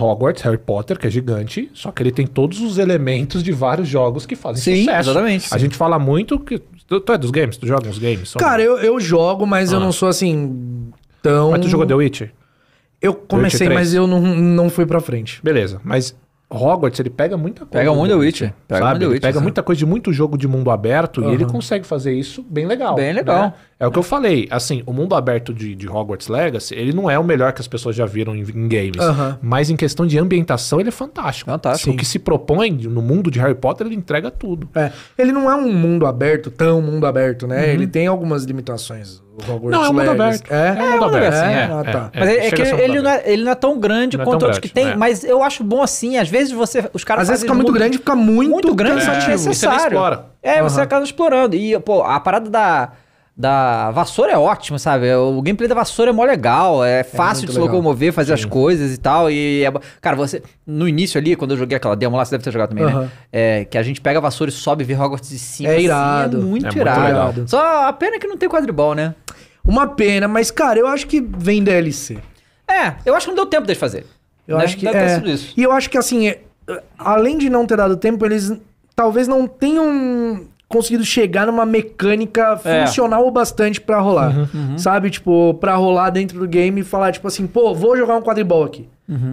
Hogwarts, 0.00 0.42
Harry 0.42 0.58
Potter, 0.58 0.98
que 0.98 1.06
é 1.06 1.10
gigante, 1.10 1.70
só 1.74 1.90
que 1.90 2.02
ele 2.02 2.12
tem 2.12 2.26
todos 2.26 2.60
os 2.60 2.78
elementos 2.78 3.42
de 3.42 3.52
vários 3.52 3.88
jogos 3.88 4.24
que 4.26 4.36
fazem 4.36 4.62
Sim, 4.62 4.84
sucesso. 4.84 5.10
exatamente. 5.10 5.48
A 5.54 5.58
gente 5.58 5.76
fala 5.76 5.98
muito 5.98 6.38
que. 6.38 6.58
Tu, 6.86 7.00
tu 7.00 7.12
é 7.12 7.18
dos 7.18 7.30
games? 7.30 7.56
Tu 7.56 7.66
joga 7.66 7.88
uns 7.88 7.98
games? 7.98 8.32
Cara, 8.34 8.62
eu, 8.62 8.78
eu 8.78 8.98
jogo, 9.00 9.46
mas 9.46 9.72
eu 9.72 9.78
Ah. 9.78 9.80
não 9.82 9.92
sou 9.92 10.08
assim 10.08 10.90
tão. 11.22 11.50
Mas 11.50 11.60
tu 11.60 11.68
jogou 11.68 11.84
The 11.86 11.94
Witcher? 11.94 12.32
Eu 13.00 13.14
comecei, 13.14 13.68
mas 13.68 13.94
eu 13.94 14.06
não, 14.06 14.20
não 14.20 14.68
fui 14.70 14.84
pra 14.86 14.98
frente. 15.00 15.40
Beleza, 15.42 15.80
mas 15.84 16.16
Hogwarts, 16.50 16.98
ele 16.98 17.10
pega 17.10 17.36
muita 17.36 17.66
coisa. 17.66 17.72
Pega 17.72 17.94
muito 17.94 18.10
The 18.10 18.16
Witcher. 18.18 18.54
Pega 18.66 18.80
sabe? 18.80 18.90
muito 18.90 18.98
The 19.00 19.04
Ele 19.04 19.12
Witcher, 19.14 19.28
pega 19.28 19.38
sim. 19.38 19.42
muita 19.42 19.62
coisa 19.62 19.78
de 19.78 19.86
muito 19.86 20.12
jogo 20.12 20.38
de 20.38 20.48
mundo 20.48 20.70
aberto 20.70 21.20
e 21.20 21.24
Aham. 21.24 21.32
ele 21.34 21.44
consegue 21.44 21.86
fazer 21.86 22.14
isso 22.14 22.42
bem 22.48 22.66
legal. 22.66 22.94
Bem 22.94 23.12
legal. 23.12 23.42
né? 23.42 23.54
É 23.78 23.86
o 23.86 23.90
que 23.92 23.98
eu 23.98 24.02
falei. 24.02 24.48
Assim, 24.50 24.82
o 24.86 24.92
mundo 24.92 25.14
aberto 25.14 25.52
de, 25.52 25.74
de 25.74 25.86
Hogwarts 25.88 26.26
Legacy, 26.28 26.74
ele 26.74 26.92
não 26.92 27.10
é 27.10 27.18
o 27.18 27.22
melhor 27.24 27.52
que 27.52 27.60
as 27.60 27.68
pessoas 27.68 27.94
já 27.94 28.06
viram 28.06 28.34
em, 28.34 28.40
em 28.40 28.68
games. 28.68 28.98
Aham. 28.98 29.38
Mas 29.42 29.68
em 29.68 29.76
questão 29.76 30.06
de 30.06 30.18
ambientação, 30.18 30.80
ele 30.80 30.88
é 30.88 30.92
fantástico. 30.92 31.50
Fantástico. 31.50 31.90
O 31.92 31.96
que 31.96 32.04
se 32.04 32.18
propõe 32.18 32.70
no 32.70 33.02
mundo 33.02 33.30
de 33.30 33.38
Harry 33.38 33.54
Potter, 33.54 33.86
ele 33.86 33.96
entrega 33.96 34.30
tudo. 34.30 34.68
É, 34.74 34.90
ele 35.18 35.32
não 35.32 35.50
é 35.50 35.54
um 35.54 35.72
mundo 35.72 36.06
aberto, 36.06 36.50
tão 36.50 36.80
mundo 36.80 37.06
aberto, 37.06 37.46
né? 37.46 37.72
Ele 37.72 37.86
tem 37.86 38.06
algumas 38.06 38.44
limitações. 38.44 39.22
Hogwarts. 39.46 39.70
Não, 39.70 39.84
é 39.84 39.88
um 39.88 39.92
mundo 39.92 40.10
aberto. 40.10 40.52
É, 40.52 40.68
É 40.68 40.82
um 40.82 40.90
mundo 40.92 41.04
aberto, 41.04 41.34
assim, 41.34 41.52
é. 41.52 41.62
Ah, 41.64 41.84
tá. 41.92 42.10
Mas 42.14 42.28
é, 42.28 42.46
é 42.46 42.50
que 42.50 42.62
ele 42.62 42.72
mundo 42.72 43.02
não 43.02 43.10
aberto. 43.10 43.26
é, 43.26 43.32
ele 43.32 43.44
não 43.44 43.52
é 43.52 43.54
tão 43.54 43.78
grande 43.78 44.16
Não 44.16 44.22
é 44.22 44.24
quanto 44.26 44.42
outros 44.42 44.58
que 44.60 44.68
tem, 44.68 44.88
é. 44.90 44.96
mas 44.96 45.24
eu 45.24 45.42
acho 45.42 45.62
bom 45.64 45.82
assim. 45.82 46.16
Às 46.16 46.28
vezes 46.28 46.52
você. 46.52 46.88
Os 46.92 47.04
caras 47.04 47.22
Às 47.22 47.28
vezes 47.28 47.42
fica 47.42 47.54
muito 47.54 47.72
grande 47.72 47.98
fica 47.98 48.14
muito, 48.14 48.50
muito 48.50 48.74
grande, 48.74 49.04
só. 49.04 49.12
É, 49.12 49.18
desnecessário. 49.18 49.86
explora. 49.86 50.26
É, 50.42 50.62
você 50.62 50.80
acaba 50.80 51.04
explorando. 51.04 51.54
E, 51.56 51.78
pô, 51.80 52.02
a 52.02 52.18
parada 52.20 52.48
da, 52.48 52.92
da 53.36 53.90
vassoura 53.92 54.32
é 54.32 54.36
ótima, 54.38 54.78
sabe? 54.78 55.14
O 55.14 55.40
gameplay 55.42 55.68
da 55.68 55.74
vassoura 55.74 56.10
é 56.10 56.12
mó 56.12 56.24
legal, 56.24 56.84
é 56.84 57.04
fácil 57.04 57.42
muito 57.42 57.46
de 57.46 57.52
se 57.52 57.58
legal. 57.60 57.74
locomover, 57.76 58.12
fazer 58.12 58.32
as 58.32 58.44
coisas 58.44 58.92
e 58.92 58.98
tal. 58.98 59.30
E, 59.30 59.64
é 59.64 59.72
cara, 60.00 60.16
você. 60.16 60.42
No 60.66 60.88
início 60.88 61.18
ali, 61.18 61.36
quando 61.36 61.52
eu 61.52 61.56
joguei 61.56 61.76
aquela 61.76 61.94
demo 61.94 62.16
lá, 62.16 62.24
você 62.24 62.32
deve 62.32 62.44
ter 62.44 62.50
jogado 62.52 62.70
também, 62.70 62.84
né? 62.86 63.08
É, 63.32 63.64
que 63.64 63.78
a 63.78 63.82
gente 63.82 64.00
pega 64.00 64.18
a 64.18 64.22
vassoura 64.22 64.50
e 64.50 64.52
sobe 64.52 64.82
e 64.82 64.86
vê 64.86 64.94
Hogwarts 64.94 65.28
de 65.30 65.38
cima. 65.38 65.68
É 65.70 65.76
assim, 65.76 65.84
irado. 65.84 66.36
é 66.38 66.40
muito 66.40 66.66
É 66.66 66.70
muito 66.70 66.78
irado. 66.78 67.44
Só 67.48 67.86
a 67.88 67.92
pena 67.92 68.18
que 68.18 68.26
não 68.26 68.36
tem 68.36 68.48
quadribol, 68.48 68.94
né? 68.94 69.14
Uma 69.68 69.86
pena, 69.86 70.26
mas, 70.26 70.50
cara, 70.50 70.78
eu 70.78 70.86
acho 70.86 71.06
que 71.06 71.20
vem 71.20 71.62
DLC. 71.62 72.18
É, 72.66 72.94
eu 73.04 73.14
acho 73.14 73.26
que 73.26 73.30
não 73.30 73.36
deu 73.36 73.46
tempo 73.46 73.66
deles 73.66 73.78
fazer. 73.78 74.06
Eu 74.46 74.56
Né? 74.58 74.64
acho 74.64 74.76
que 74.78 74.84
Deve 74.86 74.98
ter 74.98 75.04
é. 75.04 75.14
sido 75.16 75.30
isso. 75.30 75.52
E 75.56 75.62
eu 75.62 75.70
acho 75.72 75.90
que 75.90 75.98
assim, 75.98 76.26
é, 76.28 76.40
além 76.98 77.36
de 77.38 77.50
não 77.50 77.66
ter 77.66 77.76
dado 77.76 77.96
tempo, 77.96 78.24
eles 78.24 78.50
talvez 78.96 79.28
não 79.28 79.46
tenham 79.46 80.46
conseguido 80.68 81.04
chegar 81.04 81.46
numa 81.46 81.64
mecânica 81.64 82.58
É. 82.64 82.86
funcional 82.86 83.26
o 83.26 83.30
bastante 83.30 83.80
pra 83.80 84.00
rolar. 84.00 84.32
Sabe? 84.76 85.10
Tipo, 85.10 85.54
pra 85.54 85.74
rolar 85.76 86.10
dentro 86.10 86.38
do 86.38 86.46
game 86.48 86.80
e 86.80 86.84
falar, 86.84 87.12
tipo 87.12 87.26
assim, 87.28 87.46
pô, 87.46 87.74
vou 87.74 87.96
jogar 87.96 88.16
um 88.16 88.22
quadribol 88.22 88.64
aqui. 88.64 88.88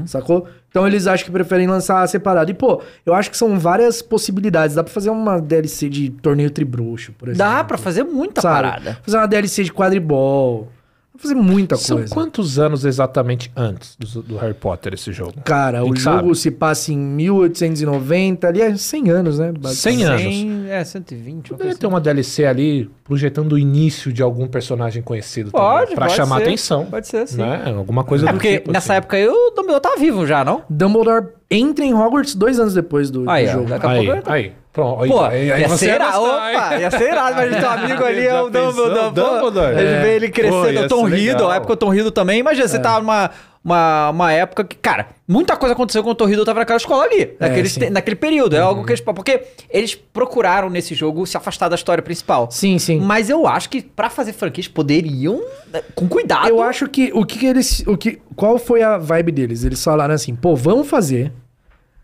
Sacou? 0.06 0.48
Então 0.76 0.86
eles 0.86 1.08
acham 1.08 1.26
que 1.26 1.32
preferem 1.32 1.68
lançar 1.68 2.06
separado. 2.06 2.52
E, 2.52 2.54
pô, 2.54 2.82
eu 3.06 3.14
acho 3.14 3.32
que 3.32 3.38
são 3.38 3.58
várias 3.58 4.02
possibilidades. 4.02 4.76
Dá 4.76 4.84
pra 4.84 4.92
fazer 4.92 5.10
uma 5.10 5.40
DLC 5.40 5.88
de 5.88 6.10
torneio 6.10 6.52
tribruxo, 6.52 7.14
por 7.14 7.30
exemplo. 7.30 7.50
Dá 7.50 7.64
pra 7.64 7.78
fazer 7.78 8.04
muita 8.04 8.42
Sabe? 8.42 8.56
parada. 8.56 8.98
Fazer 9.02 9.16
uma 9.16 9.26
DLC 9.26 9.64
de 9.64 9.72
quadribol. 9.72 10.68
Pra 11.16 11.22
fazer 11.30 11.36
muita 11.36 11.76
São 11.78 11.98
coisa. 11.98 12.14
quantos 12.14 12.60
anos 12.60 12.86
exatamente 12.86 13.52
antes 13.56 13.96
do, 13.98 14.22
do 14.22 14.38
Harry 14.38 14.54
Potter 14.54 14.94
esse 14.94 15.12
jogo? 15.12 15.34
Cara, 15.44 15.84
o 15.84 15.92
que 15.94 16.00
jogo 16.00 16.18
sabe? 16.20 16.36
se 16.36 16.52
passa 16.52 16.92
em 16.94 16.98
1890, 16.98 18.48
ali 18.48 18.62
é 18.62 18.76
100 18.76 19.10
anos, 19.10 19.40
né? 19.40 19.54
100 19.64 20.04
anos. 20.04 20.22
100, 20.22 20.66
é, 20.70 20.84
120. 20.84 21.36
uma 21.36 21.42
Poderia 21.44 21.66
coisa 21.66 21.80
ter 21.80 21.88
uma 21.88 22.02
DLC 22.02 22.46
ali 22.46 22.90
projetando 23.04 23.54
o 23.54 23.58
início 23.60 24.12
de 24.12 24.22
algum 24.22 24.48
personagem 24.48 25.02
conhecido 25.02 25.52
Pode, 25.52 25.82
também, 25.84 25.96
pra 25.96 26.06
pode 26.08 26.16
chamar 26.18 26.38
ser. 26.38 26.44
atenção. 26.44 26.86
Pode 26.86 27.08
ser, 27.08 27.28
sim. 27.28 27.38
Né? 27.38 27.74
Alguma 27.76 28.04
coisa 28.04 28.26
É 28.26 28.32
do 28.32 28.34
porque 28.34 28.54
tipo, 28.60 28.72
nessa 28.72 28.94
assim. 28.94 28.98
época 28.98 29.18
aí 29.18 29.28
o 29.28 29.52
Dumbledore 29.56 29.82
tava 29.82 29.98
vivo 29.98 30.26
já, 30.26 30.44
não? 30.44 30.64
Dumbledore 30.70 31.28
entra 31.50 31.86
em 31.86 31.94
Hogwarts 31.94 32.36
dois 32.36 32.60
anos 32.60 32.74
depois 32.74 33.10
do, 33.10 33.24
do 33.24 33.30
Aí, 33.30 33.48
ó, 33.48 33.52
jogo. 33.54 33.66
daqui 33.70 33.86
a 33.86 33.90
Aí, 33.90 34.06
pouco... 34.08 34.32
aí, 34.32 34.52
pronto. 34.76 35.04
Aí, 35.04 35.10
Pô, 35.10 35.24
aí, 35.24 35.52
aí 35.52 35.62
ia 35.62 35.70
você 35.70 35.86
ser 35.86 35.96
irado, 35.96 36.22
opa, 36.22 36.78
ia 36.78 36.92
ser 36.92 37.12
irado, 37.12 37.36
mas 37.36 37.58
teu 37.58 37.70
amigo 37.72 38.04
ali 38.04 38.28
é 38.28 38.42
o? 38.42 38.50
Dumbledore. 38.50 38.94
pô. 38.94 39.10
Dumbledore? 39.12 39.74
Gente 39.76 39.88
É. 39.88 40.02
vê 40.04 40.16
ele 40.16 40.28
Pô, 40.28 40.34
crescendo, 40.34 40.72
ia 40.74 40.86
o 40.86 40.88
Tom 40.88 41.04
Riddle, 41.06 41.50
a 41.50 41.56
época 41.56 41.76
do 41.76 41.80
Tom 41.80 41.90
Riddle 41.90 42.12
também. 42.12 42.40
Imagina, 42.40 42.68
você 42.68 42.78
tá 42.78 43.00
numa 43.00 43.32
uma, 43.66 44.12
uma 44.12 44.32
época 44.32 44.64
que, 44.64 44.76
cara, 44.76 45.08
muita 45.28 45.58
coisa 45.58 45.74
aconteceu 45.74 46.04
quando 46.04 46.12
o 46.12 46.16
Tom 46.16 46.26
Riddle 46.26 46.46
tava 46.46 46.60
naquela 46.60 46.78
escola 46.78 47.04
ali, 47.04 47.36
naquele, 47.40 47.68
sim. 47.68 47.90
naquele 47.90 48.16
período. 48.16 48.56
É 48.56 48.60
algo 48.60 48.86
que 48.86 48.92
eles... 48.92 49.02
Porque 49.02 49.42
eles 49.72 49.96
procuraram 49.96 50.70
nesse 50.70 50.94
jogo 50.94 51.26
se 51.26 51.36
afastar 51.36 51.68
da 51.68 51.74
história 51.74 52.04
principal. 52.04 52.48
Sim, 52.52 52.78
sim. 52.78 53.00
Mas 53.00 53.28
eu 53.28 53.48
acho 53.48 53.72
que 53.72 53.82
pra 53.82 54.08
fazer 54.08 54.34
franquias 54.34 54.68
poderiam, 54.68 55.42
né, 55.74 55.82
com 55.96 56.08
cuidado... 56.08 56.48
Eu 56.48 56.62
acho 56.62 56.88
que 56.88 57.10
o 57.12 57.26
que, 57.26 57.40
que 57.40 57.46
eles. 57.48 57.84
O 57.88 57.98
que, 57.98 58.22
qual 58.36 58.60
foi 58.60 58.84
a 58.84 59.00
vibe 59.00 59.32
deles? 59.32 59.64
Eles 59.64 59.84
falaram 59.84 60.14
assim, 60.14 60.36
pô, 60.36 60.56
vamos 60.56 60.88
fazer. 60.88 61.32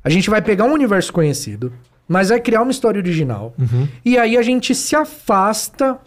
A 0.04 0.10
gente 0.10 0.32
vai 0.32 0.42
pegar 0.42 0.64
um 0.66 0.74
universo 0.74 1.14
conhecido, 1.14 1.72
mas 2.12 2.28
vai 2.28 2.42
criar 2.42 2.62
uma 2.62 2.72
história 2.72 3.00
original. 3.00 3.54
Uhum. 3.58 3.88
E 4.04 4.18
aí 4.18 4.36
a 4.36 4.42
gente 4.42 4.76
se 4.76 4.98
afasta 4.98 5.98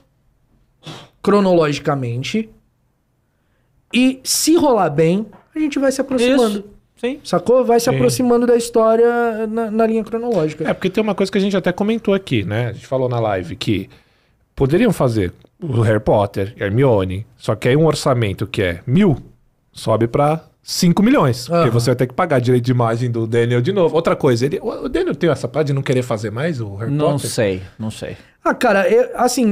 cronologicamente. 1.22 2.50
E 3.90 4.20
se 4.22 4.55
rolar 4.55 4.90
bem, 4.90 5.24
a 5.55 5.59
gente 5.59 5.78
vai 5.78 5.90
se 5.90 6.02
aproximando. 6.02 6.59
Isso, 6.59 6.64
sim. 6.96 7.20
Sacou? 7.24 7.64
Vai 7.64 7.80
se 7.80 7.88
Sim. 7.88 7.96
aproximando 7.96 8.46
da 8.46 8.55
história 8.55 9.46
na, 9.46 9.70
na 9.70 9.86
linha 9.86 10.05
cronológica. 10.05 10.68
É, 10.68 10.74
porque 10.74 10.90
tem 10.90 11.02
uma 11.02 11.14
coisa 11.14 11.32
que 11.32 11.38
a 11.38 11.40
gente 11.40 11.57
até 11.57 11.72
comentou 11.72 12.12
aqui, 12.12 12.44
né? 12.44 12.68
A 12.68 12.72
gente 12.72 12.86
falou 12.86 13.09
na 13.09 13.18
live 13.18 13.57
que 13.57 13.88
poderiam 14.55 14.92
fazer 14.92 15.32
o 15.59 15.80
Harry 15.80 16.00
Potter, 16.00 16.55
Hermione, 16.59 17.26
só 17.38 17.55
que 17.55 17.68
aí 17.68 17.76
um 17.76 17.86
orçamento 17.86 18.46
que 18.46 18.61
é 18.61 18.80
mil 18.86 19.16
sobe 19.72 20.07
pra 20.07 20.44
5 20.66 21.02
milhões. 21.02 21.46
Porque 21.46 21.68
Aham. 21.68 21.70
você 21.70 21.90
vai 21.90 21.96
ter 21.96 22.06
que 22.06 22.14
pagar 22.14 22.40
direito 22.40 22.64
de 22.64 22.70
imagem 22.72 23.10
do 23.10 23.26
Daniel 23.26 23.60
de 23.60 23.70
novo. 23.72 23.94
Outra 23.94 24.16
coisa, 24.16 24.46
ele, 24.46 24.58
o 24.62 24.88
Daniel 24.88 25.14
tem 25.14 25.28
essa 25.30 25.46
parte 25.46 25.68
de 25.68 25.72
não 25.74 25.82
querer 25.82 26.02
fazer 26.02 26.30
mais 26.30 26.58
o 26.60 26.74
Harry 26.76 26.90
Não 26.90 27.12
Potter? 27.12 27.30
sei, 27.30 27.62
não 27.78 27.90
sei. 27.90 28.16
Ah, 28.42 28.54
cara, 28.54 28.88
eu- 28.88 29.10
assim, 29.14 29.50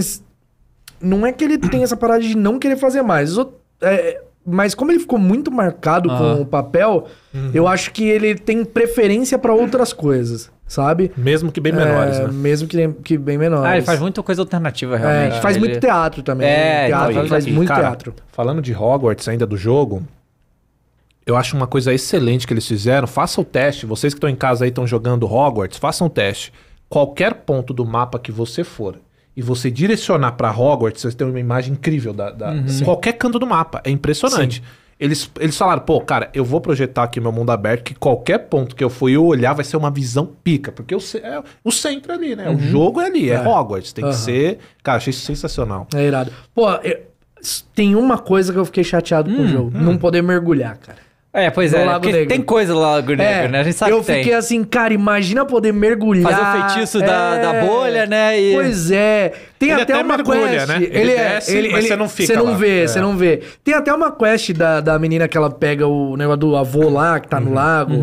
não 1.00 1.26
é 1.26 1.32
que 1.32 1.44
ele 1.44 1.58
tem 1.58 1.82
essa 1.82 1.96
parada 1.96 2.20
de 2.22 2.34
não 2.36 2.58
querer 2.58 2.76
fazer 2.76 3.02
mais. 3.02 3.36
O- 3.36 3.52
é, 3.80 4.22
Mas 4.44 4.74
como 4.74 4.90
ele 4.90 4.98
ficou 4.98 5.20
muito 5.20 5.52
marcado 5.52 6.10
Ah. 6.10 6.18
com 6.18 6.42
o 6.42 6.44
papel, 6.44 7.06
eu 7.54 7.68
acho 7.68 7.92
que 7.92 8.02
ele 8.02 8.34
tem 8.34 8.64
preferência 8.64 9.38
pra 9.38 9.54
outras 9.54 9.92
coisas, 9.92 10.50
sabe? 10.66 11.12
Mesmo 11.16 11.52
que 11.52 11.60
bem 11.60 11.72
menores, 11.72 12.16
É, 12.18 12.24
né? 12.26 12.32
Mesmo 12.32 12.66
que, 12.66 12.88
que 13.04 13.16
bem 13.16 13.38
menores. 13.38 13.64
Ah, 13.64 13.76
ele 13.76 13.86
faz 13.86 14.00
muita 14.00 14.20
coisa 14.20 14.42
alternativa, 14.42 14.96
É, 14.96 14.98
realmente. 14.98 15.40
faz 15.40 15.54
Ele- 15.56 15.64
muito 15.68 15.78
teatro 15.80 16.24
também. 16.24 16.48
É, 16.48 16.88
teatro, 16.88 17.10
então, 17.12 17.22
ele 17.22 17.28
faz 17.28 17.46
E, 17.46 17.52
muito 17.52 17.68
cara, 17.68 17.82
teatro. 17.82 18.14
Falando 18.32 18.60
de 18.60 18.74
Hogwarts 18.74 19.28
ainda 19.28 19.46
do 19.46 19.56
jogo, 19.56 20.02
eu 21.26 21.36
acho 21.36 21.56
uma 21.56 21.66
coisa 21.66 21.92
excelente 21.94 22.46
que 22.46 22.52
eles 22.52 22.66
fizeram. 22.66 23.06
Faça 23.06 23.40
o 23.40 23.44
teste. 23.44 23.86
Vocês 23.86 24.12
que 24.12 24.18
estão 24.18 24.28
em 24.30 24.36
casa 24.36 24.64
aí 24.64 24.68
estão 24.70 24.86
jogando 24.86 25.26
Hogwarts, 25.26 25.78
façam 25.78 26.06
o 26.06 26.10
teste. 26.10 26.52
Qualquer 26.88 27.34
ponto 27.34 27.72
do 27.72 27.84
mapa 27.86 28.18
que 28.18 28.30
você 28.32 28.62
for 28.64 28.98
e 29.36 29.40
você 29.40 29.70
direcionar 29.70 30.32
pra 30.32 30.50
Hogwarts, 30.50 31.02
você 31.02 31.16
tem 31.16 31.26
uma 31.26 31.40
imagem 31.40 31.72
incrível 31.72 32.12
da, 32.12 32.30
da- 32.30 32.54
qualquer 32.84 33.12
canto 33.14 33.38
do 33.38 33.46
mapa. 33.46 33.80
É 33.84 33.90
impressionante. 33.90 34.62
Eles, 35.00 35.28
eles 35.40 35.56
falaram, 35.56 35.82
pô, 35.82 36.00
cara, 36.00 36.30
eu 36.32 36.44
vou 36.44 36.60
projetar 36.60 37.02
aqui 37.04 37.18
meu 37.18 37.32
mundo 37.32 37.50
aberto, 37.50 37.82
que 37.82 37.94
qualquer 37.94 38.38
ponto 38.38 38.76
que 38.76 38.84
eu 38.84 38.90
for 38.90 39.08
eu 39.08 39.24
olhar 39.24 39.52
vai 39.52 39.64
ser 39.64 39.76
uma 39.76 39.90
visão 39.90 40.26
pica. 40.44 40.70
Porque 40.70 40.94
o, 40.94 41.00
ce- 41.00 41.18
é 41.18 41.42
o 41.64 41.72
centro 41.72 42.12
ali, 42.12 42.36
né? 42.36 42.48
O 42.50 42.58
jogo 42.58 43.00
é 43.00 43.06
ali, 43.06 43.28
é, 43.30 43.40
Hogwarts. 43.40 43.92
Tem 43.92 44.04
Aham. 44.04 44.12
que 44.12 44.18
ser. 44.18 44.58
Cara, 44.82 44.98
achei 44.98 45.10
isso 45.10 45.24
sensacional. 45.26 45.88
É 45.94 46.04
irado. 46.06 46.30
Pô, 46.54 46.70
eu- 46.84 47.00
tem 47.74 47.96
uma 47.96 48.18
coisa 48.18 48.52
que 48.52 48.58
eu 48.58 48.64
fiquei 48.64 48.84
chateado 48.84 49.28
Hum, 49.28 49.36
com 49.36 49.42
o 49.42 49.48
jogo. 49.48 49.70
Não 49.76 49.96
poder 49.98 50.22
mergulhar, 50.22 50.76
cara. 50.78 50.98
É, 51.34 51.48
pois 51.48 51.72
No 51.72 51.78
é. 51.78 51.84
Lago 51.86 52.00
porque 52.00 52.12
Negro. 52.12 52.28
tem 52.28 52.42
coisa 52.42 52.74
lá 52.74 52.80
no 52.80 52.92
Lago 52.96 53.14
Negro, 53.14 53.52
né? 53.52 53.60
A 53.60 53.62
gente 53.62 53.74
sabe 53.76 53.90
eu 53.92 54.00
que 54.00 54.04
tem. 54.06 54.16
fiquei 54.18 54.34
assim, 54.34 54.62
cara, 54.64 54.92
imagina 54.92 55.46
poder 55.46 55.72
mergulhar. 55.72 56.30
Fazer 56.30 56.42
o 56.42 56.68
feitiço 56.68 56.98
da- 57.00 57.38
da 57.38 57.64
bolha, 57.64 58.04
né, 58.04 58.38
e- 58.38 58.52
Pois 58.52 58.90
é. 58.90 59.32
Tem 59.58 59.70
Ele 59.70 59.80
até, 59.80 59.94
até 59.94 60.02
uma 60.02 60.16
mergulha, 60.16 60.40
quest. 60.50 60.66
né? 60.68 60.76
Ele 60.76 60.86
Ele, 60.98 61.12
é, 61.12 61.28
desce, 61.30 61.56
ele, 61.56 61.68
mas 61.70 61.78
ele- 61.78 61.88
você 61.88 61.96
não 61.96 62.08
fica 62.10 62.26
Você 62.34 62.36
não 62.38 62.44
lá. 62.44 62.56
vê, 62.58 62.82
É. 62.82 62.86
você 62.86 63.00
não 63.00 63.16
vê. 63.16 63.40
Tem 63.64 63.72
até 63.72 63.94
uma 63.94 64.12
quest 64.12 64.52
da, 64.52 64.80
da 64.82 64.98
menina 64.98 65.26
que 65.26 65.34
ela 65.38 65.48
pega 65.48 65.86
o 65.86 66.18
negócio 66.18 66.40
do 66.40 66.54
avô 66.54 66.90
lá, 66.90 67.18
que 67.18 67.28
tá 67.28 67.40
no 67.40 67.54
lago. 67.54 67.94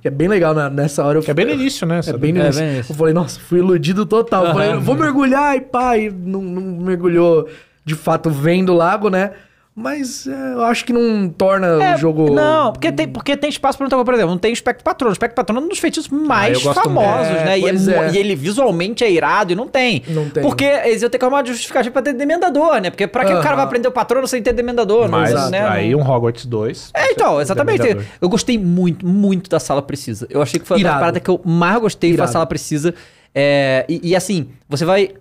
Que 0.00 0.08
é 0.08 0.10
bem 0.10 0.26
legal 0.26 0.52
na- 0.52 0.68
nessa 0.68 1.04
hora. 1.04 1.18
Eu 1.18 1.22
Que 1.22 1.30
é 1.30 1.34
bem 1.34 1.44
no 1.46 1.52
início, 1.52 1.86
né? 1.86 2.00
É 2.04 2.12
bem 2.16 2.32
no 2.32 2.40
É, 2.40 2.44
início. 2.46 2.62
bem. 2.64 2.76
Eu 2.78 2.94
falei, 2.96 3.14
nossa, 3.14 3.38
fui 3.38 3.60
iludido 3.60 4.04
total. 4.04 4.46
Eu 4.46 4.52
falei, 4.54 4.74
vou 4.74 4.96
mergulhar 4.96 5.54
e 5.56 5.60
pá, 5.60 5.96
e 5.96 6.10
não, 6.10 6.42
não 6.42 6.84
mergulhou 6.84 7.46
de 7.84 7.94
fato 7.94 8.28
vendo 8.28 8.72
o 8.72 8.76
lago, 8.76 9.08
né? 9.08 9.30
Mas 9.74 10.26
é, 10.26 10.52
eu 10.52 10.62
acho 10.64 10.84
que 10.84 10.92
não 10.92 11.30
torna 11.30 11.66
É, 11.82 11.94
o 11.94 11.98
jogo. 11.98 12.30
Não, 12.34 12.72
porque 12.74 12.92
tem, 12.92 13.08
porque 13.08 13.34
tem 13.38 13.48
espaço 13.48 13.78
pra 13.78 13.86
muita 13.86 13.96
coisa. 13.96 14.04
Por 14.04 14.12
exemplo, 14.14 14.30
não 14.32 14.38
tem 14.38 14.50
o 14.50 14.54
espectro 14.54 14.84
patrono. 14.84 15.10
O 15.10 15.12
espectro 15.14 15.34
patrono 15.34 15.60
é 15.60 15.64
um 15.64 15.68
dos 15.68 15.78
feitiços 15.78 16.10
mais 16.10 16.58
eu 16.58 16.62
gosto 16.62 16.82
famosos, 16.82 17.28
muito. 17.28 17.44
né? 17.44 17.52
É, 17.54 17.58
E, 17.58 17.64
é 17.64 17.70
é. 17.70 18.10
e 18.12 18.18
ele 18.18 18.36
visualmente 18.36 19.02
é 19.02 19.10
irado 19.10 19.50
e 19.52 19.56
não 19.56 19.66
tem. 19.66 20.02
Não 20.08 20.28
tem. 20.28 20.42
Porque 20.42 20.64
eles 20.64 21.00
iam 21.00 21.08
ter 21.08 21.16
que 21.16 21.24
arrumar 21.24 21.38
uma 21.38 21.46
justificativa 21.46 21.90
pra 21.90 22.02
ter 22.02 22.12
demendador, 22.12 22.82
né? 22.82 22.90
Porque 22.90 23.06
pra 23.06 23.24
que 23.24 23.32
o 23.32 23.40
cara 23.40 23.56
vai 23.56 23.64
aprender 23.64 23.88
o 23.88 23.92
patrono 23.92 24.28
sem 24.28 24.42
ter 24.42 24.52
demendador? 24.52 25.08
não- 25.08 25.18
Mas 25.18 25.50
né? 25.50 25.66
aí 25.66 25.94
um 25.94 26.02
Hogwarts 26.06 26.44
2. 26.44 26.90
É, 26.92 27.10
então, 27.12 27.40
exatamente. 27.40 27.78
Demandador. 27.80 28.06
Eu 28.20 28.28
gostei 28.28 28.58
muito, 28.58 29.06
muito 29.06 29.48
da 29.48 29.58
Sala 29.58 29.80
Precisa. 29.80 30.26
Eu 30.28 30.42
achei 30.42 30.60
que 30.60 30.66
foi 30.66 30.76
uma 30.76 30.82
das 30.82 30.90
Irado. 30.90 31.00
paradas 31.00 31.22
que 31.22 31.30
eu 31.30 31.40
mais 31.44 31.78
gostei 31.80 32.14
foi 32.14 32.24
a. 32.24 32.28
Sala 32.28 32.44
Precisa. 32.44 32.94
É, 33.34 33.86
e, 33.88 34.10
e 34.10 34.14
assim, 34.16 34.50
você 34.68 34.84
vai. 34.84 35.12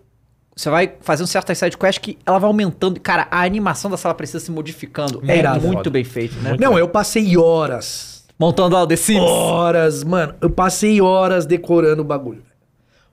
Você 0.62 0.70
vai 0.70 0.94
fazendo 1.02 1.26
certas 1.26 1.58
sidequests 1.58 1.98
que 1.98 2.20
ela 2.24 2.38
vai 2.38 2.48
aumentando. 2.48 3.00
Cara, 3.00 3.28
a 3.32 3.42
animação 3.42 3.90
da 3.90 3.98
Sala 3.98 4.14
Precisa 4.14 4.40
se 4.40 4.52
modificando. 4.52 5.20
É 5.28 5.34
É, 5.34 5.40
irado. 5.40 5.62
muito 5.66 5.78
Foda. 5.80 5.90
bem 5.90 6.04
feito, 6.04 6.36
né? 6.36 6.56
Não, 6.60 6.78
eu 6.78 6.88
passei 6.88 7.36
horas. 7.36 8.26
Montando 8.38 8.76
lá 8.76 8.84
o 8.84 8.88
The 8.88 8.96
Sims. 8.96 9.24
Horas, 9.24 10.04
mano. 10.04 10.36
Eu 10.40 10.52
passei 10.52 11.02
horas 11.02 11.48
decorando 11.48 12.04
o 12.04 12.06
bagulho. 12.06 12.44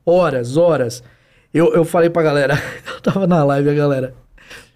Horas, 0.05 0.59
horas. 0.59 1.03
Eu, 1.55 1.73
eu 1.73 1.87
falei 1.87 2.11
pra 2.11 2.23
galera, 2.23 2.63
eu 2.87 3.01
tava 3.01 3.27
na 3.27 3.43
live, 3.43 3.71
a 3.71 3.75
galera. 3.75 4.15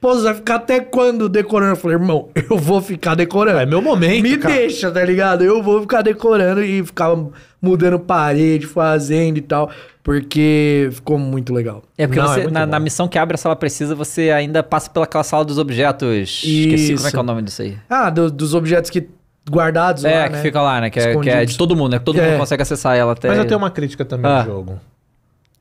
Pô, 0.01 0.15
você 0.15 0.25
vai 0.25 0.35
ficar 0.35 0.57
até 0.57 0.81
quando 0.81 1.29
decorando? 1.29 1.73
Eu 1.73 1.77
falei, 1.77 1.97
irmão, 1.97 2.29
eu 2.51 2.59
vou 2.59 2.81
ficar 2.83 3.15
decorando. 3.15 3.59
É 3.61 3.67
meu 3.67 3.81
momento, 3.81 4.23
Me 4.23 4.37
cara. 4.37 4.55
deixa, 4.55 4.91
tá 4.91 5.05
ligado? 5.05 5.43
Eu 5.45 5.63
vou 5.63 5.81
ficar 5.83 6.03
decorando 6.03 6.63
e 6.63 6.83
ficar 6.85 7.15
mudando 7.61 7.99
parede, 8.01 8.67
fazendo 8.67 9.37
e 9.39 9.41
tal. 9.43 9.71
Porque 10.03 10.89
ficou 10.93 11.17
muito 11.17 11.55
legal. 11.55 11.83
É 11.97 12.07
porque 12.09 12.21
Não, 12.21 12.27
você, 12.27 12.41
é 12.41 12.51
na, 12.51 12.67
na 12.67 12.81
missão 12.81 13.07
que 13.07 13.17
abre 13.17 13.37
a 13.37 13.39
sala 13.39 13.55
precisa, 13.55 13.95
você 13.95 14.31
ainda 14.31 14.61
passa 14.63 14.91
pelaquela 14.91 15.23
sala 15.23 15.45
dos 15.45 15.59
objetos. 15.59 16.43
Esqueci 16.45 16.95
como 16.97 17.07
é 17.07 17.11
que 17.11 17.17
é 17.17 17.19
o 17.19 17.23
Isso. 17.23 17.23
nome 17.23 17.43
disso 17.43 17.63
aí. 17.63 17.77
Ah, 17.89 18.11
do- 18.11 18.31
dos 18.31 18.53
objetos 18.55 18.91
que 18.91 19.09
guardados 19.49 20.05
é, 20.05 20.19
lá, 20.23 20.29
que 20.29 20.37
né? 20.37 20.43
fica 20.43 20.61
lá, 20.61 20.81
né? 20.81 20.91
Que 20.91 20.99
é, 20.99 21.17
que 21.17 21.31
é 21.31 21.45
de 21.45 21.57
todo 21.57 21.77
mundo, 21.77 21.93
né? 21.93 21.99
Que 22.01 22.05
todo 22.05 22.19
É. 22.21 22.31
mundo 22.31 22.41
consegue 22.41 22.63
acessar 22.63 22.97
ela 22.97 23.13
até. 23.13 23.29
Mas 23.29 23.39
eu 23.39 23.45
tenho 23.45 23.59
uma 23.59 23.71
crítica 23.71 24.05
também 24.05 24.29
Ah. 24.31 24.41
no 24.43 24.45
jogo. 24.51 24.81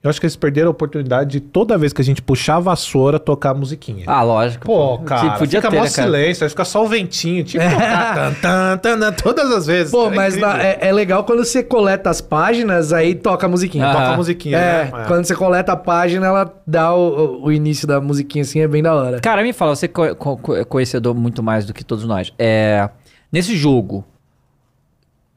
Eu 0.04 0.10
acho 0.10 0.20
que 0.20 0.26
eles 0.26 0.36
perderam 0.36 0.70
a 0.70 0.72
oportunidade 0.72 1.30
de 1.30 1.40
toda 1.40 1.78
vez 1.78 1.94
que 1.94 2.02
a 2.02 2.04
gente 2.04 2.24
puxar 2.24 2.56
a 2.56 2.60
vassoura, 2.60 3.20
tocar 3.20 3.52
a 3.52 3.54
musiquinha. 3.54 4.04
Ah, 4.08 4.24
lógico. 4.24 4.66
Pô, 4.66 4.94
Tipo, 4.94 5.04
cara, 5.06 5.32
podia 5.38 5.60
fica 5.62 5.70
ter, 5.70 5.78
mó 5.78 5.84
né, 5.84 5.90
cara? 5.92 6.08
silêncio, 6.08 6.44
aí 6.44 6.50
fica 6.50 6.66
só 6.66 6.84
o 6.84 6.88
ventinho, 6.88 7.44
tipo 7.44 7.64
tocar 7.64 8.34
tan, 8.42 8.42
tan, 8.42 8.78
tan, 8.78 9.00
tan, 9.00 9.12
todas 9.14 9.52
as 9.52 9.68
vezes. 9.68 9.92
Pô, 9.92 10.08
É 10.08 10.16
mas 10.16 10.36
na- 10.38 10.60
é, 10.60 10.80
é 10.82 10.92
legal 10.92 11.24
quando 11.24 11.46
você 11.46 11.62
coleta 11.62 12.10
as 12.10 12.20
páginas, 12.20 12.92
aí 12.92 13.14
toca 13.14 13.46
a 13.46 13.50
musiquinha. 13.50 13.86
Ah. 13.90 13.94
Toca 13.94 14.08
a 14.08 14.18
musiquinha, 14.18 14.58
É, 14.58 14.84
né? 14.86 15.04
quando 15.08 15.24
você 15.26 15.36
coleta 15.36 15.74
a 15.74 15.78
página, 15.78 16.26
ela 16.26 16.52
dá 16.66 16.92
o, 16.96 17.44
o- 17.44 17.52
início 17.52 17.86
da 17.88 18.02
musiquinha 18.02 18.42
assim, 18.42 18.60
é 18.60 18.68
bem 18.68 18.82
da 18.82 18.96
hora. 18.96 19.20
Cara, 19.20 19.44
me 19.44 19.54
fala, 19.54 19.76
você 19.76 19.86
é 19.86 19.90
co- 20.16 20.16
co- 20.16 20.56
é 20.56 20.64
conhecedor 20.64 21.14
muito 21.14 21.44
mais 21.44 21.68
do 21.68 21.76
que 21.76 21.84
todos 21.86 22.06
nós. 22.06 22.34
É, 22.40 22.90
nesse 23.32 23.56
jogo, 23.56 24.04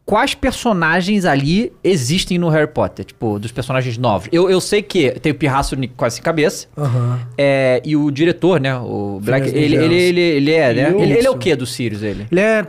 quais 0.07 0.34
personagens 0.34 1.24
ali 1.24 1.72
existem 1.82 2.38
no 2.38 2.48
Harry 2.48 2.66
Potter? 2.70 3.05
Tipo, 3.05 3.38
dos 3.38 3.50
personagens 3.52 3.96
novos. 3.98 4.28
Eu, 4.32 4.50
eu 4.50 4.61
sei 4.61 4.82
que 4.82 5.11
tem 5.20 5.32
o 5.32 5.34
Pirraço 5.34 5.76
quase 5.96 6.16
sem 6.16 6.24
cabeça. 6.24 6.66
Aham. 6.76 7.20
É, 7.38 7.80
e 7.84 7.96
o 7.96 8.11
diretor, 8.11 8.61
né? 8.61 8.76
O 8.76 9.20
Black. 9.22 9.48
Ele, 9.48 9.76
ele, 9.76 9.94
ele, 9.94 10.20
ele 10.20 10.52
é, 10.52 10.74
né? 10.74 10.94
Ele, 11.02 11.12
ele 11.18 11.26
é 11.26 11.30
o 11.30 11.38
que 11.38 11.55
do 11.57 11.66
Sirius, 11.66 12.02
ele? 12.02 12.26
Ele 12.30 12.40
é, 12.40 12.66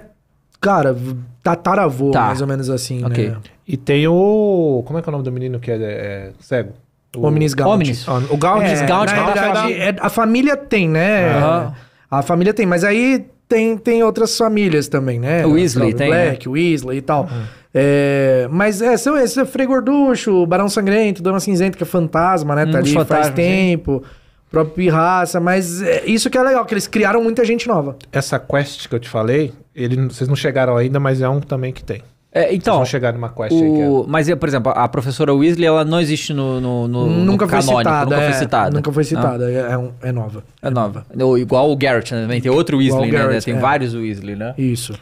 cara, 0.61 0.93
v- 0.93 1.15
tataravô, 1.43 2.11
Tá. 2.11 2.27
mais 2.27 2.41
ou 2.41 2.47
menos 2.47 2.69
assim, 2.69 3.03
Ok. 3.03 3.29
né? 3.29 3.38
E 3.67 3.75
tem 3.77 4.07
o. 4.07 4.83
Como 4.86 4.99
é 4.99 5.01
que 5.01 5.09
é 5.09 5.09
o 5.09 5.11
nome 5.11 5.23
do 5.23 5.31
menino 5.31 5.59
que 5.59 5.71
é, 5.71 5.75
é 5.81 6.31
cego? 6.39 6.73
O 7.17 7.25
Omnis 7.25 7.53
Gaunt. 7.53 7.73
Omnis. 7.75 8.05
Ah, 8.07 8.21
O 8.29 8.38
Gaunt. 8.38 8.63
É, 8.63 8.86
Gaunt, 8.86 9.09
Gaunt 9.09 9.71
é 9.71 9.89
é- 9.89 9.95
a 9.99 10.09
família 10.09 10.55
tem, 10.57 10.88
né? 10.89 11.33
Aham. 11.33 11.73
A 12.11 12.21
família 12.21 12.53
tem, 12.53 12.65
mas 12.65 12.83
aí 12.83 13.25
tem, 13.48 13.78
tem 13.78 14.04
outras 14.04 14.38
famílias 14.38 14.88
também, 14.88 15.20
né? 15.20 15.46
O 15.46 15.52
Weasley 15.52 15.93
tem, 15.93 16.10
né? 16.10 16.26
Black, 16.28 16.50
o 16.50 16.54
Weasley 16.54 16.98
e 16.98 17.02
tal. 17.02 17.30
É, 17.74 18.48
mas 18.50 18.82
é, 18.82 18.96
são 18.96 19.18
esses, 19.18 19.38
é 19.38 19.46
Frei 19.46 19.68
Gorducho, 19.68 20.46
Barão 20.46 20.70
Sangrento, 20.70 21.22
Dama 21.22 21.39
Cinzenta, 21.39 21.78
que 21.78 21.84
é 21.84 21.86
fantasma, 21.86 22.56
né? 22.56 22.66
Hum, 22.66 22.72
tá 22.72 22.78
ali 22.78 23.06
faz 23.06 23.30
tempo. 23.32 24.04
Próprio 24.50 24.76
Pirraça, 24.76 25.39
mas 25.39 25.82
é, 25.82 26.06
isso 26.06 26.30
que 26.30 26.38
é 26.38 26.41
legal, 26.41 26.66
que 26.66 26.74
eles 26.74 26.88
criaram 26.88 27.22
muita 27.22 27.43
gente 27.43 27.68
nova. 27.68 27.98
Essa 28.12 28.39
quest 28.39 28.88
que 28.88 28.96
eu 28.96 29.00
te 29.00 29.10
falei, 29.10 29.52
ele, 29.76 30.08
vocês 30.08 30.30
não 30.30 30.36
chegaram 30.36 30.78
ainda, 30.78 31.00
mas 31.00 31.22
é 31.22 31.28
um 31.28 31.41
também 31.41 31.74
que 31.74 31.84
tem. 31.84 32.02
É, 32.38 32.41
Vocês 32.47 32.55
então. 32.57 32.75
vão 32.75 32.86
chegar 32.86 33.13
numa 33.13 33.29
quest 33.29 33.53
é. 33.53 33.88
O... 33.89 34.05
Mas, 34.05 34.29
por 34.36 34.49
exemplo, 34.49 34.73
a 34.75 34.86
professora 34.89 35.33
Weasley, 35.33 35.65
ela 35.65 35.86
não 35.86 36.01
existe 36.01 36.33
no, 36.33 36.59
no, 36.59 36.86
no- 36.86 37.05
no 37.07 37.23
nunca 37.25 37.47
foi 37.47 37.59
canônico, 37.61 37.77
citada. 37.79 38.05
Nunca 38.05 38.17
é, 38.21 38.25
foi 38.29 38.33
citada. 38.33 38.75
Nunca 38.75 38.91
foi 38.91 39.03
citada, 39.05 39.49
é, 39.51 39.71
é 39.71 39.77
um- 39.77 39.91
é 40.01 40.11
nova. 40.11 40.43
É 40.61 40.69
nova. 40.69 41.05
Ou 41.17 41.38
Igual 41.38 41.71
o 41.71 41.77
Garrett 41.77 42.13
né, 42.13 42.23
também. 42.23 42.41
Tem 42.41 42.51
outro 42.51 42.77
Weasley, 42.79 43.09
né? 43.09 43.17
Garrett, 43.17 43.45
Tem 43.45 43.55
é. 43.55 43.57
vários 43.59 43.95
Weasley, 43.95 44.36
né? 44.36 44.53
Isso. 44.57 44.93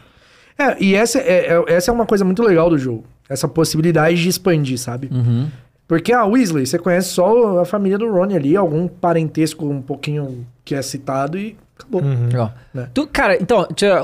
É, 0.60 0.78
e 0.80 0.94
essa 0.94 1.18
é, 1.18 1.48
é- 1.48 1.64
essa 1.74 1.90
é 1.90 1.94
uma 1.94 2.06
coisa 2.06 2.24
muito 2.24 2.44
legal 2.44 2.70
do 2.70 2.78
jogo. 2.78 3.04
Essa 3.28 3.48
possibilidade 3.48 4.22
de 4.22 4.30
expandir, 4.30 4.78
sabe? 4.78 5.10
Uhum. 5.12 5.48
Porque 5.88 6.14
a 6.14 6.24
Weasley, 6.26 6.68
você 6.68 6.78
conhece 6.78 7.10
só 7.10 7.58
a 7.60 7.66
família 7.66 7.98
do 7.98 8.12
Ron 8.12 8.36
ali, 8.36 8.56
algum 8.56 8.88
parentesco 8.88 9.66
um 9.68 9.82
pouquinho 9.82 10.46
que 10.64 10.76
é 10.76 10.82
citado 10.84 11.36
e 11.38 11.58
acabou. 11.80 12.02
Uhum. 12.04 12.30
Né? 12.74 12.88
Tu, 12.94 13.08
cara, 13.08 13.36
então, 13.42 13.68
tira- 13.76 14.04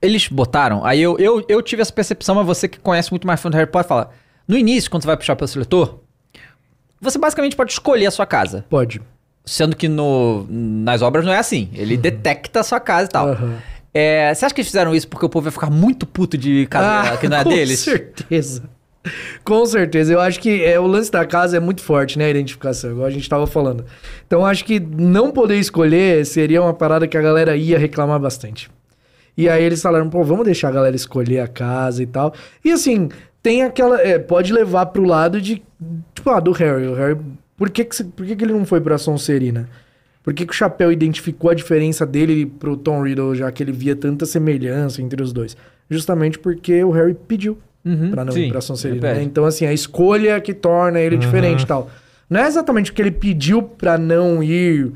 eles 0.00 0.28
botaram. 0.28 0.84
Aí 0.84 1.00
eu, 1.00 1.16
eu, 1.18 1.44
eu 1.48 1.62
tive 1.62 1.82
essa 1.82 1.92
percepção, 1.92 2.34
mas 2.34 2.46
você 2.46 2.68
que 2.68 2.78
conhece 2.78 3.10
muito 3.10 3.26
mais 3.26 3.40
fundo 3.40 3.52
do 3.52 3.56
Harry 3.58 3.70
Potter 3.70 3.88
fala. 3.88 4.10
No 4.46 4.56
início, 4.56 4.90
quando 4.90 5.02
você 5.02 5.06
vai 5.08 5.16
puxar 5.16 5.36
pelo 5.36 5.48
seletor, 5.48 5.98
você 7.00 7.18
basicamente 7.18 7.54
pode 7.56 7.72
escolher 7.72 8.06
a 8.06 8.10
sua 8.10 8.26
casa. 8.26 8.64
Pode. 8.70 9.00
Sendo 9.44 9.76
que 9.76 9.88
no, 9.88 10.46
nas 10.50 11.02
obras 11.02 11.24
não 11.24 11.32
é 11.32 11.38
assim. 11.38 11.68
Ele 11.74 11.96
detecta 11.96 12.60
a 12.60 12.62
sua 12.62 12.80
casa 12.80 13.06
e 13.06 13.12
tal. 13.12 13.28
Aham. 13.28 13.58
É, 13.94 14.32
você 14.34 14.44
acha 14.44 14.54
que 14.54 14.60
eles 14.60 14.68
fizeram 14.68 14.94
isso 14.94 15.08
porque 15.08 15.24
o 15.24 15.28
povo 15.28 15.46
ia 15.48 15.50
ficar 15.52 15.70
muito 15.70 16.06
puto 16.06 16.36
de 16.38 16.66
casa 16.66 17.16
que 17.16 17.28
não 17.28 17.36
é 17.38 17.40
Ah, 17.40 17.44
com 17.44 17.50
deles? 17.50 17.80
certeza. 17.80 18.62
Com 19.44 19.64
certeza. 19.64 20.12
Eu 20.12 20.20
acho 20.20 20.38
que 20.40 20.62
é, 20.62 20.78
o 20.78 20.86
lance 20.86 21.10
da 21.10 21.24
casa 21.24 21.56
é 21.56 21.60
muito 21.60 21.82
forte, 21.82 22.18
né? 22.18 22.26
A 22.26 22.30
identificação, 22.30 22.90
igual 22.90 23.06
a 23.06 23.10
gente 23.10 23.28
tava 23.28 23.46
falando. 23.46 23.84
Então, 24.26 24.40
eu 24.40 24.46
acho 24.46 24.64
que 24.64 24.78
não 24.78 25.30
poder 25.30 25.56
escolher 25.58 26.24
seria 26.26 26.60
uma 26.60 26.74
parada 26.74 27.06
que 27.08 27.16
a 27.16 27.22
galera 27.22 27.56
ia 27.56 27.78
reclamar 27.78 28.20
bastante. 28.20 28.70
E 29.38 29.48
aí 29.48 29.62
eles 29.62 29.80
falaram, 29.80 30.10
pô, 30.10 30.24
vamos 30.24 30.44
deixar 30.44 30.68
a 30.68 30.72
galera 30.72 30.96
escolher 30.96 31.38
a 31.40 31.46
casa 31.46 32.02
e 32.02 32.06
tal. 32.06 32.34
E 32.64 32.72
assim, 32.72 33.08
tem 33.42 33.62
aquela. 33.62 34.00
é, 34.02 34.18
pode 34.18 34.52
levar 34.52 34.86
pro 34.86 35.04
lado 35.04 35.40
de. 35.40 35.62
Tipo, 36.12 36.30
ah, 36.30 36.40
do 36.40 36.50
Harry. 36.52 36.88
O 36.88 36.94
Harry. 36.94 37.16
Por 37.56 37.70
que, 37.70 37.84
que, 37.84 38.02
por 38.04 38.26
que, 38.26 38.34
que 38.36 38.44
ele 38.44 38.52
não 38.52 38.64
foi 38.64 38.80
pra 38.80 38.98
Sonserina? 38.98 39.68
Por 40.24 40.34
que, 40.34 40.44
que 40.44 40.52
o 40.52 40.56
Chapéu 40.56 40.90
identificou 40.92 41.50
a 41.50 41.54
diferença 41.54 42.04
dele 42.04 42.44
pro 42.46 42.76
Tom 42.76 43.02
Riddle, 43.02 43.34
já 43.34 43.50
que 43.50 43.62
ele 43.62 43.72
via 43.72 43.94
tanta 43.96 44.26
semelhança 44.26 45.00
entre 45.00 45.22
os 45.22 45.32
dois? 45.32 45.56
Justamente 45.88 46.38
porque 46.38 46.82
o 46.84 46.90
Harry 46.90 47.14
pediu 47.14 47.56
Uhum, 47.84 48.10
pra 48.10 48.24
não 48.24 48.32
sim, 48.32 48.46
ir 48.48 48.50
pra 48.50 48.60
Sonserina. 48.60 49.14
né? 49.14 49.22
Então, 49.22 49.44
assim, 49.46 49.64
a 49.64 49.72
escolha 49.72 50.40
que 50.40 50.52
torna 50.52 51.00
ele 51.00 51.16
diferente 51.16 51.62
e 51.62 51.66
tal. 51.66 51.88
Não 52.28 52.40
é 52.40 52.46
exatamente 52.46 52.90
porque 52.90 53.00
ele 53.00 53.12
pediu 53.12 53.62
pra 53.62 53.96
não 53.96 54.42
ir 54.42 54.92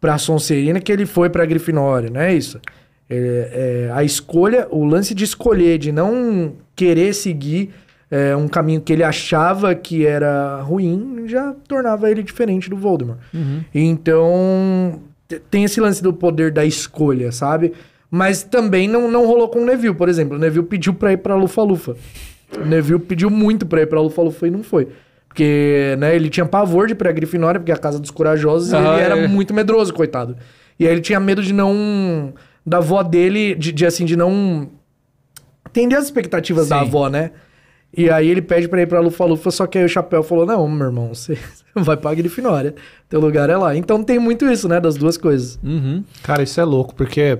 pra 0.00 0.18
Sonserina 0.18 0.80
que 0.80 0.90
ele 0.90 1.06
foi 1.06 1.28
pra 1.30 1.44
Grifinória, 1.46 2.10
não 2.10 2.20
é 2.20 2.34
isso? 2.34 2.58
É, 3.14 3.86
é, 3.88 3.92
a 3.92 4.02
escolha, 4.02 4.66
o 4.70 4.84
lance 4.84 5.14
de 5.14 5.24
escolher, 5.24 5.78
de 5.78 5.92
não 5.92 6.52
querer 6.74 7.14
seguir 7.14 7.70
é, 8.10 8.34
um 8.36 8.46
caminho 8.48 8.80
que 8.80 8.92
ele 8.92 9.02
achava 9.02 9.74
que 9.74 10.06
era 10.06 10.60
ruim, 10.62 11.24
já 11.26 11.54
tornava 11.66 12.10
ele 12.10 12.22
diferente 12.22 12.68
do 12.70 12.76
Voldemort. 12.76 13.18
Então, 13.74 15.00
te- 15.28 15.40
tem 15.50 15.64
esse 15.64 15.80
lance 15.80 16.02
do 16.02 16.12
poder 16.12 16.50
da 16.52 16.64
escolha, 16.64 17.30
sabe? 17.32 17.72
Mas 18.10 18.42
também 18.42 18.86
não, 18.88 19.10
não 19.10 19.26
rolou 19.26 19.48
com 19.48 19.60
o 19.60 19.64
Neville, 19.64 19.94
por 19.94 20.08
exemplo. 20.08 20.36
O 20.36 20.40
Neville 20.40 20.64
pediu 20.66 20.94
pra 20.94 21.12
ir 21.12 21.18
pra 21.18 21.34
Lufa-Lufa. 21.34 21.96
O 22.60 22.64
Neville 22.64 23.00
pediu 23.00 23.28
muito 23.30 23.66
pra 23.66 23.82
ir 23.82 23.86
pra 23.86 24.00
Lufa-Lufa 24.00 24.46
e 24.46 24.50
não 24.50 24.62
foi. 24.62 24.88
Porque, 25.26 25.96
né, 25.98 26.14
ele 26.14 26.28
tinha 26.30 26.46
pavor 26.46 26.86
de 26.86 26.92
ir 26.92 26.96
pra 26.96 27.10
Grifinória, 27.10 27.58
porque 27.58 27.72
é 27.72 27.74
a 27.74 27.78
Casa 27.78 27.98
dos 27.98 28.10
Corajosos, 28.12 28.70
e 28.70 28.76
Ah, 28.76 28.94
ele 28.94 29.02
era 29.02 29.18
é. 29.18 29.26
muito 29.26 29.52
medroso, 29.52 29.92
coitado. 29.92 30.36
E 30.78 30.86
aí 30.86 30.92
ele 30.92 31.00
tinha 31.00 31.18
medo 31.18 31.42
de 31.42 31.52
não... 31.52 32.32
Da 32.66 32.78
avó 32.78 33.02
dele, 33.02 33.54
de, 33.54 33.72
de, 33.72 33.84
assim, 33.86 34.04
de 34.04 34.16
não... 34.16 34.68
Entender 35.68 35.96
as 35.96 36.04
expectativas 36.04 36.68
da 36.68 36.78
Sim. 36.78 36.86
avó, 36.86 37.08
né? 37.08 37.32
E 37.96 38.10
aí 38.10 38.28
ele 38.28 38.42
pede 38.42 38.66
pra 38.68 38.80
ir 38.82 38.86
pra 38.86 39.00
Lufa-Lufa, 39.00 39.50
só 39.50 39.66
que 39.66 39.78
aí 39.78 39.84
o 39.84 39.88
Chapéu 39.88 40.22
falou, 40.22 40.44
não, 40.46 40.68
meu 40.68 40.86
irmão, 40.86 41.14
você 41.14 41.38
vai 41.74 41.96
pra 41.96 42.14
Grifinória. 42.14 42.74
Teu 43.08 43.20
lugar 43.20 43.48
é 43.50 43.56
lá. 43.56 43.76
Então 43.76 44.02
tem 44.02 44.18
muito 44.18 44.44
isso, 44.46 44.68
né, 44.68 44.80
das 44.80 44.96
duas 44.96 45.16
coisas. 45.16 45.58
Uhum. 45.62 46.02
Cara, 46.22 46.42
isso 46.42 46.60
é 46.60 46.64
louco, 46.64 46.94
porque 46.94 47.38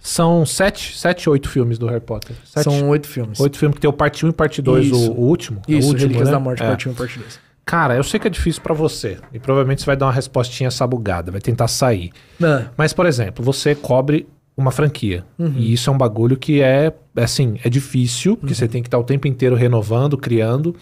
são 0.00 0.44
sete, 0.44 0.96
sete, 0.98 1.28
oito 1.28 1.48
filmes 1.48 1.78
do 1.78 1.86
Harry 1.86 2.00
Potter. 2.00 2.36
Sete, 2.44 2.64
São 2.64 2.88
oito 2.90 3.06
filmes. 3.08 3.40
oito 3.40 3.58
filmes 3.58 3.74
que 3.76 3.80
tem 3.80 3.88
o 3.90 3.92
parte 3.92 4.24
1 4.26 4.28
e 4.28 4.32
parte 4.32 4.60
2, 4.62 4.86
o, 4.86 4.94
Isso. 4.94 5.12
o 5.12 5.20
último. 5.20 5.62
é 5.68 5.72
o 5.72 5.78
Isso, 5.78 5.88
último, 5.88 6.02
Relíquias 6.08 6.28
né? 6.28 6.32
da 6.32 6.40
Morte, 6.40 6.62
É. 6.62 6.66
parte 6.66 6.88
1 6.88 6.92
e 6.92 6.94
parte 6.94 7.18
2. 7.18 7.40
Cara, 7.66 7.96
eu 7.96 8.02
sei 8.04 8.20
que 8.20 8.26
é 8.26 8.30
difícil 8.30 8.62
pra 8.62 8.74
você. 8.74 9.18
E 9.32 9.38
provavelmente 9.38 9.80
você 9.80 9.86
vai 9.86 9.96
dar 9.96 10.06
uma 10.06 10.12
respostinha 10.12 10.70
sabugada, 10.70 11.32
vai 11.32 11.40
tentar 11.40 11.66
sair. 11.68 12.10
Ah, 12.42 12.66
Mas, 12.76 12.92
por 12.92 13.06
exemplo, 13.06 13.44
você 13.44 13.74
cobre 13.74 14.28
uma 14.56 14.70
franquia. 14.70 15.24
Uhum. 15.38 15.54
E 15.56 15.72
isso 15.72 15.88
é 15.88 15.92
um 15.92 15.96
bagulho 15.98 16.36
que 16.36 16.60
é, 16.62 16.92
assim, 17.16 17.58
é 17.64 17.68
difícil, 17.70 18.36
porque 18.36 18.52
Uhum. 18.52 18.58
você 18.58 18.68
tem 18.68 18.82
que 18.82 18.88
estar 18.88 18.98
o 18.98 19.04
tempo 19.04 19.26
inteiro 19.26 19.56
renovando, 19.56 20.16
criando. 20.18 20.76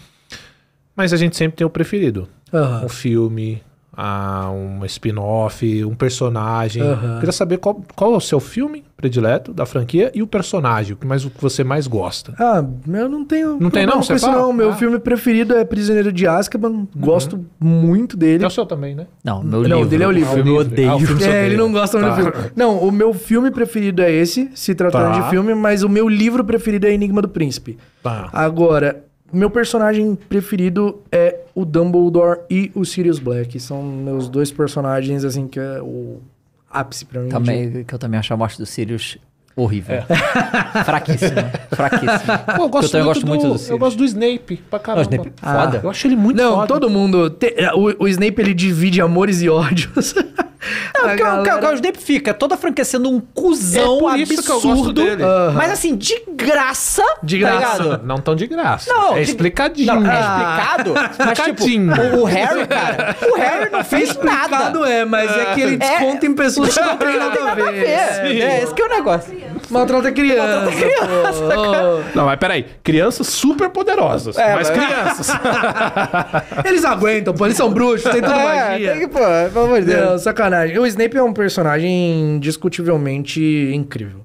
Mas 0.95 1.13
a 1.13 1.17
gente 1.17 1.35
sempre 1.37 1.57
tem 1.57 1.65
o 1.65 1.69
preferido. 1.69 2.27
aham. 2.53 2.85
Um 2.85 2.89
filme, 2.89 3.63
ah, 3.95 4.49
um 4.51 4.83
spin-off, 4.85 5.85
um 5.85 5.93
personagem. 5.95 6.81
Aham. 6.81 7.17
Queria 7.19 7.31
saber 7.31 7.57
qual, 7.57 7.81
qual 7.95 8.13
é 8.13 8.17
o 8.17 8.19
seu 8.21 8.39
filme 8.39 8.83
predileto 8.97 9.53
da 9.53 9.65
franquia 9.65 10.11
e 10.15 10.21
o 10.23 10.27
personagem, 10.27 10.93
o 10.93 10.95
que, 10.95 11.05
mais, 11.05 11.25
o 11.25 11.29
que 11.29 11.41
você 11.41 11.63
mais 11.63 11.87
gosta. 11.87 12.33
Ah, 12.39 12.63
eu 12.87 13.09
não 13.09 13.23
tenho. 13.25 13.57
Não 13.59 13.69
tem, 13.69 13.85
não? 13.85 14.01
Você 14.01 14.17
fala? 14.17 14.37
não. 14.37 14.53
Meu 14.53 14.71
Ah. 14.71 14.75
filme 14.75 14.97
preferido 14.97 15.55
é 15.55 15.63
Prisioneiro 15.65 16.11
de 16.11 16.25
Azkaban. 16.25 16.87
Gosto 16.95 17.45
muito 17.59 18.15
dele. 18.17 18.43
É 18.43 18.47
o 18.47 18.49
seu 18.49 18.65
também, 18.65 18.95
né? 18.95 19.07
Não, 19.23 19.43
meu 19.43 19.61
Não, 19.61 19.77
livro. 19.77 19.85
dele 19.89 20.03
é 20.03 20.07
o 20.07 20.11
livro. 20.11 20.33
filme 20.33 20.49
eu 20.49 20.55
Ah, 20.55 20.57
o 20.57 20.61
odeio. 20.61 20.99
filme 20.99 21.23
É, 21.23 21.45
ele 21.45 21.57
não 21.57 21.71
gosta 21.71 21.99
muito 21.99 22.09
Tá. 22.15 22.21
do 22.21 22.31
filme. 22.31 22.51
Não, 22.55 22.77
o 22.79 22.91
meu 22.91 23.13
filme 23.13 23.51
preferido 23.51 24.01
é 24.01 24.11
esse, 24.11 24.49
se 24.55 24.73
tratando 24.73 25.13
Tá. 25.15 25.19
de 25.21 25.29
filme, 25.29 25.53
mas 25.53 25.83
o 25.83 25.89
meu 25.89 26.07
livro 26.09 26.43
preferido 26.43 26.87
é 26.87 26.93
Enigma 26.93 27.21
do 27.21 27.29
Príncipe. 27.29 27.77
Tá. 28.01 28.29
Agora, 28.31 29.03
meu 29.31 29.49
personagem 29.49 30.15
preferido 30.15 31.01
é 31.11 31.39
o 31.55 31.65
Dumbledore 31.65 32.39
e 32.49 32.71
o 32.75 32.83
Sirius 32.85 33.19
Black. 33.19 33.59
São 33.59 33.81
meus 33.83 34.27
dois 34.29 34.51
personagens, 34.51 35.23
assim, 35.23 35.47
que 35.47 35.59
é 35.59 35.81
o 35.81 36.21
ápice 36.69 37.05
pra 37.05 37.19
mim. 37.21 37.27
de- 37.27 37.33
Também, 37.33 37.83
que 37.83 37.93
eu 37.93 37.99
também 37.99 38.19
acho 38.19 38.33
a 38.33 38.37
morte 38.37 38.57
do 38.57 38.65
Sirius 38.65 39.17
horrível. 39.55 39.97
Fraquíssima. 40.85 41.51
Fraquíssima. 41.71 42.37
Pô, 42.57 42.63
eu 42.63 42.69
gosto, 42.69 42.91
também 42.91 43.05
muito, 43.05 43.15
gosto 43.15 43.27
muito 43.27 43.41
do 43.43 43.47
do, 43.49 43.53
eu 43.53 43.57
Sirius. 43.59 43.79
gosto 43.79 43.97
do 43.97 44.05
Snape 44.05 44.57
pra 44.69 44.79
caramba. 44.79 45.01
Snape, 45.11 45.33
Ah, 45.41 45.65
foda. 45.65 45.79
Eu 45.83 45.89
acho 45.89 46.07
ele 46.07 46.15
muito 46.15 46.37
Não, 46.37 46.55
foda. 46.55 46.67
todo 46.67 46.89
mundo. 46.89 47.29
te- 47.29 47.53
é, 47.57 47.71
o, 47.73 48.03
o 48.03 48.07
Snape 48.07 48.41
ele 48.41 48.53
divide 48.53 48.99
amores 49.01 49.41
e 49.41 49.49
ódios. 49.49 50.15
Não, 50.95 51.01
porque 51.09 51.23
o- 51.23 51.43
galera- 51.43 51.69
o, 51.71 51.73
Snape 51.75 51.97
fica 51.99 52.33
toda 52.33 52.55
a 52.55 52.57
franquia 52.57 52.85
sendo 52.85 53.09
um 53.09 53.19
cuzão 53.19 53.97
É 54.09 54.13
por 54.13 54.19
isso 54.19 54.43
que 54.43 54.49
eu 54.51 54.55
gosto 54.55 54.69
absurdo. 54.71 54.93
dele. 55.03 55.23
Aham. 55.23 55.53
Mas 55.55 55.71
assim, 55.71 55.95
de 55.95 56.21
graça. 56.33 57.03
De 57.21 57.39
tá 57.41 57.49
graça. 57.57 57.83
ligado? 57.83 58.03
Não 58.05 58.17
tão 58.17 58.35
de 58.35 58.47
graça. 58.47 58.91
Não, 58.93 59.13
é 59.13 59.21
de- 59.21 59.31
explicadinho. 59.31 59.93
Não, 60.01 60.11
é 60.11 60.15
Ah. 60.15 60.65
explicado. 60.77 60.93
Mas 60.93 61.37
tipo, 61.39 61.49
Explicadinho. 61.65 62.17
o, 62.17 62.21
o 62.21 62.23
Harry, 62.25 62.67
cara, 62.67 63.15
o 63.31 63.35
Harry 63.37 63.69
não 63.71 63.83
fez 63.83 64.15
nada. 64.17 64.41
Explicado 64.55 64.85
é, 64.85 65.05
mas 65.05 65.31
é 65.35 65.45
que 65.53 65.61
ele 65.61 65.77
desconta 65.77 66.25
em 66.25 66.33
pessoas 66.33 66.73
que 66.77 66.79
não 66.83 66.97
tem 66.97 67.19
Não 67.19 67.31
tem 67.31 67.43
nada 67.43 67.61
a 67.67 67.71
ver. 67.71 67.85
É, 67.87 68.27
É, 68.41 68.63
esse 68.63 68.73
que 68.73 68.81
é 68.81 68.85
o 68.85 68.89
negócio. 68.89 69.33
Maltrata 69.69 70.11
criança. 70.11 70.71
pô. 70.71 72.01
Não, 72.15 72.25
mas 72.25 72.37
peraí. 72.39 72.65
Crianças 72.83 73.27
super 73.27 73.69
poderosas. 73.69 74.37
É, 74.37 74.55
mas 74.55 74.69
mas- 74.69 74.77
crianças. 74.77 75.27
Eles 76.65 76.85
aguentam, 76.85 77.33
pô, 77.33 77.45
eles 77.45 77.57
são 77.57 77.69
bruxos, 77.71 78.11
tem 78.11 78.21
tudo 78.21 78.33
É, 78.33 78.69
magia. 78.69 78.91
tem 78.91 78.99
que, 79.01 79.07
pô, 79.07 79.19
pelo 79.53 79.65
amor 79.65 79.79
de 79.81 79.85
Deus. 79.87 80.11
Não, 80.11 80.17
sacanagem. 80.19 80.52
O 80.79 80.85
Snape 80.85 81.17
é 81.17 81.23
um 81.23 81.33
personagem 81.33 82.35
indiscutivelmente 82.35 83.41
incrível. 83.73 84.21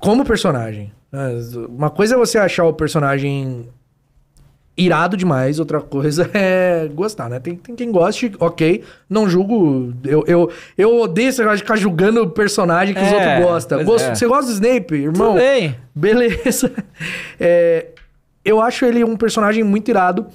Como 0.00 0.24
personagem. 0.24 0.92
Mas 1.12 1.54
Uma 1.54 1.90
coisa 1.90 2.14
é 2.14 2.18
você 2.18 2.38
achar 2.38 2.64
o 2.64 2.72
personagem 2.72 3.68
irado 4.76 5.16
demais, 5.16 5.60
outra 5.60 5.80
coisa 5.80 6.28
é 6.34 6.88
gostar, 6.92 7.28
né? 7.30 7.38
Tem, 7.38 7.54
tem 7.54 7.76
quem 7.76 7.92
goste, 7.92 8.32
ok. 8.40 8.82
Não 9.08 9.28
julgo. 9.28 9.92
Eu, 10.04 10.24
eu, 10.26 10.50
eu 10.76 11.00
odeio 11.00 11.28
esse 11.28 11.38
negócio 11.38 11.58
de 11.58 11.62
ficar 11.62 11.76
julgando 11.76 12.22
o 12.22 12.30
personagem 12.30 12.92
que 12.94 13.00
os 13.00 13.06
É, 13.06 13.14
outros 13.14 13.44
gostam. 13.52 13.84
Gosto- 13.84 14.06
é. 14.10 14.14
Você 14.16 14.26
gosta 14.26 14.46
do 14.46 14.54
Snape, 14.54 14.94
irmão? 14.94 15.28
Tudo 15.34 15.38
bem. 15.40 15.76
Beleza. 15.94 16.72
É, 17.38 17.86
eu 18.44 18.60
acho 18.60 18.84
ele 18.84 19.02
um 19.04 19.16
personagem 19.16 19.62
muito 19.64 19.88
irado, 19.90 20.26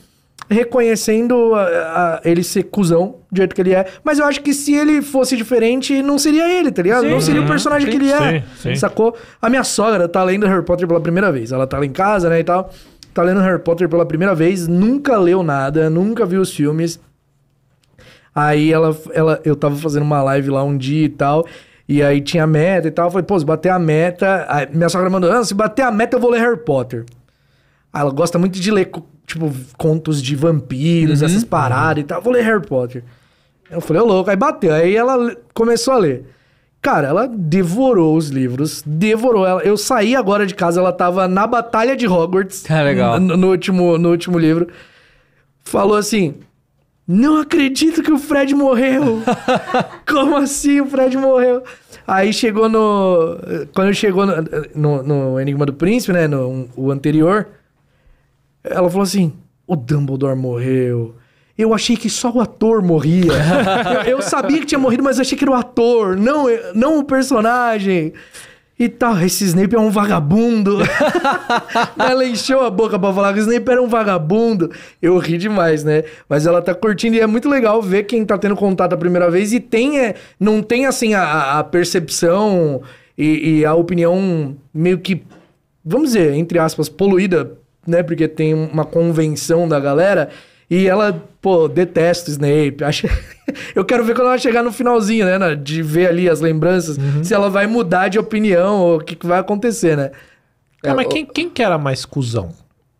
reconhecendo 0.50 1.54
a- 1.56 1.62
a- 1.62 2.22
ele 2.26 2.44
ser 2.44 2.64
cuzão, 2.64 3.18
do 3.32 3.38
jeito 3.38 3.54
que 3.54 3.62
ele 3.62 3.74
é. 3.74 3.86
Mas 4.04 4.18
eu 4.20 4.26
acho 4.26 4.42
que 4.42 4.54
se 4.54 4.74
ele 4.74 5.02
fosse 5.02 5.38
diferente, 5.38 6.02
não 6.02 6.18
seria 6.18 6.52
ele, 6.52 6.72
tá 6.72 6.82
ligado? 6.82 7.04
Sim. 7.04 7.12
não 7.12 7.22
seria 7.22 7.42
o 7.42 7.44
Uhum. 7.44 7.50
personagem 7.50 7.92
Sim, 7.92 7.98
que 8.00 8.04
ele 8.06 8.12
é. 8.12 8.44
sim. 8.58 8.76
Sacou? 8.76 9.16
A 9.42 9.50
minha 9.50 9.64
sogra 9.64 10.08
tá 10.08 10.24
lendo 10.24 10.48
Harry 10.48 10.64
Potter 10.66 10.88
pela 10.88 11.00
primeira 11.02 11.32
vez. 11.32 11.52
Ela 11.52 11.68
tá 11.68 11.78
lá 11.78 11.86
em 11.86 11.92
casa, 11.92 12.30
né, 12.30 12.40
e 12.40 12.44
tal. 12.44 12.72
Tá 13.14 13.22
lendo 13.24 13.40
Harry 13.42 13.60
Potter 13.60 13.88
pela 13.90 14.06
primeira 14.06 14.34
vez, 14.34 14.68
nunca 14.68 15.18
leu 15.18 15.44
nada, 15.44 15.90
nunca 15.90 16.26
viu 16.26 16.42
os 16.42 16.54
filmes. 16.54 17.00
Aí 18.34 18.72
ela, 18.72 18.96
ela, 19.14 19.42
eu 19.44 19.56
tava 19.56 19.76
fazendo 19.76 20.04
uma 20.04 20.22
live 20.24 20.50
lá 20.50 20.64
um 20.64 20.78
dia 20.78 21.06
e 21.06 21.10
tal. 21.10 21.46
E 21.88 22.04
aí 22.04 22.22
tinha 22.22 22.46
meta 22.46 22.88
e 22.88 22.92
tal. 22.92 23.08
Eu 23.08 23.12
falei, 23.12 23.26
pô, 23.26 23.38
se 23.40 23.46
bater 23.46 23.70
a 23.70 23.80
meta. 23.80 24.46
Aí 24.48 24.68
minha 24.72 24.90
sogra 24.90 25.10
mandou, 25.10 25.32
ah, 25.32 25.44
se 25.44 25.54
bater 25.54 25.82
a 25.84 25.92
meta, 25.92 26.16
eu 26.18 26.22
vou 26.22 26.30
ler 26.30 26.40
Harry 26.40 26.58
Potter. 26.58 27.06
Aí 27.92 28.02
ela 28.02 28.12
gosta 28.12 28.38
muito 28.38 28.60
de 28.60 28.72
ler, 28.72 28.92
tipo, 29.30 29.54
contos 29.78 30.22
de 30.22 30.36
vampiros, 30.36 31.22
essas 31.22 31.44
paradas 31.44 32.04
e 32.04 32.06
tal. 32.08 32.22
Vou 32.22 32.34
ler 32.34 32.44
Harry 32.44 32.66
Potter. 32.66 33.04
Eu 33.70 33.80
falei, 33.80 34.02
ô 34.02 34.06
louco, 34.06 34.30
aí 34.30 34.36
bateu. 34.36 34.74
Aí 34.74 34.96
ela 34.96 35.36
começou 35.54 35.94
a 35.94 35.98
ler. 35.98 36.26
Cara, 36.82 37.10
ela 37.10 37.28
devorou 37.28 38.16
os 38.18 38.30
livros, 38.30 38.82
devorou. 38.86 39.46
Ela, 39.46 39.62
eu 39.62 39.78
saí 39.78 40.16
agora 40.16 40.48
de 40.48 40.56
casa, 40.56 40.80
ela 40.80 40.92
tava 40.92 41.28
na 41.28 41.46
Batalha 41.46 41.96
de 41.96 42.08
Hogwarts. 42.08 42.70
Ah, 42.72 42.82
legal. 42.82 43.20
No, 43.20 43.38
no 43.38 43.50
último, 43.52 43.98
no 43.98 44.10
último 44.10 44.40
livro. 44.40 44.68
Falou 45.60 45.98
assim: 45.98 46.36
Não 47.08 47.38
acredito 47.38 48.02
que 48.02 48.12
o 48.12 48.18
Fred 48.18 48.56
morreu. 48.56 49.22
Como 50.10 50.38
assim 50.38 50.82
o 50.82 50.88
Fred 50.88 51.16
morreu? 51.18 51.62
Aí 52.08 52.34
chegou 52.34 52.68
no. 52.68 53.38
Quando 53.76 53.94
chegou 53.94 54.26
no, 54.26 54.36
no, 54.74 55.04
no 55.04 55.40
Enigma 55.40 55.66
do 55.66 55.74
Príncipe, 55.74 56.14
né? 56.14 56.28
No 56.28 56.68
o 56.76 56.90
anterior. 56.90 57.46
Ela 58.70 58.90
falou 58.90 59.04
assim: 59.04 59.34
O 59.68 59.76
Dumbledore 59.76 60.36
morreu. 60.36 61.16
Eu 61.58 61.74
achei 61.74 61.98
que 61.98 62.10
só 62.10 62.32
o 62.32 62.40
ator 62.40 62.82
morria. 62.82 63.34
eu, 64.06 64.18
eu 64.18 64.22
sabia 64.22 64.60
que 64.60 64.66
tinha 64.66 64.80
morrido, 64.80 65.04
mas 65.04 65.20
achei 65.20 65.38
que 65.38 65.44
era 65.44 65.52
o 65.52 65.56
ator, 65.56 66.16
não, 66.16 66.46
não 66.74 67.00
o 67.00 67.04
personagem. 67.04 68.14
E 68.80 68.88
tal, 68.88 69.20
esse 69.20 69.44
Snape 69.44 69.76
é 69.76 69.80
um 69.80 69.90
vagabundo. 69.92 70.78
ela 72.00 72.26
encheu 72.26 72.64
a 72.64 72.70
boca 72.70 72.98
pra 72.98 73.14
falar 73.14 73.34
que 73.34 73.40
o 73.40 73.42
Snape 73.42 73.70
era 73.70 73.84
um 73.84 73.90
vagabundo. 73.90 74.72
Eu 75.02 75.18
ri 75.18 75.38
demais, 75.38 75.84
né? 75.84 76.06
Mas 76.30 76.48
ela 76.48 76.62
tá 76.62 76.74
curtindo 76.74 77.18
e 77.18 77.20
é 77.20 77.28
muito 77.28 77.50
legal 77.50 77.82
ver 77.82 78.04
quem 78.04 78.24
tá 78.24 78.38
tendo 78.38 78.56
contato 78.56 78.94
a 78.94 78.98
primeira 78.98 79.30
vez 79.30 79.52
e 79.52 79.60
tem, 79.60 80.00
é, 80.00 80.16
não 80.40 80.64
tem 80.64 80.86
assim 80.86 81.14
a, 81.14 81.60
a 81.60 81.64
percepção 81.66 82.82
e, 83.18 83.60
e 83.60 83.66
a 83.66 83.76
opinião 83.76 84.56
meio 84.74 85.00
que, 85.00 85.24
vamos 85.84 86.14
dizer, 86.14 86.34
entre 86.36 86.58
aspas, 86.58 86.88
poluída, 86.88 87.59
né? 87.90 88.04
Porque 88.04 88.28
tem 88.28 88.54
uma 88.54 88.86
convenção 88.86 89.68
da 89.68 89.80
galera. 89.80 90.30
E 90.70 90.88
ela, 90.88 91.22
pô, 91.42 91.68
detesta 91.68 92.30
o 92.30 92.32
Snape. 92.32 92.84
Acha... 92.84 93.10
Eu 93.76 93.84
quero 93.84 94.04
ver 94.04 94.14
quando 94.14 94.28
ela 94.28 94.38
chegar 94.38 94.64
no 94.64 94.72
finalzinho, 94.72 95.26
né? 95.26 95.38
na- 95.38 95.56
De 95.56 95.82
ver 95.82 96.08
ali 96.10 96.30
as 96.30 96.40
lembranças, 96.40 96.98
se 97.24 97.34
ela 97.34 97.50
vai 97.50 97.66
mudar 97.66 98.08
de 98.08 98.20
opinião 98.20 98.80
ou 98.80 98.98
o 98.98 99.00
que, 99.00 99.16
que 99.16 99.26
vai 99.26 99.40
acontecer, 99.40 99.98
né? 99.98 100.12
Ah, 100.86 100.94
mas 100.94 101.08
quem, 101.08 101.26
quem 101.26 101.50
que 101.50 101.62
era 101.64 101.78
mais 101.78 102.06
cuzão? 102.06 102.50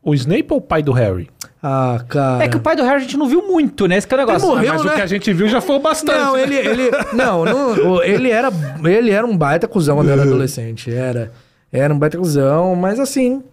O 0.02 0.14
Snape 0.16 0.48
ou 0.50 0.58
o 0.58 0.62
pai 0.62 0.82
do 0.82 0.92
Harry? 0.92 1.30
Ah, 1.62 2.04
cara. 2.08 2.44
É 2.44 2.48
que 2.48 2.58
o 2.58 2.60
pai 2.60 2.76
do 2.76 2.84
Harry 2.84 2.96
a 2.96 3.00
gente 3.00 3.18
não 3.18 3.28
viu 3.28 3.46
muito, 3.46 3.86
né? 3.86 3.98
Esse 3.98 4.08
que 4.08 4.14
é 4.14 4.18
o 4.18 4.20
negócio. 4.20 4.48
Ele 4.48 4.56
morreu, 4.56 4.74
mas 4.74 4.84
né? 4.84 4.92
o 4.92 4.96
que 4.96 5.02
a 5.02 5.06
gente 5.08 5.34
viu 5.34 5.48
já 5.48 5.62
foi 5.62 5.76
o 5.76 5.80
bastante. 5.80 6.18
Não, 6.18 6.34
né? 6.36 6.44
ele, 6.44 6.56
ele, 6.56 6.92
não, 7.14 7.44
não, 7.46 8.04
ele 8.04 8.32
era, 8.32 8.50
ele 8.84 9.12
era 9.12 9.28
um 9.28 9.38
baita 9.38 9.68
cuzão 9.68 9.98
quando 9.98 10.10
era 10.10 10.22
adolescente, 10.22 10.92
era, 10.94 11.32
era 11.72 11.94
um 11.94 12.00
baita 12.00 12.18
cuzão, 12.18 12.76
mas 12.76 13.00
assim, 13.00 13.44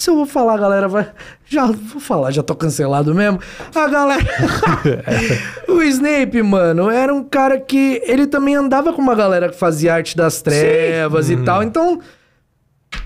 Se 0.00 0.08
eu 0.08 0.16
vou 0.16 0.24
falar, 0.24 0.54
a 0.54 0.56
galera 0.56 0.88
vai. 0.88 1.12
Já 1.44 1.66
vou 1.66 2.00
falar, 2.00 2.30
já 2.30 2.42
tô 2.42 2.54
cancelado 2.54 3.14
mesmo. 3.14 3.38
A 3.74 3.86
galera. 3.86 4.24
o 5.68 5.82
Snape, 5.82 6.42
mano, 6.42 6.90
era 6.90 7.12
um 7.12 7.22
cara 7.22 7.60
que. 7.60 8.00
Ele 8.06 8.26
também 8.26 8.54
andava 8.54 8.94
com 8.94 9.02
uma 9.02 9.14
galera 9.14 9.50
que 9.50 9.58
fazia 9.58 9.92
arte 9.92 10.16
das 10.16 10.40
trevas 10.40 11.28
e 11.28 11.36
tal. 11.36 11.62
Então. 11.62 12.00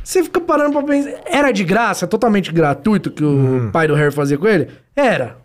Você 0.04 0.22
fica 0.22 0.40
parando 0.40 0.70
pra 0.70 0.84
pensar. 0.84 1.20
Era 1.26 1.50
de 1.50 1.64
graça, 1.64 2.06
totalmente 2.06 2.52
gratuito 2.52 3.10
que 3.10 3.24
o 3.24 3.70
pai 3.72 3.88
do 3.88 3.94
Harry 3.94 4.12
fazia 4.12 4.38
com 4.38 4.46
ele? 4.46 4.70
Era. 4.94 5.38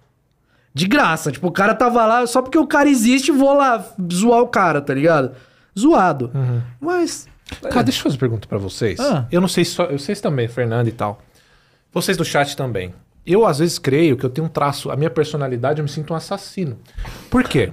De 0.72 0.86
graça. 0.86 1.32
Tipo, 1.32 1.48
o 1.48 1.52
cara 1.52 1.74
tava 1.74 2.06
lá, 2.06 2.28
só 2.28 2.44
porque 2.44 2.60
o 2.60 2.68
cara 2.68 2.88
existe, 2.88 3.32
vou 3.32 3.56
lá 3.56 3.84
zoar 4.14 4.42
o 4.42 4.48
cara, 4.48 4.82
tá 4.82 4.94
ligado? 4.94 5.32
Zoado. 5.78 6.32
Mas. 6.80 7.28
Cara, 7.72 7.82
deixa 7.82 8.02
eu 8.02 8.04
fazer 8.04 8.18
uma 8.18 8.20
pergunta 8.20 8.48
pra 8.48 8.60
vocês. 8.60 9.00
Ah. 9.00 9.26
Eu 9.32 9.42
não 9.42 9.48
sei 9.48 9.66
se 9.66 9.72
só. 9.72 9.86
Eu 9.86 9.98
sei 9.98 10.14
se 10.14 10.22
também, 10.22 10.48
Fernando 10.48 10.88
e 10.88 10.92
tal. 10.92 11.24
Vocês 11.92 12.18
do 12.18 12.26
chat 12.26 12.56
também. 12.56 12.94
Eu, 13.26 13.46
às 13.46 13.60
vezes, 13.60 13.78
creio 13.78 14.18
que 14.18 14.26
eu 14.26 14.30
tenho 14.30 14.48
um 14.48 14.50
traço. 14.50 14.90
A 14.92 14.96
minha 14.96 15.10
personalidade, 15.10 15.80
eu 15.80 15.84
me 15.84 15.90
sinto 15.90 16.14
um 16.14 16.16
assassino. 16.16 16.78
Por 17.30 17.44
quê? 17.44 17.72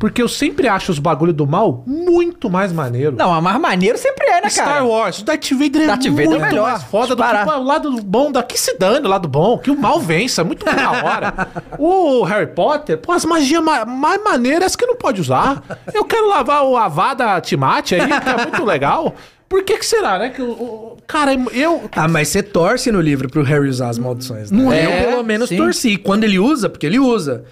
Porque 0.00 0.20
eu 0.20 0.26
sempre 0.28 0.66
acho 0.66 0.90
os 0.90 0.98
bagulho 0.98 1.32
do 1.32 1.46
mal 1.46 1.84
muito 1.86 2.50
mais 2.50 2.72
maneiro. 2.72 3.14
Não, 3.14 3.30
mas 3.30 3.42
mais 3.42 3.60
maneiro 3.60 3.96
sempre 3.96 4.26
é, 4.26 4.34
né, 4.34 4.40
cara? 4.40 4.50
Star 4.50 4.86
Wars, 4.86 5.18
o 5.20 5.24
Darth 5.24 5.50
Vader 5.52 5.82
é 5.82 5.86
Darth 5.86 6.04
Vader 6.06 6.24
é 6.24 6.28
muito 6.28 6.40
melhor, 6.42 6.70
mais 6.72 6.82
foda 6.82 7.14
do 7.14 7.22
que 7.22 7.28
disparar. 7.30 7.60
o 7.60 7.62
lado 7.62 8.02
bom 8.02 8.32
daqui 8.32 8.58
se 8.58 8.76
dane, 8.78 9.06
o 9.06 9.10
lado 9.10 9.28
bom, 9.28 9.58
que 9.58 9.70
o 9.70 9.78
mal 9.78 10.00
vença, 10.00 10.42
muito 10.42 10.64
mais 10.66 10.76
da 10.76 10.90
hora. 10.90 11.34
o 11.78 12.24
Harry 12.24 12.48
Potter, 12.48 12.98
pô, 12.98 13.12
as 13.12 13.24
magias 13.24 13.62
ma- 13.62 13.84
mais 13.84 14.22
maneiras 14.24 14.74
que 14.74 14.84
não 14.86 14.96
pode 14.96 15.20
usar. 15.20 15.62
Eu 15.94 16.04
quero 16.04 16.28
lavar 16.28 16.64
o 16.64 16.76
Avada 16.76 17.40
Timate 17.40 17.94
aí, 17.94 18.00
que 18.20 18.28
é 18.28 18.36
muito 18.42 18.64
legal. 18.64 19.14
Por 19.48 19.62
que 19.62 19.78
que 19.78 19.86
será, 19.86 20.18
né? 20.18 20.30
Que 20.30 20.42
o, 20.42 20.50
o- 20.50 20.96
cara, 21.06 21.32
eu 21.52 21.88
Ah, 21.92 22.08
mas 22.08 22.28
você 22.28 22.42
torce 22.42 22.90
no 22.90 23.00
livro 23.00 23.28
pro 23.28 23.42
Harry 23.42 23.68
usar 23.68 23.88
as 23.90 23.98
maldições, 23.98 24.50
né? 24.50 24.58
Não 24.62 24.72
eu, 24.72 24.90
é? 24.90 25.04
pelo 25.10 25.22
menos, 25.22 25.48
Sim. 25.48 25.56
torci. 25.56 25.90
E 25.90 25.96
Quando 25.96 26.24
ele 26.24 26.38
usa, 26.38 26.68
porque 26.68 26.86
ele 26.86 26.98
usa. 26.98 27.44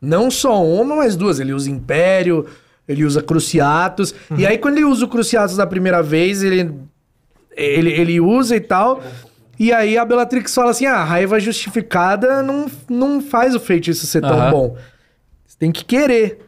Não 0.00 0.30
só 0.30 0.62
uma, 0.64 0.94
mas 0.96 1.16
duas. 1.16 1.40
Ele 1.40 1.52
usa 1.52 1.70
Império, 1.70 2.46
ele 2.86 3.04
usa 3.04 3.22
Cruciatus. 3.22 4.14
E 4.36 4.46
aí, 4.46 4.56
quando 4.58 4.76
ele 4.76 4.84
usa 4.84 5.04
o 5.04 5.08
Cruciatus 5.08 5.56
da 5.56 5.66
primeira 5.66 6.02
vez, 6.02 6.42
ele, 6.42 6.72
ele, 7.56 7.90
ele 7.92 8.20
usa 8.20 8.54
e 8.54 8.60
tal. 8.60 9.02
E 9.58 9.72
aí 9.72 9.98
a 9.98 10.04
Bellatrix 10.04 10.54
fala 10.54 10.70
assim: 10.70 10.86
ah, 10.86 10.96
a 10.98 11.04
raiva 11.04 11.40
justificada 11.40 12.42
não, 12.42 12.66
não 12.88 13.20
faz 13.20 13.54
o 13.54 13.60
feitiço 13.60 14.06
ser 14.06 14.20
tão 14.20 14.38
Aham. 14.38 14.50
bom. 14.50 14.76
Você 15.46 15.56
tem 15.58 15.72
que 15.72 15.84
querer. 15.84 16.38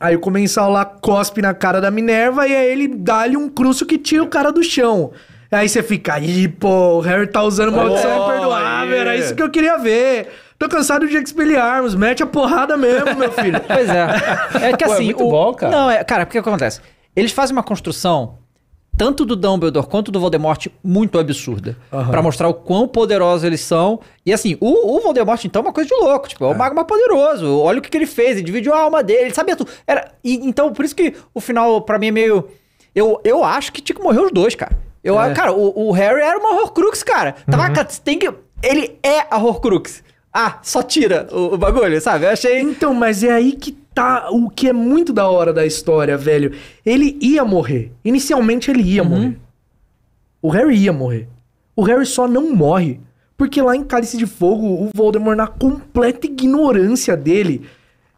Aí 0.00 0.16
o 0.16 0.20
comensal 0.20 0.70
lá 0.70 0.84
cospe 0.84 1.42
na 1.42 1.52
cara 1.52 1.78
da 1.78 1.90
Minerva 1.90 2.48
e 2.48 2.56
aí 2.56 2.72
ele 2.72 2.88
dá-lhe 2.88 3.36
um 3.36 3.50
crucio 3.50 3.84
que 3.84 3.98
tira 3.98 4.22
o 4.22 4.28
cara 4.28 4.50
do 4.50 4.64
chão. 4.64 5.12
Aí 5.52 5.68
você 5.68 5.82
fica, 5.82 6.18
ih, 6.18 6.48
pô, 6.48 6.98
o 6.98 7.00
Harry 7.00 7.26
tá 7.26 7.42
usando 7.42 7.72
maldição 7.72 8.20
Oh, 8.20 8.30
imperdoável, 8.30 8.96
era 8.96 9.16
isso 9.16 9.34
que 9.34 9.42
eu 9.42 9.50
queria 9.50 9.76
ver. 9.76 10.28
Tô 10.58 10.68
cansado 10.68 11.06
de 11.08 11.16
Expelliarmus, 11.16 11.94
mete 11.94 12.22
a 12.22 12.26
porrada 12.26 12.76
mesmo, 12.76 13.14
meu 13.16 13.32
filho. 13.32 13.60
Pois 13.66 13.88
é. 13.90 14.68
É 14.68 14.76
que 14.76 14.84
Pô, 14.84 14.92
é 14.92 14.94
assim. 14.94 15.04
muito 15.06 15.26
o... 15.26 15.30
bom, 15.30 15.52
cara. 15.54 15.72
Não, 15.76 15.90
é, 15.90 16.02
cara, 16.04 16.24
porque 16.24 16.38
o 16.38 16.42
que 16.42 16.48
acontece? 16.48 16.80
Eles 17.14 17.32
fazem 17.32 17.56
uma 17.56 17.62
construção, 17.62 18.38
tanto 18.96 19.24
do 19.24 19.34
Dumbledore 19.34 19.86
quanto 19.86 20.10
do 20.12 20.20
Voldemort, 20.20 20.66
muito 20.84 21.18
absurda. 21.18 21.76
Aham. 21.92 22.10
Pra 22.10 22.22
mostrar 22.22 22.48
o 22.48 22.54
quão 22.54 22.86
poderosos 22.86 23.44
eles 23.44 23.60
são. 23.60 24.00
E 24.26 24.32
assim, 24.32 24.56
o, 24.60 24.96
o 24.96 25.00
Voldemort, 25.00 25.42
então, 25.44 25.60
é 25.60 25.64
uma 25.66 25.72
coisa 25.72 25.88
de 25.88 25.94
louco. 25.94 26.28
Tipo, 26.28 26.44
é 26.44 26.48
o 26.48 26.58
mago 26.58 26.74
mais 26.74 26.86
poderoso. 26.86 27.58
Olha 27.58 27.78
o 27.78 27.82
que, 27.82 27.88
que 27.88 27.96
ele 27.96 28.06
fez. 28.06 28.32
Ele 28.32 28.42
dividiu 28.42 28.74
a 28.74 28.80
alma 28.80 29.02
dele. 29.02 29.22
Ele 29.22 29.34
sabia 29.34 29.56
tudo. 29.56 29.70
Era... 29.86 30.12
E, 30.22 30.34
então, 30.46 30.72
por 30.72 30.84
isso 30.84 30.94
que 30.94 31.14
o 31.32 31.40
final, 31.40 31.80
pra 31.80 31.98
mim, 31.98 32.08
é 32.08 32.12
meio. 32.12 32.48
Eu, 32.94 33.20
eu 33.24 33.42
acho 33.42 33.72
que 33.72 33.80
tinha 33.80 33.96
que 33.96 34.02
morrer 34.02 34.20
os 34.20 34.32
dois, 34.32 34.54
cara. 34.54 34.76
Eu, 35.02 35.18
É. 35.20 35.32
Cara, 35.32 35.52
o, 35.52 35.88
o 35.88 35.92
Harry 35.92 36.20
era 36.20 36.38
uma 36.38 36.60
Horcrux, 36.60 37.02
cara. 37.02 37.34
Tava, 37.50 37.70
cara, 37.70 37.88
tem 38.04 38.18
que. 38.18 38.30
Ele 38.62 38.98
é 39.02 39.24
a 39.30 39.38
Horcrux. 39.38 40.02
Ah, 40.32 40.58
só 40.62 40.82
tira 40.82 41.26
o, 41.32 41.54
o 41.54 41.58
bagulho, 41.58 42.00
sabe? 42.00 42.26
Eu 42.26 42.30
achei. 42.30 42.60
Então, 42.60 42.92
mas 42.94 43.24
é 43.24 43.32
aí 43.32 43.52
que 43.52 43.72
tá 43.94 44.28
o 44.30 44.48
que 44.48 44.68
é 44.68 44.72
muito 44.72 45.12
da 45.12 45.28
hora 45.28 45.52
da 45.52 45.66
história, 45.66 46.16
velho. 46.16 46.52
Ele 46.84 47.16
ia 47.20 47.44
morrer. 47.44 47.92
Inicialmente 48.04 48.70
ele 48.70 48.82
ia 48.82 49.04
morrer. 49.04 49.36
O 50.42 50.48
Harry 50.48 50.76
ia 50.76 50.92
morrer. 50.92 51.28
O 51.76 51.82
Harry 51.82 52.06
só 52.06 52.26
não 52.26 52.54
morre. 52.54 53.00
Porque 53.36 53.62
lá 53.62 53.74
em 53.74 53.84
Cálice 53.84 54.16
de 54.16 54.26
Fogo, 54.26 54.66
o 54.66 54.90
Voldemort, 54.94 55.36
na 55.36 55.46
completa 55.46 56.26
ignorância 56.26 57.16
dele 57.16 57.62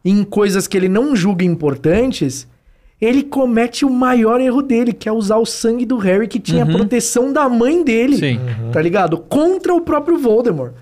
em 0.04 0.24
coisas 0.24 0.66
que 0.66 0.76
ele 0.76 0.88
não 0.88 1.14
julga 1.14 1.44
importantes, 1.44 2.48
ele 3.00 3.22
comete 3.22 3.84
o 3.84 3.90
maior 3.90 4.40
erro 4.40 4.62
dele, 4.62 4.92
que 4.92 5.08
é 5.08 5.12
usar 5.12 5.36
o 5.36 5.46
sangue 5.46 5.86
do 5.86 5.96
Harry, 5.96 6.26
que 6.26 6.40
tinha 6.40 6.64
a 6.64 6.66
proteção 6.66 7.32
da 7.32 7.48
mãe 7.48 7.84
dele. 7.84 8.16
Sim. 8.16 8.40
Tá 8.72 8.82
ligado? 8.82 9.16
Contra 9.16 9.74
o 9.74 9.80
próprio 9.80 10.18
Voldemort. 10.18 10.72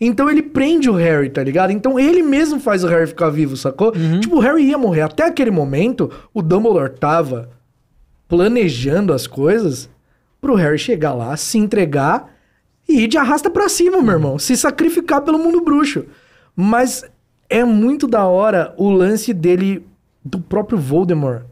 Então 0.00 0.28
ele 0.28 0.42
prende 0.42 0.90
o 0.90 0.94
Harry, 0.94 1.30
tá 1.30 1.42
ligado? 1.42 1.70
Então 1.70 1.98
ele 1.98 2.22
mesmo 2.22 2.60
faz 2.60 2.84
o 2.84 2.86
Harry 2.88 3.06
ficar 3.06 3.30
vivo, 3.30 3.56
sacou? 3.56 3.92
Tipo, 4.20 4.36
o 4.36 4.40
Harry 4.40 4.64
ia 4.64 4.76
morrer. 4.76 5.02
Até 5.02 5.24
aquele 5.24 5.50
momento, 5.50 6.10
o 6.34 6.42
Dumbledore 6.42 6.90
tava 6.90 7.48
planejando 8.28 9.12
as 9.12 9.26
coisas 9.26 9.88
pro 10.40 10.54
Harry 10.54 10.78
chegar 10.78 11.14
lá, 11.14 11.36
se 11.36 11.56
entregar 11.58 12.34
e 12.88 13.04
ir 13.04 13.08
de 13.08 13.16
arrasta 13.16 13.48
pra 13.48 13.68
cima, 13.68 14.02
meu 14.02 14.12
irmão. 14.12 14.38
Se 14.38 14.56
sacrificar 14.56 15.22
pelo 15.22 15.38
mundo 15.38 15.62
bruxo. 15.62 16.04
Mas 16.54 17.04
é 17.48 17.64
muito 17.64 18.06
da 18.06 18.26
hora 18.26 18.74
o 18.76 18.90
lance 18.90 19.32
dele, 19.32 19.86
do 20.24 20.38
próprio 20.40 20.78
Voldemort, 20.78 21.44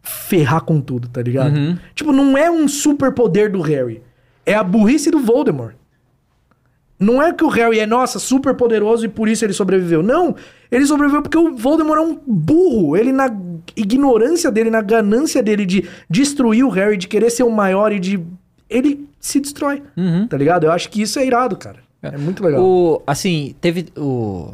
ferrar 0.00 0.62
com 0.62 0.80
tudo, 0.80 1.08
tá 1.08 1.20
ligado? 1.22 1.54
Tipo, 1.94 2.12
não 2.12 2.36
é 2.38 2.50
um 2.50 2.68
super 2.68 3.12
poder 3.12 3.50
do 3.50 3.60
Harry. 3.62 4.02
É 4.46 4.54
a 4.54 4.62
burrice 4.62 5.10
do 5.10 5.18
Voldemort. 5.18 5.74
Não 7.04 7.22
é 7.22 7.32
que 7.32 7.44
o 7.44 7.48
Harry 7.48 7.78
é, 7.78 7.86
nossa, 7.86 8.18
super 8.18 8.54
poderoso 8.54 9.04
e 9.04 9.08
por 9.08 9.28
isso 9.28 9.44
ele 9.44 9.52
sobreviveu. 9.52 10.02
Não. 10.02 10.34
Ele 10.70 10.86
sobreviveu 10.86 11.22
porque 11.22 11.36
o 11.36 11.54
Voldemort 11.54 11.98
é 11.98 12.02
um 12.02 12.18
burro. 12.26 12.96
Ele, 12.96 13.12
na 13.12 13.30
ignorância 13.76 14.50
dele, 14.50 14.70
na 14.70 14.80
ganância 14.80 15.42
dele 15.42 15.66
de 15.66 15.88
destruir 16.08 16.64
o 16.64 16.68
Harry, 16.70 16.96
de 16.96 17.06
querer 17.06 17.30
ser 17.30 17.42
o 17.42 17.50
maior 17.50 17.92
e 17.92 18.00
de. 18.00 18.20
Ele 18.68 19.08
se 19.20 19.38
destrói. 19.38 19.82
Tá 20.28 20.36
ligado? 20.36 20.64
Eu 20.64 20.72
acho 20.72 20.88
que 20.90 21.02
isso 21.02 21.18
é 21.18 21.26
irado, 21.26 21.56
cara. 21.56 21.78
É, 22.02 22.16
muito 22.16 22.42
legal. 22.42 22.62
O, 22.62 23.02
assim, 23.06 23.54
teve 23.60 23.86
o 23.96 24.52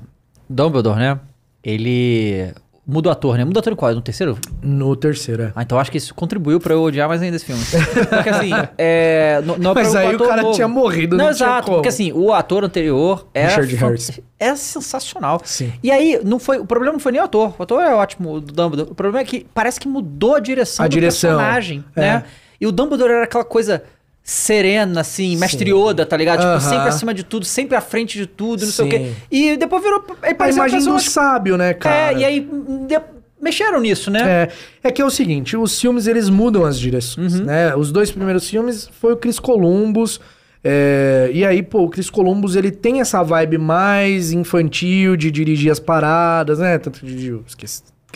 Dumbledore, 0.48 0.98
né? 0.98 1.18
Ele 1.62 2.52
mudou 2.86 3.10
ator, 3.10 3.36
né? 3.36 3.44
Mudou 3.44 3.60
ator 3.60 3.72
em 3.72 3.76
qual? 3.76 3.94
No 3.94 4.00
terceiro? 4.02 4.38
No 4.62 4.96
terceiro, 4.96 5.44
é. 5.44 5.52
Ah, 5.54 5.62
então 5.62 5.78
acho 5.78 5.90
que 5.90 5.98
isso 5.98 6.14
contribuiu 6.14 6.58
pra 6.58 6.74
eu 6.74 6.82
odiar 6.82 7.08
mais 7.08 7.22
ainda 7.22 7.36
esse 7.36 7.44
filme. 7.44 7.62
Porque 8.08 8.28
assim, 8.28 8.50
é... 8.76 9.40
não 9.42 9.72
é 9.72 9.74
Mas 9.74 9.94
aí 9.94 10.14
o 10.14 10.18
cara 10.18 10.42
novo. 10.42 10.54
tinha 10.54 10.68
morrido, 10.68 11.16
Não, 11.16 11.24
não 11.24 11.30
exato. 11.30 11.70
Porque 11.72 11.88
assim, 11.88 12.12
o 12.12 12.32
ator 12.32 12.64
anterior 12.64 13.26
era... 13.32 13.48
Richard 13.48 13.76
Harris. 13.76 14.20
É 14.38 14.54
sensacional. 14.56 15.40
Sim. 15.44 15.72
E 15.82 15.90
aí, 15.90 16.20
não 16.24 16.38
foi, 16.38 16.58
o 16.58 16.64
problema 16.64 16.92
não 16.92 17.00
foi 17.00 17.12
nem 17.12 17.20
o 17.20 17.24
ator. 17.24 17.54
O 17.58 17.62
ator 17.62 17.82
é 17.82 17.94
ótimo, 17.94 18.34
o 18.34 18.40
do 18.40 18.52
Dumbledore. 18.52 18.90
O 18.90 18.94
problema 18.94 19.20
é 19.20 19.24
que 19.24 19.46
parece 19.52 19.78
que 19.78 19.86
mudou 19.86 20.34
a 20.34 20.40
direção 20.40 20.84
A 20.84 20.88
do 20.88 20.92
direção, 20.92 21.30
personagem, 21.30 21.84
é. 21.94 22.00
né? 22.00 22.24
E 22.60 22.66
o 22.66 22.72
Dumbledore 22.72 23.12
era 23.12 23.24
aquela 23.24 23.44
coisa 23.44 23.82
serena, 24.30 25.00
assim, 25.00 25.36
mestre 25.36 25.72
Yoda, 25.72 26.06
tá 26.06 26.16
ligado? 26.16 26.38
Tipo, 26.38 26.50
Aham. 26.50 26.60
sempre 26.60 26.88
acima 26.88 27.12
de 27.12 27.24
tudo, 27.24 27.44
sempre 27.44 27.76
à 27.76 27.80
frente 27.80 28.16
de 28.16 28.26
tudo, 28.26 28.64
não 28.64 28.70
sei 28.70 28.84
o 28.86 28.90
Sim. 28.90 28.96
quê. 28.96 29.12
E 29.28 29.56
depois 29.56 29.82
virou... 29.82 30.04
Aí 30.22 30.36
A 30.38 30.50
imagem 30.50 30.78
pessoa, 30.78 30.96
do 30.96 31.02
sábio, 31.02 31.56
né, 31.56 31.74
cara? 31.74 32.12
É, 32.12 32.18
e 32.18 32.24
aí 32.24 32.48
hum, 32.48 32.86
de- 32.86 33.00
mexeram 33.42 33.80
nisso, 33.80 34.08
né? 34.08 34.20
É, 34.22 34.48
é 34.84 34.92
que 34.92 35.02
é 35.02 35.04
o 35.04 35.10
seguinte, 35.10 35.56
os 35.56 35.80
filmes 35.80 36.06
eles 36.06 36.28
mudam 36.28 36.64
as 36.64 36.78
direções, 36.78 37.40
né? 37.40 37.74
Os 37.74 37.90
dois 37.90 38.12
primeiros 38.12 38.48
filmes 38.48 38.88
foi 39.00 39.14
o 39.14 39.16
Chris 39.16 39.40
Columbus, 39.40 40.20
é, 40.62 41.28
e 41.34 41.44
aí, 41.44 41.60
pô, 41.60 41.82
o 41.86 41.88
Chris 41.90 42.08
Columbus 42.08 42.54
ele 42.54 42.70
tem 42.70 43.00
essa 43.00 43.24
vibe 43.24 43.58
mais 43.58 44.30
infantil 44.30 45.16
de 45.16 45.28
dirigir 45.32 45.72
as 45.72 45.80
paradas, 45.80 46.60
né? 46.60 46.78
Tanto 46.78 47.04
de 47.04 47.36
que 47.56 47.66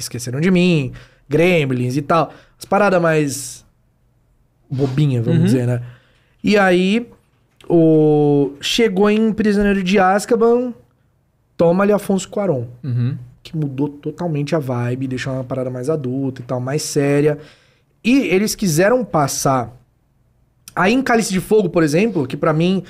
esqueceram 0.01 0.41
de 0.41 0.51
mim, 0.51 0.93
Gremlins 1.29 1.97
e 1.97 2.03
tal, 2.03 2.33
as 2.57 2.65
paradas 2.65 3.03
mais 3.03 3.65
bobinha, 4.71 5.21
vamos 5.21 5.43
dizer, 5.45 5.67
né? 5.67 5.81
E 6.45 6.59
aí, 6.59 7.11
o 7.69 8.53
chegou 8.61 9.09
em 9.11 9.33
Prisioneiro 9.33 9.83
de 9.83 9.99
Azkaban, 9.99 10.75
toma-lhe 11.57 11.93
Afonso 11.93 12.29
Cuarón 12.29 12.67
Uhum. 12.85 13.17
que 13.43 13.57
mudou 13.57 13.89
totalmente 13.89 14.55
a 14.55 14.59
vibe, 14.59 15.09
deixou 15.09 15.33
uma 15.33 15.45
parada 15.45 15.71
mais 15.71 15.89
adulta 15.89 16.43
e 16.43 16.45
tal, 16.45 16.61
mais 16.61 16.83
séria. 16.83 17.39
E 18.05 18.19
eles 18.29 18.55
quiseram 18.55 19.03
passar. 19.05 19.73
Aí 20.77 20.93
em 20.93 21.03
Cálice 21.03 21.33
de 21.33 21.41
Fogo, 21.41 21.71
por 21.71 21.83
exemplo, 21.83 22.27
que 22.27 22.37
pra 22.37 22.53
mim 22.53 22.83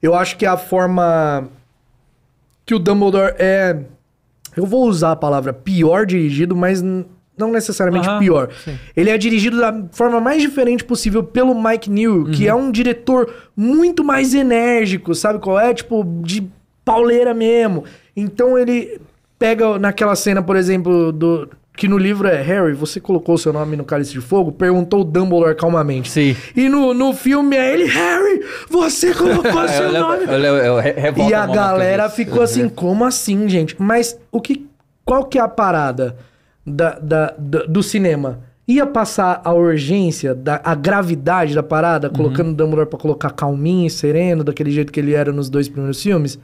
eu 0.00 0.14
acho 0.14 0.36
que 0.38 0.46
é 0.46 0.48
a 0.48 0.56
forma 0.56 1.48
que 2.64 2.74
o 2.74 2.78
Dumbledore 2.78 3.34
é. 3.38 3.78
Eu 4.56 4.64
vou 4.66 4.86
usar 4.86 5.12
a 5.12 5.16
palavra 5.16 5.52
pior 5.52 6.04
dirigido, 6.06 6.54
mas 6.54 6.82
não 7.36 7.50
necessariamente 7.50 8.08
Aham, 8.08 8.18
pior. 8.18 8.48
sim. 8.64 8.78
Ele 8.96 9.10
é 9.10 9.16
dirigido 9.18 9.58
da 9.58 9.74
forma 9.92 10.20
mais 10.20 10.40
diferente 10.42 10.84
possível 10.84 11.22
pelo 11.22 11.54
Mike 11.60 11.90
New, 11.90 12.24
que 12.26 12.46
é 12.46 12.54
um 12.54 12.70
diretor 12.70 13.32
muito 13.56 14.04
mais 14.04 14.34
enérgico, 14.34 15.14
sabe 15.14 15.38
qual 15.38 15.58
é? 15.58 15.72
Tipo, 15.74 16.04
de 16.22 16.46
pauleira 16.84 17.32
mesmo. 17.32 17.84
Então 18.16 18.58
ele 18.58 19.00
pega 19.38 19.78
naquela 19.78 20.14
cena, 20.14 20.42
por 20.42 20.56
exemplo, 20.56 21.10
do 21.12 21.48
que 21.74 21.88
no 21.88 21.96
livro 21.96 22.28
é 22.28 22.42
Harry, 22.42 22.74
você 22.74 23.00
colocou 23.00 23.38
seu 23.38 23.50
nome 23.50 23.76
no 23.76 23.84
cálice 23.84 24.12
de 24.12 24.20
fogo? 24.20 24.52
Perguntou 24.52 25.00
o 25.00 25.04
Dumbledore 25.04 25.56
calmamente. 25.56 26.10
Sim. 26.10 26.36
E 26.54 26.68
no, 26.68 26.92
no 26.92 27.14
filme 27.14 27.56
é 27.56 27.72
ele, 27.72 27.84
Harry, 27.86 28.44
você 28.68 29.14
colocou 29.14 29.66
seu 29.68 29.84
Eu 29.84 29.90
lembro- 29.90 30.08
nome. 30.08 30.24
eu 30.46 30.56
eu 30.56 30.78
re- 30.78 30.92
revolta 30.92 31.30
E 31.30 31.34
a 31.34 31.46
eu 31.46 31.52
galera 31.52 32.10
ficou 32.10 32.42
assim, 32.42 32.68
como 32.68 33.04
assim, 33.06 33.48
gente? 33.48 33.74
Mas 33.78 34.18
o 34.30 34.38
que, 34.38 34.66
qual 35.02 35.24
que 35.24 35.38
é 35.38 35.40
a 35.40 35.48
parada 35.48 36.14
da, 36.66 36.98
da- 36.98 37.34
da- 37.38 37.64
do 37.64 37.82
cinema? 37.82 38.40
Ia 38.66 38.86
passar 38.86 39.40
a 39.44 39.52
urgência, 39.52 40.34
da, 40.34 40.60
a 40.64 40.74
gravidade 40.74 41.54
da 41.54 41.62
parada, 41.62 42.08
Uhum. 42.08 42.14
colocando 42.14 42.50
o 42.50 42.54
Dumbledore 42.54 42.88
pra 42.88 42.98
colocar 42.98 43.30
calminho 43.30 43.86
e 43.86 43.90
sereno, 43.90 44.44
daquele 44.44 44.70
jeito 44.70 44.92
que 44.92 45.00
ele 45.00 45.14
era 45.14 45.32
nos 45.32 45.50
dois 45.50 45.68
primeiros 45.68 46.00
filmes? 46.02 46.38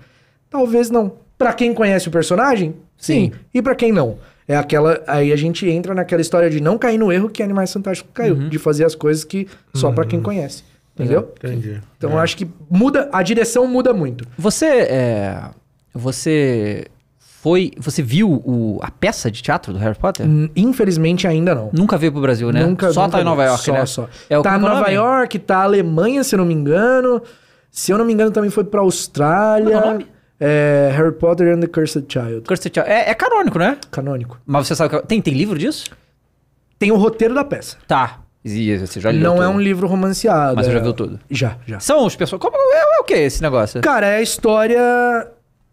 Talvez 0.51 0.91
não. 0.91 1.13
Pra 1.37 1.53
quem 1.53 1.73
conhece 1.73 2.09
o 2.09 2.11
personagem, 2.11 2.75
sim. 2.97 3.31
Sim. 3.31 3.33
E 3.55 3.63
pra 3.63 3.75
quem 3.77 3.93
não? 3.93 4.17
É 4.49 4.57
aquela. 4.57 5.01
Aí 5.07 5.33
a 5.33 5.37
gente 5.37 5.69
entra 5.69 5.95
naquela 5.95 6.21
história 6.21 6.51
de 6.51 6.61
não 6.61 6.77
cair 6.79 6.99
no 6.99 7.13
erro 7.13 7.29
que 7.29 7.43
Animais 7.43 7.73
Fantásticos 7.73 8.11
caiu. 8.15 8.35
Uhum. 8.35 8.49
De 8.49 8.59
fazer 8.59 8.85
as 8.85 8.95
coisas 8.95 9.23
que 9.23 9.47
só 9.75 9.93
pra 9.93 10.05
quem 10.05 10.21
conhece. 10.21 10.65
Entendeu? 10.97 11.33
Entendi. 11.39 11.81
Então 11.97 12.11
eu 12.11 12.19
acho 12.19 12.37
que 12.37 12.49
muda, 12.69 13.09
a 13.13 13.23
direção 13.23 13.67
muda 13.69 13.93
muito. 13.93 14.27
Você, 14.37 14.67
é, 14.67 15.41
você 15.95 16.87
foi, 17.49 17.71
você 17.79 18.03
viu 18.03 18.31
o- 18.45 18.79
a 18.83 18.91
peça 18.91 19.31
de 19.31 19.41
teatro 19.43 19.73
do 19.73 19.79
Harry 19.79 19.97
Potter? 19.97 20.27
Hum, 20.27 20.49
Infelizmente 20.55 21.27
ainda 21.27 21.55
não. 21.55 21.71
Nunca 21.73 21.97
veio 21.97 22.13
pro 22.13 22.21
Brasil, 22.21 22.53
né? 22.53 22.63
Nunca, 22.65 22.93
só 22.93 23.03
nunca 23.05 23.13
tá 23.17 23.21
em. 23.23 23.25
Nova 23.25 23.45
York, 23.45 23.65
só, 23.65 23.73
né? 23.73 23.87
Só. 23.87 24.09
É 24.29 24.41
tá 24.43 24.53
em 24.53 24.55
é 24.57 24.59
Nova 24.59 24.81
nome? 24.83 24.93
York, 24.95 25.39
tá 25.39 25.63
Alemanha, 25.63 26.23
se 26.25 26.35
eu 26.35 26.39
não 26.39 26.45
me 26.45 26.55
engano. 26.55 27.23
Se 27.71 27.91
eu 27.93 27.99
não 27.99 28.05
me 28.05 28.13
engano, 28.13 28.31
também 28.31 28.51
foi 28.51 28.65
pra 28.65 28.81
Qual 28.81 28.83
é 28.83 28.85
o 28.85 28.87
Austrália. 28.87 29.81
nome? 29.81 30.07
É, 30.41 30.93
Harry 30.97 31.13
Potter 31.13 31.55
and 31.55 31.61
the 31.61 31.67
Cursed 31.67 32.05
Child. 32.09 32.43
Cursed 32.47 32.71
Child. 32.73 32.89
É, 32.89 33.11
é 33.11 33.15
canônico, 33.15 33.59
né? 33.59 33.77
Canônico. 33.91 34.39
Mas 34.47 34.67
você 34.67 34.75
sabe 34.77 34.91
que... 35.01 35.07
Tem, 35.07 35.21
tem 35.21 35.35
livro 35.35 35.59
disso? 35.59 35.87
Tem 36.79 36.93
o 36.93 36.97
roteiro 36.97 37.35
da 37.35 37.45
peça. 37.45 37.77
Tá. 37.89 38.21
E 38.45 38.77
Você 38.79 39.01
já 39.01 39.11
leu 39.11 39.21
não 39.21 39.43
é 39.43 39.47
tudo. 39.47 39.57
um 39.57 39.61
livro 39.61 39.87
romanceado. 39.89 40.55
Mas 40.57 40.67
você 40.67 40.71
é- 40.73 40.75
já 40.77 40.81
viu 40.81 40.93
tudo? 40.93 41.19
Já, 41.29 41.57
já. 41.67 41.81
São 41.81 42.07
os 42.07 42.15
pessoas... 42.15 42.41
Como, 42.41 42.57
é, 42.57 42.99
é 42.99 43.01
o 43.01 43.05
que 43.05 43.15
esse 43.15 43.43
negócio? 43.43 43.81
Cara, 43.81 44.07
é 44.07 44.17
a 44.19 44.23
história. 44.23 44.81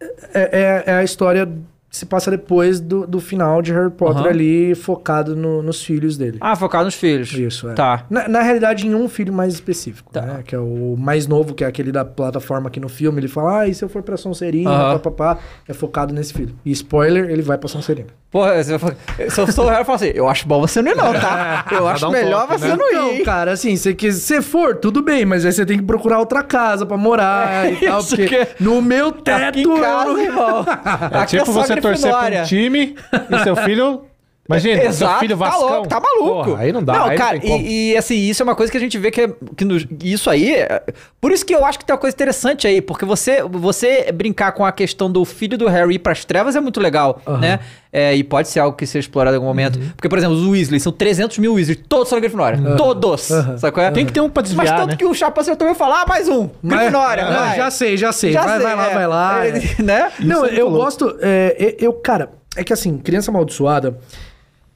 É, 0.00 0.84
é- 0.86 0.92
é 0.92 0.94
a 0.94 1.04
história 1.04 1.46
que 1.88 1.96
se 1.96 2.04
passa 2.04 2.30
depois 2.30 2.78
do, 2.78 3.06
do 3.06 3.20
final 3.20 3.62
de 3.62 3.72
Harry 3.72 3.90
Potter 3.90 4.22
Aham. 4.22 4.28
ali, 4.28 4.74
focado 4.74 5.34
no- 5.34 5.62
nos 5.62 5.82
filhos 5.82 6.18
dele. 6.18 6.36
Ah, 6.42 6.54
focado 6.54 6.84
nos 6.84 6.94
filhos. 6.94 7.32
Isso, 7.32 7.70
é. 7.70 7.72
Tá. 7.74 8.04
Na, 8.10 8.28
na 8.28 8.42
realidade, 8.42 8.86
em 8.86 8.94
um 8.94 9.08
filho 9.08 9.32
mais 9.32 9.54
específico, 9.54 10.12
Tá. 10.12 10.20
né? 10.20 10.42
Que 10.44 10.54
é 10.54 10.58
o 10.58 10.94
mais 10.98 11.26
novo, 11.26 11.54
que 11.54 11.64
é 11.64 11.66
aquele 11.66 11.90
da 11.90 12.04
plataforma 12.04 12.68
aqui 12.68 12.78
no 12.78 12.88
filme. 12.88 13.20
Ele 13.20 13.28
fala, 13.28 13.60
ah, 13.60 13.68
e 13.68 13.74
se 13.74 13.82
eu 13.82 13.88
for 13.88 14.02
pra 14.02 14.16
Sonserina, 14.18 14.68
Aham. 14.70 14.98
papapá, 14.98 15.38
é 15.66 15.72
focado 15.72 16.12
nesse 16.12 16.34
filho. 16.34 16.54
E 16.64 16.70
spoiler, 16.72 17.30
ele 17.30 17.40
vai 17.40 17.56
pra 17.56 17.68
Sonserina. 17.68 18.08
Porra, 18.36 18.62
se 18.62 18.70
eu, 18.72 18.78
for- 18.78 18.94
se 19.30 19.40
eu 19.40 19.50
sou 19.50 19.64
o 19.64 19.68
Harry, 19.68 19.80
eu 19.80 19.84
falo 19.86 19.96
assim, 19.96 20.12
eu 20.14 20.28
acho 20.28 20.46
bom 20.46 20.60
você 20.60 20.82
não 20.82 20.92
ir 20.92 20.94
não, 20.94 21.12
tá? 21.14 21.64
Eu 21.72 21.88
acho 21.88 22.06
um 22.06 22.10
melhor 22.10 22.46
toque, 22.46 22.60
você 22.60 22.68
né? 22.68 22.76
não 22.76 22.92
ir, 22.92 23.14
Então, 23.14 23.24
cara, 23.24 23.52
assim, 23.52 23.76
se 23.76 23.96
se 24.12 24.42
for, 24.42 24.76
tudo 24.76 25.00
bem, 25.00 25.24
mas 25.24 25.46
aí 25.46 25.52
você 25.52 25.64
tem 25.64 25.78
que 25.78 25.84
procurar 25.84 26.18
outra 26.18 26.42
casa 26.42 26.84
pra 26.84 26.98
morar 26.98 27.72
e 27.72 27.76
tal, 27.76 28.04
porque 28.04 28.26
que- 28.26 28.46
no 28.60 28.82
meu 28.82 29.10
teto... 29.10 29.42
Aqui 29.48 29.62
eu 29.62 29.76
em 29.78 29.80
casa, 29.80 30.04
não- 30.12 30.20
irmão. 30.20 30.66
É 31.12 31.18
Aqui 31.18 31.38
tipo 31.38 31.46
só 31.52 31.62
você 31.62 31.76
torcer 31.76 32.10
pra 32.10 32.40
um 32.42 32.44
time 32.44 32.94
e 33.30 33.38
seu 33.42 33.56
filho. 33.56 34.02
Imagina, 34.48 34.80
seu 34.80 34.88
Exato, 34.88 35.18
filho 35.20 35.36
tá 35.36 35.44
Vascão. 35.44 35.68
louco, 35.68 35.88
tá 35.88 36.00
maluco. 36.00 36.44
Porra, 36.50 36.62
aí 36.62 36.72
não 36.72 36.82
dá. 36.82 36.92
Não, 36.92 37.04
aí 37.06 37.16
cara, 37.18 37.34
não 37.34 37.40
tem 37.40 37.50
como. 37.50 37.62
e, 37.66 37.92
e, 37.92 37.96
assim, 37.96 38.14
isso 38.16 38.42
é 38.42 38.44
uma 38.44 38.54
coisa 38.54 38.70
que 38.70 38.76
a 38.78 38.80
gente 38.80 38.96
vê 38.98 39.10
que, 39.10 39.20
é, 39.22 39.30
que 39.56 39.64
nos- 39.64 39.86
isso 40.02 40.30
aí. 40.30 40.54
é- 40.54 40.82
Por 41.20 41.32
isso 41.32 41.44
que 41.44 41.54
eu 41.54 41.64
acho 41.64 41.78
que 41.78 41.84
tem 41.84 41.92
uma 41.94 41.98
coisa 42.00 42.14
interessante 42.14 42.66
aí, 42.66 42.80
porque 42.80 43.04
você, 43.04 43.42
você 43.42 44.10
brincar 44.12 44.52
com 44.52 44.64
a 44.64 44.70
questão 44.70 45.10
do 45.10 45.24
filho 45.24 45.58
do 45.58 45.66
Harry 45.68 45.94
ir 45.96 45.98
pras 45.98 46.24
trevas 46.24 46.54
é 46.54 46.60
muito 46.60 46.80
legal, 46.80 47.20
né? 47.40 47.58
É, 47.92 48.14
e 48.14 48.22
pode 48.22 48.48
ser 48.48 48.60
algo 48.60 48.76
que 48.76 48.86
seja 48.86 49.00
explorado 49.06 49.34
em 49.34 49.38
algum 49.38 49.46
momento. 49.48 49.78
Uhum. 49.78 49.88
Porque, 49.96 50.08
por 50.08 50.18
exemplo, 50.18 50.36
os 50.36 50.46
Weasley 50.46 50.78
são 50.78 50.92
300 50.92 51.38
mil 51.38 51.54
Weasley, 51.54 51.76
todos 51.76 52.08
são 52.08 52.16
da 52.16 52.20
Grifinória. 52.20 52.60
Todos. 52.76 53.30
Aham. 53.30 53.56
Sabe 53.58 53.72
qual 53.72 53.86
é? 53.86 53.90
Tem 53.90 54.04
que 54.04 54.12
ter 54.12 54.20
um 54.20 54.28
pra 54.28 54.42
Mas 54.42 54.50
desviar, 54.52 54.76
tanto 54.76 54.90
né? 54.90 54.96
que 54.96 55.04
o 55.06 55.14
Chapa 55.14 55.40
acertou 55.40 55.66
vai 55.66 55.74
falar, 55.74 56.02
ah, 56.02 56.06
mais 56.06 56.28
um. 56.28 56.48
Mas- 56.62 56.78
Grifinória, 56.80 57.24
vai. 57.24 57.56
Já 57.56 57.70
sei, 57.70 57.96
já 57.96 58.12
sei. 58.12 58.32
Já 58.32 58.42
vai, 58.42 58.56
sei, 58.58 58.66
vai 58.66 58.76
lá, 58.76 58.90
é. 58.90 58.94
vai 58.94 59.06
lá. 59.06 59.46
É, 59.46 59.52
né? 59.82 60.12
Não, 60.20 60.44
é 60.44 60.50
eu 60.60 60.68
louco. 60.68 60.84
gosto. 60.84 61.16
é, 61.22 61.74
eu, 61.80 61.92
cara, 61.94 62.30
é 62.54 62.62
que 62.62 62.72
assim, 62.72 62.98
criança 62.98 63.30
amaldiçoada, 63.30 63.98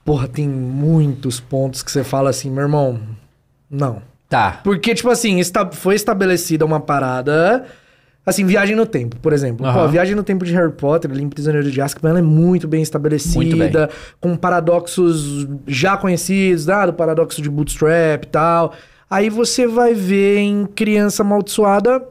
porra, 0.04 0.26
tem 0.28 0.48
muitos 0.48 1.40
pontos 1.40 1.82
que 1.82 1.90
você 1.90 2.02
fala 2.04 2.30
assim, 2.30 2.50
meu 2.50 2.62
irmão, 2.62 2.98
não. 3.70 4.02
Tá. 4.28 4.60
Porque, 4.62 4.94
tipo 4.94 5.10
assim, 5.10 5.40
esta- 5.40 5.70
foi 5.72 5.94
estabelecida 5.96 6.64
uma 6.64 6.78
parada. 6.80 7.64
Assim, 8.24 8.44
viagem 8.44 8.76
no 8.76 8.86
tempo, 8.86 9.16
por 9.16 9.32
exemplo. 9.32 9.64
Pô, 9.64 9.68
Aham. 9.70 9.84
a 9.84 9.86
viagem 9.86 10.14
no 10.14 10.22
tempo 10.22 10.44
de 10.44 10.52
Harry 10.54 10.70
Potter, 10.72 11.10
ali 11.10 11.22
em 11.22 11.28
Prisioneiro 11.28 11.68
de 11.70 11.80
Azkaban, 11.80 12.10
ela 12.10 12.18
é 12.20 12.22
muito 12.22 12.68
bem 12.68 12.82
estabelecida, 12.82 13.36
Muito 13.36 13.56
bem. 13.56 13.70
com 14.20 14.36
paradoxos 14.36 15.48
já 15.66 15.96
conhecidos, 15.96 16.68
ah, 16.68 16.86
do 16.86 16.92
paradoxo 16.92 17.40
de 17.42 17.50
Bootstrap 17.50 18.24
e 18.24 18.26
tal. 18.28 18.72
Aí 19.08 19.28
você 19.30 19.66
vai 19.66 19.94
ver 19.94 20.38
em 20.38 20.66
Criança 20.66 21.22
Amaldiçoada, 21.22 22.06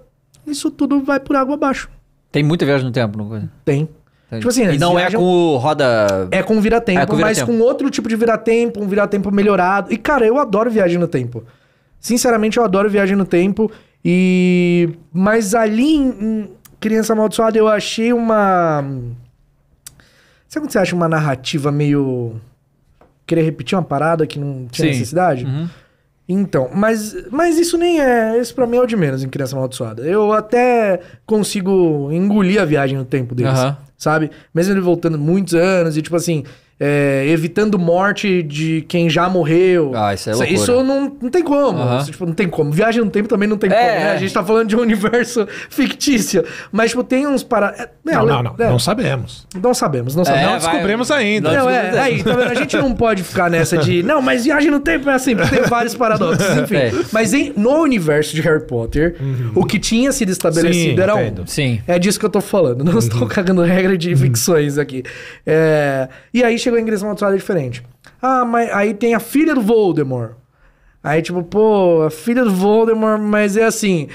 isso 0.46 0.70
tudo 0.72 1.02
vai 1.02 1.20
por 1.20 1.36
água 1.38 1.54
abaixo. 1.56 1.90
Tem 2.32 2.44
muita 2.44 2.66
viagem 2.66 2.86
no 2.86 2.92
tempo, 2.92 3.18
não 3.18 3.30
coisa. 3.30 3.50
Tem. 3.64 3.88
Tipo 4.32 4.50
assim, 4.50 4.64
e 4.64 4.78
não 4.78 4.96
viajam- 4.96 5.20
é 5.20 5.24
com 5.24 5.28
o 5.28 5.58
roda. 5.58 6.28
É 6.32 6.44
com 6.44 6.62
vira-tempo, 6.62 7.00
É 7.00 7.06
com 7.06 7.16
mas 7.18 7.42
com 7.42 7.60
outro 7.62 7.90
tipo 7.90 8.08
de 8.08 8.16
vira-tempo, 8.16 8.82
um 8.84 8.88
vira-tempo 8.88 9.32
melhorado. 9.32 9.92
E, 9.92 9.98
cara, 9.98 10.26
eu 10.26 10.38
adoro 10.38 10.70
viagem 10.70 10.98
no 11.00 11.08
tempo. 11.08 11.44
Sinceramente, 12.00 12.58
eu 12.58 12.64
adoro 12.64 12.90
viagem 12.90 13.16
no 13.16 13.26
tempo. 13.26 13.72
E. 14.06 14.90
Mas 15.12 15.56
ali 15.56 15.96
em 15.96 16.50
Criança 16.80 17.14
Amaldiçoada 17.14 17.58
eu 17.58 17.68
achei 17.68 18.14
uma. 18.14 18.84
Sabe 20.48 20.66
quando 20.66 20.72
você 20.72 20.80
acha 20.80 20.96
uma 20.96 21.10
narrativa 21.10 21.72
meio. 21.72 22.36
Querer 23.26 23.44
repetir 23.44 23.78
uma 23.78 23.84
parada 23.84 24.26
que 24.26 24.40
não 24.40 24.68
tinha 24.72 24.86
Sim. 24.88 24.92
necessidade? 25.00 25.46
Uhum. 25.46 25.68
Então, 26.32 26.70
mas, 26.72 27.16
mas 27.32 27.58
isso 27.58 27.76
nem 27.76 28.00
é. 28.00 28.40
Isso 28.40 28.54
pra 28.54 28.68
mim 28.68 28.78
é 28.78 28.82
o 28.82 28.86
de 28.86 28.96
menos 28.96 29.24
em 29.24 29.28
Criança 29.28 29.56
Amaldiçoada. 29.56 30.04
Eu 30.04 30.32
até 30.32 31.00
consigo 31.26 32.12
engolir 32.12 32.62
a 32.62 32.66
viagem 32.66 32.96
no 32.96 33.04
tempo 33.04 33.34
deles. 33.34 33.52
Aham. 33.52 33.78
Sabe? 33.98 34.30
Mesmo 34.54 34.74
ele 34.74 34.80
voltando 34.80 35.18
muitos 35.18 35.56
anos 35.56 35.98
e, 35.98 36.02
tipo 36.04 36.16
assim, 36.16 36.44
é, 36.80 37.26
evitando 37.28 37.78
morte 37.78 38.42
de 38.42 38.86
quem 38.88 39.10
já 39.10 39.28
morreu. 39.30 39.92
Ah, 39.94 40.14
isso 40.14 40.30
é 40.30 40.34
loucura. 40.34 40.54
Isso 40.54 40.84
não, 40.84 41.18
não 41.22 41.30
tem 41.30 41.44
como. 41.44 41.78
Aham. 41.80 41.98
Isso, 42.02 42.12
tipo, 42.12 42.26
não 42.26 42.34
tem 42.34 42.48
como. 42.48 42.72
Viagem 42.72 43.04
no 43.04 43.10
tempo 43.12 43.28
também 43.28 43.50
não 43.50 43.58
tem 43.58 43.70
É, 43.70 43.74
como, 43.74 43.86
né? 43.88 44.02
é. 44.08 44.12
A 44.12 44.18
gente 44.18 44.34
tá 44.34 44.44
falando 44.44 44.68
de 44.70 44.76
um 44.76 44.80
universo 44.82 45.46
fictício. 45.70 46.44
Mas, 46.72 46.92
tipo, 46.92 47.04
tem 47.04 47.28
uns 47.28 47.44
para. 47.44 47.74
é, 47.78 47.90
Não, 48.06 48.14
é, 48.24 48.26
não, 48.26 48.44
não. 48.44 48.56
é, 48.58 48.70
Não 48.70 48.80
sabemos. 48.80 49.46
não 49.62 49.74
sabemos, 49.74 50.16
não 50.16 50.22
É, 50.24 50.26
sabemos. 50.26 50.46
Não 50.52 50.60
vai- 50.60 50.70
descobrimos 50.72 51.12
ainda. 51.12 51.52
Não 51.52 51.60
Não, 51.66 51.70
é, 51.70 52.00
aí, 52.00 52.24
tá 52.24 52.34
vendo? 52.36 52.52
A 52.52 52.56
gente 52.56 52.78
não 52.78 52.94
pode 52.96 53.24
ficar 53.24 53.50
nessa 53.50 53.78
de. 53.78 54.02
Não, 54.10 54.22
mas 54.22 54.46
viagem 54.46 54.72
no 54.72 54.80
tempo 54.80 55.10
é 55.10 55.14
assim, 55.14 55.36
porque 55.36 55.56
tem 55.58 55.66
vários 55.68 55.96
paradoxos, 55.96 56.46
enfim. 56.58 56.76
É. 56.76 56.92
Mas 57.12 57.34
em- 57.34 57.54
no 57.58 57.78
universo 57.82 58.34
de 58.36 58.42
Harry 58.42 58.66
Potter, 58.66 59.16
o 59.56 59.66
que 59.66 59.78
tinha 59.80 60.12
sido 60.12 60.30
estabelecido 60.32 60.96
Sim, 60.96 61.02
era 61.02 61.22
entendo. 61.22 61.42
um. 61.44 61.48
Sim. 61.48 61.82
É 61.88 62.00
disso 62.00 62.20
que 62.20 62.26
eu 62.26 62.30
tô 62.30 62.42
falando. 62.42 62.84
Não 62.84 62.98
estou 62.98 63.28
cagando 63.28 63.62
regra 63.64 63.98
de 63.98 64.16
ficções 64.16 64.78
aqui. 64.78 65.04
É, 65.46 66.08
E 66.34 66.44
aí 66.44 66.58
chegou 66.58 66.69
a 66.78 66.82
Ingressão 66.82 67.08
Amaldiçoada 67.08 67.36
diferente. 67.38 67.84
Ah, 68.22 68.46
mas 68.46 68.70
aí 68.72 68.94
tem 68.94 69.14
a 69.16 69.20
filha 69.20 69.56
do 69.56 69.62
Voldemort. 69.62 70.34
Aí, 71.04 71.22
tipo, 71.22 71.42
pô, 71.44 72.04
a 72.04 72.12
filha 72.12 72.44
do 72.44 72.52
Voldemort, 72.54 73.20
mas 73.22 73.56
é 73.56 73.64
assim. 73.64 74.08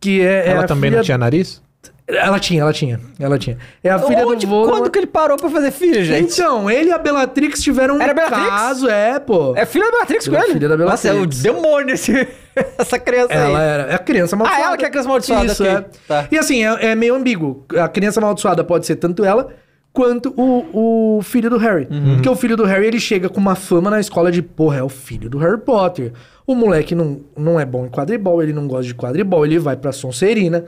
Que 0.00 0.20
é. 0.20 0.46
é 0.46 0.50
Ela 0.50 0.64
a 0.64 0.66
também 0.66 0.90
filha... 0.90 0.98
não 0.98 1.04
tinha 1.04 1.18
nariz? 1.18 1.62
Ela 2.06 2.38
tinha, 2.38 2.60
ela 2.62 2.72
tinha. 2.72 3.00
Ela 3.18 3.38
tinha. 3.38 3.56
É 3.82 3.88
a 3.88 3.98
filha 3.98 4.26
Onde, 4.26 4.44
do 4.44 4.50
Voldemort. 4.50 4.78
quando 4.80 4.90
que 4.90 4.98
ele 4.98 5.06
parou 5.06 5.36
pra 5.36 5.48
fazer 5.48 5.70
filho, 5.70 6.04
gente? 6.04 6.32
Então, 6.34 6.68
ele 6.70 6.90
e 6.90 6.92
a 6.92 6.98
Bellatrix 6.98 7.62
tiveram 7.62 7.96
um 7.96 8.02
Era 8.02 8.12
Bellatrix? 8.12 8.48
caso, 8.48 8.88
é, 8.88 9.18
pô. 9.20 9.54
É 9.56 9.64
filha 9.64 9.86
da 9.86 9.92
Bellatrix 9.92 10.28
com 10.28 10.36
é 10.36 10.40
ele? 10.40 10.52
filha 10.54 10.68
da 10.68 10.76
Nossa, 10.76 11.08
é 11.08 11.10
o 11.12 11.14
Bellatrix. 11.14 11.42
demônio 11.42 11.94
esse, 11.94 12.28
essa 12.76 12.98
criança 12.98 13.32
Ela 13.32 13.58
aí. 13.58 13.64
era 13.64 13.82
é 13.92 13.94
a 13.94 13.98
criança 13.98 14.34
amaldiçoada. 14.36 14.64
Ah, 14.64 14.68
ela 14.68 14.76
que 14.76 14.84
é 14.84 14.88
a 14.88 14.90
criança 14.90 15.08
amaldiçoada, 15.08 15.46
Isso, 15.46 15.62
ok. 15.62 15.74
é. 15.74 15.84
Tá. 16.08 16.28
E 16.30 16.38
assim, 16.38 16.64
é, 16.64 16.86
é 16.90 16.94
meio 16.94 17.14
ambíguo. 17.14 17.64
A 17.78 17.88
criança 17.88 18.20
amaldiçoada 18.20 18.64
pode 18.64 18.84
ser 18.84 18.96
tanto 18.96 19.24
ela 19.24 19.48
quanto 19.92 20.32
o, 20.36 21.18
o 21.18 21.22
filho 21.22 21.50
do 21.50 21.58
Harry. 21.58 21.86
Uhum. 21.90 22.14
Porque 22.14 22.28
o 22.28 22.36
filho 22.36 22.56
do 22.56 22.64
Harry, 22.64 22.86
ele 22.86 23.00
chega 23.00 23.28
com 23.28 23.38
uma 23.38 23.54
fama 23.54 23.90
na 23.90 24.00
escola 24.00 24.32
de, 24.32 24.42
porra, 24.42 24.78
é 24.78 24.82
o 24.82 24.88
filho 24.88 25.28
do 25.28 25.38
Harry 25.38 25.58
Potter. 25.58 26.12
O 26.46 26.54
moleque 26.54 26.94
não, 26.94 27.20
não 27.36 27.60
é 27.60 27.64
bom 27.64 27.86
em 27.86 27.90
quadribol, 27.90 28.42
ele 28.42 28.52
não 28.52 28.66
gosta 28.66 28.86
de 28.86 28.94
quadribol, 28.94 29.44
ele 29.44 29.58
vai 29.58 29.76
pra 29.76 29.92
Sonserina. 29.92 30.64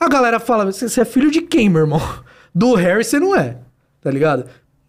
A 0.00 0.08
galera 0.08 0.40
fala, 0.40 0.64
você 0.64 0.88
você 0.88 1.02
é 1.02 1.04
filho 1.04 1.30
de 1.30 1.42
quem, 1.42 1.68
meu 1.68 1.82
irmão? 1.82 2.00
Do 2.54 2.74
Harry 2.74 3.04
você 3.04 3.20
não 3.20 3.36
é, 3.36 3.58
tá 4.00 4.10
ligado? 4.10 4.46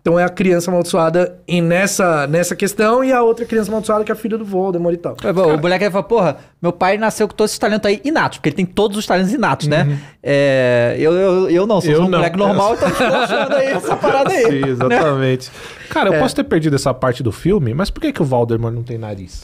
Então 0.08 0.18
é 0.18 0.24
a 0.24 0.30
criança 0.30 0.72
amaldiçoada 0.72 1.38
e 1.46 1.60
nessa, 1.60 2.26
nessa 2.28 2.56
questão 2.56 3.04
e 3.04 3.12
a 3.12 3.22
outra 3.22 3.44
criança 3.46 3.70
amaldiçoada 3.70 4.06
que 4.06 4.12
é 4.12 4.14
a 4.14 4.16
filha 4.16 4.38
do 4.38 4.46
Voldemort 4.46 4.94
e 4.94 4.98
tal. 4.98 5.18
É, 5.22 5.34
bom, 5.34 5.54
O 5.56 5.60
moleque 5.60 5.84
aí 5.84 5.92
fala, 5.92 6.04
porra, 6.06 6.38
meu 6.62 6.72
pai 6.72 6.98
nasceu 6.98 7.28
com 7.28 7.36
todos 7.36 7.52
esses 7.52 7.60
talentos 7.60 7.90
aí 7.90 8.00
inatos, 8.06 8.38
porque 8.38 8.48
ele 8.48 8.56
tem 8.56 8.66
todos 8.66 8.98
os 8.98 9.06
talentos 9.06 9.34
inatos, 9.34 9.68
né? 9.68 10.00
É, 10.24 10.96
eu, 10.98 11.12
eu, 11.12 11.50
eu 11.50 11.68
não, 11.68 11.82
sou 11.82 11.92
Eu 11.92 12.00
um 12.04 12.08
não. 12.08 12.20
moleque 12.20 12.38
normal, 12.38 12.76
então 12.76 12.88
estou 12.88 13.06
achando 13.06 13.54
aí 13.54 13.68
essa 13.68 13.96
parada 14.00 14.32
aí. 14.32 14.46
Sim, 14.46 14.70
exatamente. 14.70 15.52
Cara, 15.90 16.08
eu 16.08 16.14
É. 16.14 16.20
posso 16.20 16.34
ter 16.38 16.46
perdido 16.46 16.78
essa 16.78 16.94
parte 16.94 17.22
do 17.22 17.34
filme, 17.34 17.74
mas 17.74 17.90
por 17.90 18.00
que, 18.00 18.14
que 18.14 18.22
o 18.22 18.26
Voldemort 18.26 18.74
não 18.74 18.84
tem 18.84 18.98
nariz? 18.98 19.44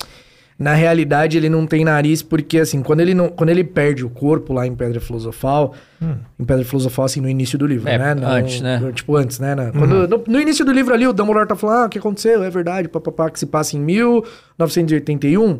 Na 0.58 0.74
realidade, 0.76 1.36
ele 1.36 1.50
não 1.50 1.66
tem 1.66 1.84
nariz 1.84 2.22
porque, 2.22 2.60
assim, 2.60 2.82
quando 2.84 3.00
ele, 3.00 3.14
não, 3.14 3.28
quando 3.30 3.50
ele 3.50 3.64
perde 3.64 4.06
o 4.06 4.10
corpo 4.10 4.54
lá 4.54 4.68
em 4.68 4.76
Pedra 4.76 5.02
Filosofal, 5.02 5.74
em 6.40 6.46
Pedra 6.46 6.64
Filosofal, 6.64 7.06
assim, 7.06 7.20
no 7.22 7.28
início 7.28 7.58
do 7.58 7.66
livro, 7.66 7.90
É, 7.90 7.98
né? 7.98 8.14
No- 8.14 8.28
antes, 8.28 8.62
né? 8.62 8.78
no- 8.78 8.92
Tipo, 8.94 9.16
antes, 9.16 9.40
né? 9.40 9.56
Na- 9.56 9.72
quando- 9.72 10.08
no, 10.08 10.24
no 10.28 10.40
início 10.40 10.64
do 10.64 10.72
livro 10.72 10.94
ali, 10.94 11.08
o 11.08 11.14
Dumbledore 11.14 11.48
tá 11.48 11.56
falando, 11.56 11.84
ah, 11.84 11.86
o 11.88 11.90
que 11.90 11.98
aconteceu? 11.98 12.44
É 12.44 12.50
verdade, 12.50 12.88
papapá, 12.88 13.30
que 13.32 13.40
se 13.40 13.46
passa 13.48 13.76
em 13.76 13.80
1981. 13.80 15.60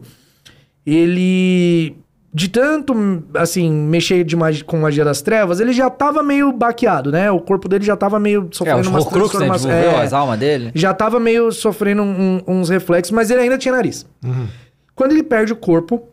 Ele, 0.86 1.96
de 2.34 2.50
tanto, 2.50 3.24
assim, 3.36 3.72
mexer 3.72 4.24
de 4.24 4.36
magi- 4.36 4.64
com 4.64 4.78
magia 4.78 5.06
das 5.06 5.22
trevas, 5.22 5.60
ele 5.60 5.72
já 5.72 5.90
tava 5.90 6.22
meio 6.22 6.52
baqueado, 6.52 7.12
né? 7.12 7.32
O 7.32 7.40
corpo 7.40 7.68
dele 7.70 7.86
já 7.86 7.96
tava 7.96 8.20
meio 8.20 8.48
É, 8.52 8.56
sofrendo 8.56 8.82
os 8.82 8.88
umas 8.88 9.06
né? 9.06 9.12
transformações. 9.12 9.74
Desenvolveu 9.74 10.00
É, 10.00 10.04
as 10.04 10.14
almas 10.14 10.40
dele. 10.40 10.72
já 10.76 10.94
tava 10.94 11.20
meio 11.20 11.52
sofrendo 11.52 12.04
um- 12.04 12.42
uns 12.48 12.70
reflexos, 12.70 13.12
mas 13.12 13.32
ele 13.32 13.42
ainda 13.42 13.58
tinha 13.58 13.74
nariz. 13.74 14.06
Quando 14.96 15.12
ele 15.12 15.24
perde 15.24 15.54
o 15.54 15.56
corpo, 15.56 16.10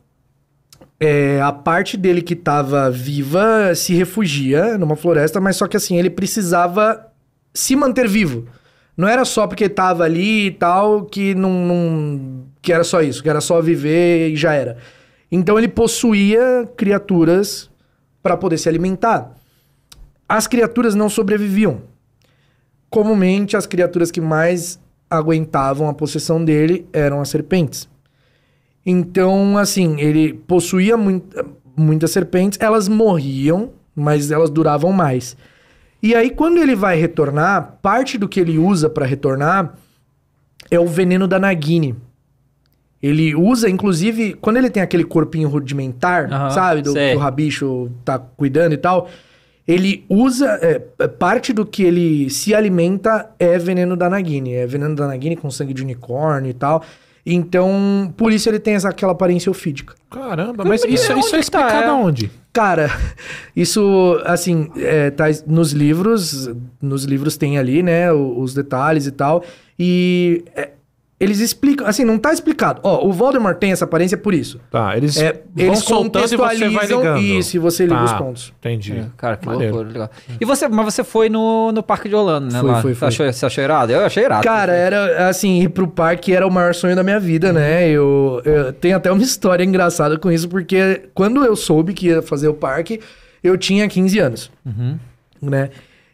é, 0.98 1.40
a 1.40 1.52
parte 1.52 1.96
dele 1.96 2.22
que 2.22 2.36
tava 2.36 2.90
viva 2.90 3.74
se 3.74 3.94
refugia 3.94 4.76
numa 4.78 4.96
floresta, 4.96 5.40
mas 5.40 5.56
só 5.56 5.66
que 5.66 5.76
assim, 5.76 5.98
ele 5.98 6.10
precisava 6.10 7.06
se 7.54 7.74
manter 7.76 8.08
vivo. 8.08 8.46
Não 8.96 9.08
era 9.08 9.24
só 9.24 9.46
porque 9.46 9.68
tava 9.68 10.04
ali 10.04 10.46
e 10.46 10.50
tal, 10.50 11.04
que 11.04 11.34
não, 11.34 11.50
não- 11.66 12.44
que 12.60 12.72
era 12.72 12.84
só 12.84 13.00
isso, 13.00 13.22
que 13.22 13.30
era 13.30 13.40
só 13.40 13.60
viver 13.62 14.30
e 14.30 14.36
já 14.36 14.52
era. 14.54 14.76
Então 15.32 15.58
ele 15.58 15.68
possuía 15.68 16.68
criaturas 16.76 17.70
para 18.22 18.36
poder 18.36 18.58
se 18.58 18.68
alimentar. 18.68 19.34
As 20.28 20.46
criaturas 20.46 20.94
não 20.94 21.08
sobreviviam. 21.08 21.82
Comumente, 22.90 23.56
as 23.56 23.66
criaturas 23.66 24.10
que 24.10 24.20
mais 24.20 24.78
aguentavam 25.08 25.88
a 25.88 25.94
possessão 25.94 26.44
dele 26.44 26.86
eram 26.92 27.20
as 27.20 27.28
serpentes. 27.28 27.88
Então, 28.84 29.58
assim, 29.58 30.00
ele 30.00 30.32
possuía 30.32 30.96
muita- 30.96 31.44
muitas 31.76 32.10
serpentes, 32.10 32.58
elas 32.60 32.88
morriam, 32.88 33.70
mas 33.94 34.30
elas 34.30 34.50
duravam 34.50 34.92
mais. 34.92 35.36
E 36.02 36.14
aí, 36.14 36.30
quando 36.30 36.58
ele 36.58 36.74
vai 36.74 36.96
retornar, 36.96 37.78
parte 37.82 38.16
do 38.16 38.28
que 38.28 38.40
ele 38.40 38.58
usa 38.58 38.88
para 38.88 39.04
retornar 39.04 39.74
é 40.70 40.80
o 40.80 40.86
veneno 40.86 41.28
da 41.28 41.38
Nagini. 41.38 41.94
Ele 43.02 43.34
usa, 43.34 43.68
inclusive, 43.68 44.34
quando 44.34 44.58
ele 44.58 44.68
tem 44.70 44.82
aquele 44.82 45.04
corpinho 45.04 45.48
rudimentar, 45.48 46.30
Aham, 46.32 46.50
sabe? 46.50 46.82
Do 46.82 46.92
sei. 46.92 47.10
que 47.12 47.16
o 47.16 47.18
rabicho 47.20 47.90
tá 48.04 48.18
cuidando 48.18 48.72
e 48.74 48.76
tal. 48.78 49.08
Ele 49.66 50.04
usa. 50.08 50.58
é, 50.62 50.82
é, 50.98 51.08
parte 51.08 51.52
do 51.52 51.64
que 51.64 51.82
ele 51.82 52.28
se 52.30 52.54
alimenta 52.54 53.30
é 53.38 53.56
veneno 53.58 53.96
da 53.96 54.08
Nagini. 54.10 54.52
É 54.54 54.66
veneno 54.66 54.94
da 54.94 55.06
Nagini 55.06 55.36
com 55.36 55.50
sangue 55.50 55.72
de 55.72 55.82
unicórnio 55.82 56.50
e 56.50 56.54
tal. 56.54 56.82
Então, 57.32 58.12
por 58.16 58.32
isso 58.32 58.48
ele 58.48 58.58
tem 58.58 58.74
essa, 58.74 58.88
aquela 58.88 59.12
aparência 59.12 59.50
ofídica. 59.50 59.94
Caramba, 60.10 60.64
mas 60.64 60.84
isso, 60.84 61.12
é? 61.12 61.18
isso 61.18 61.28
é 61.28 61.32
tá? 61.32 61.38
explicado 61.38 61.84
É. 61.84 61.86
aonde? 61.86 62.30
Cara, 62.52 62.90
isso, 63.54 64.20
assim, 64.24 64.70
é, 64.76 65.10
tá 65.10 65.26
nos 65.46 65.70
livros, 65.70 66.50
nos 66.82 67.04
livros 67.04 67.36
tem 67.36 67.58
ali, 67.58 67.80
né, 67.80 68.12
os 68.12 68.52
detalhes 68.52 69.06
e 69.06 69.12
tal, 69.12 69.44
e 69.78 70.44
é, 70.56 70.70
eles 71.20 71.38
explicam, 71.38 71.86
assim, 71.86 72.02
não 72.02 72.18
tá 72.18 72.32
explicado. 72.32 72.80
Ó, 72.82 73.06
o 73.06 73.12
Voldemort 73.12 73.58
tem 73.58 73.70
essa 73.72 73.84
aparência 73.84 74.16
por 74.16 74.32
isso. 74.32 74.58
Tá, 74.70 74.96
eles 74.96 75.18
É, 75.18 75.34
vão 75.54 75.66
eles 75.66 75.80
soltando 75.80 76.24
e 76.24 76.28
você 76.28 76.36
vai 76.38 76.56
ligando. 76.56 77.18
isso, 77.18 77.56
e 77.56 77.58
você 77.60 77.82
liga 77.84 77.96
Tá, 77.96 78.04
os 78.04 78.12
pontos. 78.14 78.52
Entendi. 78.58 78.94
É, 78.94 79.06
Cara, 79.18 79.36
que 79.36 79.44
Maneiro. 79.46 79.74
loucura, 79.74 79.92
legal. 79.92 80.10
E 80.40 80.44
você, 80.46 80.66
mas 80.66 80.94
você 80.94 81.04
foi 81.04 81.28
no, 81.28 81.70
no 81.72 81.82
Parque 81.82 82.08
de 82.08 82.14
Orlando, 82.14 82.50
né? 82.50 82.58
Fui, 82.60 82.70
lá? 82.70 82.80
fui, 82.80 82.94
Você. 82.94 83.04
Achou, 83.04 83.30
você 83.32 83.44
achou 83.46 83.62
irado? 83.62 83.92
Eu 83.92 84.00
achei 84.04 84.24
irado. 84.24 84.42
Cara, 84.42 84.72
era 84.72 85.28
assim, 85.28 85.60
ir 85.60 85.68
pro 85.68 85.86
parque 85.86 86.32
era 86.34 86.46
o 86.46 86.50
maior 86.50 86.74
sonho 86.74 86.96
da 86.96 87.02
minha 87.02 87.20
vida, 87.20 87.52
né? 87.52 87.86
Eu, 87.86 88.40
eu 88.44 88.72
tenho 88.72 88.96
até 88.96 89.12
uma 89.12 89.20
história 89.22 89.62
engraçada 89.62 90.18
com 90.18 90.32
isso, 90.32 90.48
porque 90.48 91.02
quando 91.12 91.44
eu 91.44 91.54
soube 91.54 91.92
que 91.92 92.06
ia 92.06 92.22
fazer 92.22 92.48
o 92.48 92.54
parque, 92.54 92.98
eu 93.44 93.58
tinha 93.58 93.86
15 93.86 94.18
anos, 94.18 94.50
né? 95.42 95.68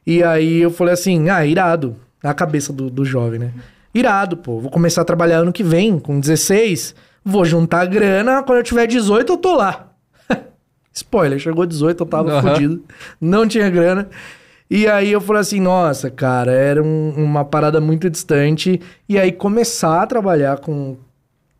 E 0.04 0.22
aí 0.22 0.62
eu 0.62 0.70
falei 0.70 0.94
assim, 0.94 1.28
ah, 1.30 1.46
irado. 1.46 1.96
Na 2.22 2.34
cabeça 2.34 2.72
do, 2.72 2.90
do 2.90 3.04
jovem, 3.04 3.38
né? 3.38 3.52
Irado, 3.98 4.36
pô. 4.36 4.60
Vou 4.60 4.70
começar 4.70 5.02
a 5.02 5.04
trabalhar 5.04 5.38
ano 5.38 5.52
que 5.52 5.62
vem, 5.62 5.98
com 5.98 6.18
16. 6.20 6.94
Vou 7.24 7.44
juntar 7.44 7.86
grana, 7.86 8.42
quando 8.42 8.58
eu 8.58 8.62
tiver 8.64 8.86
18 8.86 9.32
eu 9.32 9.36
tô 9.36 9.56
lá. 9.56 9.88
Spoiler, 10.92 11.38
chegou 11.38 11.66
18, 11.66 12.02
eu 12.02 12.06
tava 12.06 12.30
Aham. 12.32 12.42
fodido. 12.54 12.82
Não 13.20 13.46
tinha 13.46 13.68
grana. 13.70 14.08
E 14.68 14.86
aí 14.88 15.12
eu 15.12 15.20
falei 15.20 15.42
assim, 15.42 15.60
nossa, 15.60 16.10
cara, 16.10 16.50
era 16.52 16.82
um- 16.82 17.12
uma 17.16 17.44
parada 17.44 17.80
muito 17.80 18.10
distante. 18.10 18.80
E 19.08 19.18
aí 19.18 19.30
começar 19.32 20.02
a 20.02 20.06
trabalhar 20.06 20.58
com 20.58 20.96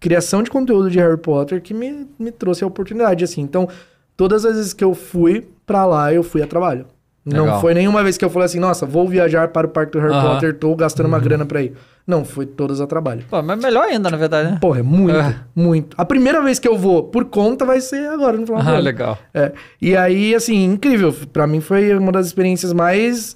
criação 0.01 0.43
de 0.43 0.51
conteúdo 0.51 0.91
de 0.91 0.99
Harry 0.99 1.17
Potter 1.17 1.61
que 1.63 1.73
me, 1.73 2.07
me 2.19 2.31
trouxe 2.31 2.65
a 2.65 2.67
oportunidade, 2.67 3.25
assim. 3.25 3.41
Então, 3.41 3.69
todas 4.17 4.45
as 4.45 4.57
vezes 4.57 4.73
que 4.73 4.83
eu 4.85 4.95
fui 4.95 5.47
pra 5.65 5.85
lá, 5.87 6.13
eu 6.13 6.23
fui 6.23 6.43
a 6.43 6.47
trabalho. 6.47 6.87
Legal. 7.25 7.47
Não 7.47 7.61
foi 7.61 7.75
nenhuma 7.75 8.03
vez 8.05 8.17
que 8.17 8.25
eu 8.25 8.31
falei 8.31 8.47
assim, 8.47 8.61
nossa, 8.61 8.87
vou 8.87 9.09
viajar 9.09 9.49
para 9.49 9.67
o 9.67 9.71
parque 9.71 9.93
do 9.93 9.99
Harry 10.01 10.13
Aham. 10.15 10.35
Potter, 10.35 10.55
tô 10.59 10.75
gastando 10.77 11.07
uma 11.07 11.19
grana 11.19 11.45
pra 11.45 11.63
ir. 11.63 11.73
Não, 12.07 12.25
foi 12.25 12.47
todas 12.47 12.81
a 12.81 12.87
trabalho. 12.87 13.25
Pô, 13.29 13.43
mas 13.43 13.59
melhor 13.61 13.85
ainda, 13.85 14.09
na 14.09 14.17
verdade, 14.17 14.51
né? 14.53 14.59
Porra, 14.61 14.79
é 14.79 14.83
muito, 14.83 15.17
É. 15.17 15.35
muito. 15.55 15.95
A 15.99 16.05
primeira 16.05 16.41
vez 16.41 16.59
que 16.61 16.69
eu 16.69 16.79
vou 16.79 17.03
por 17.05 17.25
conta 17.25 17.65
vai 17.65 17.81
ser 17.81 18.09
agora, 18.09 18.37
no 18.37 18.47
final 18.47 18.63
Ah, 18.65 18.79
legal. 18.79 19.19
É. 19.35 19.51
E 19.83 19.97
aí, 19.97 20.35
assim, 20.35 20.65
incrível. 20.65 21.13
Pra 21.33 21.47
mim 21.49 21.61
foi 21.61 21.97
uma 21.97 22.13
das 22.13 22.27
experiências 22.27 22.73
mais 22.73 23.35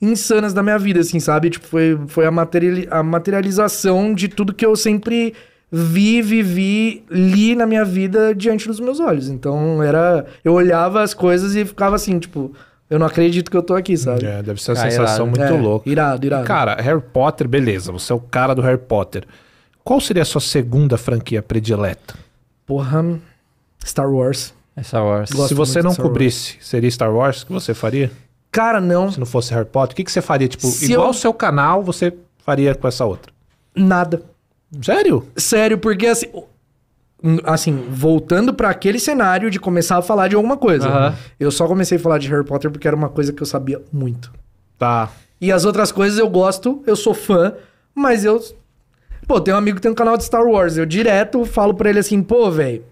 insanas 0.00 0.52
da 0.54 0.62
minha 0.62 0.78
vida, 0.78 1.00
assim, 1.00 1.18
sabe? 1.18 1.50
Tipo, 1.50 1.66
foi, 1.66 1.98
foi 2.06 2.24
a, 2.26 2.30
materiali- 2.30 2.86
a 2.90 3.02
materialização 3.02 4.14
de 4.14 4.28
tudo 4.28 4.54
que 4.54 4.64
eu 4.64 4.76
sempre 4.76 5.34
vi, 5.70 6.20
vivi, 6.22 7.04
li 7.10 7.54
na 7.56 7.66
minha 7.66 7.84
vida 7.84 8.34
diante 8.34 8.68
dos 8.68 8.78
meus 8.78 9.00
olhos. 9.00 9.28
Então, 9.28 9.82
era... 9.82 10.26
Eu 10.44 10.52
olhava 10.52 11.02
as 11.02 11.12
coisas 11.14 11.56
e 11.56 11.64
ficava 11.64 11.96
assim, 11.96 12.18
tipo... 12.18 12.52
Eu 12.92 12.98
não 12.98 13.06
acredito 13.06 13.50
que 13.50 13.56
eu 13.56 13.62
tô 13.62 13.74
aqui, 13.74 13.96
sabe? 13.96 14.26
É, 14.26 14.42
deve 14.42 14.60
ser 14.62 14.72
uma 14.72 14.78
Ah, 14.84 14.90
sensação 14.90 15.26
irado. 15.26 15.38
muito 15.38 15.42
É, 15.42 15.60
louca. 15.60 15.88
Irado, 15.88 16.26
irado. 16.26 16.44
Cara, 16.46 16.74
Harry 16.80 17.00
Potter, 17.00 17.48
beleza, 17.48 17.90
você 17.90 18.12
é 18.12 18.16
o 18.16 18.20
cara 18.20 18.54
do 18.54 18.60
Harry 18.60 18.76
Potter. 18.78 19.24
Qual 19.82 19.98
seria 20.00 20.22
a 20.22 20.26
sua 20.26 20.40
segunda 20.40 20.98
franquia 20.98 21.42
predileta? 21.42 22.14
Porra, 22.66 23.02
Star 23.84 24.10
Wars. 24.10 24.52
É 24.76 24.82
Star 24.82 25.04
Wars. 25.04 25.30
Gosto 25.30 25.48
Se 25.48 25.54
você 25.54 25.82
não 25.82 25.92
Star 25.92 26.04
Wars. 26.04 26.12
cobrisse, 26.12 26.56
seria 26.60 26.90
Star 26.90 27.12
Wars? 27.14 27.42
O 27.42 27.46
que 27.46 27.52
você 27.52 27.72
faria? 27.72 28.10
Cara, 28.50 28.80
não. 28.80 29.10
Se 29.10 29.18
não 29.18 29.26
fosse 29.26 29.52
Harry 29.54 29.66
Potter, 29.66 29.94
o 29.94 29.96
que, 29.96 30.04
que 30.04 30.12
você 30.12 30.20
faria? 30.20 30.46
Tipo, 30.48 30.66
Se 30.66 30.92
igual 30.92 31.06
eu- 31.06 31.10
o 31.10 31.14
seu 31.14 31.32
canal, 31.32 31.82
você 31.82 32.12
faria 32.44 32.74
com 32.74 32.86
essa 32.86 33.04
outra. 33.06 33.32
Nada. 33.74 34.22
Sério? 34.82 35.26
Sério, 35.36 35.78
porque 35.78 36.06
assim. 36.06 36.26
Assim, 37.44 37.84
voltando 37.90 38.52
pra 38.52 38.70
aquele 38.70 38.98
cenário 38.98 39.50
de 39.50 39.60
começar 39.60 39.98
a 39.98 40.02
falar 40.02 40.28
de 40.28 40.34
alguma 40.34 40.56
coisa. 40.56 40.88
Aham. 40.88 41.14
Eu 41.38 41.50
só 41.50 41.66
comecei 41.66 41.96
a 41.96 42.00
falar 42.00 42.18
de 42.18 42.28
Harry 42.28 42.44
Potter 42.44 42.70
porque 42.70 42.86
era 42.86 42.96
uma 42.96 43.08
coisa 43.08 43.32
que 43.32 43.42
eu 43.42 43.46
sabia 43.46 43.80
muito. 43.92 44.32
Tá. 44.78 45.08
E 45.40 45.52
as 45.52 45.64
outras 45.64 45.92
coisas 45.92 46.18
eu 46.18 46.28
gosto, 46.28 46.82
eu 46.86 46.96
sou 46.96 47.14
fã, 47.14 47.52
mas 47.94 48.24
eu. 48.24 48.40
Pô, 49.26 49.40
tem 49.40 49.54
um 49.54 49.56
amigo 49.56 49.76
que 49.76 49.82
tem 49.82 49.90
um 49.90 49.94
canal 49.94 50.16
de 50.16 50.24
Star 50.24 50.44
Wars. 50.44 50.76
Eu 50.76 50.84
direto 50.86 51.44
falo 51.44 51.74
pra 51.74 51.88
ele 51.90 51.98
assim, 52.00 52.22
pô, 52.22 52.50
velho. 52.50 52.84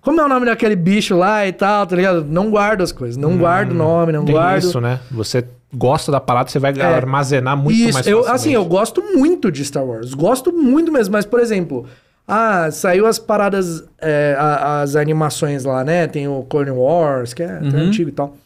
Como 0.00 0.20
é 0.20 0.24
o 0.24 0.28
nome 0.28 0.46
daquele 0.46 0.76
bicho 0.76 1.16
lá 1.16 1.46
e 1.46 1.52
tal, 1.52 1.86
tá 1.86 1.96
ligado? 1.96 2.24
Não 2.24 2.50
guardo 2.50 2.82
as 2.82 2.92
coisas. 2.92 3.16
Não 3.16 3.36
guardo 3.36 3.72
o 3.72 3.74
nome, 3.74 4.12
não 4.12 4.24
Tem 4.24 4.34
guardo. 4.34 4.62
isso, 4.62 4.80
né? 4.80 5.00
Você 5.10 5.44
gosta 5.74 6.10
da 6.12 6.20
parada, 6.20 6.48
você 6.48 6.58
vai 6.58 6.72
É. 6.78 6.82
armazenar 6.82 7.56
muito 7.56 7.76
Isso, 7.76 7.92
mais 7.94 8.06
eu, 8.06 8.26
assim, 8.28 8.52
eu 8.54 8.64
gosto 8.64 9.02
muito 9.02 9.50
de 9.50 9.64
Star 9.64 9.84
Wars. 9.84 10.14
Gosto 10.14 10.52
muito 10.52 10.90
mesmo, 10.92 11.12
mas, 11.12 11.26
por 11.26 11.40
exemplo, 11.40 11.84
ah, 12.28 12.70
saiu 12.70 13.06
as 13.06 13.18
paradas, 13.18 13.82
é, 14.00 14.36
as 14.38 14.94
animações 14.94 15.64
lá, 15.64 15.82
né? 15.82 16.06
Tem 16.06 16.28
o 16.28 16.42
Clone 16.42 16.70
Wars, 16.70 17.32
que 17.32 17.42
é 17.42 17.58
Uhum. 17.58 17.76
antigo 17.88 18.10
e 18.10 18.12
tal. 18.12 18.36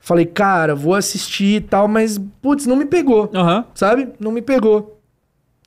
Falei, 0.00 0.26
cara, 0.26 0.74
vou 0.74 0.94
assistir 0.94 1.56
e 1.56 1.60
tal, 1.60 1.86
mas, 1.86 2.18
putz, 2.42 2.66
não 2.66 2.74
me 2.76 2.86
pegou, 2.86 3.30
Aham. 3.34 3.64
sabe? 3.74 4.08
Não 4.18 4.32
me 4.32 4.42
pegou. 4.42 4.98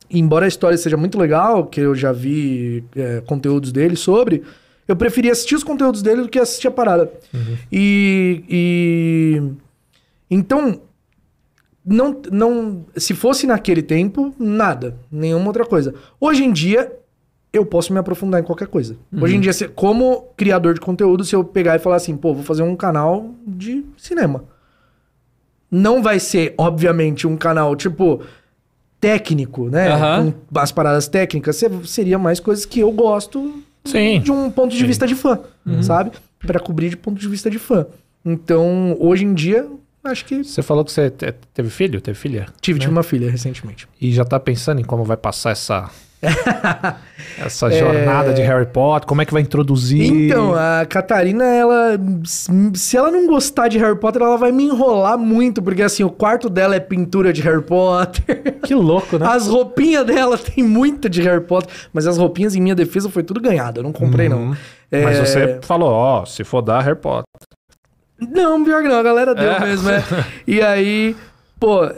Embora 0.10 0.44
a 0.46 0.48
história 0.48 0.78
seja 0.78 0.98
muito 0.98 1.18
legal, 1.18 1.68
que 1.68 1.80
eu 1.80 1.96
já 1.96 2.12
vi 2.12 2.84
é, 2.96 3.22
conteúdos 3.26 3.72
dele 3.72 3.96
sobre, 3.96 4.44
eu 4.88 4.96
preferi 4.96 5.30
assistir 5.32 5.56
os 5.56 5.64
conteúdos 5.64 6.02
dele 6.02 6.24
do 6.24 6.28
que 6.28 6.38
assistir 6.40 6.68
a 6.68 6.72
parada. 6.72 7.10
E, 7.72 8.44
e. 8.50 9.42
Então, 10.30 10.82
não, 11.86 12.20
não. 12.32 12.86
Se 12.98 13.14
fosse 13.14 13.48
naquele 13.48 13.82
tempo, 13.82 14.34
nada. 14.38 14.98
Nenhuma 15.10 15.48
outra 15.48 15.66
coisa. 15.66 15.94
Hoje 16.20 16.44
em 16.44 16.52
dia, 16.52 16.92
eu 17.54 17.66
posso 17.66 17.92
me 17.92 18.00
aprofundar 18.00 18.40
em 18.42 18.44
qualquer 18.44 18.68
coisa. 18.68 18.96
Hoje 19.20 19.36
em 19.36 19.40
dia, 19.40 19.52
se- 19.54 19.68
como 19.68 20.28
criador 20.38 20.74
de 20.74 20.80
conteúdo, 20.80 21.24
se 21.26 21.36
eu 21.36 21.44
pegar 21.44 21.76
e 21.76 21.80
falar 21.80 21.98
assim, 21.98 22.16
pô, 22.16 22.34
vou 22.34 22.44
fazer 22.44 22.64
um 22.64 22.76
canal 22.76 23.32
de 23.46 23.84
cinema. 23.98 24.44
Não 25.70 26.02
vai 26.04 26.20
ser, 26.20 26.54
obviamente, 26.58 27.26
um 27.28 27.38
canal 27.38 27.76
tipo 27.76 28.22
técnico, 29.00 29.70
né? 29.70 29.90
Aham. 29.92 30.34
Com 30.54 30.60
as 30.60 30.72
paradas 30.72 31.08
técnicas, 31.08 31.56
se- 31.56 31.70
seria 31.88 32.20
mais 32.20 32.40
coisas 32.40 32.66
que 32.66 32.80
eu 32.80 32.92
gosto 32.92 33.62
Sim. 33.86 34.20
de 34.22 34.32
um 34.32 34.52
ponto 34.52 34.72
de 34.72 34.80
Sim. 34.80 34.86
vista 34.86 35.08
de 35.08 35.16
fã, 35.16 35.40
sabe? 35.82 36.12
Pra 36.40 36.60
cobrir 36.60 36.90
de 36.90 36.98
ponto 36.98 37.20
de 37.20 37.28
vista 37.28 37.50
de 37.50 37.58
fã. 37.58 37.86
Então, 38.24 38.96
hoje 39.00 39.26
em 39.26 39.34
dia, 39.34 39.68
acho 40.04 40.24
que 40.26 40.44
Você 40.44 40.62
falou 40.62 40.86
que 40.86 40.92
você 40.92 41.10
te- 41.10 41.34
teve 41.54 41.70
filho? 41.70 42.00
Teve 42.00 42.18
filha? 42.18 42.46
tive, 42.62 42.80
tive 42.80 42.92
uma 42.92 43.02
filha 43.04 43.30
recentemente. 43.32 43.88
E 44.00 44.12
já 44.12 44.24
tá 44.24 44.40
pensando 44.40 44.80
em 44.80 44.84
como 44.84 45.04
vai 45.04 45.18
passar 45.18 45.52
essa, 45.52 45.90
Essa 47.38 47.72
jornada 47.72 48.34
de 48.34 48.42
Harry 48.42 48.66
Potter, 48.68 49.08
como 49.08 49.22
é 49.22 49.26
que 49.26 49.34
vai 49.34 49.42
introduzir? 49.42 50.04
Então, 50.04 50.54
a 50.54 50.86
Catarina, 50.86 51.44
ela. 51.44 52.00
Se 52.76 52.96
ela 52.98 53.10
não 53.10 53.26
gostar 53.28 53.68
de 53.68 53.78
Harry 53.80 53.98
Potter, 53.98 54.22
ela 54.22 54.38
vai 54.38 54.52
me 54.52 54.66
enrolar 54.66 55.18
muito, 55.18 55.62
porque 55.62 55.82
assim, 55.82 56.04
o 56.04 56.10
quarto 56.10 56.50
dela 56.50 56.76
é 56.76 56.80
pintura 56.80 57.34
de 57.34 57.42
Harry 57.42 57.64
Potter. 57.64 58.42
Que 58.62 58.76
louco, 58.76 59.18
né? 59.18 59.26
As 59.28 59.48
roupinhas 59.48 60.06
dela 60.06 60.38
tem 60.40 60.64
muita 60.64 61.10
de 61.10 61.22
Harry 61.24 61.42
Potter, 61.44 61.74
mas 61.92 62.06
as 62.06 62.18
roupinhas, 62.18 62.56
em 62.56 62.62
minha 62.62 62.76
defesa, 62.76 63.10
foi 63.10 63.24
tudo 63.24 63.42
ganhado. 63.42 63.80
Eu 63.80 63.84
não 63.84 63.92
comprei, 63.92 64.30
não. 64.30 64.56
É, 64.92 65.04
Mas 65.04 65.18
você 65.18 65.60
falou, 65.64 65.90
ó, 65.90 66.26
se 66.26 66.44
for 66.44 66.62
dar 66.62 66.82
Harry 66.82 66.96
Potter. 66.98 67.24
Não, 68.20 68.64
pior 68.64 68.84
que 68.84 68.88
não, 68.88 68.98
a 69.00 69.04
galera 69.04 69.34
deu 69.34 69.52
É. 69.52 69.60
mesmo, 69.62 69.90
é. 69.90 70.04
E 70.46 70.62
aí, 70.62 71.16
pô, 71.60 71.90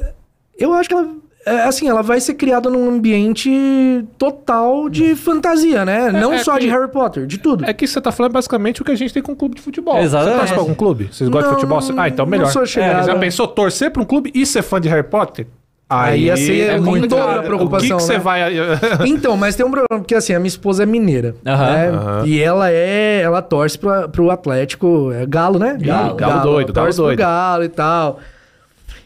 eu 0.57 0.73
acho 0.73 0.87
que 0.87 0.95
ela. 0.95 1.07
É, 1.45 1.63
assim, 1.63 1.87
ela 1.89 2.01
vai 2.01 2.19
ser 2.19 2.33
criada 2.35 2.69
num 2.69 2.89
ambiente 2.89 4.05
total 4.17 4.89
de 4.89 5.15
fantasia, 5.15 5.83
né? 5.85 6.11
não 6.11 6.33
é 6.33 6.37
só 6.39 6.57
de 6.57 6.65
que- 6.67 6.71
Harry 6.71 6.89
Potter, 6.89 7.25
de 7.25 7.37
tudo. 7.37 7.65
É 7.65 7.73
que 7.73 7.85
você 7.87 7.99
tá 7.99 8.11
falando 8.11 8.31
basicamente 8.33 8.81
o 8.81 8.85
que 8.85 8.91
a 8.91 8.95
gente 8.95 9.13
tem 9.13 9.21
com 9.21 9.33
o 9.33 9.35
clube 9.35 9.55
de 9.55 9.61
futebol. 9.61 9.97
Exatamente. 9.99 10.31
Você 10.33 10.39
torce 10.39 10.53
pra 10.53 10.61
algum 10.61 10.73
clube? 10.73 11.09
Vocês 11.11 11.29
gostam 11.29 11.51
de 11.55 11.55
futebol? 11.61 11.79
Ah, 11.97 12.07
então 12.07 12.25
melhor. 12.25 12.45
não 12.45 12.51
sou. 12.51 12.63
É, 12.63 13.03
já 13.03 13.15
pensou 13.17 13.47
torcer 13.47 13.91
pra 13.91 14.01
um 14.01 14.05
clube 14.05 14.31
e 14.33 14.45
ser 14.45 14.61
fã 14.61 14.79
de 14.79 14.87
Harry 14.89 15.03
Potter? 15.03 15.47
Aí 15.89 16.23
ia 16.23 16.35
ser 16.37 16.69
é 16.71 16.79
muito 16.79 17.15
a 17.15 17.43
preocupação, 17.43 17.97
O 17.97 17.99
que, 17.99 18.03
que 18.05 18.07
você 18.07 18.13
né? 18.13 18.19
vai... 18.19 18.41
Então, 19.05 19.37
mas 19.37 19.55
tem 19.55 19.63
um 19.63 19.69
problema, 19.69 20.01
porque 20.01 20.15
assim, 20.15 20.33
a 20.33 20.39
minha 20.39 20.47
esposa 20.47 20.81
é 20.83 20.85
mineira. 20.87 21.35
Aham. 21.45 21.71
né? 21.71 21.87
Aham. 21.89 22.23
E 22.25 22.41
ela 22.41 22.71
é. 22.71 23.21
Ela 23.21 23.41
torce 23.43 23.77
pra, 23.77 24.07
pro 24.07 24.31
Atlético. 24.31 25.11
É 25.13 25.25
Galo, 25.27 25.59
né? 25.59 25.77
Galo, 25.79 26.15
Galo 26.15 26.41
doido, 26.41 26.69
ela 26.69 26.73
Galo 26.73 26.85
torce 26.87 26.97
doido. 26.97 27.17
pro 27.17 27.25
Galo 27.25 27.63
e 27.63 27.69
tal. 27.69 28.19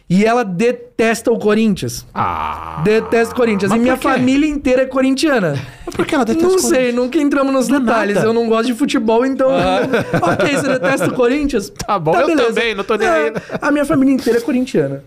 E 0.10 0.24
ela 0.24 0.44
detesta 0.46 1.30
o 1.32 1.38
Corinthians. 1.38 2.06
ah... 2.14 2.82
Detesta 2.84 3.34
o 3.34 3.38
Corinthians. 3.38 3.74
E 3.74 3.78
minha 3.78 3.98
família 3.98 4.48
inteira 4.48 4.84
é 4.84 4.86
corintiana. 4.86 5.56
Mas 5.86 5.94
por 5.96 6.06
que 6.06 6.16
ela 6.16 6.24
detesta 6.24 6.48
Não 6.50 6.60
sei, 6.60 6.94
nunca 6.94 7.18
entramos 7.18 7.52
nos 7.54 7.68
Do 7.68 7.80
detalhes. 7.80 8.16
nada. 8.16 8.28
Eu 8.28 8.34
não 8.34 8.48
gosto 8.48 8.68
de 8.68 8.74
futebol, 8.74 9.26
então. 9.26 9.50
ok, 9.52 10.56
você 10.56 10.68
detesta 10.68 11.08
o 11.08 11.14
Corinthians? 11.14 11.72
Tá 11.86 12.00
bom, 12.00 12.16
eu 12.16 12.36
também, 12.36 12.74
não 12.76 12.84
tô 12.84 12.96
nem 12.96 13.08
aí. 13.08 13.34
A 13.62 13.72
minha 13.72 13.86
família 13.86 14.14
inteira 14.14 14.40
é 14.40 14.42
corintiana. 14.42 15.04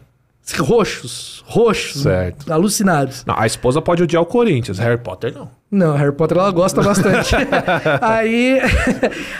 Roxos, 0.58 1.44
roxos. 1.46 2.02
Certo. 2.02 2.52
Alucinados. 2.52 3.24
Não, 3.24 3.34
a 3.38 3.46
esposa 3.46 3.80
pode 3.80 4.02
odiar 4.02 4.22
o 4.22 4.26
Corinthians, 4.26 4.78
Harry 4.78 4.98
Potter 4.98 5.32
não. 5.32 5.48
Não, 5.70 5.94
Harry 5.96 6.10
Potter 6.12 6.36
ela 6.38 6.50
gosta 6.50 6.82
bastante. 6.82 7.36
aí, 8.02 8.58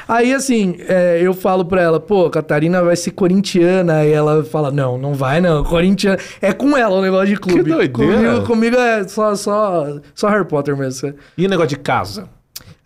aí 0.06 0.32
assim, 0.32 0.77
é, 0.89 1.18
eu 1.20 1.35
falo 1.35 1.64
pra 1.64 1.82
ela, 1.82 1.98
pô, 1.98 2.31
Catarina 2.31 2.81
vai 2.82 2.94
ser 2.94 3.10
corintiana. 3.10 4.05
E 4.05 4.12
ela 4.12 4.44
fala, 4.44 4.70
não, 4.70 4.97
não 4.97 5.12
vai 5.14 5.40
não, 5.40 5.64
corintiana. 5.64 6.18
É 6.40 6.52
com 6.52 6.77
ela 6.77 6.97
o 6.97 7.02
negócio 7.02 7.27
de 7.28 7.36
clube. 7.36 7.64
doideira. 7.70 7.90
Comigo, 7.90 8.47
comigo 8.47 8.77
é 8.77 9.09
só, 9.09 9.35
só, 9.35 9.86
só 10.14 10.28
Harry 10.28 10.44
Potter 10.47 10.77
mesmo. 10.77 11.12
E 11.36 11.44
o 11.47 11.48
negócio 11.48 11.70
de 11.70 11.77
casa? 11.78 12.28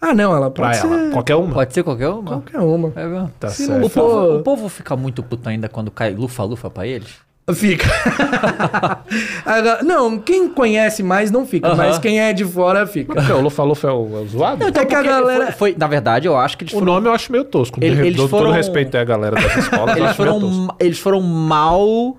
Ah, 0.01 0.15
não, 0.15 0.35
ela 0.35 0.51
Pra 0.51 0.67
pode 0.69 0.79
ela? 0.79 0.99
ser 1.07 1.11
Qualquer 1.13 1.35
uma? 1.35 1.55
Pode 1.55 1.75
ser 1.75 1.83
qualquer 1.83 2.09
uma? 2.09 2.23
qualquer 2.23 2.59
uma. 2.61 2.93
É 2.97 3.07
mesmo. 3.07 3.31
Tá 3.41 3.49
Se 3.49 3.67
certo. 3.67 3.79
não 3.81 3.87
O 3.87 3.91
povo, 3.91 4.11
for- 4.11 4.37
o 4.37 4.43
povo 4.43 4.69
fica 4.69 4.97
muito 4.97 5.23
puto 5.23 5.49
ainda 5.49 5.69
quando 5.69 5.91
cai 5.91 6.13
lufa-lufa 6.15 6.69
pra 6.71 6.87
eles? 6.87 7.09
Fica. 7.53 7.85
Agora, 9.45 9.83
não, 9.83 10.19
quem 10.19 10.49
conhece 10.49 11.03
mais 11.03 11.31
não 11.31 11.47
fica, 11.47 11.69
Aham. 11.69 11.77
mas 11.77 11.99
quem 11.99 12.19
é 12.21 12.33
de 12.33 12.45
fora 12.45 12.87
fica. 12.87 13.15
Porque 13.15 13.31
o 13.33 13.41
Lufa-Lufa 13.41 13.89
é 13.89 13.91
o, 13.91 14.17
é 14.17 14.21
o 14.21 14.27
zoado? 14.27 14.65
É 14.65 14.85
que 14.85 14.95
a 14.95 15.03
galera- 15.03 15.47
Foi, 15.47 15.73
foi- 15.73 15.77
na 15.79 15.87
verdade, 15.87 16.27
eu 16.27 16.37
acho 16.37 16.57
que 16.57 16.65
eles 16.65 16.73
O 16.75 16.79
foram... 16.79 16.95
nome 16.95 17.09
eu 17.09 17.13
acho 17.13 17.31
meio 17.31 17.45
tosco. 17.45 17.79
Ele- 17.83 17.95
Ele, 17.99 18.07
eles 18.09 18.17
todo 18.17 18.29
foram- 18.31 18.51
respeito 18.51 18.97
à 18.97 19.05
galera 19.05 19.37
das 19.37 19.57
escolas, 19.57 19.91
eu 19.97 20.03
Eles 20.03 20.11
acho 20.11 20.23
meio 20.23 20.33
foram, 20.35 20.41
tosco. 20.41 20.77
eles 20.81 20.99
foram 20.99 21.21
mal 21.21 22.17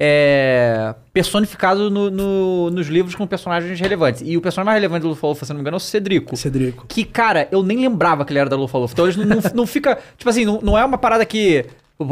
é, 0.00 0.94
personificados 1.12 1.90
no- 1.90 2.08
no- 2.08 2.70
nos 2.70 2.86
livros 2.86 3.16
com 3.16 3.26
personagens 3.26 3.80
relevantes. 3.80 4.22
E 4.24 4.36
o 4.36 4.40
personagem 4.40 4.66
mais 4.66 4.76
relevante 4.80 5.02
do 5.02 5.08
Lufa-Lufa, 5.08 5.44
se 5.44 5.50
não 5.50 5.56
me 5.56 5.62
engano, 5.62 5.74
é 5.74 5.78
o 5.78 5.80
Cedrico. 5.80 6.36
Cedrico. 6.36 6.84
Que, 6.86 7.04
cara, 7.04 7.48
eu 7.50 7.64
nem 7.64 7.78
lembrava 7.80 8.24
que 8.24 8.30
ele 8.32 8.38
era 8.38 8.48
da 8.48 8.54
Lufa-Lufa. 8.56 8.92
Então 8.94 9.06
eles 9.06 9.16
não, 9.16 9.26
não, 9.26 9.38
não 9.54 9.66
fica... 9.66 9.98
Tipo 10.16 10.30
assim, 10.30 10.44
não, 10.44 10.60
não 10.62 10.78
é 10.78 10.84
uma 10.84 10.98
parada 10.98 11.24
que... 11.26 11.64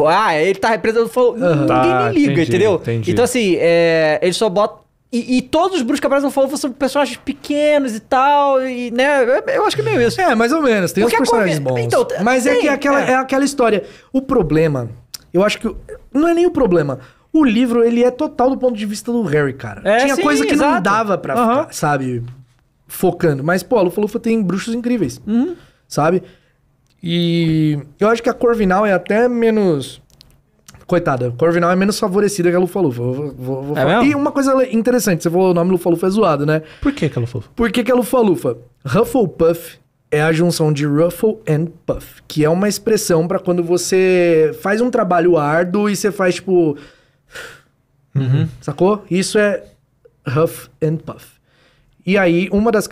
Ah, 0.09 0.35
ele 0.37 0.59
tá 0.59 0.71
representando 0.71 1.05
o 1.05 1.07
Lufa-Lufa. 1.07 1.55
Ninguém 1.55 1.67
Tá, 1.67 2.05
nem 2.05 2.13
liga, 2.15 2.33
entendi, 2.33 2.49
entendeu? 2.49 2.75
entendi. 2.75 3.11
Então 3.13 3.25
assim, 3.25 3.57
é, 3.59 4.19
eles 4.23 4.37
só 4.37 4.49
botam... 4.49 4.79
E, 5.13 5.39
e 5.39 5.43
todos 5.43 5.77
os 5.77 5.83
bruxos 5.83 6.01
que 6.01 6.07
aparecem 6.07 6.25
no 6.25 6.29
Lufa-Lufa 6.29 6.57
são 6.57 6.73
personagens 6.73 7.17
pequenos 7.25 7.95
e 7.95 8.01
tal, 8.01 8.61
e, 8.67 8.91
né? 8.91 9.23
Eu, 9.55 9.65
acho 9.65 9.77
que 9.77 9.83
é 9.83 9.85
meio 9.85 10.03
isso. 10.03 10.21
É, 10.21 10.35
mais 10.35 10.53
ou 10.53 10.61
menos. 10.61 10.91
Tem 10.93 11.05
Porque 11.05 11.15
os 11.15 11.21
personagens 11.31 11.61
bons. 11.61 11.79
Então, 11.79 12.07
Mas 12.23 12.45
é 12.45 12.53
tem, 12.53 12.63
que 12.63 12.69
aquela, 12.69 13.01
é. 13.01 13.13
é. 13.13 13.15
aquela 13.15 13.45
história. 13.45 13.85
O 14.13 14.21
problema, 14.21 14.91
eu 15.33 15.45
acho 15.45 15.59
que. 15.61 15.75
Não 16.13 16.29
é 16.29 16.35
nem 16.35 16.45
o 16.47 16.51
problema. 16.51 16.99
O 17.33 17.45
livro, 17.45 17.85
ele 17.85 18.03
é 18.03 18.11
total 18.11 18.51
do 18.51 18.59
ponto 18.59 18.75
de 18.77 18.85
vista 18.85 19.13
do 19.13 19.23
Harry, 19.23 19.53
cara. 19.55 19.81
É, 19.85 19.99
Tinha 19.99 20.17
sim, 20.17 20.23
coisa 20.23 20.45
que 20.45 20.57
não 20.57 20.67
exato. 20.67 20.83
dava 20.83 21.17
pra 21.17 21.35
Aham. 21.35 21.61
ficar, 21.61 21.73
sabe? 21.73 22.25
Focando. 22.89 23.45
Mas, 23.45 23.63
pô, 23.63 23.79
a 23.79 23.83
Lufa-Lufa 23.83 24.19
tem 24.19 24.43
bruxos 24.43 24.75
incríveis. 24.75 25.21
Uhum. 25.27 25.55
Sabe? 25.89 26.23
E 27.09 27.79
eu 28.01 28.09
acho 28.09 28.23
que 28.23 28.29
a 28.29 28.35
Corvinal 28.35 28.85
é 28.85 28.93
até 28.93 29.29
menos. 29.29 30.01
Coitada, 30.87 31.29
a 31.29 31.31
Corvinal 31.33 31.71
é 31.71 31.77
menos 31.77 31.99
favorecida 31.99 32.49
que 32.51 32.57
a 32.57 32.59
Lufa-Lufa. 32.59 33.03
Vou- 33.03 33.35
vou- 33.37 33.63
vou 33.63 33.77
É? 33.79 34.07
E 34.07 34.15
uma 34.15 34.31
coisa 34.33 34.67
interessante, 34.71 35.23
você 35.23 35.31
falou 35.31 35.51
o 35.51 35.55
nome 35.55 35.71
Lufa-Lufa 35.73 36.07
é 36.07 36.11
zoado, 36.11 36.45
né? 36.47 36.63
Por 36.81 36.93
que 36.93 37.09
que 37.09 37.19
ela 37.19 37.27
falou? 37.27 37.47
Por 37.55 37.71
que, 37.73 37.83
que 37.85 37.91
é 37.91 37.95
Lufa-Lufa? 37.95 38.57
Hufflepuff 38.85 39.79
é 40.11 40.23
a 40.23 40.33
junção 40.33 40.73
de 40.73 40.87
Ruffle 40.87 41.39
and 41.49 41.67
Puff, 41.85 42.23
que 42.29 42.45
é 42.45 42.49
uma 42.49 42.69
expressão 42.69 43.27
pra 43.27 43.39
quando 43.41 43.63
você 43.65 44.57
faz 44.63 44.81
um 44.81 44.91
trabalho 44.91 45.37
árduo 45.37 45.89
e 45.91 45.97
você 45.97 46.11
faz 46.13 46.37
tipo. 46.37 46.77
Sacou? 48.61 49.05
Isso 49.11 49.39
é 49.39 49.63
Huff 50.27 50.69
and 50.83 50.97
Puff. 50.97 51.36
E 52.07 52.17
aí, 52.17 52.49
uma 52.53 52.71
das, 52.71 52.89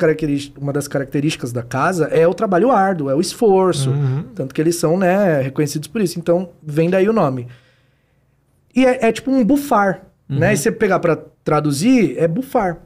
uma 0.58 0.72
das 0.72 0.88
características 0.88 1.52
da 1.52 1.62
casa 1.62 2.06
é 2.06 2.26
o 2.26 2.34
trabalho 2.34 2.72
árduo, 2.72 3.08
é 3.08 3.14
o 3.14 3.20
esforço. 3.20 3.90
Tanto 4.34 4.52
que 4.52 4.60
eles 4.60 4.74
são, 4.74 4.98
né, 4.98 5.40
reconhecidos 5.40 5.86
por 5.86 6.00
isso. 6.00 6.18
Então, 6.18 6.50
vem 6.60 6.90
daí 6.90 7.08
o 7.08 7.12
nome. 7.12 7.46
E 8.74 8.84
é, 8.84 9.06
é 9.06 9.12
tipo 9.12 9.30
um 9.30 9.44
bufar, 9.44 10.04
né? 10.28 10.52
E 10.52 10.56
você 10.56 10.72
pegar 10.72 10.98
pra 10.98 11.16
traduzir, 11.44 12.18
é 12.18 12.26
bufar. 12.26 12.80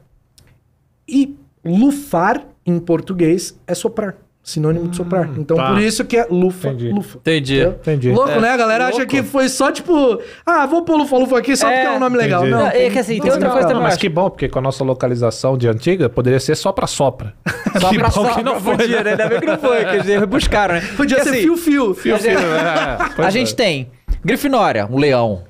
E 1.07 1.35
lufar, 1.65 2.45
em 2.63 2.77
português, 2.79 3.59
é 3.65 3.73
soprar. 3.73 4.15
Sinônimo 4.49 4.87
de 4.87 4.97
soprar. 4.97 5.29
Então, 5.37 5.55
tá. 5.55 5.67
por 5.69 5.79
isso 5.79 6.03
que 6.03 6.17
é 6.17 6.25
lufa, 6.29 6.69
Entendi. 6.69 6.89
lufa. 6.91 7.17
Entendi. 7.19 7.61
Entendi. 7.61 8.11
Louco, 8.11 8.31
É. 8.31 8.39
né? 8.39 8.49
A 8.51 8.57
galera 8.57 8.85
acha 8.87 8.97
Louco. 8.97 9.07
que 9.11 9.21
foi 9.23 9.47
só 9.47 9.71
tipo... 9.71 10.19
Ah, 10.45 10.65
vou 10.65 10.83
pôr 10.83 10.97
lufa-lufa 10.97 11.37
aqui 11.37 11.55
só 11.55 11.69
É, 11.69 11.75
porque 11.75 11.87
é 11.87 11.91
um 11.91 11.99
nome 11.99 12.17
legal. 12.17 12.41
entendi. 12.47 12.57
Não, 12.57 12.67
é 12.67 12.89
que 12.89 12.97
assim, 12.99 13.19
tem 13.19 13.31
outra 13.31 13.47
não, 13.47 13.51
coisa 13.51 13.67
não. 13.67 13.73
também. 13.75 13.83
Mas 13.83 13.93
acho. 13.93 14.01
que 14.01 14.09
bom, 14.09 14.29
porque 14.29 14.49
com 14.49 14.59
a 14.59 14.61
nossa 14.61 14.83
localização 14.83 15.57
de 15.57 15.67
antiga, 15.67 16.09
poderia 16.09 16.39
ser 16.39 16.55
só 16.55 16.71
pra 16.71 16.87
sopra. 16.87 17.33
Só 17.79 17.89
que 17.89 17.99
pra 17.99 18.07
bom 18.07 18.13
só, 18.25 18.33
que 18.33 18.41
não 18.43 18.59
foi. 18.59 18.75
podia, 18.77 19.03
né? 19.03 19.11
Ainda 19.11 19.27
bem 19.27 19.39
que 19.39 19.45
não 19.45 19.57
foi, 19.59 19.85
que 19.85 19.95
eles 20.11 20.25
buscaram, 20.25 20.73
né? 20.75 20.81
Podia 20.97 21.17
Porque, 21.17 21.29
ser 21.29 21.35
assim, 21.37 21.41
fio-fio. 21.43 21.93
Fio, 21.93 22.15
A 22.15 22.17
gente- 22.17 22.35
fio, 22.37 22.47
é, 22.55 22.97
pois 23.15 23.25
A 23.25 23.27
é. 23.27 23.31
gente 23.31 23.55
tem 23.55 23.91
Grifinória, 24.25 24.87
um 24.91 24.97
leão. 24.97 25.43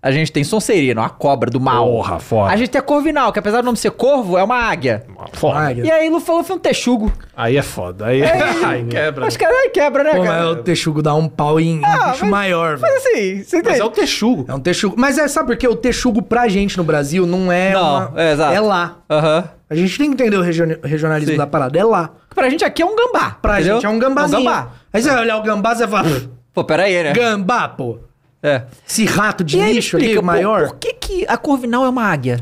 A 0.00 0.12
gente 0.12 0.30
tem 0.30 0.44
Sonserino, 0.44 1.02
a 1.02 1.08
cobra 1.08 1.50
do 1.50 1.60
mal. 1.60 1.84
Porra, 1.84 2.20
foda. 2.20 2.52
A 2.52 2.56
gente 2.56 2.70
tem 2.70 2.78
a 2.78 2.82
Corvinal, 2.82 3.32
que 3.32 3.38
apesar 3.40 3.62
do 3.62 3.64
nome 3.64 3.76
ser 3.76 3.90
corvo, 3.90 4.38
é 4.38 4.44
uma 4.44 4.54
águia. 4.56 5.04
Foda. 5.32 5.58
Águia. 5.58 5.84
E 5.84 5.90
aí 5.90 6.08
Lufa-Lufa 6.08 6.52
é 6.52 6.56
um 6.56 6.58
texugo. 6.58 7.12
Aí 7.36 7.56
é 7.56 7.62
foda. 7.62 8.06
Aí, 8.08 8.22
aí 8.22 8.84
quebra. 8.84 9.26
Acho 9.26 9.36
que 9.36 9.44
aí 9.44 9.70
quebra, 9.70 10.04
né, 10.04 10.10
Pô, 10.12 10.18
mas 10.18 10.28
cara? 10.28 10.50
o 10.50 10.56
texugo 10.62 11.02
dá 11.02 11.14
um 11.16 11.28
pau 11.28 11.58
em, 11.58 11.80
Ah, 11.84 12.10
bicho 12.10 12.20
mas- 12.22 12.30
maior, 12.30 12.78
Mas 12.78 12.90
velho. 12.92 12.96
assim, 12.96 13.42
você 13.42 13.56
entende? 13.58 13.70
Mas 13.70 13.80
é 13.80 13.84
o 13.84 13.90
texugo. 13.90 14.44
É 14.48 14.54
um 14.54 14.60
texugo. 14.60 14.94
Mas 14.96 15.18
é, 15.18 15.26
sabe 15.26 15.48
por 15.48 15.56
quê? 15.56 15.66
O 15.66 15.74
texugo 15.74 16.22
pra 16.22 16.46
gente 16.46 16.78
no 16.78 16.84
Brasil 16.84 17.26
não 17.26 17.50
é 17.50 17.72
Não, 17.72 17.82
uma- 18.08 18.12
é, 18.22 18.32
exato. 18.34 18.54
É 18.54 18.60
lá. 18.60 18.98
Aham. 19.10 19.44
A 19.68 19.74
gente 19.74 19.98
tem 19.98 20.06
que 20.14 20.14
entender 20.22 20.36
o 20.36 20.42
region- 20.42 20.76
regionalismo 20.84 21.32
Sim. 21.32 21.38
da 21.38 21.46
parada. 21.46 21.76
É 21.76 21.82
lá. 21.84 22.10
Pra 22.32 22.48
gente 22.48 22.64
aqui 22.64 22.82
é 22.82 22.86
um 22.86 22.94
gambá. 22.94 23.36
Pra 23.42 23.54
entendeu? 23.58 23.74
gente 23.74 23.86
é 23.86 23.88
um 23.88 23.98
gambazinho. 23.98 24.44
gambá. 24.44 24.68
Aí 24.92 25.02
você 25.02 25.10
vai 25.10 25.22
olhar 25.22 25.36
o 25.38 25.42
gambá, 25.42 25.74
você 25.74 25.88
fala... 25.88 26.08
Pô, 26.54 26.64
pera 26.64 26.84
aí, 26.84 27.02
né? 27.02 27.12
Gambá, 27.12 27.68
pô. 27.68 27.98
É. 28.42 28.62
Esse 28.86 29.04
rato 29.04 29.42
de 29.42 29.58
E 29.58 29.72
lixo 29.74 29.96
explica, 29.98 30.18
ali, 30.20 30.26
maior. 30.26 30.60
Por, 30.62 30.70
por 30.70 30.78
que, 30.78 30.94
que 30.94 31.26
a 31.28 31.36
Corvinal 31.36 31.84
é 31.84 31.88
uma 31.88 32.04
águia? 32.04 32.38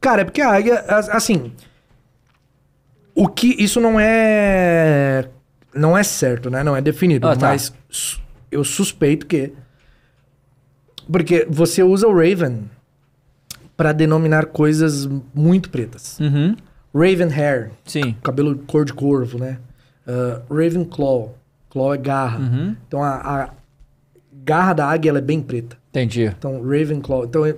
Cara, 0.00 0.22
é 0.22 0.24
porque 0.24 0.40
a 0.40 0.50
águia, 0.52 0.80
as- 0.88 1.08
assim. 1.08 1.52
O 3.14 3.28
que. 3.28 3.54
Isso 3.62 3.80
não 3.80 3.98
é. 4.00 5.28
Não 5.74 5.96
é 5.96 6.02
certo, 6.02 6.48
né? 6.50 6.62
Não 6.62 6.74
é 6.76 6.80
definido. 6.80 7.28
Ah, 7.28 7.36
tá. 7.36 7.48
Mas 7.48 7.72
eu 8.50 8.64
suspeito 8.64 9.26
que. 9.26 9.52
Porque 11.10 11.46
você 11.48 11.82
usa 11.82 12.06
o 12.06 12.14
Raven 12.14 12.70
pra 13.76 13.92
denominar 13.92 14.46
coisas 14.46 15.06
muito 15.34 15.70
pretas. 15.70 16.18
Uhum. 16.20 16.56
Raven 16.94 17.28
hair, 17.32 17.70
Sim. 17.84 18.16
cabelo 18.22 18.56
cor 18.66 18.84
de 18.84 18.92
corvo, 18.92 19.38
né? 19.38 19.58
Uh, 20.06 20.54
Raven 20.54 20.84
claw. 20.84 21.36
Claw 21.70 21.94
é 21.94 21.98
garra. 21.98 22.38
Uhum. 22.38 22.76
Então 22.86 23.02
a, 23.02 23.44
a 23.44 23.50
garra 24.48 24.72
da 24.72 24.86
águia 24.86 25.10
ela 25.10 25.18
é 25.18 25.22
bem 25.22 25.40
preta. 25.42 25.76
Entendi. 25.90 26.24
Então, 26.24 26.62
Ravenclaw. 26.62 27.24
Então, 27.26 27.44
é- 27.44 27.54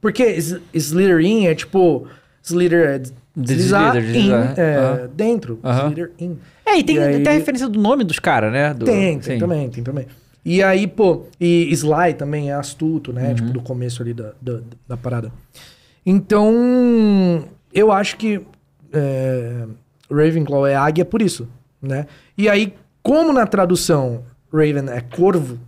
porque 0.00 0.24
Slytherin 0.72 1.46
é 1.46 1.54
tipo... 1.54 2.06
Slither 2.42 2.88
é 2.88 2.98
des- 2.98 3.14
deslizar, 3.36 3.92
Deslither, 3.92 4.16
in, 4.16 4.28
deslizar, 4.30 4.54
é, 4.58 4.76
aham. 4.76 5.10
dentro. 5.14 5.60
Slither 5.62 6.10
in. 6.18 6.38
É, 6.66 6.78
e 6.78 6.82
tem, 6.82 6.96
E 6.96 7.00
aí- 7.00 7.28
a 7.28 7.30
referência 7.32 7.68
do 7.68 7.78
nome 7.78 8.02
dos 8.02 8.18
caras, 8.18 8.52
né? 8.52 8.74
Do- 8.74 8.84
Tem, 8.84 9.18
tem 9.18 9.34
Sim. 9.34 9.38
também, 9.38 9.68
tem 9.70 9.84
também. 9.84 10.06
E 10.44 10.60
aí, 10.62 10.88
pô, 10.88 11.26
e 11.40 11.68
Sly 11.72 12.14
também 12.18 12.50
é 12.50 12.54
astuto, 12.54 13.12
né? 13.12 13.28
Uhum. 13.28 13.34
Tipo, 13.36 13.50
do 13.50 13.60
começo 13.62 14.02
ali 14.02 14.12
da, 14.12 14.32
da, 14.40 14.58
da 14.88 14.96
parada. 14.96 15.30
Então, 16.04 17.44
eu 17.72 17.92
acho 17.92 18.16
que 18.16 18.40
é, 18.92 19.64
Ravenclaw 20.10 20.66
é 20.66 20.74
águia 20.74 21.04
por 21.04 21.22
isso, 21.22 21.48
né? 21.80 22.06
E 22.36 22.48
aí, 22.48 22.74
como 23.02 23.32
na 23.32 23.46
tradução 23.46 24.22
Raven 24.52 24.88
é 24.90 25.00
corvo, 25.00 25.58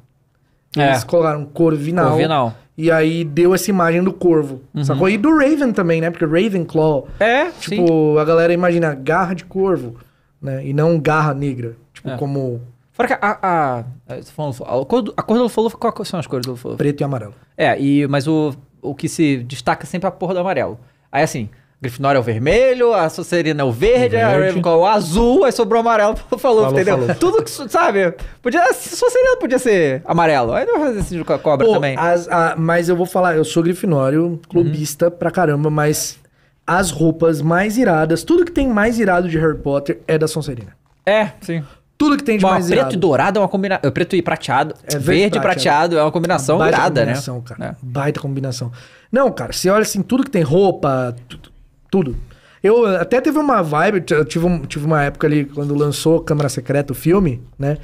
É. 0.77 0.89
eles 0.91 1.05
colocaram 1.05 1.45
corvinal. 1.45 2.11
Corvinal. 2.11 2.55
E 2.77 2.91
aí 2.91 3.23
deu 3.25 3.55
essa 3.55 3.71
imagem 3.71 4.03
do 4.03 4.13
corvo. 4.13 4.61
Sacou? 4.83 5.09
E 5.09 5.17
do 5.17 5.31
Raven 5.37 5.73
também, 5.73 6.01
né? 6.01 6.11
Porque 6.11 6.25
Ravenclaw, 6.27 7.07
É, 7.21 7.51
tipo, 7.53 7.87
sim. 7.87 8.19
a 8.19 8.25
galera 8.25 8.53
imagina 8.53 8.93
garra 8.95 9.33
de 9.35 9.45
corvo, 9.45 9.95
né? 10.43 10.67
E 10.67 10.73
não 10.73 10.99
garra 10.99 11.33
negra. 11.33 11.77
Tipo, 11.93 12.11
É. 12.11 12.17
como 12.17 12.61
Fora 12.91 13.09
que 13.09 13.15
a. 13.15 13.19
a, 13.23 13.79
a, 14.09 14.23
falou- 14.25 14.83
a 14.83 14.87
cor, 14.87 15.03
do- 15.03 15.15
a 15.17 15.23
cor 15.23 15.37
do 15.37 15.43
Lufa-Lufa, 15.45 15.77
qual 15.79 16.05
são 16.05 16.19
as 16.19 16.27
cores 16.27 16.45
do 16.47 16.53
Lufa-Lufa? 16.53 16.79
preto 16.79 17.01
e 17.01 17.05
amarelo. 17.05 17.35
É, 17.57 17.81
e, 17.81 18.07
mas 18.09 18.27
o, 18.27 18.53
o 18.83 18.95
que 18.95 19.09
se 19.09 19.39
destaca 19.39 19.87
sempre 19.87 20.07
é 20.07 20.09
a 20.09 20.13
porra 20.13 20.35
do 20.35 20.41
amarelo. 20.41 20.79
Aí 21.13 21.23
assim, 21.23 21.49
Grifinória 21.85 22.17
é 22.19 22.21
o 22.21 22.23
vermelho, 22.23 22.93
a 22.95 23.09
Sonserina 23.09 23.61
é 23.63 23.65
o 23.65 23.71
verde, 23.71 24.17
a 24.17 24.31
Verde. 24.31 24.47
Ravenclaw 24.49 24.75
é 24.75 24.83
o 24.83 24.87
azul, 24.87 25.45
aí 25.45 25.53
sobrou 25.53 25.81
o 25.83 25.87
amarelo 25.87 26.15
Lufa-Lufa, 26.33 26.39
Falou, 26.39 26.73
entendeu? 26.73 26.99
falou. 26.99 27.15
Tudo 27.17 27.43
que, 27.45 27.51
sabe? 27.51 28.15
Podia, 28.43 28.73
se 28.73 28.97
Sonserina 28.97 29.37
podia 29.37 29.59
ser 29.59 30.03
amarelo, 30.05 30.53
aí 30.53 30.65
não 30.67 30.79
vai 30.79 30.89
fazer 30.89 31.01
esse 31.01 31.25
com 31.25 31.33
a 31.33 31.39
cobra 31.39 31.67
Pô, 31.67 31.75
também. 31.75 31.97
as- 31.99 32.27
a- 32.29 32.55
mas 32.57 32.89
eu 32.89 32.97
vou 32.97 33.07
falar, 33.07 33.37
eu 33.37 33.45
sou 33.45 33.63
grifinório, 33.63 34.41
clubista 34.49 35.11
pra 35.11 35.31
caramba, 35.31 35.71
mas 35.71 36.19
as 36.67 36.91
roupas 36.91 37.43
mais 37.43 37.77
iradas, 37.77 38.23
tudo 38.25 38.45
que 38.45 38.51
tem 38.53 38.67
mais 38.67 38.99
irado 38.99 39.29
de 39.29 39.39
Harry 39.39 39.59
Potter 39.59 40.01
é 40.09 40.17
da 40.17 40.27
Sonserina. 40.27 40.75
É, 41.05 41.33
sim. 41.43 41.63
Tudo 41.97 42.17
que 42.17 42.25
tem 42.25 42.39
de 42.39 42.43
Bom, 42.43 42.51
mais 42.51 42.67
preto 42.67 42.79
irado. 42.81 42.95
e 42.95 42.97
dourado 42.97 43.39
é 43.39 43.43
uma 43.43 43.49
combinação. 43.49 43.91
Preto 43.93 44.17
e 44.17 44.21
prateado. 44.23 44.75
É 44.85 44.99
verde 44.99 45.39
e 45.39 45.41
prateado. 45.41 45.43
prateado 45.43 45.99
é 45.99 46.03
uma 46.03 46.11
combinação 46.11 46.59
Baita 46.59 46.77
irada, 46.77 47.01
combinação, 47.03 47.37
né? 47.37 47.43
cara. 47.47 47.71
É. 47.71 47.77
Baita 47.81 48.21
combinação. 48.21 48.73
Não, 49.13 49.31
cara, 49.31 49.53
você 49.53 49.71
olha 49.71 49.83
assim, 49.83 50.03
tudo 50.03 50.25
que 50.25 50.31
tem 50.31 50.43
roupa, 50.43 51.15
tu- 51.29 51.39
tu- 51.39 51.53
tudo. 51.95 52.17
Eu 52.63 52.87
até 52.87 53.21
teve 53.21 53.39
uma 53.39 53.63
vibe, 53.63 54.03
eu 54.11 54.25
tive, 54.25 54.47
um- 54.47 54.61
tive 54.61 54.85
uma 54.87 55.03
época 55.03 55.27
ali, 55.27 55.45
quando 55.45 55.75
lançou 55.75 56.21
Câmara 56.21 56.49
Secreta, 56.49 56.93
o 56.93 56.97
filme, 56.97 57.41
né? 57.59 57.77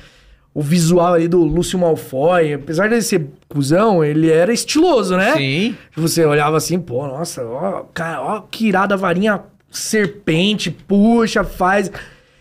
O 0.53 0.63
visual 0.63 1.15
ali 1.15 1.29
do 1.29 1.45
Lúcio 1.45 1.79
Malfoy, 1.79 2.55
apesar 2.55 2.89
de 2.89 2.95
ele 2.95 3.03
ser 3.03 3.25
cuzão, 3.49 4.03
ele 4.03 4.29
era 4.31 4.53
estiloso, 4.53 5.17
né? 5.17 5.37
Sim. 5.37 5.77
Você 5.97 6.25
olhava 6.25 6.57
assim, 6.57 6.81
pô, 6.81 7.07
nossa, 7.07 7.45
ó, 7.45 7.85
cara, 7.95 8.21
ó, 8.21 8.41
que 8.51 8.67
irada 8.67 8.95
a 8.95 8.99
varinha 8.99 9.43
serpente, 9.71 10.71
puxa, 10.71 11.45
faz. 11.45 11.91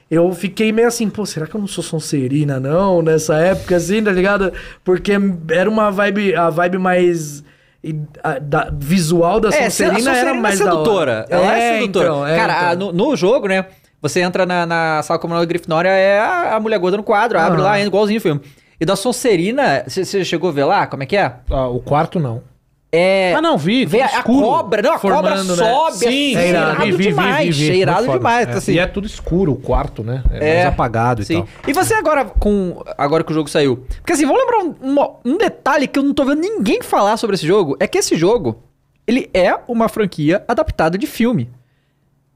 Eu 0.09 0.31
fiquei 0.33 0.71
meio 0.71 0.87
assim, 0.87 1.07
pô, 1.07 1.23
será 1.25 1.45
que 1.45 1.53
eu 1.55 1.59
não 1.61 1.67
sou 1.67 1.83
Sonserina, 1.83 2.59
não? 2.59 3.01
Nessa 3.03 3.35
época, 3.37 3.75
assim, 3.75 4.01
tá 4.03 4.11
ligado? 4.11 4.51
Porque 4.83 5.11
era 5.51 5.69
uma 5.69 5.91
vibe, 5.91 6.33
a 6.35 6.49
vibe 6.49 6.77
mais. 6.79 7.43
E- 7.83 7.95
a- 8.23 8.39
da- 8.39 8.69
visual 8.73 9.39
da 9.39 9.49
É, 9.49 9.69
Sonserina 9.69 10.15
era 10.15 10.29
é 10.31 10.33
mais 10.33 10.59
da 10.59 10.65
hora. 10.65 10.73
sedutora. 10.75 11.25
Ela 11.29 11.57
é, 11.57 11.79
sedutora. 11.79 12.05
então, 12.07 12.27
é, 12.27 12.35
Cara, 12.35 12.53
então. 12.73 12.89
a- 12.89 12.91
no, 12.93 12.93
no 13.09 13.15
jogo, 13.15 13.47
né? 13.47 13.65
Você 14.01 14.21
entra 14.21 14.45
na, 14.45 14.65
na 14.65 15.01
sala 15.03 15.19
comunal 15.19 15.41
da 15.41 15.45
Grifinória, 15.45 15.89
é 15.89 16.19
a, 16.19 16.55
a 16.55 16.59
mulher 16.59 16.79
gorda 16.79 16.95
no 16.97 17.03
quadro, 17.03 17.37
abre 17.37 17.59
Aham. 17.59 17.63
lá, 17.63 17.79
igualzinho 17.81 18.17
o 18.19 18.21
filme. 18.21 18.41
E 18.79 18.85
da 18.85 18.95
Sonserina, 18.95 19.83
você 19.85 20.05
você 20.05 20.23
chegou 20.23 20.49
a 20.49 20.53
ver 20.53 20.63
lá? 20.63 20.87
Como 20.87 21.03
é 21.03 21.05
que 21.05 21.17
é? 21.17 21.33
Ah, 21.49 21.67
o 21.67 21.79
quarto 21.81 22.17
não. 22.19 22.41
É. 22.91 23.35
Ah, 23.35 23.41
não, 23.41 23.55
vi. 23.57 23.85
Vê 23.85 24.01
a, 24.01 24.23
cobra, 24.23 24.81
não, 24.81 24.93
a 24.93 24.99
cobra 24.99 25.35
formando, 25.37 25.55
né? 25.55 25.63
sobe, 25.63 25.97
Sim, 25.97 26.07
assim, 26.07 26.35
é 26.37 26.49
irado. 26.49 26.83
vi, 26.85 26.91
vi, 26.91 26.97
vi, 26.97 27.03
demais, 27.09 27.57
vi, 27.57 27.65
vi. 27.65 27.71
é 27.71 27.75
irado 27.75 28.07
demais, 28.11 28.47
É. 28.47 28.51
assim. 28.53 28.71
E 28.73 28.79
é 28.79 28.87
tudo 28.87 29.05
escuro 29.05 29.51
o 29.51 29.55
quarto, 29.55 30.03
né? 30.03 30.23
É, 30.31 30.55
mais 30.55 30.65
apagado 30.73 31.21
e 31.21 31.25
sim. 31.25 31.35
tal. 31.35 31.47
E 31.67 31.73
você 31.73 31.93
agora, 31.93 32.25
com 32.25 32.81
agora 32.97 33.23
que 33.23 33.31
o 33.31 33.35
jogo 33.35 33.47
saiu? 33.47 33.85
Porque 33.97 34.13
assim, 34.13 34.25
vamos 34.25 34.41
lembrar 34.41 34.63
um, 34.63 35.33
um 35.33 35.37
detalhe 35.37 35.87
que 35.87 35.99
eu 35.99 36.03
não 36.03 36.13
tô 36.15 36.25
vendo 36.25 36.41
ninguém 36.41 36.81
falar 36.81 37.15
sobre 37.17 37.35
esse 37.35 37.45
jogo. 37.45 37.77
É 37.79 37.85
que 37.87 37.97
esse 37.99 38.15
jogo, 38.15 38.63
ele 39.05 39.29
é 39.35 39.55
uma 39.67 39.87
franquia 39.87 40.43
adaptada 40.47 40.97
de 40.97 41.05
filme. 41.05 41.47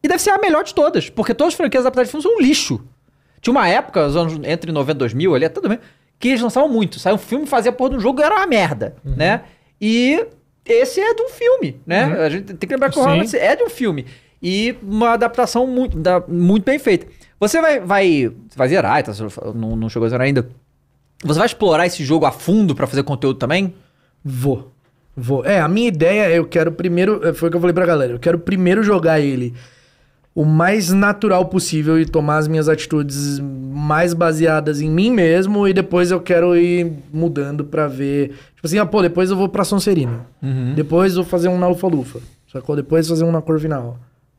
E 0.04 0.08
deve 0.08 0.22
ser 0.22 0.30
a 0.32 0.38
melhor 0.38 0.64
de 0.64 0.76
todas, 0.76 1.10
porque 1.10 1.34
todas 1.34 1.54
as 1.54 1.58
franquias 1.58 1.82
adaptadas 1.84 2.10
de 2.10 2.12
filme 2.12 2.22
são 2.24 2.36
um 2.38 2.42
lixo. 2.42 2.80
Tinha 3.42 3.52
uma 3.52 3.68
época, 3.68 4.06
os 4.06 4.16
anos 4.16 4.34
entre 4.44 4.72
90 4.72 4.92
e 4.92 5.00
2000, 5.00 5.34
ali, 5.36 5.50
tudo 5.50 5.68
bem, 5.68 5.80
que 6.20 6.28
eles 6.28 6.42
lançavam 6.42 6.70
muito. 6.70 7.00
Saiu 7.00 7.16
um 7.16 7.18
filme, 7.18 7.48
fazia 7.48 7.72
porra 7.72 7.90
do 7.92 8.00
jogo 8.00 8.22
e 8.22 8.24
era 8.24 8.36
uma 8.36 8.46
merda, 8.46 8.96
Uhum. 9.04 9.16
né? 9.18 9.42
E 9.82 10.26
esse 10.66 11.00
é 11.00 11.14
de 11.14 11.22
um 11.22 11.30
filme, 11.30 11.80
né? 11.86 12.04
A 12.20 12.30
gente 12.30 12.54
tem 12.54 12.68
que 12.68 12.74
lembrar 12.74 12.90
que 12.90 12.98
o. 13.00 13.02
Hogwarts 13.02 13.34
é 13.34 13.56
de 13.56 13.64
um 13.64 13.70
filme. 13.70 14.06
E 14.42 14.76
uma 14.84 15.12
adaptação 15.12 15.66
muito, 15.66 15.98
da- 15.98 16.24
muito 16.28 16.64
bem 16.66 16.78
feita. 16.78 17.08
Você 17.40 17.62
vai, 17.62 17.80
vai, 17.80 18.32
vai 18.56 18.68
zerar, 18.70 19.06
você 19.06 19.24
não, 19.56 19.76
não 19.76 19.90
chegou 19.90 20.06
a 20.06 20.10
zerar 20.10 20.26
ainda. 20.26 20.48
Você 21.24 21.38
vai 21.40 21.46
explorar 21.46 21.86
esse 21.86 22.04
jogo 22.04 22.26
a 22.26 22.32
fundo 22.32 22.76
pra 22.76 22.86
fazer 22.88 23.04
conteúdo 23.04 23.40
também? 23.40 23.74
Vou. 24.24 24.72
Vou. 25.16 25.46
É, 25.46 25.60
a 25.62 25.68
minha 25.68 25.88
ideia 25.88 26.24
é 26.30 26.38
eu 26.38 26.46
quero 26.46 26.72
primeiro. 26.72 27.26
é, 27.28 27.34
Foi 27.34 27.48
o 27.48 27.52
que 27.52 27.56
eu 27.58 27.62
falei 27.62 27.74
pra 27.74 27.86
galera. 27.86 28.14
Eu 28.14 28.20
quero 28.20 28.38
primeiro 28.40 28.84
jogar 28.84 29.20
ele 29.22 29.54
o 30.36 30.44
mais 30.46 30.92
natural 30.92 31.46
possível 31.46 32.00
e 32.00 32.06
tomar 32.06 32.38
as 32.38 32.48
minhas 32.48 32.68
atitudes 32.68 33.40
mais 33.40 34.14
baseadas 34.14 34.82
em 34.82 34.90
mim 34.90 35.12
mesmo. 35.12 35.68
E 35.68 35.74
depois 35.74 36.10
eu 36.12 36.20
quero 36.20 36.56
ir 36.58 36.92
mudando 37.14 37.64
pra 37.66 37.88
ver. 37.88 38.30
Tipo 38.56 38.66
assim, 38.66 38.80
ah, 38.80 38.86
pô, 38.86 39.02
depois 39.02 39.30
eu 39.30 39.36
vou 39.38 39.48
pra 39.50 39.64
Sonserina. 39.64 40.26
Depois 40.76 41.16
eu 41.16 41.24
vou 41.24 41.30
fazer 41.30 41.48
um 41.50 41.58
na 41.60 41.68
Lufa-Lufa. 41.68 42.20
Sacou? 42.52 42.76
Depois 42.76 43.08
fazer 43.08 43.24
um 43.24 43.32
na 43.32 43.42
Corvinal. 43.42 43.98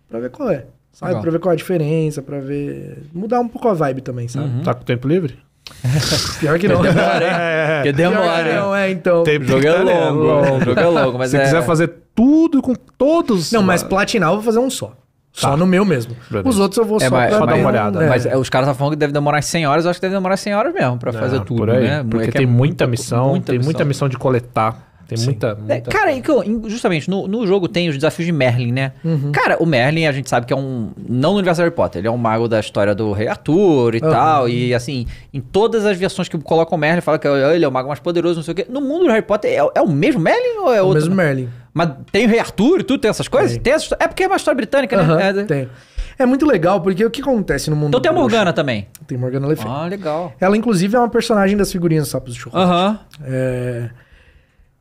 Pra 0.08 0.18
ver 0.20 0.30
qual 0.30 0.50
é. 0.50 0.66
Sabe? 0.92 1.10
Legal. 1.10 1.22
Pra 1.22 1.30
ver 1.32 1.38
qual 1.40 1.50
é 1.52 1.54
a 1.54 1.56
diferença, 1.56 2.22
pra 2.22 2.38
ver. 2.40 3.02
Mudar 3.12 3.40
um 3.40 3.48
pouco 3.48 3.68
a 3.68 3.74
vibe 3.74 4.00
também, 4.00 4.28
sabe? 4.28 4.62
Tá 4.64 4.72
com 4.74 4.84
tempo 4.84 5.08
livre? 5.08 5.36
Pior 6.40 6.58
que 6.58 6.68
não. 6.68 6.80
É. 6.84 7.76
Porque 7.82 7.92
Pior 7.94 8.10
demora, 8.10 8.42
que 8.44 8.50
hein? 8.50 8.56
não, 8.56 8.74
é, 8.76 8.90
então. 8.90 9.22
Tem- 9.24 9.38
O 9.38 9.44
jogo 9.44 9.66
é 9.66 9.72
Tá 9.72 9.82
longo, 9.82 10.22
longo. 10.22 10.56
o 10.56 10.60
jogo 10.64 10.80
é 10.80 10.86
longo, 10.86 11.18
mas 11.18 11.30
Se 11.30 11.36
é... 11.36 11.44
quiser 11.44 11.62
fazer 11.64 11.92
tudo 12.14 12.60
com 12.62 12.74
todos. 12.74 13.50
Não, 13.52 13.62
mas 13.62 13.82
platinar 13.82 14.30
eu 14.30 14.34
vou 14.36 14.42
fazer 14.44 14.58
um 14.58 14.70
só. 14.70 14.92
Só 15.36 15.50
Tá. 15.50 15.56
no 15.56 15.66
meu 15.66 15.84
mesmo. 15.84 16.16
Beleza. 16.30 16.48
Os 16.48 16.60
outros 16.60 16.78
eu 16.78 16.84
vou 16.84 16.98
É, 16.98 17.08
só 17.08 17.10
mas, 17.10 17.28
pra 17.30 17.38
só 17.40 17.44
dar 17.46 17.54
uma 17.56 17.64
um- 17.64 17.66
olhada. 17.66 18.04
é. 18.04 18.08
Mas 18.08 18.24
é, 18.24 18.36
os 18.36 18.48
caras 18.48 18.68
estão 18.68 18.78
falando 18.78 18.92
que 18.92 18.98
deve 18.98 19.12
demorar 19.12 19.42
100 19.42 19.66
horas, 19.66 19.84
eu 19.84 19.90
acho 19.90 19.98
que 19.98 20.06
deve 20.06 20.14
demorar 20.14 20.36
100 20.36 20.54
horas 20.54 20.72
mesmo 20.72 20.96
pra 20.96 21.10
Não, 21.12 21.18
fazer 21.20 21.40
tudo, 21.40 21.56
por 21.58 21.70
aí, 21.70 21.82
né? 21.82 22.06
Porque 22.08 22.28
É 22.28 22.32
tem 22.32 22.44
é 22.44 22.46
muita 22.46 22.86
muito- 22.86 22.90
missão, 23.00 23.40
tem 23.40 23.58
muita 23.58 23.84
missão 23.84 24.08
de 24.08 24.16
coletar. 24.16 24.92
Tem 25.06 25.18
muita, 25.22 25.48
É, 25.48 25.54
muita... 25.74 25.90
cara, 25.90 26.12
e 26.12 26.22
justamente 26.66 27.10
no, 27.10 27.28
no 27.28 27.46
jogo 27.46 27.68
tem 27.68 27.90
os 27.90 27.94
desafios 27.94 28.24
de 28.24 28.32
Merlin, 28.32 28.72
né? 28.72 28.92
Cara, 29.34 29.58
o 29.60 29.66
Merlin 29.66 30.06
a 30.06 30.12
gente 30.12 30.30
sabe 30.30 30.46
que 30.46 30.52
é 30.52 30.56
um. 30.56 30.92
Não 31.06 31.32
no 31.32 31.36
universo 31.38 31.60
Harry 31.60 31.74
Potter, 31.74 31.98
ele 32.00 32.08
é 32.08 32.10
um 32.10 32.16
mago 32.16 32.48
da 32.48 32.58
história 32.58 32.94
do 32.94 33.12
Rei 33.12 33.28
Arthur 33.28 33.96
e 33.96 34.00
Aham. 34.02 34.10
tal. 34.12 34.48
E 34.48 34.72
assim, 34.72 35.04
em 35.32 35.40
todas 35.42 35.84
as 35.84 35.98
versões 35.98 36.26
que 36.26 36.38
colocam 36.38 36.78
o 36.78 36.80
Merlin, 36.80 37.02
fala 37.02 37.18
que 37.18 37.28
ele 37.28 37.64
é 37.64 37.68
o 37.68 37.72
mago 37.72 37.88
mais 37.88 38.00
poderoso, 38.00 38.36
não 38.36 38.42
sei 38.44 38.52
o 38.52 38.54
quê. 38.54 38.66
No 38.70 38.80
mundo 38.80 39.04
do 39.04 39.10
Harry 39.10 39.20
Potter 39.20 39.50
é, 39.50 39.56
é 39.74 39.82
o 39.82 39.88
mesmo 39.90 40.20
Merlin 40.22 40.58
ou 40.60 40.72
é 40.72 40.80
o 40.80 40.86
outro? 40.86 41.02
mesmo 41.02 41.14
Merlin. 41.14 41.50
Mas 41.74 41.90
tem 42.12 42.24
o 42.24 42.28
Rei 42.28 42.38
Arthur 42.38 42.80
e 42.80 42.84
tudo, 42.84 43.00
tem 43.00 43.10
essas 43.10 43.26
coisas? 43.26 43.52
Tem. 43.54 43.60
Tem 43.60 43.72
essa 43.72 43.82
história- 43.84 44.04
É 44.04 44.08
porque 44.08 44.22
é 44.22 44.26
uma 44.28 44.36
história 44.36 44.56
britânica, 44.56 44.96
né? 45.02 45.28
É, 45.28 45.44
tem. 45.44 45.68
É 46.16 46.24
muito 46.24 46.46
legal, 46.46 46.80
porque 46.80 47.04
o 47.04 47.10
que 47.10 47.20
acontece 47.20 47.68
no 47.68 47.74
mundo 47.74 47.88
Então 47.88 48.00
tem 48.00 48.08
a 48.08 48.12
bruxo? 48.12 48.30
Morgana 48.30 48.52
também. 48.52 48.86
Tem 49.06 49.18
Morgana 49.18 49.48
Le 49.48 49.56
Fay. 49.56 49.68
Ah, 49.68 49.86
legal. 49.86 50.32
Ela, 50.38 50.56
inclusive, 50.56 50.94
é 50.94 50.98
uma 51.00 51.08
personagem 51.08 51.56
das 51.56 51.72
figurinhas 51.72 52.06
Sapos 52.06 52.32
de 52.34 52.40
Chocolate. 52.40 52.70
Aham. 52.70 52.98
É... 53.24 53.90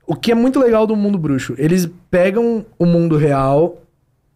O 0.06 0.16
que 0.16 0.32
é 0.32 0.36
muito 0.36 0.60
legal 0.60 0.86
do 0.86 0.96
mundo 0.96 1.18
bruxo, 1.18 1.56
eles 1.58 1.90
pegam 2.12 2.64
o 2.78 2.86
mundo 2.86 3.18
real 3.18 3.82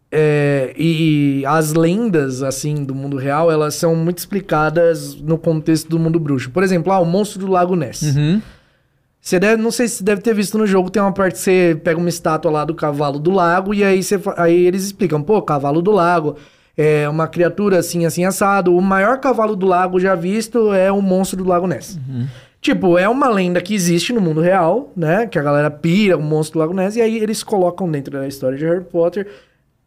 é, 0.10 0.74
e 0.78 1.44
as 1.46 1.74
lendas, 1.74 2.42
assim, 2.42 2.86
do 2.86 2.96
mundo 2.96 3.18
real, 3.18 3.52
elas 3.52 3.76
são 3.76 3.94
muito 3.94 4.18
explicadas 4.20 5.14
no 5.16 5.38
contexto 5.38 5.90
do 5.90 6.00
mundo 6.00 6.20
bruxo. 6.20 6.50
Por 6.52 6.64
exemplo, 6.64 6.92
ah, 6.94 7.00
o 7.00 7.06
monstro 7.06 7.40
do 7.42 7.48
Lago 7.48 7.76
Ness. 7.76 8.02
Uhum. 8.02 8.42
Você 9.28 9.40
deve, 9.41 9.62
não 9.62 9.72
sei 9.72 9.90
se 9.90 9.95
você 9.95 10.04
deve 10.06 10.22
ter 10.22 10.34
visto 10.34 10.58
no 10.58 10.66
jogo, 10.66 10.90
tem 10.90 11.02
uma 11.02 11.12
parte 11.12 11.34
que 11.34 11.40
você 11.41 11.78
pega 11.84 11.99
uma 11.99 12.08
estátua 12.08 12.49
lá 12.49 12.64
do 12.64 12.74
cavalo 12.74 13.20
do 13.20 13.30
lago 13.30 13.74
e 13.74 13.84
aí, 13.84 14.02
você, 14.02 14.18
aí 14.38 14.66
eles 14.66 14.86
explicam, 14.86 15.22
pô, 15.22 15.41
cavalo 15.41 15.82
do 15.82 15.91
lago 15.91 16.38
é 16.78 17.10
uma 17.10 17.28
criatura 17.28 17.78
assim, 17.78 18.06
assim, 18.06 18.24
assado. 18.24 18.74
O 18.74 18.82
maior 18.82 19.20
cavalo 19.20 19.54
do 19.54 19.66
lago 19.66 19.99
já 19.99 20.16
visto 20.16 20.72
é 20.74 20.90
o 20.94 21.02
monstro 21.02 21.44
do 21.44 21.49
Lago 21.49 21.68
Ness. 21.68 21.99
Tipo, 22.62 22.98
é 22.98 23.10
uma 23.10 23.28
lenda 23.28 23.60
que 23.60 23.76
existe 23.76 24.14
no 24.14 24.22
mundo 24.22 24.40
real, 24.40 24.94
né? 24.95 25.28
Que 25.28 25.38
a 25.38 25.44
galera 25.44 25.70
pira 25.70 26.16
o 26.16 26.22
monstro 26.24 26.54
do 26.54 26.60
Lago 26.62 26.74
Ness 26.74 26.95
e 26.95 27.02
aí 27.02 27.18
eles 27.18 27.44
colocam 27.44 27.91
dentro 27.91 28.14
da 28.14 28.26
história 28.30 28.58
de 28.58 28.64
Harry 28.64 28.86
Potter, 28.86 29.28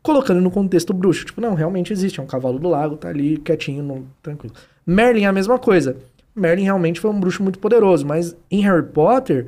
colocando 0.02 0.42
no 0.42 0.50
contexto 0.50 0.92
bruxo. 0.92 1.24
Tipo, 1.24 1.40
não, 1.40 1.54
realmente 1.54 1.94
existe, 1.94 2.20
é 2.20 2.22
um 2.22 2.26
cavalo 2.26 2.58
do 2.58 2.68
lago, 2.68 2.94
tá 2.94 3.08
ali 3.08 3.38
quietinho, 3.38 3.82
no- 3.82 4.06
tranquilo. 4.22 4.54
Merlin 4.86 5.22
é 5.22 5.26
a 5.28 5.32
mesma 5.32 5.58
coisa. 5.58 5.96
Merlin 6.34 6.64
realmente 6.64 7.00
foi 7.00 7.10
um 7.10 7.18
bruxo 7.20 7.42
muito 7.42 7.58
poderoso, 7.58 8.06
mas 8.06 8.36
em 8.50 8.60
Harry 8.62 8.84
Potter, 8.86 9.46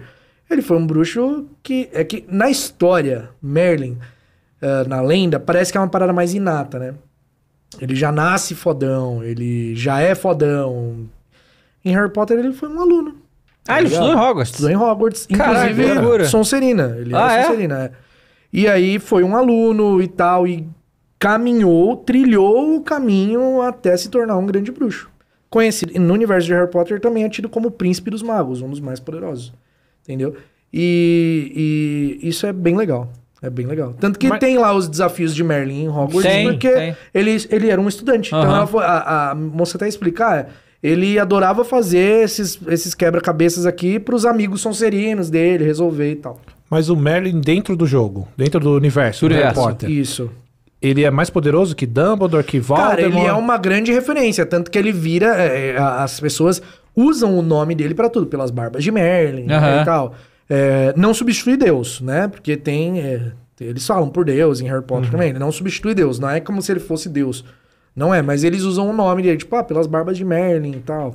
ele 0.50 0.62
foi 0.62 0.76
um 0.76 0.86
bruxo 0.86 1.46
que. 1.62 1.88
É 1.92 2.04
que 2.04 2.24
na 2.28 2.50
história, 2.50 3.30
Merlin, 3.42 3.98
eh, 4.60 4.84
na 4.86 5.00
lenda, 5.00 5.38
parece 5.40 5.70
que 5.72 5.78
é 5.78 5.80
uma 5.80 5.88
parada 5.88 6.12
mais 6.12 6.34
inata, 6.34 6.78
né? 6.78 6.94
Ele 7.80 7.94
já 7.94 8.12
nasce 8.12 8.54
fodão, 8.54 9.22
ele 9.24 9.74
já 9.74 10.00
é 10.00 10.14
fodão. 10.14 11.08
Em 11.84 11.94
Harry 11.94 12.10
Potter, 12.10 12.38
ele 12.38 12.52
foi 12.52 12.68
um 12.68 12.80
aluno. 12.80 13.14
Ah, 13.66 13.80
ele 13.80 13.88
Tá 13.88 13.94
estudou 13.96 14.12
em? 14.12 14.16
Hogwarts. 14.16 14.50
Estudou 14.52 14.70
em 14.70 14.76
Hogwarts, 14.76 15.26
Caralho, 15.26 15.70
inclusive 15.70 16.26
Sonserina. 16.26 16.96
Ele 16.98 17.14
Ah, 17.14 17.32
era 17.32 17.40
é? 17.42 17.44
Sonserina, 17.46 17.78
é. 17.84 17.90
E 18.52 18.68
aí 18.68 18.98
foi 18.98 19.22
um 19.24 19.34
aluno 19.36 20.02
e 20.02 20.08
tal, 20.08 20.46
e 20.46 20.68
caminhou, 21.18 21.96
trilhou 21.96 22.76
o 22.76 22.82
caminho 22.82 23.62
até 23.62 23.96
se 23.96 24.08
tornar 24.10 24.36
um 24.36 24.44
grande 24.44 24.70
bruxo. 24.72 25.08
Conhecido, 25.52 25.92
e 25.94 25.98
no 25.98 26.14
universo 26.14 26.46
de 26.46 26.54
Harry 26.54 26.70
Potter 26.70 26.98
também 26.98 27.24
é 27.24 27.28
tido 27.28 27.46
como 27.48 27.70
príncipe 27.70 28.10
dos 28.10 28.22
magos, 28.22 28.62
um 28.62 28.70
dos 28.70 28.80
mais 28.80 28.98
poderosos. 28.98 29.52
Entendeu? 30.02 30.34
E, 30.72 32.18
e 32.22 32.28
isso 32.28 32.46
é 32.46 32.52
bem 32.52 32.76
legal. 32.76 33.12
É 33.42 33.50
bem 33.50 33.66
legal. 33.66 33.92
Tanto 34.00 34.18
que 34.18 34.28
Mas- 34.28 34.38
tem 34.40 34.56
lá 34.56 34.74
os 34.74 34.88
desafios 34.88 35.34
de 35.34 35.44
Merlin 35.44 35.82
em 35.84 35.88
Hogwarts, 35.88 36.22
Tem, 36.22 36.46
porque 36.48 36.70
tem. 36.70 36.96
Ele, 37.12 37.36
ele 37.50 37.68
era 37.70 37.80
um 37.80 37.88
estudante. 37.88 38.28
Então 38.28 38.40
Aham. 38.42 38.56
ela 38.56 38.66
foi- 38.66 38.84
a, 38.84 39.30
a 39.30 39.34
moça 39.34 39.76
até 39.76 39.86
explicar, 39.86 40.48
ele 40.82 41.18
adorava 41.18 41.64
fazer 41.64 42.24
esses, 42.24 42.58
esses 42.68 42.94
quebra-cabeças 42.94 43.66
aqui 43.66 43.98
pros 43.98 44.24
amigos 44.24 44.60
sonserinos 44.62 45.28
dele, 45.28 45.64
resolver 45.64 46.12
e 46.12 46.16
tal. 46.16 46.40
Mas 46.70 46.88
o 46.88 46.96
Merlin 46.96 47.40
dentro 47.40 47.76
do 47.76 47.84
jogo, 47.86 48.26
dentro 48.36 48.58
do 48.58 48.74
universo, 48.74 49.28
Do 49.28 49.34
Harry. 49.34 49.54
Potter, 49.54 49.90
Isso. 49.90 50.30
Ele 50.82 51.04
é 51.04 51.10
mais 51.10 51.30
poderoso 51.30 51.74
que 51.76 51.86
Dumbledore, 51.86 52.44
que 52.44 52.58
Voldemort? 52.60 52.90
Cara, 52.96 53.02
ele 53.02 53.20
é 53.20 53.32
uma 53.32 53.56
grande 53.56 53.92
referência, 53.92 54.44
tanto 54.44 54.70
que 54.70 54.78
ele 54.78 54.92
vira. 54.92 55.36
é, 55.40 55.70
é, 55.70 55.78
as 55.78 56.18
pessoas 56.20 56.60
usam 56.94 57.38
o 57.38 57.42
nome 57.42 57.74
dele 57.74 57.94
pra 57.94 58.08
tudo, 58.10 58.26
pelas 58.26 58.50
barbas 58.50 58.82
de 58.84 58.90
Merlin 58.90 59.44
né, 59.44 59.80
e 59.82 59.84
tal. 59.84 60.14
É, 60.50 60.92
não 60.96 61.14
substitui 61.14 61.56
Deus, 61.56 62.00
né? 62.00 62.28
Porque 62.28 62.56
tem. 62.56 63.00
é, 63.00 63.32
eles 63.60 63.86
falam 63.86 64.08
por 64.08 64.24
Deus 64.24 64.60
em 64.60 64.66
Harry 64.68 64.82
Potter 64.82 65.10
também. 65.10 65.30
Ele 65.30 65.38
não 65.38 65.52
substitui 65.52 65.94
Deus, 65.94 66.18
não 66.18 66.28
é 66.28 66.40
como 66.40 66.60
se 66.60 66.72
ele 66.72 66.80
fosse 66.80 67.08
Deus. 67.08 67.44
Não 67.94 68.12
é, 68.12 68.20
mas 68.22 68.42
eles 68.42 68.62
usam 68.62 68.88
o 68.90 68.92
nome 68.92 69.22
dele, 69.22 69.36
tipo, 69.36 69.54
ah, 69.54 69.62
pelas 69.62 69.86
barbas 69.86 70.16
de 70.16 70.24
Merlin 70.24 70.72
e 70.72 70.80
tal. 70.80 71.14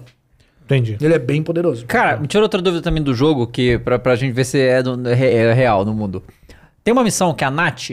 Entendi. 0.63 0.97
Ele 1.01 1.13
é 1.13 1.19
bem 1.19 1.41
poderoso. 1.41 1.85
Cara, 1.85 2.17
me 2.17 2.27
tira 2.27 2.43
outra 2.43 2.61
dúvida 2.61 2.81
também 2.83 3.01
do 3.01 3.13
jogo, 3.13 3.47
que 3.47 3.77
pra, 3.79 3.97
pra 3.97 4.15
gente 4.15 4.33
ver 4.33 4.43
se 4.45 4.59
é, 4.59 4.83
do- 4.83 5.07
é- 5.09 5.33
é 5.33 5.53
real 5.53 5.83
no 5.85 5.93
mundo. 5.93 6.21
Tem 6.83 6.91
uma 6.93 7.03
missão 7.03 7.33
que 7.33 7.43
a 7.43 7.49
Nath 7.51 7.91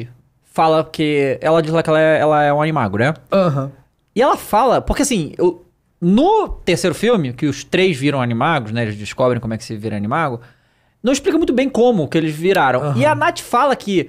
fala 0.55 0.85
que. 0.85 1.36
Ela 1.43 1.60
diz 1.60 1.72
lá 1.72 1.82
que 1.82 1.90
ela 1.90 2.01
é, 2.01 2.18
ela 2.20 2.43
é 2.44 2.52
um 2.52 2.62
animago, 2.62 2.97
né? 2.97 3.12
Aham. 3.31 3.70
E 4.16 4.22
ela 4.22 4.36
fala, 4.36 4.81
porque 4.81 5.02
assim, 5.02 5.32
eu- 5.36 5.64
no 6.01 6.48
terceiro 6.64 6.94
filme, 6.94 7.32
que 7.32 7.47
os 7.47 7.64
três 7.64 7.97
viram 7.97 8.22
animagos, 8.22 8.70
né? 8.72 8.82
Eles 8.82 8.97
descobrem 8.97 9.40
como 9.40 9.52
é 9.55 9.59
que 9.59 9.64
se 9.64 9.76
vira 9.76 9.97
animago, 9.97 10.40
não 11.02 11.12
explica 11.12 11.36
muito 11.36 11.52
bem 11.52 11.68
como 11.68 12.06
que 12.09 12.16
eles 12.16 12.35
viraram. 12.35 12.81
Aham. 12.82 12.98
E 12.98 13.05
a 13.05 13.14
Nath 13.14 13.40
fala 13.40 13.74
que. 13.74 14.09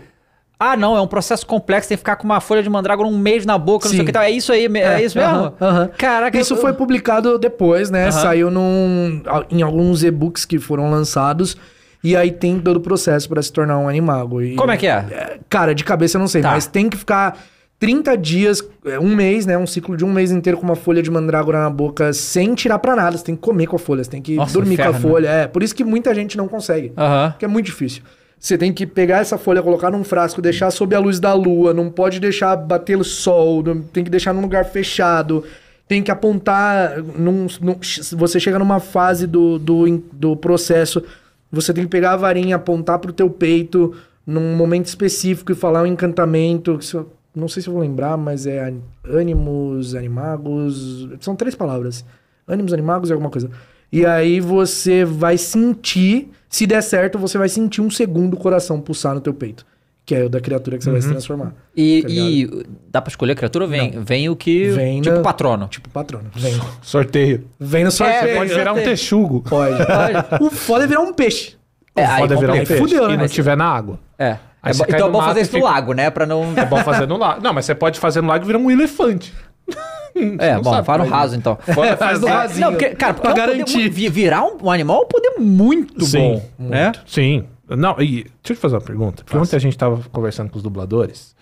Ah, 0.57 0.77
não, 0.77 0.95
é 0.95 1.01
um 1.01 1.07
processo 1.07 1.45
complexo, 1.45 1.89
tem 1.89 1.97
que 1.97 1.99
ficar 1.99 2.15
com 2.15 2.23
uma 2.23 2.39
folha 2.39 2.63
de 2.63 2.69
mandrágora 2.69 3.09
um 3.09 3.17
mês 3.17 3.45
na 3.45 3.57
boca, 3.57 3.85
não 3.87 3.89
sei 3.89 3.97
Sim. 3.99 4.03
o 4.03 4.05
que 4.05 4.11
tal. 4.13 4.23
É 4.23 4.29
isso 4.31 4.53
aí, 4.53 4.69
me- 4.69 4.79
é, 4.79 5.03
isso 5.03 5.17
mesmo? 5.17 5.33
aham, 5.35 5.53
aham. 5.59 5.87
Caraca, 5.97 6.39
Isso 6.39 6.53
eu- 6.53 6.57
foi 6.61 6.71
publicado 6.71 7.37
depois, 7.37 7.89
né? 7.89 8.03
Aham. 8.03 8.11
Saiu 8.11 8.49
num, 8.49 9.21
em 9.51 9.61
alguns 9.61 10.01
e-books 10.01 10.45
que 10.45 10.57
foram 10.57 10.89
lançados. 10.89 11.57
E 12.03 12.15
aí 12.15 12.31
tem 12.31 12.59
todo 12.59 12.77
o 12.77 12.81
processo 12.81 13.27
pra 13.27 13.41
se 13.41 13.51
tornar 13.51 13.77
um 13.79 13.87
animago. 13.89 14.41
E- 14.41 14.55
Como 14.55 14.71
é 14.71 14.77
que 14.77 14.87
é? 14.87 15.05
É, 15.11 15.39
Cara, 15.49 15.73
de 15.73 15.83
cabeça 15.83 16.17
eu 16.17 16.19
não 16.19 16.27
sei, 16.27 16.41
Tá. 16.41 16.51
mas 16.51 16.67
tem 16.67 16.89
que 16.89 16.97
ficar 16.97 17.37
30 17.79 18.15
dias, 18.15 18.63
é, 18.85 18.99
um 18.99 19.15
mês, 19.15 19.45
né? 19.45 19.57
Um 19.57 19.67
ciclo 19.67 19.97
de 19.97 20.05
um 20.05 20.11
mês 20.11 20.31
inteiro 20.31 20.57
com 20.57 20.63
uma 20.63 20.75
folha 20.75 21.01
de 21.01 21.11
mandrágora 21.11 21.59
na 21.59 21.69
boca 21.69 22.13
sem 22.13 22.53
tirar 22.55 22.79
pra 22.79 22.95
nada. 22.95 23.17
Você 23.17 23.23
tem 23.25 23.35
que 23.35 23.41
comer 23.41 23.67
com 23.67 23.75
a 23.75 23.79
folha, 23.79 24.03
você 24.03 24.09
tem 24.09 24.21
que 24.21 24.35
Nossa, 24.35 24.53
dormir 24.53 24.77
com 24.77 24.83
inferno, 24.83 24.97
a 24.97 25.01
folha. 25.11 25.27
É, 25.27 25.47
por 25.47 25.61
isso 25.63 25.75
que 25.75 25.83
muita 25.83 26.13
gente 26.15 26.37
não 26.37 26.47
consegue. 26.47 26.93
Aham. 26.97 27.31
Porque 27.31 27.45
é 27.45 27.47
muito 27.47 27.65
difícil. 27.65 28.01
Você 28.39 28.57
tem 28.57 28.71
que 28.71 28.85
pegar 28.85 29.17
essa 29.19 29.37
folha, 29.37 29.63
colocar 29.63 29.89
num 29.89 30.03
frasco, 30.03 30.41
deixar 30.41 30.69
sob 30.69 30.93
a 30.95 30.99
luz 30.99 31.19
da 31.19 31.33
lua, 31.33 31.73
não 31.73 31.89
pode 31.89 32.19
deixar 32.19 32.55
bater 32.55 32.95
o 32.97 33.03
sol, 33.03 33.63
tem 33.91 34.03
que 34.03 34.09
deixar 34.09 34.33
num 34.33 34.41
lugar 34.41 34.65
fechado, 34.65 35.43
tem 35.87 36.03
que 36.03 36.11
apontar. 36.11 37.01
Num, 37.17 37.47
num- 37.61 37.79
você 38.15 38.39
chega 38.39 38.59
numa 38.59 38.79
fase 38.79 39.25
do, 39.25 39.57
do, 39.57 40.03
do 40.13 40.35
processo, 40.35 41.01
você 41.55 41.73
tem 41.73 41.85
que 41.85 41.89
pegar 41.89 42.11
a 42.11 42.17
varinha, 42.17 42.57
apontar 42.57 42.99
pro 42.99 43.13
teu 43.13 43.29
peito 43.29 43.93
num 44.27 44.55
momento 44.55 44.87
específico 44.87 45.51
e 45.51 45.55
falar 45.55 45.83
um 45.83 45.87
encantamento. 45.87 46.77
não 47.33 47.47
sei 47.47 47.63
se 47.63 47.69
eu 47.69 47.73
vou 47.73 47.81
lembrar, 47.81 48.17
mas 48.17 48.45
é 48.45 48.73
ânimos, 49.05 49.95
animagos. 49.95 51.07
São 51.21 51.35
três 51.35 51.55
palavras. 51.55 52.05
Ânimos, 52.47 52.73
animagos 52.73 53.09
e 53.09 53.13
alguma 53.13 53.29
coisa. 53.29 53.49
E 53.91 54.05
aí 54.05 54.39
você 54.39 55.05
vai 55.05 55.37
sentir, 55.37 56.29
se 56.49 56.67
der 56.67 56.81
certo, 56.81 57.17
você 57.17 57.37
vai 57.37 57.47
sentir 57.47 57.81
um 57.81 57.89
segundo 57.89 58.35
coração 58.35 58.81
pulsar 58.81 59.15
no 59.15 59.21
teu 59.21 59.33
peito. 59.33 59.65
Que 60.05 60.13
é 60.13 60.23
o 60.23 60.29
da 60.29 60.39
criatura 60.39 60.77
que 60.77 60.83
você 60.83 60.91
vai 60.91 61.01
se 61.01 61.09
transformar. 61.09 61.53
E, 61.75 62.01
Tá 62.03 62.09
e 62.09 62.65
dá 62.91 63.01
pra 63.01 63.09
escolher 63.09 63.31
a 63.31 63.35
criatura? 63.35 63.65
Vem, 63.65 63.91
vem 64.03 64.29
o 64.29 64.35
que. 64.35 64.69
Vem 64.69 65.01
tipo 65.01 65.15
na- 65.15 65.21
patrono. 65.23 65.67
Tipo 65.67 65.89
patrono. 65.89 66.25
Vem. 66.35 66.53
Sorteio. 66.83 67.47
Vem 67.59 67.83
no 67.83 67.91
sorteio. 67.91 68.27
É, 68.29 68.35
Pode 68.35 68.53
virar 68.53 68.73
um 68.73 68.83
texugo. 68.83 69.41
Pode. 69.41 69.75
o 70.43 70.49
foda 70.51 70.83
é 70.83 70.87
virar 70.87 71.01
um 71.01 71.11
peixe. 71.13 71.55
É, 71.95 72.05
aí 72.05 72.19
Pode 72.27 72.35
virar 72.39 72.53
um 72.53 72.57
peixe. 72.57 72.77
fudeu, 72.77 73.05
e 73.05 73.11
né? 73.13 73.17
não 73.17 73.27
tiver 73.27 73.57
na 73.57 73.65
água. 73.65 73.99
É. 74.19 74.37
Aí 74.61 74.71
É 74.71 74.73
bo- 74.75 74.85
então 74.87 75.07
é 75.07 75.11
bom 75.11 75.21
fazer 75.21 75.39
e 75.39 75.43
isso 75.43 75.57
no 75.57 75.63
lago, 75.63 75.93
né? 75.93 76.09
Pra 76.11 76.25
não. 76.27 76.53
É 76.55 76.65
bom 76.65 76.77
fazer 76.83 77.07
no 77.07 77.17
lago. 77.17 77.41
Não, 77.41 77.51
mas 77.53 77.65
você 77.65 77.73
pode 77.73 77.99
fazer 77.99 78.21
no 78.21 78.27
lago 78.27 78.43
e 78.43 78.47
virar 78.47 78.59
um 78.59 78.69
elefante. 78.69 79.33
É, 80.39 80.53
não 80.55 80.61
bom, 80.61 80.83
faz 80.83 80.99
no 81.03 81.09
raso 81.09 81.35
então. 81.35 81.57
É, 81.67 81.95
faz 81.97 82.21
no 82.21 82.27
É, 82.27 82.31
rasinho. 82.31 82.61
Não, 82.67 82.71
porque, 82.73 82.89
cara, 82.95 83.13
Pra 83.15 83.31
é 83.31 83.33
garantir. 83.33 83.77
muito- 83.79 83.93
vi- 83.93 84.07
virar 84.09 84.43
um, 84.45 84.57
um 84.63 84.71
animal 84.71 85.01
é 85.01 85.05
um 85.05 85.07
poder 85.07 85.33
muito 85.39 86.05
Sim, 86.05 86.17
bom. 86.19 86.49
Né? 86.69 86.93
Sim. 87.05 87.43
Não, 87.69 87.95
e 87.99 88.23
deixa 88.23 88.27
eu 88.49 88.55
te 88.55 88.59
fazer 88.61 88.75
uma 88.75 88.81
pergunta. 88.81 89.23
Porque 89.23 89.37
ontem 89.37 89.55
a 89.55 89.59
gente 89.59 89.77
tava 89.77 90.01
conversando 90.11 90.49
com 90.49 90.57
os 90.57 90.63
dubladores 90.63 91.35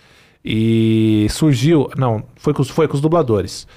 e 0.44 1.28
surgiu. 1.30 1.90
Não, 1.98 2.24
foi 2.36 2.54
com 2.54 2.62
os, 2.62 2.70
foi 2.70 2.88
com 2.88 2.96
os 2.96 3.02
dubladores. 3.02 3.68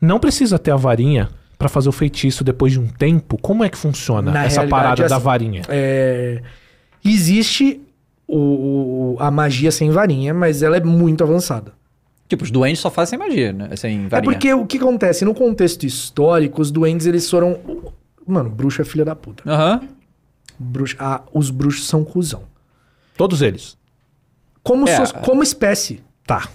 Não 0.00 0.18
precisa 0.18 0.58
ter 0.58 0.70
a 0.70 0.76
varinha 0.76 1.28
pra 1.58 1.68
fazer 1.68 1.88
o 1.88 1.92
feitiço 1.92 2.42
depois 2.44 2.72
de 2.72 2.80
um 2.80 2.86
tempo. 2.88 3.38
Como 3.40 3.62
é 3.64 3.68
que 3.68 3.78
funciona 3.78 4.30
Na 4.32 4.44
essa 4.44 4.66
parada 4.66 5.06
da 5.08 5.16
assim, 5.16 5.24
varinha? 5.24 5.62
É, 5.68 6.42
existe 7.04 7.80
o, 8.26 8.36
o- 8.38 9.16
a 9.20 9.30
magia 9.30 9.70
sem 9.70 9.90
varinha, 9.90 10.34
mas 10.34 10.62
ela 10.62 10.76
é 10.76 10.80
muito 10.80 11.22
avançada. 11.24 11.72
Tipo, 12.28 12.42
os 12.44 12.50
doentes 12.50 12.80
só 12.80 12.90
fazem 12.90 13.18
sem 13.18 13.28
magia, 13.28 13.52
né? 13.52 13.76
Sem 13.76 14.06
É 14.06 14.08
varinha. 14.08 14.32
porque 14.32 14.52
o 14.54 14.66
que 14.66 14.78
acontece? 14.78 15.24
No 15.24 15.34
contexto 15.34 15.84
histórico, 15.84 16.60
os 16.60 16.70
duendes 16.70 17.06
eles 17.06 17.28
foram. 17.30 17.58
Mano, 18.26 18.48
bruxo 18.48 18.80
é 18.80 18.84
filha 18.84 19.04
da 19.04 19.14
puta. 19.14 19.42
Aham. 19.46 19.80
Bruxo, 20.58 20.96
ah, 20.98 21.22
os 21.32 21.50
bruxos 21.50 21.86
são 21.86 22.04
cuzão. 22.04 22.44
Todos 23.16 23.42
eles. 23.42 23.76
Como, 24.62 24.88
É. 24.88 25.04
so- 25.06 25.14
como 25.20 25.42
espécie. 25.42 26.02
Tá. 26.26 26.48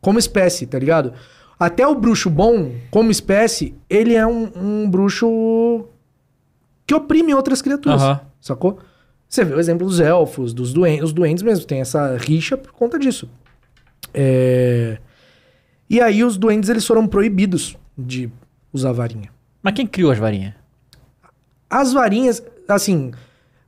Como 0.00 0.18
espécie, 0.18 0.66
tá 0.66 0.78
ligado? 0.78 1.12
Até 1.58 1.86
o 1.86 1.94
bruxo 1.94 2.28
bom, 2.28 2.72
como 2.90 3.10
espécie, 3.10 3.74
ele 3.88 4.14
é 4.14 4.26
um, 4.26 4.50
um 4.56 4.90
bruxo 4.90 5.86
que 6.86 6.94
oprime 6.94 7.32
outras 7.34 7.62
criaturas. 7.62 8.02
Sacou? 8.40 8.78
Você 9.28 9.44
vê 9.44 9.54
o 9.54 9.58
exemplo 9.60 9.86
dos 9.86 9.98
elfos, 10.00 10.52
dos 10.52 10.72
duendes, 10.72 11.04
os 11.04 11.12
duendes 11.12 11.42
mesmo, 11.42 11.64
tem 11.64 11.80
essa 11.80 12.16
rixa 12.18 12.56
por 12.56 12.72
conta 12.72 12.98
disso. 12.98 13.28
É... 14.12 14.98
E 15.88 16.00
aí 16.00 16.22
os 16.24 16.36
duendes 16.36 16.68
eles 16.68 16.86
foram 16.86 17.06
proibidos 17.06 17.76
de 17.96 18.30
usar 18.72 18.92
varinha. 18.92 19.30
Mas 19.62 19.74
quem 19.74 19.86
criou 19.86 20.10
as 20.10 20.18
varinhas? 20.18 20.54
As 21.70 21.92
varinhas, 21.92 22.42
assim, 22.68 23.12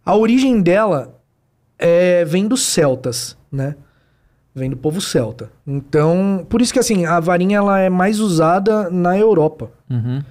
a 0.07 0.17
origem 0.17 0.63
dela 0.63 1.15
é, 1.79 2.25
vem 2.25 2.47
dos 2.49 2.63
celtas, 2.65 3.37
né? 3.53 3.75
Vem 4.55 4.71
do 4.71 4.77
povo 4.79 5.03
celta. 5.03 5.51
Então, 5.67 6.47
por 6.49 6.63
isso 6.63 6.73
que 6.73 6.79
assim, 6.79 7.05
a 7.05 7.21
varinha 7.21 7.59
ela 7.59 7.79
é 7.79 7.91
mais 7.91 8.21
usada 8.21 8.89
na 8.89 9.19
Europa. 9.19 9.71
Uhum. 9.91 10.23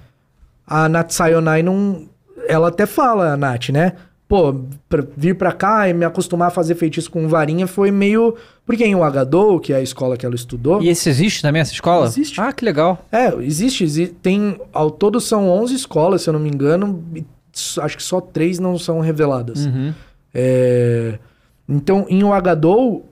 A 0.66 0.88
Nath 0.88 1.12
Sayonai 1.12 1.62
não. 1.62 2.08
Ela 2.48 2.68
até 2.68 2.86
fala, 2.86 3.32
a 3.32 3.36
Nath, 3.36 3.68
né? 3.68 3.92
Pô, 4.28 4.52
pra 4.88 5.04
vir 5.16 5.36
pra 5.38 5.52
cá 5.52 5.88
e 5.88 5.94
me 5.94 6.04
acostumar 6.04 6.48
a 6.48 6.50
fazer 6.50 6.74
feitiço 6.74 7.08
com 7.08 7.28
varinha 7.28 7.68
foi 7.68 7.92
meio. 7.92 8.34
Porque 8.64 8.84
em 8.84 8.96
Ouagadougou, 8.96 9.60
que 9.60 9.72
é 9.72 9.76
a 9.76 9.80
escola 9.80 10.16
que 10.16 10.26
ela 10.26 10.34
estudou. 10.34 10.82
E 10.82 10.88
esse 10.88 11.08
existe 11.08 11.40
também, 11.42 11.62
essa 11.62 11.72
escola? 11.72 12.06
Existe. 12.06 12.40
Ah, 12.40 12.52
que 12.52 12.64
legal. 12.64 13.06
É, 13.12 13.32
existe, 13.36 13.84
exi- 13.84 14.08
Tem. 14.08 14.58
Ao 14.72 14.90
todo 14.90 15.20
são 15.20 15.48
11 15.48 15.76
escolas, 15.76 16.22
se 16.22 16.28
eu 16.28 16.32
não 16.32 16.40
me 16.40 16.48
engano. 16.48 17.04
e 17.14 17.24
Acho 17.80 17.96
que 17.96 18.02
só 18.02 18.20
três 18.20 18.58
não 18.58 18.78
são 18.78 19.00
reveladas. 19.00 19.66
Uhum. 19.66 19.92
É, 20.34 21.18
Então, 21.68 22.06
em 22.08 22.22
Ouagadougou, 22.22 23.08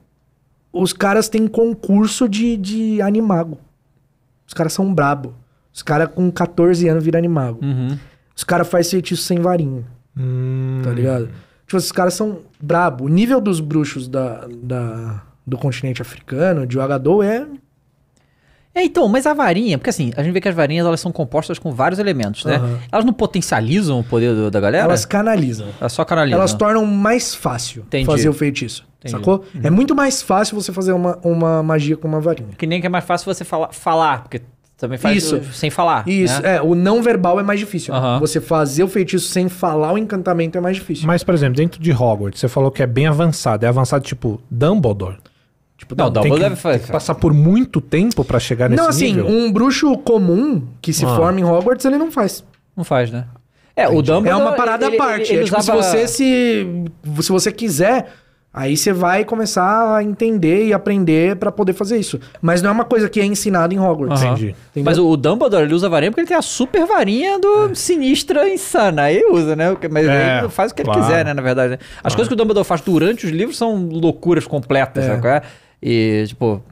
os 0.72 0.92
caras 0.92 1.28
têm 1.28 1.46
concurso 1.46 2.28
de, 2.28 2.56
de 2.56 3.00
animago. 3.02 3.58
Os 4.46 4.52
caras 4.54 4.72
são 4.72 4.92
brabo. 4.92 5.34
Os 5.72 5.82
caras 5.82 6.08
com 6.14 6.30
14 6.30 6.86
anos 6.88 7.02
viram 7.04 7.18
animago. 7.18 7.58
Uhum. 7.64 7.98
Os 8.36 8.44
caras 8.44 8.68
fazem 8.68 8.90
feitiço 8.92 9.22
sem 9.22 9.38
varinha, 9.40 9.84
Hum, 10.16 10.80
tá 10.84 10.90
ligado? 10.90 11.28
Tipo, 11.66 11.76
esses 11.76 11.90
caras 11.92 12.14
são 12.14 12.40
brabo. 12.60 13.04
O 13.04 13.08
nível 13.08 13.40
dos 13.40 13.58
bruxos 13.60 14.06
da, 14.06 14.46
da- 14.62 15.22
do 15.46 15.56
continente 15.58 16.00
africano, 16.02 16.66
de 16.66 16.78
Ouagadougou, 16.78 17.22
é... 17.22 17.46
É, 18.74 18.82
então, 18.82 19.06
mas 19.08 19.24
a 19.26 19.32
varinha, 19.32 19.78
porque 19.78 19.90
assim, 19.90 20.12
a 20.16 20.22
gente 20.22 20.32
vê 20.32 20.40
que 20.40 20.48
as 20.48 20.54
varinhas 20.54 20.84
elas 20.86 20.98
são 21.00 21.12
compostas 21.12 21.58
com 21.60 21.70
vários 21.72 21.98
elementos, 22.00 22.44
né? 22.44 22.56
Aham. 22.56 22.78
Elas 22.90 23.04
não 23.04 23.12
potencializam 23.12 24.00
o 24.00 24.04
poder 24.04 24.34
do- 24.34 24.50
da 24.50 24.58
galera? 24.60 24.84
Elas 24.84 25.04
canalizam. 25.04 25.68
Elas 25.80 25.92
só 25.92 26.04
canalizam. 26.04 26.38
Elas 26.38 26.54
tornam 26.54 26.84
mais 26.84 27.34
fácil 27.34 27.82
Entendi. 27.86 28.04
fazer 28.06 28.28
o 28.28 28.32
feitiço, 28.32 28.84
Entendi. 28.98 29.12
sacou? 29.12 29.44
É 29.62 29.70
muito 29.70 29.94
mais 29.94 30.22
fácil 30.22 30.60
você 30.60 30.72
fazer 30.72 30.92
uma, 30.92 31.18
uma 31.22 31.62
magia 31.62 31.96
com 31.96 32.08
uma 32.08 32.20
varinha. 32.20 32.48
Que 32.58 32.66
nem 32.66 32.80
que 32.80 32.86
é 32.86 32.90
mais 32.90 33.04
fácil 33.04 33.32
você 33.32 33.44
falar, 33.44 33.68
falar 33.72 34.22
porque 34.24 34.42
também 34.76 34.98
faz 34.98 35.18
Isso. 35.18 35.36
o- 35.36 35.44
sem 35.52 35.70
falar. 35.70 36.02
Isso, 36.08 36.42
né? 36.42 36.56
é, 36.56 36.60
o 36.62 36.74
não 36.74 37.00
verbal 37.00 37.38
é 37.38 37.44
mais 37.44 37.60
difícil. 37.60 37.94
Aham. 37.94 38.18
Você 38.18 38.40
fazer 38.40 38.82
o 38.82 38.88
feitiço 38.88 39.28
sem 39.28 39.48
falar 39.48 39.92
o 39.92 39.98
encantamento 39.98 40.58
é 40.58 40.60
mais 40.60 40.76
difícil. 40.76 41.06
Mas, 41.06 41.22
por 41.22 41.32
exemplo, 41.32 41.54
dentro 41.56 41.80
de 41.80 41.92
Hogwarts, 41.92 42.40
você 42.40 42.48
falou 42.48 42.72
que 42.72 42.82
é 42.82 42.86
bem 42.88 43.06
avançado. 43.06 43.64
É 43.64 43.68
avançado 43.68 44.02
tipo 44.04 44.42
Dumbledore. 44.50 45.16
Tipo, 45.88 45.94
Não, 45.96 46.10
Tem 46.10 46.22
Dumbledore 46.22 46.40
que, 46.42 46.48
deve 46.48 46.56
fazer. 46.60 46.78
tem 46.78 46.86
que 46.86 46.92
passar 46.92 47.14
por 47.14 47.32
muito 47.32 47.80
tempo 47.80 48.24
pra 48.24 48.38
chegar 48.40 48.68
nesse 48.68 48.82
não, 48.82 48.88
assim, 48.88 49.14
nível. 49.14 49.26
um 49.28 49.52
bruxo 49.52 49.96
comum 49.98 50.62
que 50.80 50.92
se 50.92 51.04
Ah. 51.04 51.14
forma 51.16 51.38
em 51.40 51.44
Hogwarts, 51.44 51.84
ele 51.84 51.98
não 51.98 52.10
faz. 52.10 52.44
Não 52.76 52.84
faz, 52.84 53.10
né? 53.10 53.26
É, 53.76 53.88
o 53.88 54.00
Dumbledore... 54.02 54.28
É 54.28 54.36
uma 54.36 54.52
parada 54.52 54.86
ele- 54.86 54.96
à 54.96 54.98
parte. 54.98 55.32
ele 55.32 55.42
é 55.42 55.44
tipo, 55.44 55.58
usava- 55.58 55.82
se 55.82 55.90
você 55.90 56.08
se. 56.08 56.66
Se 57.20 57.30
você 57.32 57.52
quiser 57.52 58.06
Aí 58.56 58.76
você 58.76 58.92
vai 58.92 59.24
começar 59.24 59.96
a 59.96 60.00
entender 60.04 60.68
e 60.68 60.72
aprender 60.72 61.34
pra 61.34 61.50
poder 61.50 61.72
fazer 61.72 61.98
isso. 61.98 62.20
Mas 62.40 62.62
não 62.62 62.70
é 62.70 62.72
uma 62.72 62.84
coisa 62.84 63.08
que 63.08 63.18
é 63.18 63.24
ensinada 63.24 63.74
em 63.74 63.80
Hogwarts. 63.80 64.22
Aham. 64.22 64.30
Entendi. 64.34 64.54
Entendeu? 64.70 64.84
Mas 64.84 64.96
o 64.96 65.16
Dumbledore, 65.16 65.64
ele 65.64 65.74
usa 65.74 65.88
varinha 65.88 66.12
porque 66.12 66.20
ele 66.20 66.28
tem 66.28 66.36
a 66.36 66.40
super 66.40 66.86
varinha 66.86 67.36
do 67.40 67.74
sinistra 67.74 68.48
insana. 68.48 69.02
Aí 69.02 69.16
ele 69.16 69.26
usa, 69.32 69.56
né? 69.56 69.76
Mas 69.90 70.06
É, 70.06 70.38
ele 70.38 70.48
faz 70.50 70.70
o 70.70 70.74
que 70.76 70.82
ele 70.82 70.86
claro. 70.88 71.02
quiser, 71.04 71.24
né? 71.24 71.34
Na 71.34 71.42
verdade. 71.42 71.70
né? 71.72 71.78
As 72.04 72.14
coisas 72.14 72.28
que 72.28 72.34
o 72.34 72.36
Dumbledore 72.36 72.64
faz 72.64 72.80
durante 72.80 73.26
os 73.26 73.32
livros 73.32 73.58
são 73.58 73.88
loucuras 73.88 74.46
completas, 74.46 75.02
É. 75.04 75.08
sabe 75.08 75.20
qual 75.20 75.34
é? 75.34 75.42
E, 75.86 76.24
tipo... 76.26 76.62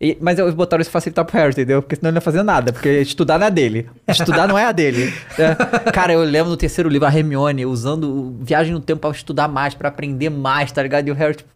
e- 0.00 0.16
mas 0.20 0.38
eles 0.38 0.54
botaram 0.54 0.80
isso 0.80 0.90
facilitar 0.92 1.24
pro 1.24 1.36
Harry, 1.36 1.50
entendeu? 1.50 1.82
Porque 1.82 1.96
senão 1.96 2.08
ele 2.08 2.14
não 2.14 2.18
ia 2.18 2.22
fazer 2.22 2.42
nada, 2.44 2.72
porque 2.72 2.88
estudar 3.00 3.36
não 3.38 3.46
é 3.46 3.50
dele. 3.50 3.90
Estudar 4.06 4.46
não 4.46 4.56
é 4.56 4.64
a 4.66 4.70
dele. 4.72 5.12
né? 5.36 5.56
Cara, 5.92 6.12
eu 6.12 6.22
lembro 6.22 6.50
no 6.50 6.56
terceiro 6.56 6.88
livro, 6.88 7.08
a 7.08 7.12
Hermione 7.12 7.66
usando 7.66 8.36
viagem 8.40 8.72
no 8.72 8.80
tempo 8.80 9.00
pra 9.00 9.10
estudar 9.10 9.48
mais, 9.48 9.74
pra 9.74 9.88
aprender 9.88 10.30
mais, 10.30 10.70
tá 10.70 10.82
ligado? 10.82 11.08
E 11.08 11.10
o 11.10 11.14
Harry, 11.14 11.34
tipo, 11.34 11.50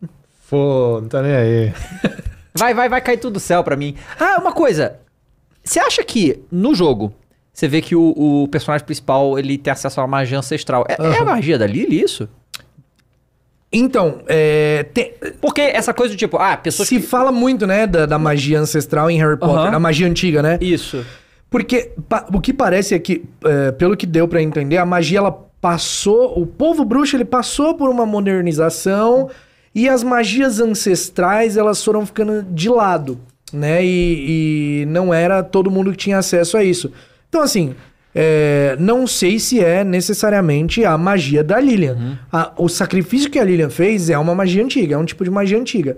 Pô, 0.50 0.98
não 1.00 1.08
tá 1.08 1.22
nem 1.22 1.34
aí. 1.34 1.72
Vai, 2.56 2.72
vai, 2.72 2.88
vai 2.88 3.00
cair 3.00 3.16
tudo 3.16 3.32
do 3.34 3.40
céu 3.40 3.64
pra 3.64 3.74
mim. 3.74 3.96
Ah, 4.20 4.38
uma 4.40 4.52
coisa. 4.52 5.00
Você 5.64 5.80
acha 5.80 6.04
que 6.04 6.38
no 6.52 6.72
jogo 6.72 7.12
você 7.52 7.66
vê 7.66 7.80
que 7.82 7.96
o, 7.96 8.14
o 8.16 8.46
personagem 8.48 8.84
principal 8.86 9.36
ele 9.36 9.58
tem 9.58 9.72
acesso 9.72 9.98
a 10.00 10.04
uma 10.04 10.08
magia 10.18 10.38
ancestral? 10.38 10.84
É, 10.88 10.94
é 10.94 11.18
a 11.18 11.24
magia 11.24 11.58
da 11.58 11.66
Lily 11.66 12.00
isso? 12.00 12.28
Então, 13.76 14.20
é, 14.28 14.84
tem- 14.94 15.12
Porque 15.40 15.60
essa 15.60 15.92
coisa 15.92 16.14
do 16.14 16.16
tipo, 16.18 16.36
ah, 16.38 16.56
pessoas 16.56 16.88
se 16.88 16.96
que... 17.00 17.02
fala 17.06 17.32
muito, 17.32 17.66
né, 17.66 17.86
da, 17.86 18.06
da 18.06 18.18
magia 18.18 18.58
ancestral 18.60 19.10
em 19.10 19.18
Harry 19.18 19.36
Potter, 19.38 19.56
Aham. 19.56 19.70
da 19.72 19.80
magia 19.80 20.06
antiga, 20.06 20.42
né? 20.42 20.58
Isso. 20.60 21.04
Porque 21.50 21.90
pa- 22.08 22.26
o 22.32 22.40
que 22.40 22.52
parece 22.52 22.94
é 22.94 22.98
que, 22.98 23.24
é, 23.44 23.72
pelo 23.72 23.96
que 23.96 24.06
deu 24.06 24.26
pra 24.28 24.40
entender, 24.42 24.76
a 24.78 24.86
magia 24.86 25.18
ela 25.18 25.32
passou, 25.60 26.38
o 26.40 26.46
povo 26.46 26.84
bruxo 26.84 27.16
ele 27.16 27.24
passou 27.24 27.74
por 27.74 27.88
uma 27.88 28.04
modernização 28.04 29.28
e 29.74 29.88
as 29.88 30.02
magias 30.04 30.60
ancestrais 30.60 31.56
elas 31.56 31.82
foram 31.82 32.04
ficando 32.06 32.42
de 32.42 32.68
lado, 32.68 33.18
né? 33.52 33.84
E, 33.84 34.82
e 34.82 34.86
não 34.86 35.12
era 35.12 35.42
todo 35.42 35.70
mundo 35.70 35.90
que 35.90 35.96
tinha 35.96 36.18
acesso 36.18 36.56
a 36.56 36.62
isso. 36.64 36.92
Então 37.28 37.40
assim, 37.42 37.74
é, 38.14 38.76
não 38.78 39.06
sei 39.06 39.38
se 39.38 39.58
é 39.62 39.82
necessariamente 39.82 40.84
a 40.84 40.96
magia 40.96 41.42
da 41.42 41.58
Lilian. 41.60 42.18
A- 42.32 42.52
o 42.56 42.68
sacrifício 42.68 43.30
que 43.30 43.38
a 43.38 43.44
Lilian 43.44 43.70
fez 43.70 44.08
é 44.10 44.16
uma 44.18 44.34
magia 44.34 44.62
antiga, 44.64 44.94
é 44.94 44.98
um 44.98 45.04
tipo 45.04 45.24
de 45.24 45.30
magia 45.30 45.58
antiga. 45.58 45.96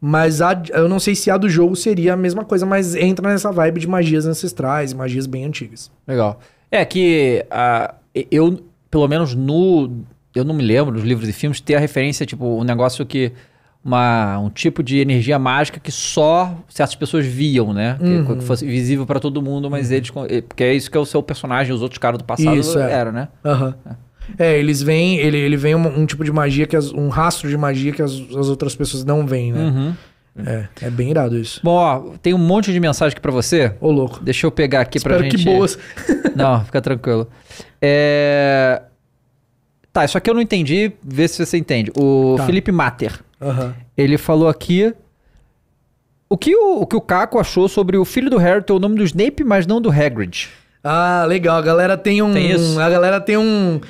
Mas 0.00 0.40
a- 0.40 0.62
eu 0.70 0.88
não 0.88 0.98
sei 0.98 1.14
se 1.14 1.30
a 1.30 1.36
do 1.36 1.48
jogo 1.48 1.76
seria 1.76 2.14
a 2.14 2.16
mesma 2.16 2.44
coisa, 2.44 2.64
mas 2.64 2.94
entra 2.94 3.28
nessa 3.28 3.50
vibe 3.52 3.80
de 3.80 3.88
magias 3.88 4.24
ancestrais, 4.26 4.94
magias 4.94 5.26
bem 5.26 5.44
antigas. 5.44 5.90
Legal. 6.06 6.40
É 6.70 6.84
que 6.84 7.44
ah, 7.50 7.94
eu, 8.30 8.60
pelo 8.90 9.06
menos 9.08 9.34
no... 9.34 9.90
Eu 10.34 10.44
não 10.44 10.54
me 10.54 10.62
lembro 10.62 10.94
nos 10.94 11.02
livros 11.02 11.28
e 11.28 11.32
filmes 11.32 11.60
ter 11.60 11.74
a 11.74 11.80
referência, 11.80 12.24
tipo, 12.24 12.46
um 12.60 12.64
negócio 12.64 13.04
que... 13.04 13.32
Uma, 13.82 14.38
um 14.38 14.50
tipo 14.50 14.82
de 14.82 14.98
energia 14.98 15.38
mágica 15.38 15.80
que 15.80 15.90
só 15.90 16.54
certas 16.68 16.94
pessoas 16.94 17.24
viam, 17.24 17.72
né? 17.72 17.96
Que, 17.98 18.34
que 18.36 18.44
fosse 18.44 18.66
visível 18.66 19.06
pra 19.06 19.18
todo 19.18 19.40
mundo, 19.40 19.70
mas 19.70 19.90
eles... 19.90 20.10
con- 20.10 20.26
eh, 20.28 20.42
Porque 20.42 20.62
é 20.62 20.74
isso 20.74 20.90
que 20.90 20.98
é 20.98 21.00
o 21.00 21.06
seu 21.06 21.22
personagem, 21.22 21.72
os 21.74 21.80
outros 21.80 21.96
caras 21.98 22.18
do 22.18 22.24
passado 22.24 22.56
Isso, 22.58 22.78
é. 22.78 22.92
eram, 22.92 23.10
né? 23.12 23.28
Aham. 23.42 23.74
É, 24.38 24.58
eles 24.58 24.82
veem, 24.82 25.16
ele, 25.18 25.38
ele 25.38 25.56
vem 25.56 25.74
um, 25.74 26.00
um 26.00 26.04
tipo 26.06 26.22
de 26.22 26.30
magia, 26.30 26.66
que 26.66 26.76
as- 26.76 26.92
um 26.92 27.08
rastro 27.08 27.48
de 27.48 27.56
magia 27.56 27.90
que 27.90 28.02
as, 28.02 28.12
as 28.12 28.48
outras 28.50 28.76
pessoas 28.76 29.02
não 29.02 29.26
veem, 29.26 29.50
né? 29.52 29.60
Uhum. 29.60 29.94
É, 30.46 30.68
é 30.82 30.90
bem 30.90 31.10
irado 31.10 31.36
isso. 31.38 31.60
Bom, 31.64 31.72
ó, 31.76 32.00
tem 32.22 32.32
um 32.34 32.38
monte 32.38 32.72
de 32.72 32.78
mensagem 32.78 33.12
aqui 33.12 33.20
pra 33.20 33.32
você. 33.32 33.74
Ô, 33.80 33.90
louco. 33.90 34.22
Deixa 34.22 34.46
eu 34.46 34.50
pegar 34.50 34.82
aqui 34.82 35.00
pra 35.00 35.14
Espero 35.16 35.30
gente... 35.30 35.42
que 35.42 35.50
boas. 35.50 35.78
Não, 36.36 36.64
fica 36.66 36.80
tranquilo. 36.82 37.28
É... 37.80 38.82
Tá, 39.92 40.04
isso 40.04 40.16
aqui 40.16 40.30
eu 40.30 40.34
não 40.34 40.40
entendi, 40.40 40.92
vê 41.02 41.26
se 41.26 41.44
você 41.44 41.56
entende. 41.58 41.90
O 41.98 42.34
Tá. 42.36 42.46
Felipe 42.46 42.70
Mater, 42.70 43.18
Aham. 43.40 43.74
ele 43.96 44.18
falou 44.18 44.48
aqui... 44.48 44.94
O 46.32 46.38
que 46.38 46.54
o, 46.54 46.82
o 46.82 46.86
que 46.86 46.94
o 46.94 47.00
Caco 47.00 47.40
achou 47.40 47.68
sobre 47.68 47.96
o 47.98 48.04
filho 48.04 48.30
do 48.30 48.36
Harry 48.36 48.62
ter 48.62 48.72
o 48.72 48.78
nome 48.78 48.94
do 48.94 49.02
Snape, 49.02 49.42
mas 49.42 49.66
não 49.66 49.80
do 49.80 49.90
Hagrid? 49.90 50.48
Ah, 50.82 51.24
legal. 51.26 51.56
A 51.56 51.62
galera 51.62 51.96
tem 51.96 52.22
um. 52.22 52.32
Tem 52.32 52.52
isso? 52.52 52.78
A 52.78 52.88
galera 52.88 53.20
tem 53.20 53.36
um. 53.36 53.80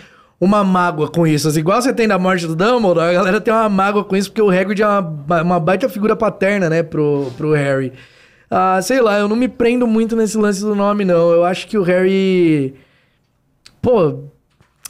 Uma 0.41 0.65
mágoa 0.65 1.09
com 1.11 1.27
isso. 1.27 1.49
Assim, 1.49 1.61
igual 1.61 1.83
você 1.83 1.93
tem 1.93 2.09
da 2.09 2.19
morte 2.19 2.47
do 2.47 2.57
Dumbledore, 2.57 3.11
a 3.11 3.13
galera 3.13 3.43
tem 3.43 3.53
uma 3.53 3.69
mágoa 3.69 4.03
com 4.03 4.17
isso, 4.17 4.31
porque 4.31 4.41
o 4.41 4.49
Hagrid 4.49 4.81
é 4.81 4.87
uma, 4.87 5.43
uma 5.43 5.61
baita 5.61 5.87
figura 5.87 6.17
paterna, 6.17 6.71
né, 6.71 6.83
pro, 6.83 7.31
pro 7.37 7.53
Harry. 7.53 7.93
Ah, 8.51 8.81
sei 8.81 9.03
lá, 9.03 9.19
eu 9.19 9.29
não 9.29 9.37
me 9.37 9.47
prendo 9.47 9.87
muito 9.87 10.17
nesse 10.17 10.39
lance 10.39 10.63
do 10.63 10.75
nome, 10.75 11.05
não. 11.05 11.31
Eu 11.31 11.45
acho 11.45 11.69
que 11.69 11.77
o 11.77 11.83
Harry. 11.83 12.75
Pô. 13.83 14.25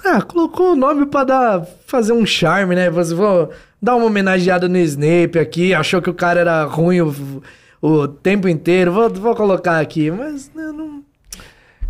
Ah, 0.04 0.22
colocou 0.22 0.72
o 0.72 0.76
nome 0.76 1.04
pra 1.06 1.24
dar, 1.24 1.66
fazer 1.84 2.12
um 2.12 2.24
charme, 2.24 2.76
né? 2.76 2.88
Você 2.88 3.12
vou 3.12 3.50
dar 3.80 3.96
uma 3.96 4.06
homenageada 4.06 4.68
no 4.68 4.78
Snape 4.78 5.38
aqui. 5.38 5.74
Achou 5.74 6.00
que 6.02 6.10
o 6.10 6.14
cara 6.14 6.40
era 6.40 6.64
ruim 6.64 7.00
o, 7.00 7.42
o 7.80 8.08
tempo 8.08 8.48
inteiro. 8.48 8.92
Vou, 8.92 9.08
vou 9.10 9.34
colocar 9.34 9.80
aqui, 9.80 10.10
mas 10.10 10.50
eu 10.56 10.72
não. 10.72 11.00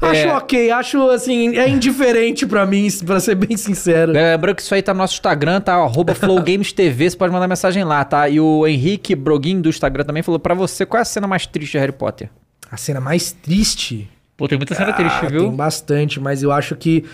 Acho 0.01 0.29
É. 0.29 0.33
ok, 0.35 0.71
acho 0.71 1.11
assim, 1.11 1.55
é 1.59 1.69
indiferente 1.69 2.47
pra 2.47 2.65
mim, 2.65 2.89
pra 3.05 3.21
ser 3.21 3.35
bem 3.35 3.55
sincero. 3.55 4.13
Lembrando 4.13 4.57
que 4.57 4.63
isso 4.63 4.75
aí 4.75 4.81
tá 4.81 4.95
no 4.95 4.99
nosso 4.99 5.13
Instagram, 5.13 5.61
tá? 5.61 5.75
Arroba 5.75 6.15
FlowGamesTV, 6.15 7.11
você 7.11 7.17
pode 7.17 7.31
mandar 7.31 7.47
mensagem 7.47 7.85
lá, 7.85 8.03
tá? 8.03 8.27
E 8.27 8.41
o 8.41 8.67
Henrique 8.67 9.15
Broguin 9.15 9.61
do 9.61 9.69
Instagram 9.69 10.05
também 10.05 10.23
falou 10.23 10.39
pra 10.39 10.55
você, 10.55 10.87
qual 10.87 10.99
é 10.99 11.03
a 11.03 11.05
cena 11.05 11.27
mais 11.27 11.47
triste 11.47 11.73
de 11.73 11.79
Harry 11.79 11.93
Potter? 11.93 12.31
A 12.73 12.79
cena 12.79 12.99
mais 12.99 13.33
triste. 13.33 14.09
Pô, 14.39 14.49
tem 14.49 14.57
muita 14.57 14.75
cena 14.75 14.91
triste, 14.95 15.19
Ah, 15.23 15.29
viu? 15.29 15.41
Tem 15.43 15.53
bastante, 15.55 16.19
mas 16.19 16.43
eu 16.43 16.51
acho 16.51 16.75
que 16.77 17.05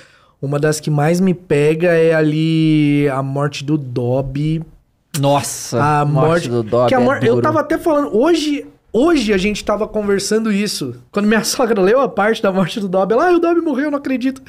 uma 0.41 0.59
das 0.59 0.81
que 0.81 0.91
mais 0.91 1.21
me 1.21 1.35
pega 1.35 1.89
é 1.89 2.15
ali 2.15 3.09
a 3.09 3.23
morte 3.23 3.65
do 3.65 3.77
Dobby. 3.79 4.63
Nossa, 5.19 5.83
A 5.83 6.05
morte, 6.05 6.49
do 6.49 6.63
Dobby 6.63 6.95
é 6.95 6.99
mor- 6.99 7.25
Eu 7.25 7.41
tava 7.41 7.61
até 7.61 7.79
falando, 7.79 8.15
hoje, 8.17 8.67
hoje 8.93 9.33
a 9.33 9.39
gente 9.39 9.65
tava 9.65 9.89
conversando 9.89 10.53
isso. 10.53 10.95
Quando 11.11 11.27
minha 11.27 11.43
sogra 11.45 11.81
leu 11.81 12.01
a 12.01 12.09
parte 12.09 12.43
da 12.43 12.53
morte 12.53 12.79
do 12.81 12.89
Dobby, 12.89 13.15
ela, 13.15 13.29
ah, 13.31 13.33
o 13.37 13.39
Dobby 13.39 13.61
morreu, 13.63 13.87
eu 13.87 13.91
não 13.91 13.99
acredito. 13.99 14.43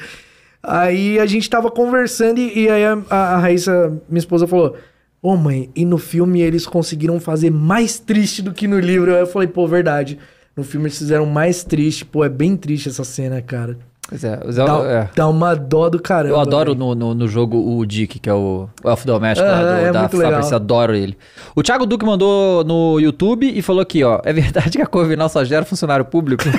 Aí 0.62 1.18
a 1.18 1.24
gente 1.26 1.48
tava 1.48 1.70
conversando 1.70 2.38
e, 2.38 2.64
e 2.64 2.68
aí 2.68 2.84
a, 2.84 2.98
a, 3.08 3.16
a 3.34 3.38
Raíssa, 3.38 3.92
minha 4.08 4.18
esposa, 4.18 4.46
falou: 4.46 4.76
Ô 5.22 5.36
mãe, 5.36 5.70
e 5.74 5.84
no 5.84 5.98
filme 5.98 6.40
eles 6.42 6.66
conseguiram 6.66 7.18
fazer 7.18 7.50
mais 7.50 7.98
triste 7.98 8.42
do 8.42 8.52
que 8.52 8.66
no 8.68 8.78
livro. 8.78 9.14
Aí 9.14 9.20
eu 9.20 9.26
falei, 9.26 9.48
pô, 9.48 9.66
verdade. 9.66 10.18
No 10.56 10.64
filme 10.64 10.86
eles 10.86 10.98
fizeram 10.98 11.24
mais 11.26 11.62
triste. 11.64 12.04
Pô, 12.04 12.24
é 12.24 12.28
bem 12.28 12.56
triste 12.56 12.88
essa 12.88 13.04
cena, 13.04 13.40
cara. 13.40 13.78
Pois 14.08 14.24
é, 14.24 14.40
mas 14.42 14.56
eu, 14.56 14.64
Dá, 14.64 14.78
é. 14.90 15.08
dá 15.14 15.28
uma 15.28 15.54
dó 15.54 15.90
do 15.90 16.00
caramba. 16.00 16.34
Eu 16.34 16.40
adoro 16.40 16.74
no, 16.74 16.94
no, 16.94 17.14
no 17.14 17.28
jogo 17.28 17.58
o 17.78 17.84
Dick, 17.84 18.18
que 18.18 18.30
é 18.30 18.32
o, 18.32 18.66
o 18.82 18.88
elfo 18.88 19.06
doméstico 19.06 19.46
lá 19.46 19.56
Aham, 19.56 19.64
do, 19.64 19.70
é 19.70 19.92
da 19.92 20.08
legal. 20.18 20.54
adoro 20.54 20.94
ele. 20.94 21.18
O 21.54 21.62
Thiago 21.62 21.84
Duque 21.84 22.06
mandou 22.06 22.64
no 22.64 22.98
YouTube 22.98 23.46
e 23.54 23.60
falou 23.60 23.82
aqui, 23.82 24.02
ó, 24.02 24.18
é 24.24 24.32
verdade 24.32 24.78
que 24.78 24.82
a 24.82 24.86
Corvinal 24.86 25.28
só 25.28 25.44
gera 25.44 25.62
funcionário 25.66 26.06
público? 26.06 26.42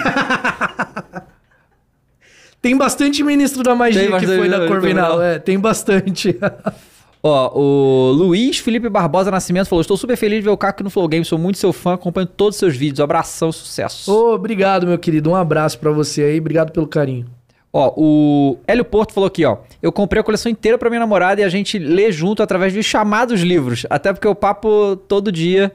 Tem 2.61 2.77
bastante 2.77 3.23
ministro 3.23 3.63
da 3.63 3.73
magia 3.73 4.19
que 4.19 4.27
foi 4.27 4.47
da 4.49 4.67
Corvinal. 4.67 5.21
É, 5.21 5.39
tem 5.39 5.57
bastante. 5.57 6.38
ó, 7.23 7.57
o 7.57 8.11
Luiz 8.11 8.59
Felipe 8.59 8.89
Barbosa 8.89 9.31
Nascimento 9.31 9.67
falou, 9.67 9.81
estou 9.81 9.95
super 9.95 10.17
feliz 10.17 10.39
de 10.39 10.43
ver 10.43 10.49
o 10.49 10.57
Caco 10.57 10.84
no 10.84 10.89
Flow 10.89 11.07
Games, 11.07 11.27
sou 11.27 11.39
muito 11.39 11.57
seu 11.57 11.71
fã, 11.71 11.93
acompanho 11.93 12.27
todos 12.27 12.55
os 12.57 12.59
seus 12.59 12.76
vídeos, 12.76 12.99
abração, 12.99 13.49
sucesso. 13.51 14.13
Ô, 14.13 14.34
obrigado, 14.34 14.85
meu 14.85 14.99
querido. 14.99 15.30
Um 15.31 15.35
abraço 15.35 15.80
pra 15.80 15.89
você 15.91 16.21
aí. 16.21 16.39
Obrigado 16.39 16.71
pelo 16.71 16.85
carinho. 16.85 17.26
Ó, 17.71 17.93
o 17.95 18.57
Hélio 18.67 18.83
Porto 18.83 19.13
falou 19.13 19.27
aqui, 19.27 19.45
ó. 19.45 19.57
Eu 19.81 19.91
comprei 19.91 20.19
a 20.19 20.23
coleção 20.23 20.51
inteira 20.51 20.77
pra 20.77 20.89
minha 20.89 20.99
namorada 20.99 21.39
e 21.41 21.43
a 21.43 21.49
gente 21.49 21.77
lê 21.77 22.11
junto 22.11 22.41
através 22.41 22.73
de 22.73 22.81
chamados 22.81 23.41
livros. 23.41 23.85
Até 23.89 24.11
porque 24.11 24.27
o 24.27 24.33
papo 24.35 24.95
todo 25.07 25.31
dia. 25.31 25.71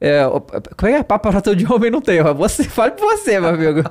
É, 0.00 0.24
como 0.76 0.90
é 0.90 0.94
que 0.94 0.98
é? 0.98 1.02
Papo 1.02 1.30
para 1.30 1.40
todo 1.40 1.54
dia 1.56 1.72
homem 1.72 1.90
não 1.90 2.00
tem. 2.00 2.20
Você, 2.34 2.64
fale 2.64 2.92
por 2.92 3.16
você, 3.16 3.38
meu 3.40 3.50
amigo. 3.50 3.82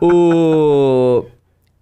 o. 0.00 1.24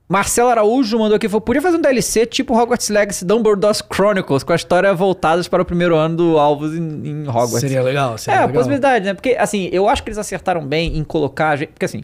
Marcelo 0.08 0.48
Araújo 0.48 0.98
mandou 0.98 1.14
aqui, 1.14 1.28
falou, 1.28 1.40
podia 1.40 1.62
fazer 1.62 1.76
um 1.76 1.80
DLC 1.80 2.26
tipo 2.26 2.52
Hogwarts 2.52 2.88
Legacy 2.88 3.24
Dumbledore's 3.24 3.80
Chronicles, 3.94 4.42
com 4.42 4.52
a 4.52 4.56
história 4.56 4.92
voltadas 4.92 5.46
para 5.46 5.62
o 5.62 5.64
primeiro 5.64 5.94
ano 5.94 6.16
do 6.16 6.36
Alvos 6.38 6.74
em, 6.74 6.80
em 7.06 7.28
Hogwarts. 7.28 7.60
Seria 7.60 7.80
legal, 7.80 8.14
É, 8.14 8.18
seria 8.18 8.40
a 8.40 8.46
legal. 8.46 8.54
possibilidade, 8.56 9.04
né? 9.04 9.14
Porque, 9.14 9.36
assim, 9.38 9.68
eu 9.72 9.88
acho 9.88 10.02
que 10.02 10.08
eles 10.08 10.18
acertaram 10.18 10.66
bem 10.66 10.98
em 10.98 11.04
colocar. 11.04 11.56
Porque, 11.58 11.84
assim, 11.84 12.02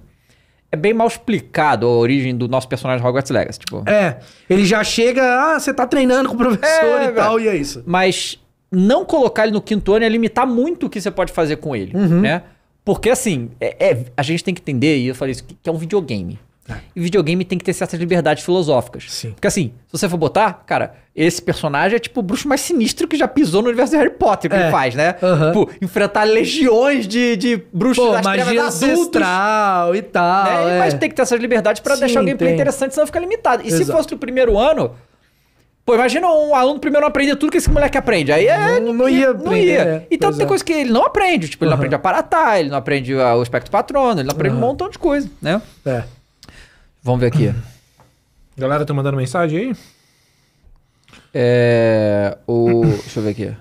é 0.72 0.76
bem 0.76 0.92
mal 0.92 1.06
explicado 1.06 1.86
a 1.86 1.90
origem 1.90 2.36
do 2.36 2.48
nosso 2.48 2.68
personagem 2.68 3.04
Hogwarts 3.06 3.30
Legacy. 3.30 3.58
Tipo, 3.60 3.82
É, 3.88 4.18
ele 4.50 4.64
já 4.64 4.82
chega, 4.84 5.22
ah, 5.22 5.60
você 5.60 5.72
tá 5.72 5.86
treinando 5.86 6.28
com 6.28 6.34
o 6.34 6.38
professor 6.38 7.00
É, 7.00 7.04
e 7.06 7.12
tal, 7.12 7.40
e 7.40 7.48
é 7.48 7.56
isso. 7.56 7.82
Mas 7.86 8.38
não 8.70 9.04
colocar 9.04 9.44
ele 9.44 9.52
no 9.52 9.60
quinto 9.62 9.92
ano 9.94 10.04
é 10.04 10.08
limitar 10.08 10.46
muito 10.46 10.86
o 10.86 10.90
que 10.90 11.00
você 11.00 11.10
pode 11.10 11.32
fazer 11.32 11.56
com 11.56 11.74
ele, 11.74 11.96
Uhum. 11.96 12.20
né? 12.20 12.42
Porque, 12.84 13.10
assim, 13.10 13.50
é, 13.60 13.90
é- 13.90 14.04
a 14.16 14.22
gente 14.22 14.44
tem 14.44 14.54
que 14.54 14.60
entender, 14.60 14.98
e 14.98 15.06
eu 15.08 15.14
falei 15.14 15.32
isso, 15.32 15.44
que, 15.44 15.54
que 15.54 15.68
é 15.68 15.72
um 15.72 15.76
videogame. 15.78 16.38
E 16.94 17.00
videogame 17.00 17.44
tem 17.44 17.56
que 17.58 17.64
ter 17.64 17.72
certas 17.72 17.98
liberdades 18.00 18.42
filosóficas. 18.44 19.04
Sim. 19.08 19.30
Porque, 19.32 19.46
assim, 19.46 19.72
se 19.86 19.92
você 19.92 20.08
for 20.08 20.16
botar, 20.16 20.64
cara, 20.66 20.94
esse 21.14 21.40
personagem 21.40 21.96
é 21.96 21.98
tipo 21.98 22.20
o 22.20 22.22
bruxo 22.22 22.48
mais 22.48 22.60
sinistro 22.60 23.06
que 23.06 23.16
já 23.16 23.28
pisou 23.28 23.62
no 23.62 23.68
universo 23.68 23.92
de 23.92 23.98
Harry 23.98 24.10
Potter, 24.10 24.50
que 24.50 24.56
É. 24.56 24.62
ele 24.62 24.70
faz, 24.70 24.94
né? 24.94 25.14
Aham. 25.22 25.52
Tipo, 25.52 25.70
enfrentar 25.80 26.24
legiões 26.24 27.06
de, 27.06 27.36
de 27.36 27.56
bruxos 27.72 28.04
Pô, 28.04 28.12
das 28.12 28.22
magia 28.24 28.42
adultos. 28.64 28.82
ancestral 28.82 29.94
e 29.94 30.02
tal. 30.02 30.44
né? 30.66 30.76
é. 30.76 30.78
Mas 30.80 30.94
tem 30.94 31.08
que 31.08 31.14
ter 31.14 31.22
essas 31.22 31.40
liberdades 31.40 31.80
pra 31.80 31.94
Sim, 31.94 32.00
deixar 32.00 32.20
o 32.20 32.24
gameplay 32.24 32.48
tem. 32.50 32.56
interessante, 32.56 32.94
senão 32.94 33.06
fica 33.06 33.20
limitado. 33.20 33.62
E 33.64 33.70
se 33.70 33.82
Exato. 33.82 33.96
fosse 33.98 34.14
o 34.14 34.18
primeiro 34.18 34.58
ano, 34.58 34.92
Pô, 35.84 35.94
imagina 35.94 36.26
um 36.26 36.52
aluno 36.52 36.80
primeiro 36.80 37.02
não 37.02 37.08
aprender 37.08 37.36
tudo 37.36 37.52
que 37.52 37.58
esse 37.58 37.70
moleque 37.70 37.96
aprende. 37.96 38.32
Aí 38.32 38.48
é. 38.48 38.80
Não- 38.80 38.92
não 38.92 39.08
ia 39.08 39.32
Não 39.32 39.40
aprender, 39.46 39.64
ia. 39.66 39.80
é. 39.82 40.06
Então 40.10 40.32
tem 40.32 40.44
é. 40.44 40.48
coisa 40.48 40.64
que 40.64 40.72
ele 40.72 40.90
não 40.90 41.04
aprende. 41.06 41.48
Tipo, 41.48 41.62
ele 41.62 41.68
não 41.68 41.74
Aham. 41.74 41.80
aprende 41.80 41.94
a 41.94 41.98
aparatar, 41.98 42.58
ele 42.58 42.68
não 42.70 42.76
aprende 42.76 43.14
o 43.14 43.40
espectro 43.40 43.70
patrono, 43.70 44.18
ele 44.20 44.26
não 44.26 44.34
aprende 44.34 44.56
um 44.56 44.58
montão 44.58 44.90
de 44.90 44.98
coisa, 44.98 45.30
né? 45.40 45.62
É. 45.86 46.02
Vamos 47.06 47.20
ver 47.20 47.28
aqui. 47.28 47.54
Galera 48.58 48.84
tá 48.84 48.92
mandando 48.92 49.16
mensagem 49.16 49.58
aí? 49.58 49.76
É. 51.32 52.36
O. 52.46 52.84
Deixa 52.84 53.20
eu 53.20 53.22
ver 53.22 53.30
aqui. 53.30 53.56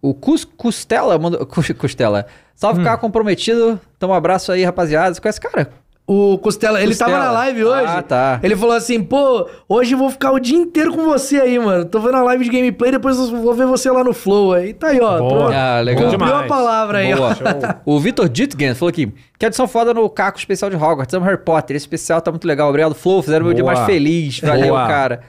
O 0.00 0.14
Cus 0.14 0.44
Costela 0.44 1.18
mandou. 1.18 1.44
Cus- 1.44 1.72
Costela. 1.76 2.26
Salve 2.54 2.80
Hum. 2.80 2.96
comprometido. 2.96 3.78
Então 3.96 4.08
um 4.08 4.14
abraço 4.14 4.50
aí, 4.50 4.64
rapaziada. 4.64 5.14
Você 5.14 5.20
conhece 5.20 5.40
esse 5.40 5.48
cara? 5.50 5.70
O 6.04 6.36
Costela, 6.38 6.80
ele 6.80 6.88
Costela. 6.88 7.12
tava 7.12 7.24
na 7.24 7.30
live 7.30 7.64
hoje. 7.64 7.86
Ah, 7.86 8.02
tá. 8.02 8.40
Ele 8.42 8.56
falou 8.56 8.74
assim, 8.74 9.02
pô, 9.02 9.48
hoje 9.68 9.94
eu 9.94 9.98
vou 9.98 10.10
ficar 10.10 10.32
o 10.32 10.40
dia 10.40 10.58
inteiro 10.58 10.92
com 10.92 11.04
você 11.04 11.40
aí, 11.40 11.58
mano. 11.58 11.84
Tô 11.84 12.00
vendo 12.00 12.16
a 12.16 12.22
live 12.24 12.44
de 12.44 12.50
gameplay, 12.50 12.90
depois 12.90 13.16
eu 13.16 13.40
vou 13.40 13.54
ver 13.54 13.66
você 13.66 13.88
lá 13.90 14.02
no 14.02 14.12
Flow. 14.12 14.52
Aí 14.52 14.74
tá 14.74 14.88
aí, 14.88 15.00
ó. 15.00 15.18
Boa. 15.18 15.54
Ah, 15.54 15.80
legal. 15.80 16.10
Cumpriu 16.10 16.26
Demais. 16.26 16.44
a 16.44 16.48
palavra 16.48 16.98
aí, 16.98 17.14
Boa. 17.14 17.30
ó. 17.30 17.74
O 17.86 18.00
Vitor 18.00 18.28
Dittgen 18.28 18.74
falou 18.74 18.90
aqui: 18.90 19.12
que 19.38 19.46
adição 19.46 19.68
foda 19.68 19.94
no 19.94 20.10
Caco 20.10 20.38
especial 20.38 20.68
de 20.70 20.76
Hogwarts. 20.76 21.14
Amo 21.14 21.24
Harry 21.24 21.38
Potter. 21.38 21.76
Esse 21.76 21.84
especial 21.84 22.20
tá 22.20 22.32
muito 22.32 22.46
legal. 22.46 22.68
Obrigado, 22.68 22.94
Flow. 22.96 23.22
Fizeram 23.22 23.44
meu 23.46 23.54
dia 23.54 23.62
Boa. 23.62 23.74
mais 23.74 23.86
feliz. 23.86 24.40
Valeu, 24.40 24.68
Boa. 24.68 24.86
cara. 24.88 25.20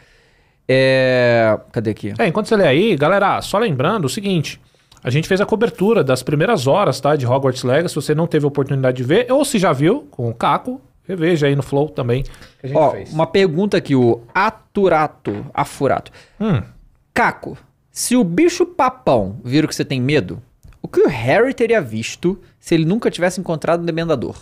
É. 0.68 1.58
Cadê 1.72 1.92
aqui? 1.92 2.14
É, 2.18 2.28
enquanto 2.28 2.48
você 2.48 2.56
lê 2.56 2.68
aí, 2.68 2.96
galera, 2.96 3.42
só 3.42 3.58
lembrando 3.60 4.06
o 4.06 4.10
seguinte. 4.10 4.60
A 5.04 5.10
gente 5.10 5.28
fez 5.28 5.42
a 5.42 5.46
cobertura 5.46 6.04
das 6.04 6.24
primeiras 6.24 6.66
horas, 6.66 7.00
tá? 7.02 7.16
De 7.16 7.26
Hogwarts 7.28 7.64
Legacy. 7.64 7.90
Se 7.90 7.96
você 7.96 8.16
não 8.16 8.26
teve 8.26 8.46
a 8.46 8.48
oportunidade 8.48 8.98
de 8.98 9.04
ver, 9.04 9.30
ou 9.32 9.44
se 9.44 9.60
já 9.60 9.74
viu, 9.74 10.08
com 10.10 10.30
o 10.30 10.34
Caco, 10.34 10.80
reveja 11.06 11.48
aí 11.48 11.56
no 11.56 11.62
Flow 11.64 11.90
também. 11.90 12.24
Que 12.24 12.66
a 12.66 12.68
gente 12.68 12.78
Ó, 12.78 12.92
fez. 12.92 13.12
uma 13.12 13.28
pergunta 13.28 13.76
aqui, 13.76 13.96
o 13.96 14.22
Aturato. 14.34 15.46
Afurato. 15.54 16.12
Hum, 16.40 16.62
Caco, 17.14 17.58
se 17.92 18.16
o 18.16 18.24
bicho 18.24 18.66
papão 18.66 19.42
vira 19.44 19.66
o 19.66 19.70
que 19.70 19.76
você 19.76 19.84
tem 19.84 20.00
medo, 20.02 20.42
o 20.82 20.88
que 20.88 21.02
o 21.02 21.08
Harry 21.10 21.54
teria 21.54 21.82
visto 21.82 22.40
se 22.60 22.74
ele 22.74 22.86
nunca 22.86 23.12
tivesse 23.12 23.42
encontrado 23.42 23.82
um 23.82 23.86
demendador? 23.86 24.38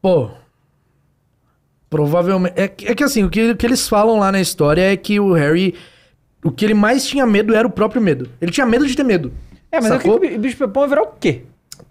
Pô. 0.00 0.30
Provavelmente. 1.88 2.54
É, 2.56 2.68
que- 2.68 2.86
é 2.86 2.94
que 2.94 3.02
assim, 3.04 3.24
o 3.24 3.30
que, 3.30 3.50
o 3.50 3.56
que 3.56 3.66
eles 3.66 3.88
falam 3.88 4.18
lá 4.20 4.30
na 4.30 4.40
história 4.40 4.92
é 4.92 4.96
que 4.96 5.18
o 5.18 5.32
Harry. 5.32 5.74
O 6.44 6.50
que 6.50 6.64
ele 6.64 6.74
mais 6.74 7.04
tinha 7.06 7.26
medo 7.26 7.54
era 7.54 7.66
o 7.66 7.70
próprio 7.70 8.00
medo. 8.00 8.28
Ele 8.40 8.50
tinha 8.50 8.66
medo 8.66 8.86
de 8.86 8.94
ter 8.96 9.04
medo. 9.04 9.32
É, 9.70 9.76
mas 9.80 9.90
o 9.90 9.98
que, 9.98 10.04
Sacou? 10.04 10.20
que 10.20 10.34
o 10.34 10.38
bicho 10.38 10.56
papão 10.56 10.82
vai 10.82 10.88
virar 10.88 11.02
o 11.02 11.12
quê? 11.20 11.42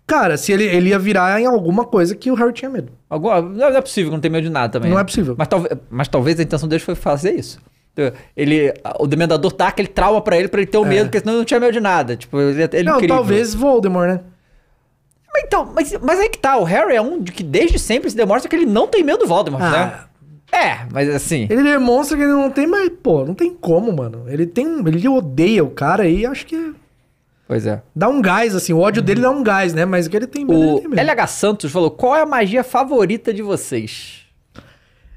Cara, 0.08 0.38
se 0.38 0.52
ele, 0.52 0.64
ele 0.64 0.90
ia 0.90 0.98
virar 1.00 1.40
em 1.40 1.46
alguma 1.46 1.86
coisa 1.86 2.16
que 2.16 2.32
o 2.32 2.34
Harry 2.36 2.52
tinha 2.52 2.70
medo. 2.70 2.92
Alguma, 3.10 3.42
não 3.42 3.68
é 3.68 3.80
possível 3.82 4.10
que 4.10 4.16
não 4.16 4.22
tenha 4.22 4.32
medo 4.32 4.44
de 4.46 4.50
nada 4.50 4.74
também. 4.74 4.90
Não 4.90 4.96
né? 4.98 5.02
é 5.02 5.06
possível. 5.06 5.36
Mas, 5.38 5.48
talvez, 5.48 5.74
mas 5.90 6.08
talvez 6.08 6.40
a 6.40 6.44
intenção 6.44 6.68
deles 6.68 6.84
foi 6.84 6.96
fazer 6.96 7.34
isso. 7.36 7.60
Então, 7.94 8.12
Ele, 8.36 8.74
o 9.00 9.06
Demendador 9.06 9.54
dá 9.54 9.68
aquele 9.68 9.88
trauma 9.88 10.20
pra 10.22 10.38
ele, 10.38 10.48
pra 10.48 10.62
ele 10.62 10.70
ter 10.70 10.78
o 10.80 10.86
medo, 10.86 11.06
porque 11.06 11.20
senão 11.20 11.34
ele 11.34 11.40
não 11.40 11.46
tinha 11.46 11.60
medo 11.60 11.74
de 11.74 11.80
nada. 11.80 12.16
Tipo, 12.16 12.40
ele, 12.40 12.62
ele 12.64 12.70
É. 12.78 12.84
não, 12.84 12.96
incrível. 12.96 13.16
talvez 13.18 13.54
Voldemort, 13.54 14.08
né? 14.08 14.20
Mas, 15.32 15.44
então, 15.44 15.72
mas, 15.76 15.94
mas 16.02 16.20
aí 16.20 16.30
que 16.30 16.40
tá, 16.40 16.58
o 16.58 16.64
Harry 16.64 16.96
é 16.96 17.02
um 17.02 17.22
de 17.22 17.32
que 17.32 17.44
desde 17.44 17.78
sempre 17.78 18.10
se 18.10 18.16
demonstra 18.16 18.50
que 18.50 18.56
ele 18.56 18.66
não 18.66 18.88
tem 18.88 19.04
medo 19.04 19.20
do 19.20 19.28
Voldemort, 19.28 19.62
Ah. 19.64 19.70
né? 19.72 20.00
É, 20.52 20.86
mas 20.92 21.10
assim... 21.10 21.48
Ele 21.50 21.64
demonstra 21.64 22.18
que 22.18 22.24
ele 22.24 22.32
não 22.32 22.50
tem, 22.50 22.68
mas, 22.68 22.90
pô, 23.02 23.26
não 23.26 23.34
tem 23.34 23.54
como, 23.54 23.92
mano. 23.94 24.26
Ele 24.28 24.46
tem. 24.46 24.66
Ele 24.86 25.08
odeia 25.08 25.64
o 25.64 25.70
cara 25.70 26.04
aí, 26.04 26.26
acho 26.26 26.46
que 26.46 26.74
Pois 27.50 27.66
é. 27.66 27.82
dá 27.96 28.08
um 28.08 28.22
gás, 28.22 28.54
assim. 28.54 28.74
O 28.74 28.80
ódio 28.80 29.02
dele 29.02 29.22
dá 29.22 29.32
um 29.32 29.42
gás, 29.42 29.74
né? 29.74 29.84
Mas 29.84 30.08
que 30.08 30.16
ele 30.16 30.28
tem 30.28 30.46
medo, 30.46 30.62
ele 30.62 30.72
O 30.72 30.80
tem 30.82 30.88
medo. 30.90 31.02
LH 31.02 31.28
Santos 31.28 31.72
falou: 31.72 31.90
qual 31.90 32.16
é 32.16 32.22
a 32.22 32.26
magia 32.26 32.64
favorita 32.64 33.34
de 33.34 33.42
vocês? 33.42 34.29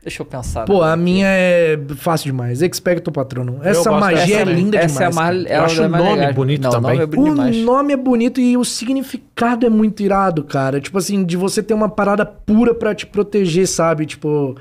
Deixa 0.03 0.21
eu 0.21 0.27
pensar. 0.27 0.65
Pô, 0.65 0.85
né? 0.85 0.93
a 0.93 0.97
minha 0.97 1.29
é 1.29 1.79
fácil 1.97 2.27
demais. 2.27 2.61
Expecto 2.61 3.13
Patronum. 3.13 3.61
Essa 3.63 3.91
gosto 3.91 4.01
magia 4.01 4.37
é 4.37 4.39
também. 4.41 4.55
linda 4.57 4.79
Essa 4.79 4.87
demais. 4.89 5.01
é 5.01 5.07
a 5.07 5.15
mais, 5.15 5.45
ela 5.47 5.65
acho 5.65 5.83
é 5.83 5.87
o 5.87 5.89
nome 5.89 6.11
legal. 6.17 6.35
bonito 6.35 6.63
Não, 6.63 6.71
também. 6.71 6.91
O 6.91 6.95
nome 6.95 7.03
é 7.03 7.07
bonito 7.07 7.41
O 7.41 7.65
nome 7.65 7.93
é 7.93 7.97
bonito 7.97 8.41
e 8.41 8.57
o 8.57 8.65
significado 8.65 9.65
é 9.65 9.71
muito 9.71 10.03
irado, 10.03 10.43
cara. 10.43 10.81
Tipo 10.81 10.99
assim, 10.99 11.25
de 11.25 11.37
você 11.37 11.63
ter 11.63 11.73
uma 11.73 11.89
parada 11.89 12.27
pura 12.27 12.75
pra 12.75 12.95
te 12.95 13.07
proteger, 13.07 13.69
sabe? 13.69 14.05
Tipo, 14.05 14.57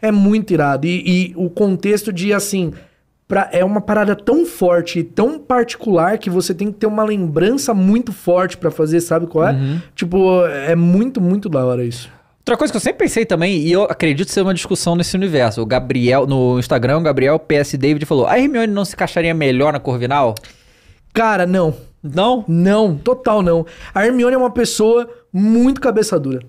é 0.00 0.12
muito 0.12 0.52
irado. 0.52 0.86
E, 0.86 1.30
e 1.30 1.32
o 1.36 1.48
contexto 1.48 2.12
de, 2.12 2.34
assim, 2.34 2.74
pra, 3.26 3.48
é 3.50 3.64
uma 3.64 3.80
parada 3.80 4.14
tão 4.14 4.44
forte 4.44 4.98
e 4.98 5.02
tão 5.02 5.38
particular 5.38 6.18
que 6.18 6.28
você 6.28 6.52
tem 6.52 6.70
que 6.70 6.78
ter 6.78 6.86
uma 6.86 7.02
lembrança 7.02 7.72
muito 7.72 8.12
forte 8.12 8.58
pra 8.58 8.70
fazer, 8.70 9.00
sabe 9.00 9.26
qual 9.26 9.48
é? 9.48 9.56
Tipo, 9.94 10.44
é 10.46 10.76
muito, 10.76 11.18
muito 11.18 11.48
da 11.48 11.64
hora 11.64 11.82
isso. 11.82 12.10
Outra 12.42 12.56
coisa 12.56 12.72
que 12.72 12.76
eu 12.76 12.80
sempre 12.80 13.04
pensei 13.04 13.24
também, 13.24 13.58
e 13.58 13.70
eu 13.70 13.84
acredito 13.84 14.32
ser 14.32 14.42
uma 14.42 14.52
discussão 14.52 14.96
nesse 14.96 15.16
universo. 15.16 15.62
O 15.62 15.66
Gabriel, 15.66 16.26
no 16.26 16.58
Instagram, 16.58 16.98
o 16.98 17.02
Gabriel 17.02 17.38
PS 17.38 17.74
David 17.74 18.04
falou: 18.04 18.26
a 18.26 18.36
Hermione 18.36 18.72
não 18.72 18.84
se 18.84 18.94
encaixaria 18.94 19.32
melhor 19.32 19.72
na 19.72 19.78
Corvinal? 19.78 20.34
Cara, 21.12 21.46
não. 21.46 21.72
Não? 22.02 22.44
Não, 22.48 22.96
total 22.96 23.42
não. 23.42 23.64
A 23.94 24.04
Hermione 24.04 24.34
é 24.34 24.38
uma 24.38 24.50
pessoa 24.50 25.08
muito 25.32 25.80
cabeça 25.80 26.18
dura. 26.18 26.40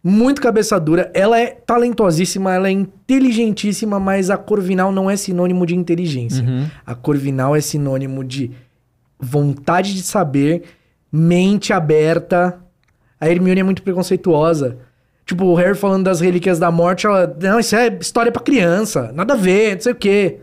Muito 0.00 0.40
cabeça 0.40 0.78
dura. 0.78 1.10
Ela 1.12 1.40
é 1.40 1.46
talentosíssima, 1.46 2.54
ela 2.54 2.68
é 2.68 2.70
inteligentíssima, 2.70 3.98
mas 3.98 4.30
a 4.30 4.36
Corvinal 4.36 4.92
não 4.92 5.10
é 5.10 5.16
sinônimo 5.16 5.66
de 5.66 5.74
inteligência. 5.74 6.44
A 6.86 6.94
Corvinal 6.94 7.56
é 7.56 7.60
sinônimo 7.60 8.22
de 8.22 8.52
vontade 9.18 9.92
de 9.92 10.02
saber, 10.02 10.62
mente 11.10 11.72
aberta. 11.72 12.60
A 13.20 13.28
Hermione 13.28 13.60
é 13.60 13.64
muito 13.64 13.82
preconceituosa. 13.82 14.78
Tipo, 15.26 15.44
o 15.46 15.54
Harry 15.56 15.74
falando 15.76 16.04
das 16.04 16.20
relíquias 16.20 16.58
da 16.58 16.70
morte, 16.70 17.06
ela... 17.06 17.36
Não, 17.40 17.58
isso 17.58 17.74
é 17.74 17.88
história 18.00 18.30
pra 18.30 18.40
criança. 18.40 19.10
Nada 19.12 19.34
a 19.34 19.36
ver, 19.36 19.74
não 19.74 19.82
sei 19.82 19.92
o 19.92 19.96
quê. 19.96 20.38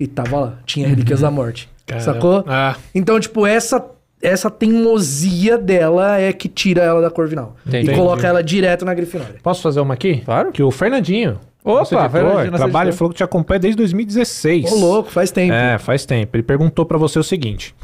E 0.00 0.06
tava 0.06 0.40
lá, 0.40 0.58
tinha 0.64 0.88
relíquias 0.88 1.20
da 1.20 1.30
morte. 1.30 1.68
Caramba. 1.86 2.04
Sacou? 2.04 2.44
Ah. 2.46 2.76
Então, 2.94 3.20
tipo, 3.20 3.46
essa 3.46 3.84
essa 4.20 4.50
teimosia 4.50 5.56
dela 5.56 6.18
é 6.18 6.32
que 6.32 6.48
tira 6.48 6.82
ela 6.82 7.00
da 7.00 7.10
Corvinal. 7.10 7.56
Entendi. 7.66 7.90
E 7.90 7.94
coloca 7.94 8.26
ela 8.26 8.42
direto 8.42 8.84
na 8.84 8.92
Grifinória. 8.92 9.36
Posso 9.42 9.62
fazer 9.62 9.80
uma 9.80 9.94
aqui? 9.94 10.22
Claro. 10.24 10.50
Que 10.50 10.62
o 10.62 10.70
Fernandinho. 10.70 11.38
Opa, 11.64 11.80
editor, 11.82 12.10
Fernandinho, 12.10 12.52
trabalha, 12.52 12.88
editor. 12.88 12.98
falou 12.98 13.10
que 13.10 13.16
te 13.16 13.24
acompanha 13.24 13.60
desde 13.60 13.76
2016. 13.76 14.72
Ô, 14.72 14.76
louco, 14.76 15.10
faz 15.10 15.30
tempo. 15.30 15.52
É, 15.52 15.78
faz 15.78 16.06
tempo. 16.06 16.36
Ele 16.36 16.42
perguntou 16.42 16.86
pra 16.86 16.96
você 16.96 17.18
o 17.18 17.22
seguinte: 17.22 17.74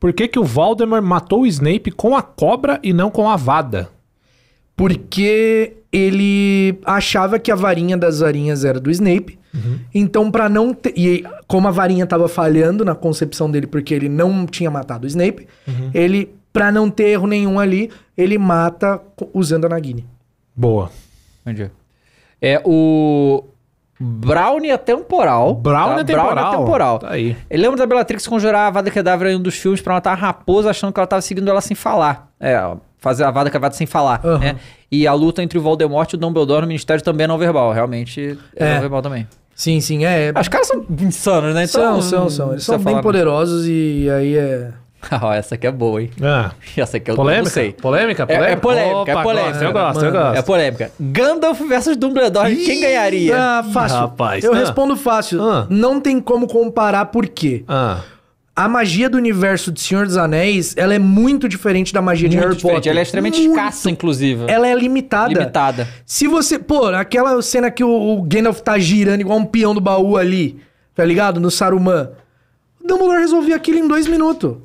Por 0.00 0.12
que 0.12 0.26
que 0.28 0.38
o 0.38 0.44
Voldemort 0.44 1.02
matou 1.02 1.42
o 1.42 1.46
Snape 1.46 1.90
com 1.90 2.16
a 2.16 2.22
cobra 2.22 2.80
e 2.82 2.92
não 2.92 3.10
com 3.10 3.28
a 3.28 3.36
vada? 3.36 3.88
Porque 4.76 5.76
ele 5.92 6.78
achava 6.84 7.38
que 7.38 7.52
a 7.52 7.54
varinha 7.54 7.96
das 7.96 8.20
varinhas 8.20 8.64
era 8.64 8.80
do 8.80 8.90
Snape. 8.90 9.38
Então, 9.94 10.30
pra 10.32 10.48
não 10.48 10.74
ter. 10.74 10.92
E 10.96 11.24
como 11.46 11.68
a 11.68 11.70
varinha 11.70 12.06
tava 12.06 12.26
falhando 12.26 12.84
na 12.84 12.94
concepção 12.94 13.48
dele, 13.48 13.68
porque 13.68 13.94
ele 13.94 14.08
não 14.08 14.46
tinha 14.46 14.70
matado 14.70 15.04
o 15.04 15.06
Snape, 15.06 15.46
ele, 15.94 16.34
pra 16.52 16.72
não 16.72 16.90
ter 16.90 17.10
erro 17.10 17.28
nenhum 17.28 17.60
ali, 17.60 17.90
ele 18.16 18.36
mata 18.36 19.00
usando 19.32 19.66
a 19.66 19.68
Nagini. 19.68 20.04
Boa. 20.56 20.90
Entendi. 21.42 21.70
É 22.42 22.60
o. 22.64 23.44
Brownie 24.00 24.70
é 24.70 24.76
temporal. 24.76 25.54
Brownie 25.54 26.00
é 26.00 26.04
temporal. 26.04 26.34
Brownie 26.34 26.54
é 26.54 26.58
temporal. 26.58 26.98
Tá 26.98 27.10
aí. 27.12 27.36
Ele 27.48 27.62
lembra 27.62 27.78
da 27.78 27.86
Bellatrix 27.86 28.26
conjurar 28.26 28.66
a 28.66 28.70
Vada 28.70 28.90
Kedavra 28.90 29.30
em 29.30 29.36
um 29.36 29.40
dos 29.40 29.54
filmes 29.54 29.80
pra 29.80 29.94
matar 29.94 30.12
a 30.12 30.16
raposa, 30.16 30.70
achando 30.70 30.92
que 30.92 30.98
ela 30.98 31.06
tava 31.06 31.22
seguindo 31.22 31.48
ela 31.48 31.60
sem 31.60 31.76
falar. 31.76 32.28
É, 32.40 32.60
fazer 33.04 33.22
a 33.24 33.30
Vada 33.30 33.50
Kedavra 33.50 33.76
sem 33.76 33.86
falar, 33.86 34.20
Aham. 34.24 34.38
né? 34.38 34.56
E 34.90 35.06
a 35.06 35.12
luta 35.12 35.42
entre 35.42 35.58
o 35.58 35.62
Voldemort 35.62 36.10
e 36.12 36.16
o 36.16 36.18
Dumbledore 36.18 36.62
no 36.62 36.68
Ministério 36.68 37.02
também 37.04 37.24
é 37.24 37.28
não 37.28 37.36
verbal. 37.38 37.70
Realmente 37.72 38.36
é, 38.56 38.64
É. 38.70 38.74
não 38.74 38.80
verbal 38.80 39.02
também. 39.02 39.28
Sim, 39.54 39.80
sim, 39.80 40.04
é. 40.04 40.32
Ah, 40.34 40.40
Os 40.40 40.48
caras 40.48 40.66
são 40.66 40.84
insanos, 41.00 41.54
né? 41.54 41.66
são, 41.66 41.82
Então, 41.82 42.02
são, 42.02 42.30
são. 42.30 42.50
Eles 42.52 42.66
não 42.66 42.74
são 42.74 42.78
bem 42.84 42.94
falar, 42.94 43.02
poderosos 43.02 43.66
e 43.68 44.08
aí 44.10 44.36
é. 44.36 44.70
Essa 45.36 45.54
aqui 45.56 45.66
é 45.66 45.70
boa, 45.70 46.00
hein? 46.02 46.10
Ah, 46.22 46.52
Essa 46.76 46.96
aqui 46.96 47.10
eu 47.10 47.14
polêmica? 47.14 47.42
não 47.44 47.50
sei. 47.50 47.72
Polêmica? 47.72 48.22
É- 48.22 48.26
Polêmica? 48.26 48.50
é 48.52 48.56
polêmica, 48.56 49.10
é 49.10 49.14
Opa, 49.14 49.22
polêmica. 49.22 49.50
gosto, 49.52 49.62
eu 49.64 49.72
gosto, 49.72 49.98
eu 50.00 50.12
Manda. 50.12 50.22
gosto. 50.24 50.38
É 50.38 50.42
polêmica. 50.42 50.90
Gandalf 50.98 51.60
versus 51.68 51.96
Dumbledore, 51.96 52.56
quem 52.56 52.80
ganharia? 52.80 53.36
Ah, 53.36 53.62
fácil. 53.72 53.98
Rapaz, 53.98 54.42
Eu 54.42 54.54
ah. 54.54 54.56
respondo 54.58 54.96
fácil. 54.96 55.42
Ah. 55.42 55.66
Não 55.68 56.00
tem 56.00 56.18
como 56.20 56.46
comparar 56.48 57.04
por 57.06 57.28
quê. 57.28 57.64
Ah, 57.68 57.98
A 58.56 58.68
magia 58.68 59.10
do 59.10 59.18
universo 59.18 59.72
de 59.72 59.80
Senhor 59.80 60.06
dos 60.06 60.16
Anéis, 60.16 60.76
ela 60.76 60.94
é 60.94 60.98
muito 60.98 61.48
diferente 61.48 61.92
da 61.92 62.00
magia 62.00 62.28
de 62.28 62.36
Muito 62.36 62.46
Harry 62.46 62.56
diferente. 62.56 62.76
Potter. 62.76 62.90
Ela 62.92 63.00
é 63.00 63.02
extremamente 63.02 63.38
Muito. 63.40 63.50
escassa, 63.58 63.90
inclusive. 63.90 64.44
Ela 64.46 64.68
é 64.68 64.74
limitada. 64.76 65.32
Limitada. 65.32 65.88
Se 66.06 66.28
você... 66.28 66.56
Pô, 66.58 66.86
aquela 66.86 67.40
cena 67.42 67.68
que 67.68 67.82
o, 67.82 67.90
o 67.90 68.22
Gandalf 68.22 68.60
tá 68.60 68.78
girando 68.78 69.22
igual 69.22 69.38
um 69.38 69.44
peão 69.44 69.74
do 69.74 69.80
baú 69.80 70.16
ali, 70.16 70.60
tá 70.94 71.04
ligado? 71.04 71.40
No 71.40 71.50
Saruman. 71.50 72.10
O 72.80 72.86
Dumbledore 72.86 73.18
resolvia 73.18 73.56
aquilo 73.56 73.78
em 73.78 73.88
dois 73.88 74.06
minutos. 74.06 74.56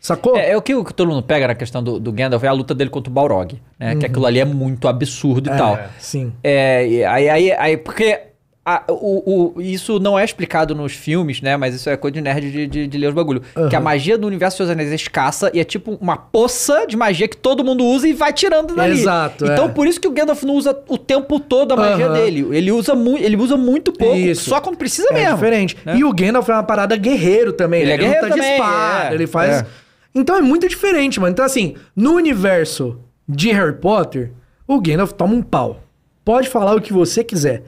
Sacou? 0.00 0.36
É, 0.36 0.50
é 0.50 0.56
o 0.56 0.62
que, 0.62 0.74
o 0.74 0.84
que 0.84 0.94
todo 0.94 1.08
mundo 1.08 1.22
pega 1.22 1.48
na 1.48 1.54
questão 1.56 1.82
do, 1.82 1.98
do 1.98 2.12
Gandalf 2.12 2.42
é 2.44 2.48
a 2.48 2.52
luta 2.52 2.74
dele 2.74 2.90
contra 2.90 3.10
o 3.10 3.14
Balrog, 3.14 3.60
né? 3.78 3.96
Que 3.96 4.06
aquilo 4.06 4.26
ali 4.26 4.38
é 4.38 4.44
muito 4.44 4.86
absurdo 4.86 5.48
e 5.48 5.52
É, 5.52 5.56
tal. 5.56 5.78
Sim. 5.98 6.32
É, 6.44 7.04
aí, 7.08 7.28
aí, 7.28 7.52
aí, 7.52 7.76
porque 7.76 8.20
a- 8.64 8.84
o, 8.88 9.54
o- 9.56 9.60
isso 9.60 9.98
não 9.98 10.16
é 10.18 10.24
explicado 10.24 10.72
nos 10.74 10.92
filmes, 10.92 11.40
né? 11.42 11.56
Mas 11.56 11.74
isso 11.74 11.90
é 11.90 11.96
coisa 11.96 12.12
de 12.14 12.20
nerd 12.20 12.50
de, 12.50 12.66
de, 12.66 12.86
de 12.86 12.98
ler 12.98 13.08
os 13.08 13.14
bagulho. 13.14 13.42
Que 13.68 13.74
a 13.74 13.80
magia 13.80 14.16
do 14.16 14.26
universo 14.26 14.58
dos 14.62 14.70
Anéis 14.70 14.92
é 14.92 14.94
escassa 14.94 15.50
e 15.52 15.58
é 15.58 15.64
tipo 15.64 15.98
uma 16.00 16.16
poça 16.16 16.86
de 16.86 16.96
magia 16.96 17.26
que 17.26 17.36
todo 17.36 17.64
mundo 17.64 17.84
usa 17.84 18.06
e 18.06 18.12
vai 18.12 18.32
tirando 18.32 18.74
dali. 18.74 19.00
Exato, 19.00 19.44
Então 19.46 19.64
é. 19.64 19.68
por 19.68 19.86
isso 19.86 20.00
que 20.00 20.06
o 20.06 20.12
Gandalf 20.12 20.42
não 20.44 20.54
usa 20.54 20.78
o 20.88 20.96
tempo 20.96 21.40
todo 21.40 21.72
a 21.72 21.76
magia 21.76 22.06
Aham. 22.06 22.14
dele. 22.14 22.46
Ele 22.52 22.70
usa, 22.70 22.94
mu 22.94 23.18
ele 23.18 23.36
usa 23.36 23.56
muito 23.56 23.92
pouco, 23.92 24.14
Isso. 24.16 24.48
só 24.48 24.60
quando 24.60 24.76
precisa 24.76 25.08
É 25.10 25.14
mesmo. 25.14 25.34
diferente. 25.34 25.76
né? 25.84 25.96
E 25.96 26.04
o 26.04 26.12
Gandalf 26.12 26.48
é 26.48 26.52
uma 26.52 26.62
parada 26.62 26.96
guerreiro 26.96 27.52
também, 27.52 27.80
Ele 27.80 27.88
né? 27.90 27.94
é 27.94 27.98
guerreiro 27.98 28.22
luta 28.26 28.34
de 28.34 28.40
também, 28.40 28.52
espada, 28.54 29.10
é. 29.10 29.14
ele 29.14 29.26
faz... 29.26 29.50
É. 29.62 29.66
Então 30.14 30.36
é 30.36 30.40
muito 30.42 30.68
diferente, 30.68 31.18
mano. 31.18 31.32
Então 31.32 31.44
assim, 31.44 31.74
no 31.96 32.12
universo 32.12 33.00
de 33.28 33.50
Harry 33.50 33.74
Potter, 33.76 34.30
o 34.68 34.80
Gandalf 34.80 35.12
toma 35.12 35.34
um 35.34 35.42
pau. 35.42 35.80
Pode 36.24 36.48
falar 36.48 36.74
o 36.76 36.80
que 36.80 36.92
você 36.92 37.24
quiser. 37.24 37.62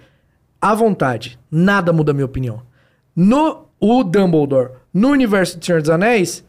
À 0.64 0.74
vontade. 0.74 1.38
Nada 1.50 1.92
muda 1.92 2.10
a 2.12 2.14
minha 2.14 2.24
opinião. 2.24 2.62
No 3.14 3.66
o 3.78 4.02
Dumbledore, 4.02 4.70
no 4.92 5.08
universo 5.10 5.58
de 5.58 5.66
Senhor 5.66 5.80
dos 5.82 5.90
Anéis, 5.90 6.42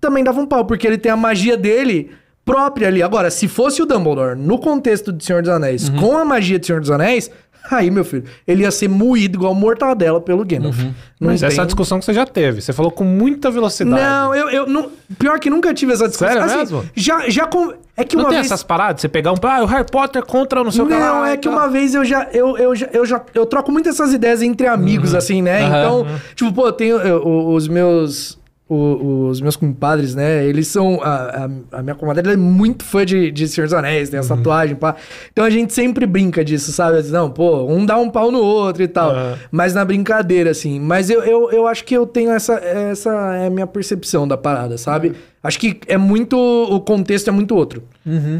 também 0.00 0.22
dava 0.22 0.40
um 0.40 0.46
pau, 0.46 0.64
porque 0.64 0.86
ele 0.86 0.96
tem 0.98 1.10
a 1.10 1.16
magia 1.16 1.56
dele 1.56 2.10
própria 2.44 2.86
ali. 2.86 3.02
Agora, 3.02 3.28
se 3.30 3.48
fosse 3.48 3.82
o 3.82 3.86
Dumbledore 3.86 4.38
no 4.38 4.58
contexto 4.58 5.12
de 5.12 5.24
Senhor 5.24 5.42
dos 5.42 5.50
Anéis, 5.50 5.88
Uhum. 5.88 5.96
com 5.96 6.16
a 6.16 6.24
magia 6.24 6.58
de 6.58 6.66
Senhor 6.66 6.80
dos 6.80 6.90
Anéis, 6.90 7.28
aí, 7.70 7.90
meu 7.90 8.04
filho, 8.04 8.24
ele 8.46 8.62
ia 8.62 8.70
ser 8.70 8.88
moído 8.88 9.38
igual 9.38 9.54
mortadela 9.54 10.20
pelo 10.20 10.44
Gandalf. 10.44 10.78
Uhum. 10.78 10.94
Não 11.20 11.28
Mas 11.30 11.42
essa 11.42 11.46
é 11.46 11.56
tem- 11.56 11.62
a 11.62 11.66
discussão 11.66 11.98
que 11.98 12.04
você 12.04 12.12
já 12.12 12.26
teve. 12.26 12.60
Você 12.60 12.72
falou 12.72 12.90
com 12.90 13.04
muita 13.04 13.50
velocidade. 13.50 14.00
Não, 14.02 14.34
eu, 14.34 14.48
eu 14.50 14.66
não. 14.66 14.90
Pior 15.18 15.38
que 15.38 15.48
nunca 15.48 15.72
tive 15.72 15.92
essa 15.92 16.06
discussão. 16.08 16.34
Sério 16.48 16.58
mesmo? 16.58 16.84
Já, 16.94 17.28
já 17.28 17.46
com. 17.46 17.72
É 17.96 18.04
que 18.04 18.14
Não 18.16 18.24
uma 18.24 18.28
tem 18.30 18.38
vez. 18.40 18.46
essas 18.52 18.62
paradas? 18.62 19.00
Você 19.00 19.08
pegar 19.08 19.32
um. 19.32 19.36
Ah, 19.42 19.62
o 19.62 19.66
Harry 19.66 19.86
Potter 19.90 20.22
contra 20.24 20.62
não 20.62 20.70
sei 20.70 20.82
o 20.82 20.86
que 20.86 20.92
Não, 20.92 21.24
é 21.24 21.36
que 21.36 21.48
tal. 21.48 21.58
uma 21.58 21.68
vez 21.68 21.94
eu 21.94 22.04
já, 22.04 22.28
eu, 22.32 22.58
eu, 22.58 22.74
já, 22.76 22.86
eu 22.92 23.06
já. 23.06 23.22
Eu 23.34 23.46
troco 23.46 23.72
muito 23.72 23.88
essas 23.88 24.12
ideias 24.12 24.42
entre 24.42 24.66
amigos, 24.66 25.14
assim, 25.14 25.40
né? 25.40 25.62
Aham. 25.62 25.78
Então, 25.78 26.06
tipo, 26.34 26.52
pô, 26.52 26.66
eu 26.66 26.72
tenho 26.72 26.96
eu- 26.98 27.24
os 27.48 27.66
meus. 27.68 28.38
O- 28.74 29.28
os 29.28 29.40
meus 29.40 29.54
compadres, 29.56 30.14
né? 30.14 30.44
Eles 30.44 30.66
são. 30.68 31.00
A, 31.02 31.44
a, 31.72 31.78
a 31.78 31.82
minha 31.82 31.94
comadre 31.94 32.32
é 32.32 32.36
muito 32.36 32.84
fã 32.84 33.04
de, 33.04 33.30
de 33.30 33.46
Senhor 33.46 33.66
dos 33.66 33.74
Anéis, 33.74 34.08
tem 34.10 34.18
a 34.18 34.24
tatuagem, 34.24 34.74
pá. 34.76 34.96
Então 35.32 35.44
a 35.44 35.50
gente 35.50 35.72
sempre 35.72 36.04
brinca 36.06 36.44
disso, 36.44 36.72
sabe? 36.72 37.00
Não, 37.08 37.30
pô, 37.30 37.64
um 37.66 37.86
dá 37.86 37.96
um 37.98 38.10
pau 38.10 38.30
no 38.32 38.40
outro 38.40 38.82
e 38.82 38.88
tal. 38.88 39.10
Aham. 39.10 39.38
Mas 39.50 39.74
na 39.74 39.84
brincadeira, 39.84 40.50
assim. 40.50 40.80
Mas 40.80 41.08
eu, 41.10 41.22
eu, 41.22 41.50
eu 41.52 41.66
acho 41.66 41.84
que 41.84 41.94
eu 41.96 42.06
tenho 42.06 42.30
essa. 42.30 42.54
Essa 42.54 43.10
é 43.36 43.46
a 43.46 43.50
minha 43.50 43.66
percepção 43.66 44.26
da 44.26 44.36
parada, 44.36 44.76
sabe? 44.76 45.12
Acho 45.42 45.58
que 45.60 45.78
é 45.86 45.96
muito. 45.96 46.36
O 46.36 46.80
contexto 46.80 47.28
é 47.28 47.32
muito 47.32 47.54
outro. 47.54 47.82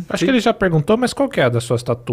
Acho 0.09 0.25
que 0.25 0.31
ele 0.31 0.41
já 0.41 0.53
perguntou, 0.53 0.97
mas 0.97 1.13
qual 1.13 1.29
que 1.29 1.41
é 1.41 1.45
a 1.45 1.49
das 1.49 1.63
suas 1.65 1.83
tatu? 1.83 2.13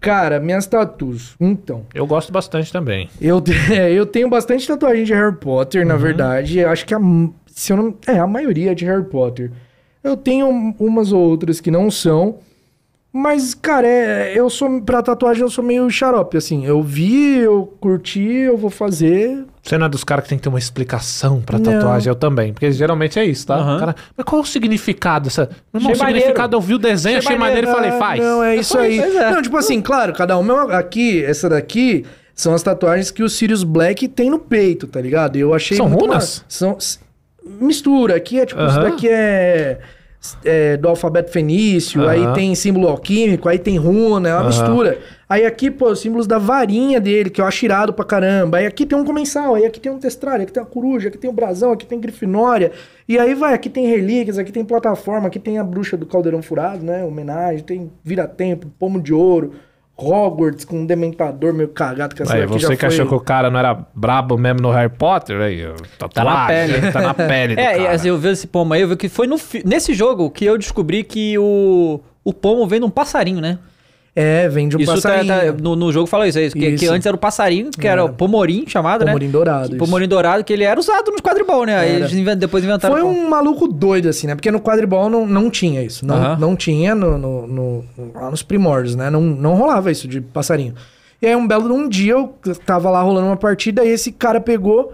Cara, 0.00 0.40
minhas 0.40 0.64
tatuas. 0.66 1.34
Então. 1.38 1.84
Eu 1.92 2.06
gosto 2.06 2.32
bastante 2.32 2.72
também. 2.72 3.06
Eu, 3.20 3.42
é, 3.70 3.92
eu 3.92 4.06
tenho 4.06 4.30
bastante 4.30 4.66
tatuagem 4.66 5.04
de 5.04 5.12
Harry 5.12 5.36
Potter, 5.36 5.84
na 5.86 5.96
verdade. 5.96 6.58
Eu 6.58 6.70
acho 6.70 6.86
que 6.86 6.94
a, 6.94 6.98
se 7.60 7.72
eu 7.72 7.76
não, 7.76 7.94
é, 8.06 8.18
a 8.18 8.26
maioria 8.26 8.72
é 8.72 8.74
de 8.74 8.84
Harry 8.86 9.04
Potter. 9.04 9.50
Eu 10.02 10.16
tenho 10.16 10.48
umas 10.78 11.12
ou 11.12 11.20
outras 11.20 11.60
que 11.60 11.70
não 11.70 11.90
são. 11.90 12.36
Mas, 13.12 13.54
cara, 13.54 13.86
é, 13.88 14.32
eu 14.38 14.48
sou. 14.48 14.80
Pra 14.82 15.02
tatuagem 15.02 15.42
eu 15.42 15.50
sou 15.50 15.64
meio 15.64 15.90
xarope, 15.90 16.36
assim. 16.36 16.64
Eu 16.64 16.80
vi, 16.80 17.38
eu 17.38 17.66
curti, 17.80 18.22
eu 18.22 18.56
vou 18.56 18.70
fazer. 18.70 19.44
Você 19.62 19.76
não 19.76 19.86
é 19.86 19.88
dos 19.88 20.04
caras 20.04 20.22
que 20.22 20.28
tem 20.30 20.38
que 20.38 20.42
ter 20.44 20.48
uma 20.48 20.60
explicação 20.60 21.40
pra 21.42 21.58
Não. 21.58 21.64
tatuagem, 21.72 22.08
eu 22.08 22.14
também. 22.14 22.52
Porque 22.52 22.70
geralmente 22.70 23.18
é 23.18 23.24
isso, 23.24 23.46
tá? 23.48 23.60
O 23.60 23.78
cara, 23.80 23.96
mas 24.16 24.24
qual 24.24 24.40
o 24.40 24.46
significado 24.46 25.24
dessa. 25.24 25.50
Meu 25.72 25.80
irmão, 25.80 25.92
o 25.92 25.96
significado, 25.96 26.56
eu 26.56 26.60
vi 26.60 26.74
o 26.74 26.78
desenho, 26.78 27.18
Achei 27.18 27.34
achei 27.34 27.38
maneiro 27.38 27.68
e 27.68 27.72
falei, 27.72 27.90
Ah, 27.90 27.98
faz. 27.98 28.20
Não, 28.22 28.42
é 28.44 28.56
isso 28.56 28.78
aí. 28.78 28.98
é. 29.00 29.32
Não, 29.32 29.42
tipo 29.42 29.56
assim, 29.56 29.82
claro, 29.82 30.12
cada 30.14 30.38
uma. 30.38 30.72
Aqui, 30.78 31.22
essa 31.24 31.48
daqui. 31.48 32.06
São 32.32 32.54
as 32.54 32.62
tatuagens 32.62 33.10
que 33.10 33.22
o 33.22 33.28
Sirius 33.28 33.64
Black 33.64 34.08
tem 34.08 34.30
no 34.30 34.38
peito, 34.38 34.86
tá 34.86 34.98
ligado? 35.00 35.36
Eu 35.36 35.52
achei. 35.52 35.76
São 35.76 35.88
runas? 35.88 36.38
ma- 36.38 36.44
São. 36.48 36.78
Mistura. 37.44 38.16
Aqui 38.16 38.40
é 38.40 38.46
tipo, 38.46 38.62
isso 38.64 38.80
daqui 38.80 39.08
é, 39.08 39.78
é 40.44 40.76
do 40.76 40.88
alfabeto 40.88 41.30
fenício, 41.30 42.06
aí 42.08 42.32
tem 42.34 42.54
símbolo 42.54 42.88
alquímico, 42.88 43.48
aí 43.48 43.58
tem 43.58 43.76
runa, 43.76 44.28
é 44.28 44.34
uma 44.34 44.44
mistura. 44.44 44.98
Aí 45.28 45.46
aqui, 45.46 45.70
pô, 45.70 45.90
os 45.90 46.00
símbolos 46.00 46.26
da 46.26 46.38
varinha 46.38 47.00
dele, 47.00 47.30
que 47.30 47.40
eu 47.40 47.44
acho 47.44 47.64
irado 47.64 47.92
pra 47.92 48.04
caramba. 48.04 48.58
Aí 48.58 48.66
aqui 48.66 48.84
tem 48.84 48.98
um 48.98 49.04
comensal, 49.04 49.54
aí 49.54 49.64
aqui 49.64 49.78
tem 49.78 49.92
um 49.92 49.98
testralho, 49.98 50.42
aqui 50.42 50.52
tem 50.52 50.62
uma 50.62 50.68
coruja, 50.68 51.08
aqui 51.08 51.16
tem 51.16 51.30
um 51.30 51.32
brasão, 51.32 51.70
aqui 51.70 51.86
tem 51.86 52.00
grifinória. 52.00 52.72
E 53.08 53.16
aí 53.18 53.32
vai, 53.34 53.54
aqui 53.54 53.70
tem 53.70 53.86
relíquias, 53.86 54.38
aqui 54.38 54.50
tem 54.50 54.64
plataforma, 54.64 55.28
aqui 55.28 55.38
tem 55.38 55.58
a 55.58 55.64
bruxa 55.64 55.96
do 55.96 56.04
caldeirão 56.04 56.42
furado, 56.42 56.84
né? 56.84 57.04
Homenagem, 57.04 57.62
tem 57.62 57.92
vira-tempo, 58.02 58.66
pomo 58.78 59.00
de 59.00 59.14
ouro, 59.14 59.52
Hogwarts 60.02 60.64
com 60.64 60.80
um 60.80 60.86
dementador 60.86 61.52
meio 61.52 61.68
cagado 61.68 62.14
que 62.14 62.22
essa 62.22 62.34
Aí, 62.34 62.46
você 62.46 62.66
já 62.68 62.76
que 62.76 62.86
achou 62.86 63.04
que 63.04 63.10
foi... 63.10 63.18
o 63.18 63.20
cara 63.20 63.50
não 63.50 63.58
era 63.58 63.74
brabo 63.94 64.38
mesmo 64.38 64.60
no 64.62 64.70
Harry 64.70 64.88
Potter, 64.92 65.40
aí, 65.40 65.66
ó, 65.66 65.74
tatuagem, 65.98 66.72
pele. 66.80 66.92
Tá 66.92 67.00
na 67.02 67.14
pele 67.14 67.54
do 67.54 67.60
É, 67.60 67.76
cara. 67.76 67.90
assim, 67.92 68.08
eu 68.08 68.16
vi 68.18 68.28
esse 68.28 68.46
pomo 68.46 68.72
aí, 68.74 68.80
eu 68.82 68.88
vi 68.88 68.96
que 68.96 69.08
foi 69.08 69.26
no 69.26 69.36
fi- 69.38 69.62
nesse 69.66 69.92
jogo 69.94 70.30
que 70.30 70.44
eu 70.44 70.56
descobri 70.56 71.04
que 71.04 71.36
o, 71.38 72.00
o 72.24 72.32
pomo 72.32 72.66
vem 72.66 72.80
de 72.80 72.86
um 72.86 72.90
passarinho, 72.90 73.40
né? 73.40 73.58
É, 74.20 74.48
vem 74.48 74.68
de 74.68 74.76
um 74.76 74.80
isso 74.80 74.92
tá, 75.00 75.08
passarinho. 75.08 75.54
tá- 75.54 75.62
no, 75.62 75.74
no 75.76 75.92
jogo 75.92 76.06
fala 76.06 76.28
isso, 76.28 76.38
é 76.38 76.44
isso, 76.46 76.54
que, 76.56 76.66
Isso. 76.66 76.84
que 76.84 76.90
antes 76.90 77.06
era 77.06 77.14
o 77.14 77.18
passarinho, 77.18 77.70
que 77.70 77.86
era 77.88 78.00
É. 78.02 78.04
o 78.04 78.08
pomorim 78.10 78.64
chamado, 78.66 79.04
né? 79.04 79.12
Pomorim 79.12 79.30
dourado, 79.30 79.68
Que-. 79.70 79.76
Pomorim 79.76 80.08
dourado, 80.08 80.44
que 80.44 80.52
ele 80.52 80.64
era 80.64 80.78
usado 80.78 81.10
nos 81.10 81.20
quadribol, 81.20 81.64
né? 81.64 81.76
Aí 81.76 81.96
Era. 81.96 82.04
eles 82.10 82.36
depois 82.38 82.62
inventaram. 82.64 82.94
Foi 82.94 83.02
um 83.04 83.28
maluco 83.28 83.66
doido, 83.66 84.08
assim, 84.08 84.26
né? 84.26 84.34
Porque 84.34 84.50
no 84.50 84.60
quadribol 84.60 85.08
não, 85.08 85.26
não 85.26 85.50
tinha 85.50 85.82
isso. 85.82 86.06
Não, 86.06 86.14
Aham. 86.16 86.36
não 86.38 86.56
tinha 86.56 86.94
no, 86.94 87.16
no- 87.18 87.46
no- 87.46 87.84
lá 88.14 88.30
nos 88.30 88.42
primórdios, 88.42 88.94
né? 88.94 89.08
Não, 89.10 89.20
não 89.20 89.54
rolava 89.54 89.90
isso 89.90 90.06
de 90.06 90.20
passarinho. 90.20 90.74
E 91.22 91.26
aí, 91.26 91.36
um 91.36 91.46
belo 91.46 91.72
um 91.74 91.88
dia, 91.88 92.12
eu 92.12 92.34
tava 92.64 92.90
lá 92.90 93.02
rolando 93.02 93.26
uma 93.26 93.36
partida, 93.36 93.84
e 93.84 93.88
esse 93.88 94.10
cara 94.12 94.40
pegou 94.40 94.92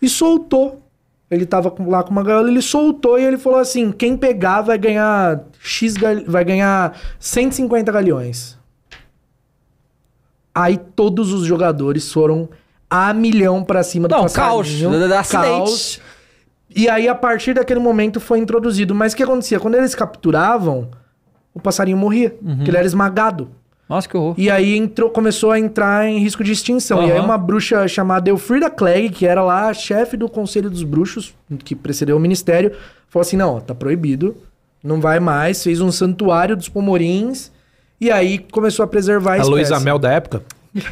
e 0.00 0.08
soltou. 0.08 0.78
Ele 1.30 1.46
tava 1.46 1.72
lá 1.86 2.02
com 2.02 2.10
uma 2.10 2.22
gaiola, 2.22 2.50
ele 2.50 2.60
soltou 2.60 3.18
e 3.18 3.24
ele 3.24 3.38
falou 3.38 3.58
assim: 3.58 3.90
quem 3.90 4.14
pegar 4.18 4.60
vai 4.60 4.76
ganhar 4.76 5.40
X 5.62 5.94
gal- 5.96 6.22
vai 6.26 6.44
ganhar 6.44 6.94
150 7.18 7.90
galeões. 7.90 8.58
Aí 10.54 10.76
todos 10.76 11.32
os 11.32 11.46
jogadores 11.46 12.12
foram 12.12 12.48
a 12.90 13.12
milhão 13.14 13.64
pra 13.64 13.82
cima 13.82 14.06
do 14.06 14.14
Não, 14.14 14.22
passarinho. 14.22 14.90
caos, 14.90 14.90
caos. 15.30 16.00
E 16.74 16.88
aí, 16.88 17.08
a 17.08 17.14
partir 17.14 17.54
daquele 17.54 17.80
momento, 17.80 18.20
foi 18.20 18.38
introduzido. 18.38 18.94
Mas 18.94 19.12
o 19.12 19.16
que 19.16 19.22
acontecia? 19.22 19.60
Quando 19.60 19.74
eles 19.74 19.94
capturavam, 19.94 20.88
o 21.54 21.60
passarinho 21.60 21.96
morria. 21.96 22.34
Uhum. 22.42 22.56
Porque 22.56 22.70
ele 22.70 22.76
era 22.76 22.86
esmagado. 22.86 23.48
Nossa, 23.88 24.08
que 24.08 24.16
horror. 24.16 24.34
E 24.38 24.50
aí 24.50 24.76
entrou, 24.76 25.10
começou 25.10 25.50
a 25.50 25.58
entrar 25.58 26.08
em 26.08 26.18
risco 26.18 26.42
de 26.42 26.52
extinção. 26.52 27.06
E 27.06 27.12
aí 27.12 27.20
uma 27.20 27.36
bruxa 27.36 27.86
chamada 27.88 28.30
Elfrida 28.30 28.70
Clegg, 28.70 29.10
que 29.10 29.26
era 29.26 29.42
lá 29.42 29.68
a 29.68 29.74
chefe 29.74 30.16
do 30.16 30.30
Conselho 30.30 30.70
dos 30.70 30.82
Bruxos, 30.82 31.34
que 31.62 31.74
precedeu 31.74 32.16
o 32.16 32.20
ministério, 32.20 32.72
falou 33.08 33.20
assim, 33.20 33.36
não, 33.36 33.56
ó, 33.56 33.60
tá 33.60 33.74
proibido, 33.74 34.34
não 34.82 34.98
vai 34.98 35.20
mais, 35.20 35.62
fez 35.62 35.82
um 35.82 35.92
santuário 35.92 36.56
dos 36.56 36.70
pomorins, 36.70 37.52
e 38.02 38.10
aí 38.10 38.38
começou 38.38 38.84
a 38.84 38.86
preservar 38.88 39.30
a, 39.30 39.34
A 39.34 39.36
espécie. 39.38 39.50
Luísa 39.50 39.80
Mel 39.80 39.98
da 39.98 40.10
época? 40.12 40.42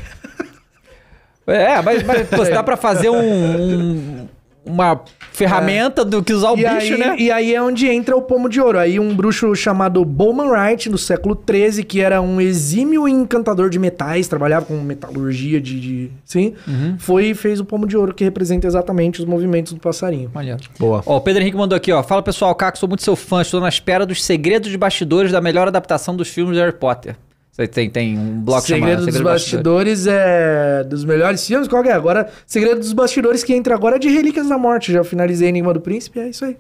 É, 1.47 1.83
mas, 1.83 2.03
mas 2.05 2.49
dá 2.49 2.63
pra 2.63 2.77
fazer 2.77 3.09
um, 3.11 3.17
um- 3.19 4.29
uma 4.65 5.01
ferramenta 5.33 6.05
do 6.05 6.23
que 6.23 6.33
usar 6.33 6.51
o 6.51 6.59
e 6.59 6.65
bicho, 6.69 6.95
aí, 6.95 6.99
né? 6.99 7.17
E 7.19 7.31
aí 7.31 7.55
é 7.55 7.63
onde 7.63 7.89
entra 7.89 8.17
o 8.17 8.23
pomo 8.23 8.49
de 8.49 8.61
ouro. 8.61 8.79
Aí 8.79 9.01
um 9.01 9.15
bruxo 9.15 9.55
chamado 9.55 10.05
Bowman 10.05 10.49
Wright, 10.49 10.89
no 10.91 10.99
século 10.99 11.41
XIII, 11.49 11.83
que 11.85 12.01
era 12.01 12.21
um 12.21 12.41
exímio 12.41 13.09
encantador 13.09 13.71
de 13.71 13.79
metais, 13.79 14.29
trabalhava 14.29 14.67
com 14.67 14.75
metalurgia 14.81 15.61
de... 15.61 15.81
de 15.81 16.11
sim, 16.25 16.55
Uhum. 16.67 16.97
foi 16.99 17.27
e 17.27 17.35
fez 17.35 17.59
o 17.61 17.65
pomo 17.65 17.87
de 17.87 17.97
ouro, 17.97 18.13
que 18.15 18.23
representa 18.25 18.67
exatamente 18.67 19.21
os 19.21 19.25
movimentos 19.27 19.73
do 19.73 19.81
passarinho. 19.81 20.31
Maneiro. 20.35 20.61
Boa. 20.79 21.03
Ó, 21.07 21.17
o 21.17 21.21
Pedro 21.21 21.43
Henrique 21.43 21.57
mandou 21.57 21.77
aqui, 21.77 21.91
ó. 21.93 22.03
Fala 22.03 22.23
pessoal, 22.23 22.55
Caco, 22.55 22.79
sou 22.79 22.89
muito 22.89 23.03
seu 23.03 23.17
fã. 23.17 23.41
Estou 23.43 23.61
na 23.61 23.69
espera 23.69 24.05
dos 24.05 24.23
segredos 24.23 24.71
de 24.71 24.77
bastidores 24.77 25.33
da 25.33 25.41
melhor 25.41 25.69
adaptação 25.69 26.15
dos 26.15 26.29
filmes 26.29 26.55
de 26.55 26.61
Harry 26.61 26.77
Potter. 26.77 27.17
Você 27.53 27.67
tem, 27.67 27.91
tem 27.91 28.17
um 28.19 28.41
bloco 28.41 28.63
Segredo 28.63 28.85
chamado 28.85 28.97
dos 28.99 29.05
Segredo 29.07 29.25
Bastidores 29.25 30.07
é 30.07 30.85
dos 30.85 31.05
melhores 31.05 31.47
filmes. 31.47 31.67
Qual 31.69 31.83
que 31.83 31.89
é? 31.89 31.93
Agora, 31.93 32.29
Segredo 32.47 32.79
dos 32.81 32.93
Bastidores 32.93 33.43
que 33.45 33.53
entra 33.53 33.75
agora 33.75 33.97
é 33.97 33.99
de 33.99 34.09
Relíquias 34.09 34.49
da 34.49 34.57
Morte. 34.57 34.93
Já 34.93 35.03
finalizei 35.05 35.49
Enigma 35.49 35.75
do 35.75 35.81
Príncipe, 35.81 36.21
é 36.21 36.29
isso 36.29 36.45
aí. 36.45 36.57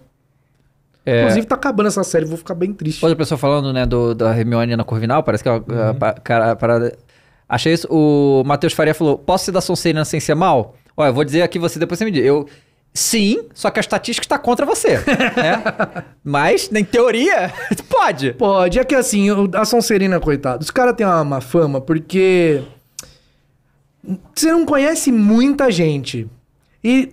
É, 1.06 1.20
Inclusive, 1.22 1.46
tá 1.46 1.54
acabando 1.54 1.86
essa 1.86 2.04
série, 2.04 2.26
vou 2.26 2.36
ficar 2.36 2.54
bem 2.54 2.72
triste. 2.74 3.02
outra 3.02 3.16
pessoa 3.16 3.38
falando, 3.38 3.72
né, 3.72 3.86
do, 3.86 4.14
da 4.14 4.36
Hermione 4.36 4.76
na 4.76 4.84
Corvinal, 4.84 5.22
parece 5.22 5.42
que 5.42 5.48
é 5.48 5.52
Uhum. 5.52 5.62
uma 5.68 5.90
a 5.90 5.94
pa- 5.94 6.12
cara- 6.12 6.56
parada... 6.56 6.96
Achei 7.48 7.72
isso. 7.72 7.88
O 7.90 8.44
Matheus 8.44 8.72
Faria 8.74 8.94
falou, 8.94 9.16
posso 9.18 9.46
ser 9.46 9.52
da 9.52 9.60
Sonserina 9.60 10.04
sem 10.04 10.20
ser 10.20 10.34
mal? 10.34 10.74
Olha, 10.96 11.08
eu 11.08 11.14
vou 11.14 11.24
dizer 11.24 11.42
aqui, 11.42 11.58
você 11.58 11.78
depois 11.78 11.98
você 11.98 12.04
me 12.04 12.10
diz. 12.10 12.24
Eu... 12.24 12.46
Sim, 12.92 13.46
só 13.54 13.70
que 13.70 13.78
a 13.78 13.82
estatística 13.82 14.24
está 14.24 14.36
contra 14.38 14.66
você, 14.66 14.98
né? 14.98 15.62
Mas, 16.24 16.70
em 16.72 16.84
teoria, 16.84 17.52
pode. 17.88 18.32
Pode, 18.32 18.78
é 18.78 18.84
que 18.84 18.94
assim, 18.94 19.28
a 19.54 19.64
Sonserina, 19.64 20.18
coitado, 20.18 20.62
os 20.62 20.70
caras 20.70 20.96
têm 20.96 21.06
uma, 21.06 21.20
uma 21.22 21.40
fama 21.40 21.80
porque 21.80 22.62
você 24.34 24.50
não 24.52 24.64
conhece 24.64 25.12
muita 25.12 25.70
gente. 25.70 26.28
E 26.82 27.12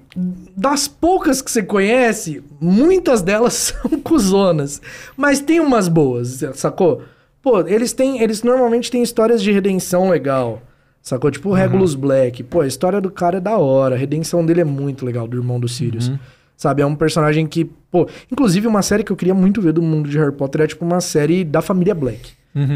das 0.56 0.88
poucas 0.88 1.42
que 1.42 1.52
você 1.52 1.62
conhece, 1.62 2.42
muitas 2.60 3.22
delas 3.22 3.54
são 3.84 4.00
cuzonas. 4.00 4.82
Mas 5.16 5.42
tem 5.42 5.60
umas 5.60 5.88
boas, 5.88 6.44
sacou? 6.56 7.04
Pô, 7.42 7.60
eles 7.68 7.94
têm. 7.94 8.22
Eles 8.22 8.44
normalmente 8.44 8.90
têm 8.90 9.04
histórias 9.04 9.42
de 9.44 9.52
redenção 9.52 10.10
legal. 10.10 10.62
Sacou? 11.08 11.32
Tipo 11.32 11.50
o 11.50 11.54
Regulus 11.54 11.96
Black. 11.96 12.44
Pô, 12.44 12.60
a 12.60 12.68
história 12.68 13.00
do 13.00 13.10
cara 13.10 13.38
é 13.38 13.40
da 13.40 13.58
hora. 13.58 13.96
A 13.96 13.98
redenção 13.98 14.46
dele 14.46 14.60
é 14.60 14.66
muito 14.66 15.06
legal, 15.06 15.26
do 15.26 15.38
irmão 15.38 15.58
do 15.58 15.66
Sirius. 15.66 16.12
Sabe? 16.58 16.82
É 16.82 16.86
um 16.86 16.96
personagem 16.96 17.48
que, 17.48 17.64
pô... 17.90 18.10
Inclusive, 18.30 18.68
uma 18.68 18.82
série 18.82 19.06
que 19.06 19.12
eu 19.12 19.16
queria 19.16 19.34
muito 19.34 19.62
ver 19.62 19.72
do 19.72 19.82
mundo 19.82 20.10
de 20.10 20.18
Harry 20.18 20.34
Potter 20.34 20.62
é 20.62 20.68
tipo 20.68 20.84
uma 20.84 21.00
série 21.00 21.46
da 21.46 21.62
família 21.62 21.96
Black. 21.96 22.32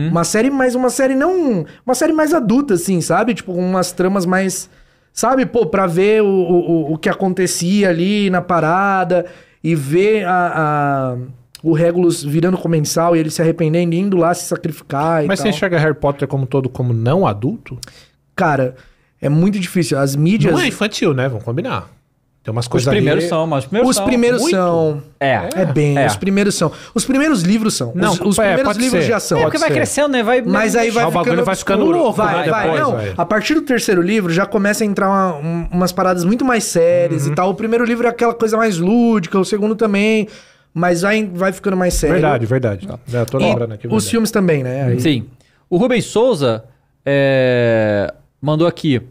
Uma 0.10 0.24
série, 0.24 0.50
mas 0.50 0.76
uma 0.76 0.90
série 0.90 1.14
não... 1.14 1.66
Uma 1.86 1.94
série 1.94 2.14
mais 2.14 2.34
adulta, 2.34 2.76
assim, 2.76 3.02
sabe? 3.02 3.34
Tipo, 3.34 3.54
com 3.54 3.60
umas 3.70 3.92
tramas 3.92 4.26
mais... 4.26 4.70
Sabe? 5.12 5.46
Pô, 5.46 5.66
pra 5.66 5.86
ver 5.86 6.24
o, 6.24 6.26
o, 6.28 6.94
o- 6.94 6.98
que 6.98 7.10
acontecia 7.10 7.90
ali 7.90 8.30
na 8.30 8.42
parada 8.42 9.26
e 9.62 9.76
ver 9.76 10.24
a... 10.26 10.54
a- 10.56 11.18
o 11.64 11.74
Regulus 11.74 12.24
virando 12.24 12.58
comensal 12.58 13.16
e 13.16 13.20
ele 13.20 13.30
se 13.30 13.40
arrependendo, 13.40 13.94
indo 13.94 14.18
lá 14.18 14.34
se 14.34 14.46
sacrificar 14.46 15.24
e 15.24 15.28
Mas 15.28 15.40
você 15.42 15.50
enxerga 15.50 15.78
Harry 15.78 15.94
Potter 15.94 16.28
como 16.28 16.48
todo 16.48 16.68
como 16.68 16.92
não 16.92 17.28
adulto? 17.28 17.78
Cara, 18.42 18.76
é 19.22 19.30
muito 19.30 19.60
difícil. 19.60 19.98
As 19.98 20.16
mídias... 20.16 20.54
Não 20.54 20.60
é 20.60 20.68
infantil, 20.68 21.14
né? 21.14 21.28
Vamos 21.30 21.44
combinar. 21.44 21.88
Tem 22.44 22.52
umas 22.52 22.66
Os 22.66 22.70
coisas 22.70 22.90
primeiros 22.92 23.24
ali... 23.24 23.30
são, 23.30 23.46
mas 23.46 23.60
os 23.60 23.66
primeiros 23.68 23.90
Os 23.92 23.96
são. 23.98 24.06
primeiros 24.06 24.42
muito. 24.42 24.56
são. 24.56 25.04
É. 25.20 25.48
É 25.58 25.64
bem, 25.66 25.96
É. 25.96 26.08
os 26.08 26.16
primeiros 26.16 26.56
são. 26.56 26.72
Os 26.96 27.06
primeiros 27.06 27.44
livros 27.44 27.76
são. 27.76 27.92
Não, 27.94 28.14
os, 28.14 28.20
os 28.20 28.40
é, 28.40 28.56
primeiros 28.56 28.78
livros 28.78 29.04
ser. 29.04 29.10
já 29.12 29.20
são. 29.20 29.38
É 29.38 29.44
porque 29.44 29.60
vai 29.60 29.68
ser. 29.70 29.76
crescendo, 29.76 30.08
né? 30.08 30.24
Vai, 30.24 30.42
Mas 30.42 30.76
aí 30.76 30.90
vai 30.90 31.04
O 31.06 31.12
bagulho 31.12 31.24
ficando 31.34 31.46
vai 31.46 31.56
ficando 31.56 31.86
louco, 31.86 32.14
vai, 32.14 32.46
né, 32.46 32.50
vai. 32.50 32.64
depois, 32.64 32.82
não, 32.82 32.92
vai. 32.94 33.14
a 33.16 33.26
partir 33.28 33.54
do 33.54 33.62
terceiro 33.62 34.02
livro 34.02 34.34
já 34.34 34.48
começa 34.48 34.84
a 34.84 34.88
entrar 34.88 35.08
uma- 35.08 35.36
um- 35.38 35.68
umas 35.72 35.92
paradas 35.92 36.26
muito 36.26 36.44
mais 36.44 36.64
sérias 36.64 37.28
Uhum. 37.28 37.32
e 37.32 37.36
tal. 37.36 37.52
O 37.52 37.54
primeiro 37.54 37.86
livro 37.86 38.08
é 38.08 38.10
aquela 38.10 38.34
coisa 38.34 38.58
mais 38.58 38.80
lúdica, 38.80 39.38
o 39.40 39.46
segundo 39.46 39.76
também, 39.76 40.28
mas 40.74 41.04
vai, 41.04 41.24
vai 41.32 41.52
ficando 41.54 41.78
mais 41.78 41.94
sério. 41.94 42.16
Verdade, 42.16 42.46
verdade. 42.48 42.88
É, 43.14 43.24
tô 43.24 43.40
E 43.40 43.44
lembrando 43.44 43.74
aqui. 43.74 43.86
os 43.86 43.92
verdade. 43.92 44.10
filmes 44.10 44.32
também, 44.32 44.64
né? 44.64 44.86
Aí- 44.86 45.00
Sim. 45.00 45.28
O 45.70 45.78
Rubens 45.78 46.06
Souza 46.06 46.64
é, 47.06 48.12
mandou 48.42 48.68
aqui. 48.68 49.02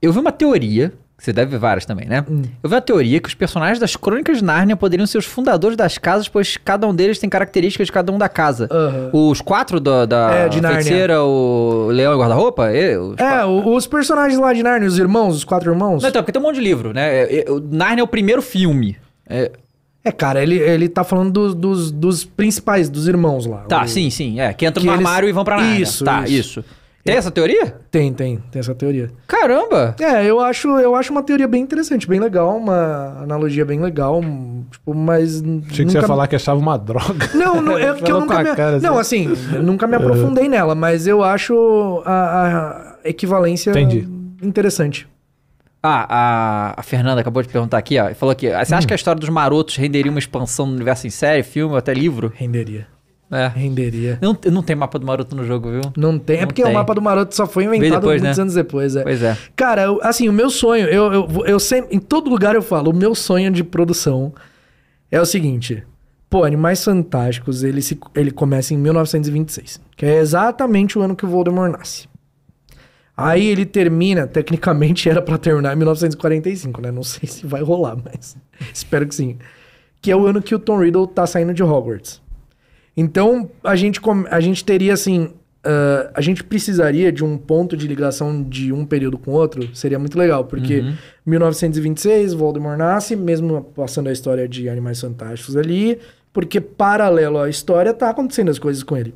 Eu 0.00 0.12
vi 0.12 0.18
uma 0.18 0.30
teoria, 0.30 0.92
você 1.18 1.32
deve 1.32 1.52
ver 1.52 1.58
várias 1.58 1.86
também, 1.86 2.06
né? 2.06 2.24
Hum. 2.30 2.42
Eu 2.62 2.68
vi 2.68 2.74
uma 2.74 2.80
teoria 2.82 3.18
que 3.18 3.28
os 3.28 3.34
personagens 3.34 3.78
das 3.78 3.96
Crônicas 3.96 4.38
de 4.38 4.44
Nárnia 4.44 4.76
poderiam 4.76 5.06
ser 5.06 5.18
os 5.18 5.24
fundadores 5.24 5.76
das 5.76 5.96
casas, 5.98 6.28
pois 6.28 6.56
cada 6.58 6.86
um 6.86 6.94
deles 6.94 7.18
tem 7.18 7.28
características 7.30 7.86
de 7.86 7.92
cada 7.92 8.12
um 8.12 8.18
da 8.18 8.28
casa. 8.28 8.68
Aham. 8.70 9.10
Os 9.12 9.40
quatro 9.40 9.80
da, 9.80 10.04
da 10.04 10.30
É, 10.32 10.48
de 10.48 10.60
Nárnia. 10.60 10.82
feiticeira, 10.82 11.22
o 11.24 11.88
leão 11.90 12.12
e 12.12 12.16
o 12.16 12.18
guarda-roupa? 12.18 12.68
os 12.68 13.18
É, 13.18 13.44
o- 13.44 13.74
os 13.74 13.86
personagens 13.86 14.38
lá 14.38 14.52
de 14.52 14.62
Narnia, 14.62 14.86
os 14.86 14.98
irmãos, 14.98 15.34
os 15.36 15.44
quatro 15.44 15.70
irmãos. 15.72 16.02
Não, 16.02 16.10
então, 16.10 16.22
porque 16.22 16.32
tem 16.32 16.40
um 16.40 16.44
monte 16.44 16.56
de 16.56 16.60
livro, 16.62 16.92
né? 16.92 17.22
É, 17.22 17.44
é, 17.48 17.50
o 17.50 17.58
Nárnia 17.58 18.02
é 18.02 18.04
o 18.04 18.08
primeiro 18.08 18.42
filme. 18.42 18.96
É, 19.28 19.50
É, 20.04 20.12
cara, 20.12 20.40
ele, 20.40 20.56
ele 20.56 20.88
tá 20.88 21.02
falando 21.02 21.32
dos, 21.32 21.52
dos, 21.54 21.90
dos 21.90 22.22
principais, 22.24 22.88
dos 22.88 23.08
irmãos 23.08 23.44
lá. 23.46 23.62
tá, 23.62 23.82
O- 23.82 23.88
sim, 23.88 24.08
sim. 24.10 24.38
É, 24.38 24.52
que 24.52 24.64
entram 24.64 24.82
que 24.82 24.86
no 24.86 24.92
eles- 24.94 25.04
armário 25.04 25.28
e 25.28 25.32
vão 25.32 25.42
pra 25.42 25.56
Nárnia. 25.56 25.82
Isso, 25.82 26.04
Tá, 26.04 26.22
isso. 26.28 26.60
isso. 26.60 26.64
Tem 27.06 27.16
essa 27.16 27.30
teoria? 27.30 27.76
Tem, 27.90 28.12
tem, 28.12 28.36
tem 28.50 28.60
essa 28.60 28.74
teoria. 28.74 29.10
Caramba! 29.26 29.94
É, 30.00 30.24
eu 30.26 30.40
acho, 30.40 30.68
eu 30.78 30.94
acho 30.94 31.10
uma 31.12 31.22
teoria 31.22 31.48
bem 31.48 31.62
interessante, 31.62 32.06
bem 32.06 32.20
legal, 32.20 32.56
uma 32.56 33.18
analogia 33.22 33.64
bem 33.64 33.80
legal, 33.80 34.20
tipo, 34.70 34.92
mas... 34.94 35.42
Achei 35.70 35.84
que 35.84 35.92
você 35.92 35.98
ia 35.98 36.02
falar 36.06 36.26
que 36.26 36.36
achava 36.36 36.58
uma 36.58 36.76
droga. 36.76 37.30
Não, 37.34 37.62
não 37.62 37.78
é 37.78 37.92
porque 37.94 38.10
eu 38.12 38.20
nunca 38.20 38.42
me... 38.42 38.54
cara, 38.56 38.80
Não, 38.80 38.98
assim, 38.98 39.28
eu 39.54 39.62
nunca 39.62 39.86
me 39.86 39.96
aprofundei 39.96 40.48
nela, 40.48 40.74
mas 40.74 41.06
eu 41.06 41.22
acho 41.22 42.02
a, 42.04 42.94
a 43.04 43.08
equivalência 43.08 43.70
Entendi. 43.70 44.06
interessante. 44.42 45.08
Ah, 45.82 46.06
a, 46.74 46.80
a 46.80 46.82
Fernanda 46.82 47.20
acabou 47.20 47.40
de 47.42 47.48
perguntar 47.48 47.78
aqui, 47.78 47.96
ó. 48.00 48.12
Falou 48.14 48.32
aqui: 48.32 48.48
você 48.48 48.74
Hum. 48.74 48.78
acha 48.78 48.86
que 48.88 48.92
a 48.92 48.96
história 48.96 49.20
dos 49.20 49.28
marotos 49.28 49.76
renderia 49.76 50.10
uma 50.10 50.18
expansão 50.18 50.66
no 50.66 50.72
universo 50.74 51.06
em 51.06 51.10
série, 51.10 51.44
filme 51.44 51.72
ou 51.72 51.78
até 51.78 51.94
livro? 51.94 52.32
Renderia. 52.34 52.88
É. 53.30 53.48
Renderia. 53.48 54.18
Não, 54.22 54.36
não 54.52 54.62
tem 54.62 54.76
mapa 54.76 54.98
do 54.98 55.06
maroto 55.06 55.34
no 55.34 55.44
jogo, 55.44 55.70
viu? 55.70 55.80
Não 55.96 56.16
tem, 56.18 56.36
é 56.36 56.40
Não 56.42 56.46
porque 56.46 56.62
tem. 56.62 56.70
o 56.70 56.74
mapa 56.74 56.94
do 56.94 57.02
Maroto 57.02 57.34
só 57.34 57.44
foi 57.46 57.64
inventado 57.64 58.00
depois, 58.00 58.20
muitos 58.22 58.38
né? 58.38 58.42
anos 58.42 58.54
depois, 58.54 58.94
é. 58.94 59.02
Pois 59.02 59.22
é. 59.22 59.36
Cara, 59.56 59.82
eu- 59.82 59.98
assim, 60.02 60.28
o 60.28 60.32
meu 60.32 60.48
sonho, 60.48 60.86
eu, 60.86 61.12
eu, 61.12 61.28
eu 61.46 61.58
sempre, 61.58 61.96
em 61.96 61.98
todo 61.98 62.30
lugar 62.30 62.54
eu 62.54 62.62
falo, 62.62 62.90
o 62.92 62.94
meu 62.96 63.14
sonho 63.16 63.50
de 63.50 63.64
produção 63.64 64.32
é 65.10 65.20
o 65.20 65.26
seguinte. 65.26 65.82
Pô, 66.30 66.44
Animais 66.44 66.84
Fantásticos, 66.84 67.62
ele, 67.64 67.82
se, 67.82 67.98
ele 68.14 68.30
começa 68.30 68.74
em 68.74 68.76
1926, 68.76 69.80
que 69.96 70.06
é 70.06 70.18
exatamente 70.18 70.96
o 70.98 71.02
ano 71.02 71.16
que 71.16 71.24
o 71.24 71.28
Voldemort 71.28 71.72
nasce. 71.72 72.08
Aí 73.16 73.46
ele 73.46 73.64
termina, 73.64 74.26
tecnicamente 74.26 75.08
era 75.08 75.22
pra 75.22 75.38
terminar 75.38 75.72
em 75.72 75.76
1945, 75.76 76.80
né? 76.82 76.90
Não 76.92 77.02
sei 77.02 77.28
se 77.28 77.46
vai 77.46 77.62
rolar, 77.62 77.96
mas 78.04 78.36
espero 78.72 79.06
que 79.06 79.14
sim. 79.14 79.38
Que 80.02 80.10
é 80.10 80.16
o 80.16 80.26
ano 80.26 80.42
que 80.42 80.54
o 80.54 80.58
Tom 80.58 80.78
Riddle 80.80 81.06
tá 81.06 81.26
saindo 81.26 81.54
de 81.54 81.62
Hogwarts. 81.62 82.20
Então, 82.96 83.50
a 83.62 83.76
gente, 83.76 84.00
a 84.30 84.40
gente 84.40 84.64
teria 84.64 84.94
assim. 84.94 85.30
ah, 85.64 86.10
a 86.14 86.20
gente 86.20 86.42
precisaria 86.44 87.10
de 87.12 87.24
um 87.24 87.36
ponto 87.36 87.76
de 87.76 87.86
ligação 87.88 88.42
de 88.42 88.72
um 88.72 88.86
período 88.86 89.18
com 89.18 89.32
o 89.32 89.34
outro. 89.34 89.68
Seria 89.74 89.98
muito 89.98 90.16
legal, 90.18 90.44
porque 90.44 90.82
1926, 91.26 92.32
Voldemort 92.34 92.78
nasce, 92.78 93.16
mesmo 93.16 93.62
passando 93.74 94.08
a 94.08 94.12
história 94.12 94.48
de 94.48 94.68
Animais 94.68 95.00
Fantásticos 95.00 95.56
ali, 95.56 95.98
porque 96.32 96.60
paralelo 96.60 97.38
à 97.38 97.48
história 97.48 97.92
tá 97.92 98.10
acontecendo 98.10 98.50
as 98.50 98.58
coisas 98.58 98.82
com 98.82 98.96
ele. 98.96 99.12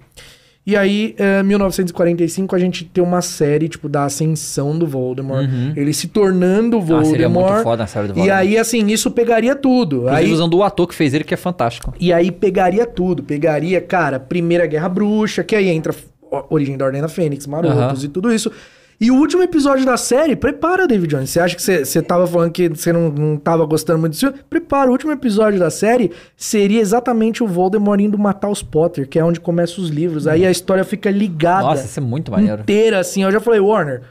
E 0.67 0.77
aí, 0.77 1.15
eh, 1.19 1.43
1945, 1.43 2.55
a 2.55 2.59
gente 2.59 2.85
tem 2.85 3.03
uma 3.03 3.23
série, 3.23 3.69
tipo, 3.69 3.89
da 3.89 4.05
ascensão 4.05 4.79
do 4.79 4.87
Voldemort. 4.87 5.49
Ele 5.75 5.93
se 5.93 6.07
tornando 6.09 6.77
o 6.77 6.81
Voldemort. 6.81 7.07
Ah, 7.07 7.11
seria 7.11 7.29
muito 7.29 7.63
foda 7.63 7.85
a 7.85 7.87
série 7.87 8.09
do 8.09 8.13
E 8.13 8.15
Voldemort. 8.17 8.39
aí, 8.39 8.59
assim, 8.59 8.87
isso 8.89 9.11
pegaria 9.11 9.57
tudo. 9.57 10.03
Inclusive 10.03 10.17
Aí, 10.27 10.33
usando 10.33 10.55
o 10.55 10.63
ator 10.63 10.87
que 10.87 10.95
fez 10.95 11.15
ele, 11.15 11.25
que 11.25 11.33
é 11.35 11.37
fantástico. 11.37 11.95
e 11.99 12.13
aí 12.13 12.31
pegaria 12.31 12.85
tudo. 12.87 13.23
Pegaria, 13.23 13.81
cara, 13.81 14.21
Primeira 14.21 14.67
Guerra 14.67 14.89
Bruxa, 14.89 15.43
que 15.43 15.57
aí 15.57 15.69
entra 15.69 15.95
ó, 16.31 16.45
Origem 16.51 16.77
da 16.77 16.85
Ordem 16.85 17.01
da 17.01 17.09
Fênix, 17.09 17.47
Marotos 17.47 17.79
Aham. 17.79 17.95
e 18.05 18.09
tudo 18.09 18.33
isso. 18.33 18.53
E 19.01 19.11
o 19.11 19.15
último 19.15 19.43
episódio 19.43 19.87
da 19.87 19.97
série, 19.97 20.37
prepara, 20.37 20.87
David 20.87 21.09
Jones. 21.15 21.31
Você 21.31 21.41
acha 21.41 21.57
que 21.57 21.63
você- 21.63 21.85
você 21.87 22.03
tava 22.03 22.27
falando 22.27 22.51
que 22.53 22.69
você 22.69 22.93
não, 22.93 23.09
não 23.09 23.37
tava 23.39 23.65
gostando 23.65 23.99
muito 23.99 24.13
disso? 24.13 24.31
Prepara, 24.51 24.91
o 24.91 24.93
último 24.93 25.11
episódio 25.11 25.59
da 25.59 25.71
série 25.71 26.11
seria 26.37 26.81
exatamente 26.83 27.43
o 27.43 27.47
Voldemort 27.47 27.99
indo 27.99 28.19
matar 28.19 28.51
os 28.51 28.63
Potter, 28.63 29.09
que 29.09 29.19
é 29.19 29.25
onde 29.25 29.41
começam 29.41 29.83
os 29.83 29.89
livros. 29.89 30.27
Aí 30.27 30.45
a 30.45 30.51
história 30.51 30.85
fica 30.85 31.11
ligada. 31.11 31.63
Nossa, 31.63 31.87
isso 31.87 31.99
é 31.99 32.03
muito 32.03 32.31
maneiro. 32.31 32.61
Inteira, 32.61 32.99
assim. 32.99 33.23
Eu 33.23 33.33
já 33.33 33.41
falei, 33.41 33.59
Warner, 33.61 34.03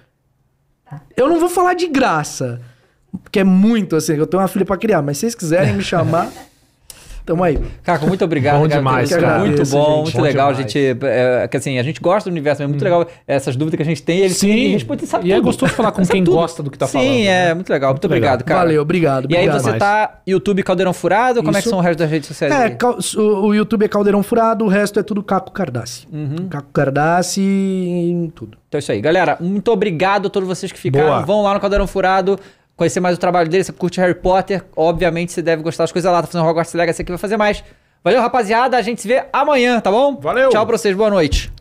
eu 1.15 1.29
não 1.29 1.39
vou 1.39 1.49
falar 1.49 1.75
de 1.75 1.87
graça, 1.87 2.59
porque 3.23 3.39
é 3.41 3.43
muito, 3.43 3.95
assim, 3.95 4.15
eu 4.15 4.25
tenho 4.25 4.41
uma 4.41 4.47
filha 4.47 4.65
pra 4.65 4.75
criar, 4.75 5.03
mas 5.03 5.17
se 5.17 5.21
vocês 5.21 5.35
quiserem 5.35 5.75
me 5.75 5.83
chamar, 5.83 6.31
tamo 7.29 7.43
aí. 7.43 7.59
Caco, 7.83 8.07
muito 8.07 8.23
obrigado. 8.25 8.55
Bom 8.59 8.67
cara, 8.67 8.79
demais, 8.79 9.09
cara. 9.09 9.27
Muito 9.39 9.43
Agradeço, 9.43 9.71
bom, 9.75 9.85
gente. 9.85 10.03
muito 10.03 10.17
Bom 10.17 10.21
legal. 10.23 10.49
A 10.49 10.53
gente, 10.53 10.97
é, 11.03 11.47
que 11.47 11.57
assim, 11.57 11.77
a 11.77 11.83
gente 11.83 12.01
gosta 12.01 12.29
do 12.29 12.33
universo, 12.33 12.61
mas 12.61 12.65
é 12.65 12.69
muito 12.69 12.83
legal 12.83 13.07
essas 13.27 13.55
dúvidas 13.55 13.77
que 13.77 13.83
a 13.83 13.85
gente 13.85 14.01
tem. 14.01 14.19
Ele 14.19 14.33
Sim. 14.33 14.49
ele 14.49 14.67
responde 14.73 15.03
e 15.03 15.07
sabe 15.07 15.27
E 15.27 15.31
é 15.31 15.35
tudo. 15.35 15.45
gostoso 15.45 15.73
falar 15.73 15.91
com 15.91 16.05
quem 16.05 16.23
tudo. 16.23 16.35
gosta 16.35 16.63
do 16.63 16.71
que 16.71 16.77
tá 16.77 16.87
Sim, 16.87 16.93
falando, 16.93 17.07
Sim, 17.09 17.27
é 17.27 17.45
né? 17.45 17.53
muito 17.53 17.69
legal. 17.69 17.91
Muito, 17.91 18.03
Muito 18.07 18.13
legal. 18.13 18.33
obrigado, 18.33 18.47
cara. 18.47 18.59
Valeu, 18.61 18.81
obrigado. 18.81 19.31
E 19.31 19.37
aí 19.37 19.47
obrigado. 19.47 19.71
você 19.73 19.77
tá 19.77 20.19
YouTube 20.25 20.63
Caldeirão 20.63 20.93
Furado? 20.93 21.43
Como 21.43 21.55
é 21.55 21.61
que 21.61 21.69
são 21.69 21.77
o 21.79 21.81
resto 21.81 21.99
das 21.99 22.09
redes 22.09 22.27
sociais? 22.27 22.53
É, 22.53 22.77
o, 23.17 23.47
o 23.47 23.53
YouTube 23.53 23.85
é 23.85 23.87
Caldeirão 23.87 24.23
Furado, 24.23 24.65
o 24.65 24.67
resto 24.67 24.99
é 24.99 25.03
tudo 25.03 25.21
Caco 25.21 25.51
Cardassi. 25.51 26.07
Uhum. 26.11 26.47
Caco 26.49 26.69
Cardassi 26.73 27.41
e 27.41 28.31
tudo. 28.35 28.57
Então 28.67 28.77
é 28.77 28.79
isso 28.79 28.91
aí. 28.91 29.01
Galera, 29.01 29.37
muito 29.39 29.71
obrigado 29.71 30.27
a 30.27 30.29
todos 30.29 30.47
vocês 30.47 30.71
que 30.71 30.79
ficaram. 30.79 31.07
Boa. 31.07 31.21
Vão 31.21 31.41
lá 31.41 31.53
no 31.53 31.59
Caldeirão 31.59 31.87
Furado, 31.87 32.39
conhecer 32.79 32.99
mais 32.99 33.15
o 33.15 33.19
trabalho 33.19 33.47
dele. 33.47 33.63
Você 33.63 33.71
curte 33.71 33.99
Harry 33.99 34.15
Potter, 34.15 34.63
obviamente 34.75 35.31
você 35.31 35.41
deve 35.41 35.61
gostar 35.61 35.83
das 35.83 35.91
coisas 35.91 36.11
lá. 36.11 36.21
Tá 36.21 36.27
fazendo 36.27 36.47
Hogwarts 36.47 36.73
Legacy 36.73 37.03
aqui, 37.03 37.11
vai 37.11 37.19
fazer 37.19 37.37
mais. 37.37 37.63
Valeu, 38.03 38.21
rapaziada. 38.21 38.77
A 38.77 38.81
gente 38.81 39.01
se 39.01 39.07
vê 39.07 39.25
amanhã, 39.31 39.79
tá 39.79 39.91
bom? 39.91 40.15
Valeu. 40.15 40.49
Tchau 40.49 40.65
pra 40.65 40.77
vocês. 40.77 40.95
Boa 40.95 41.09
noite. 41.09 41.51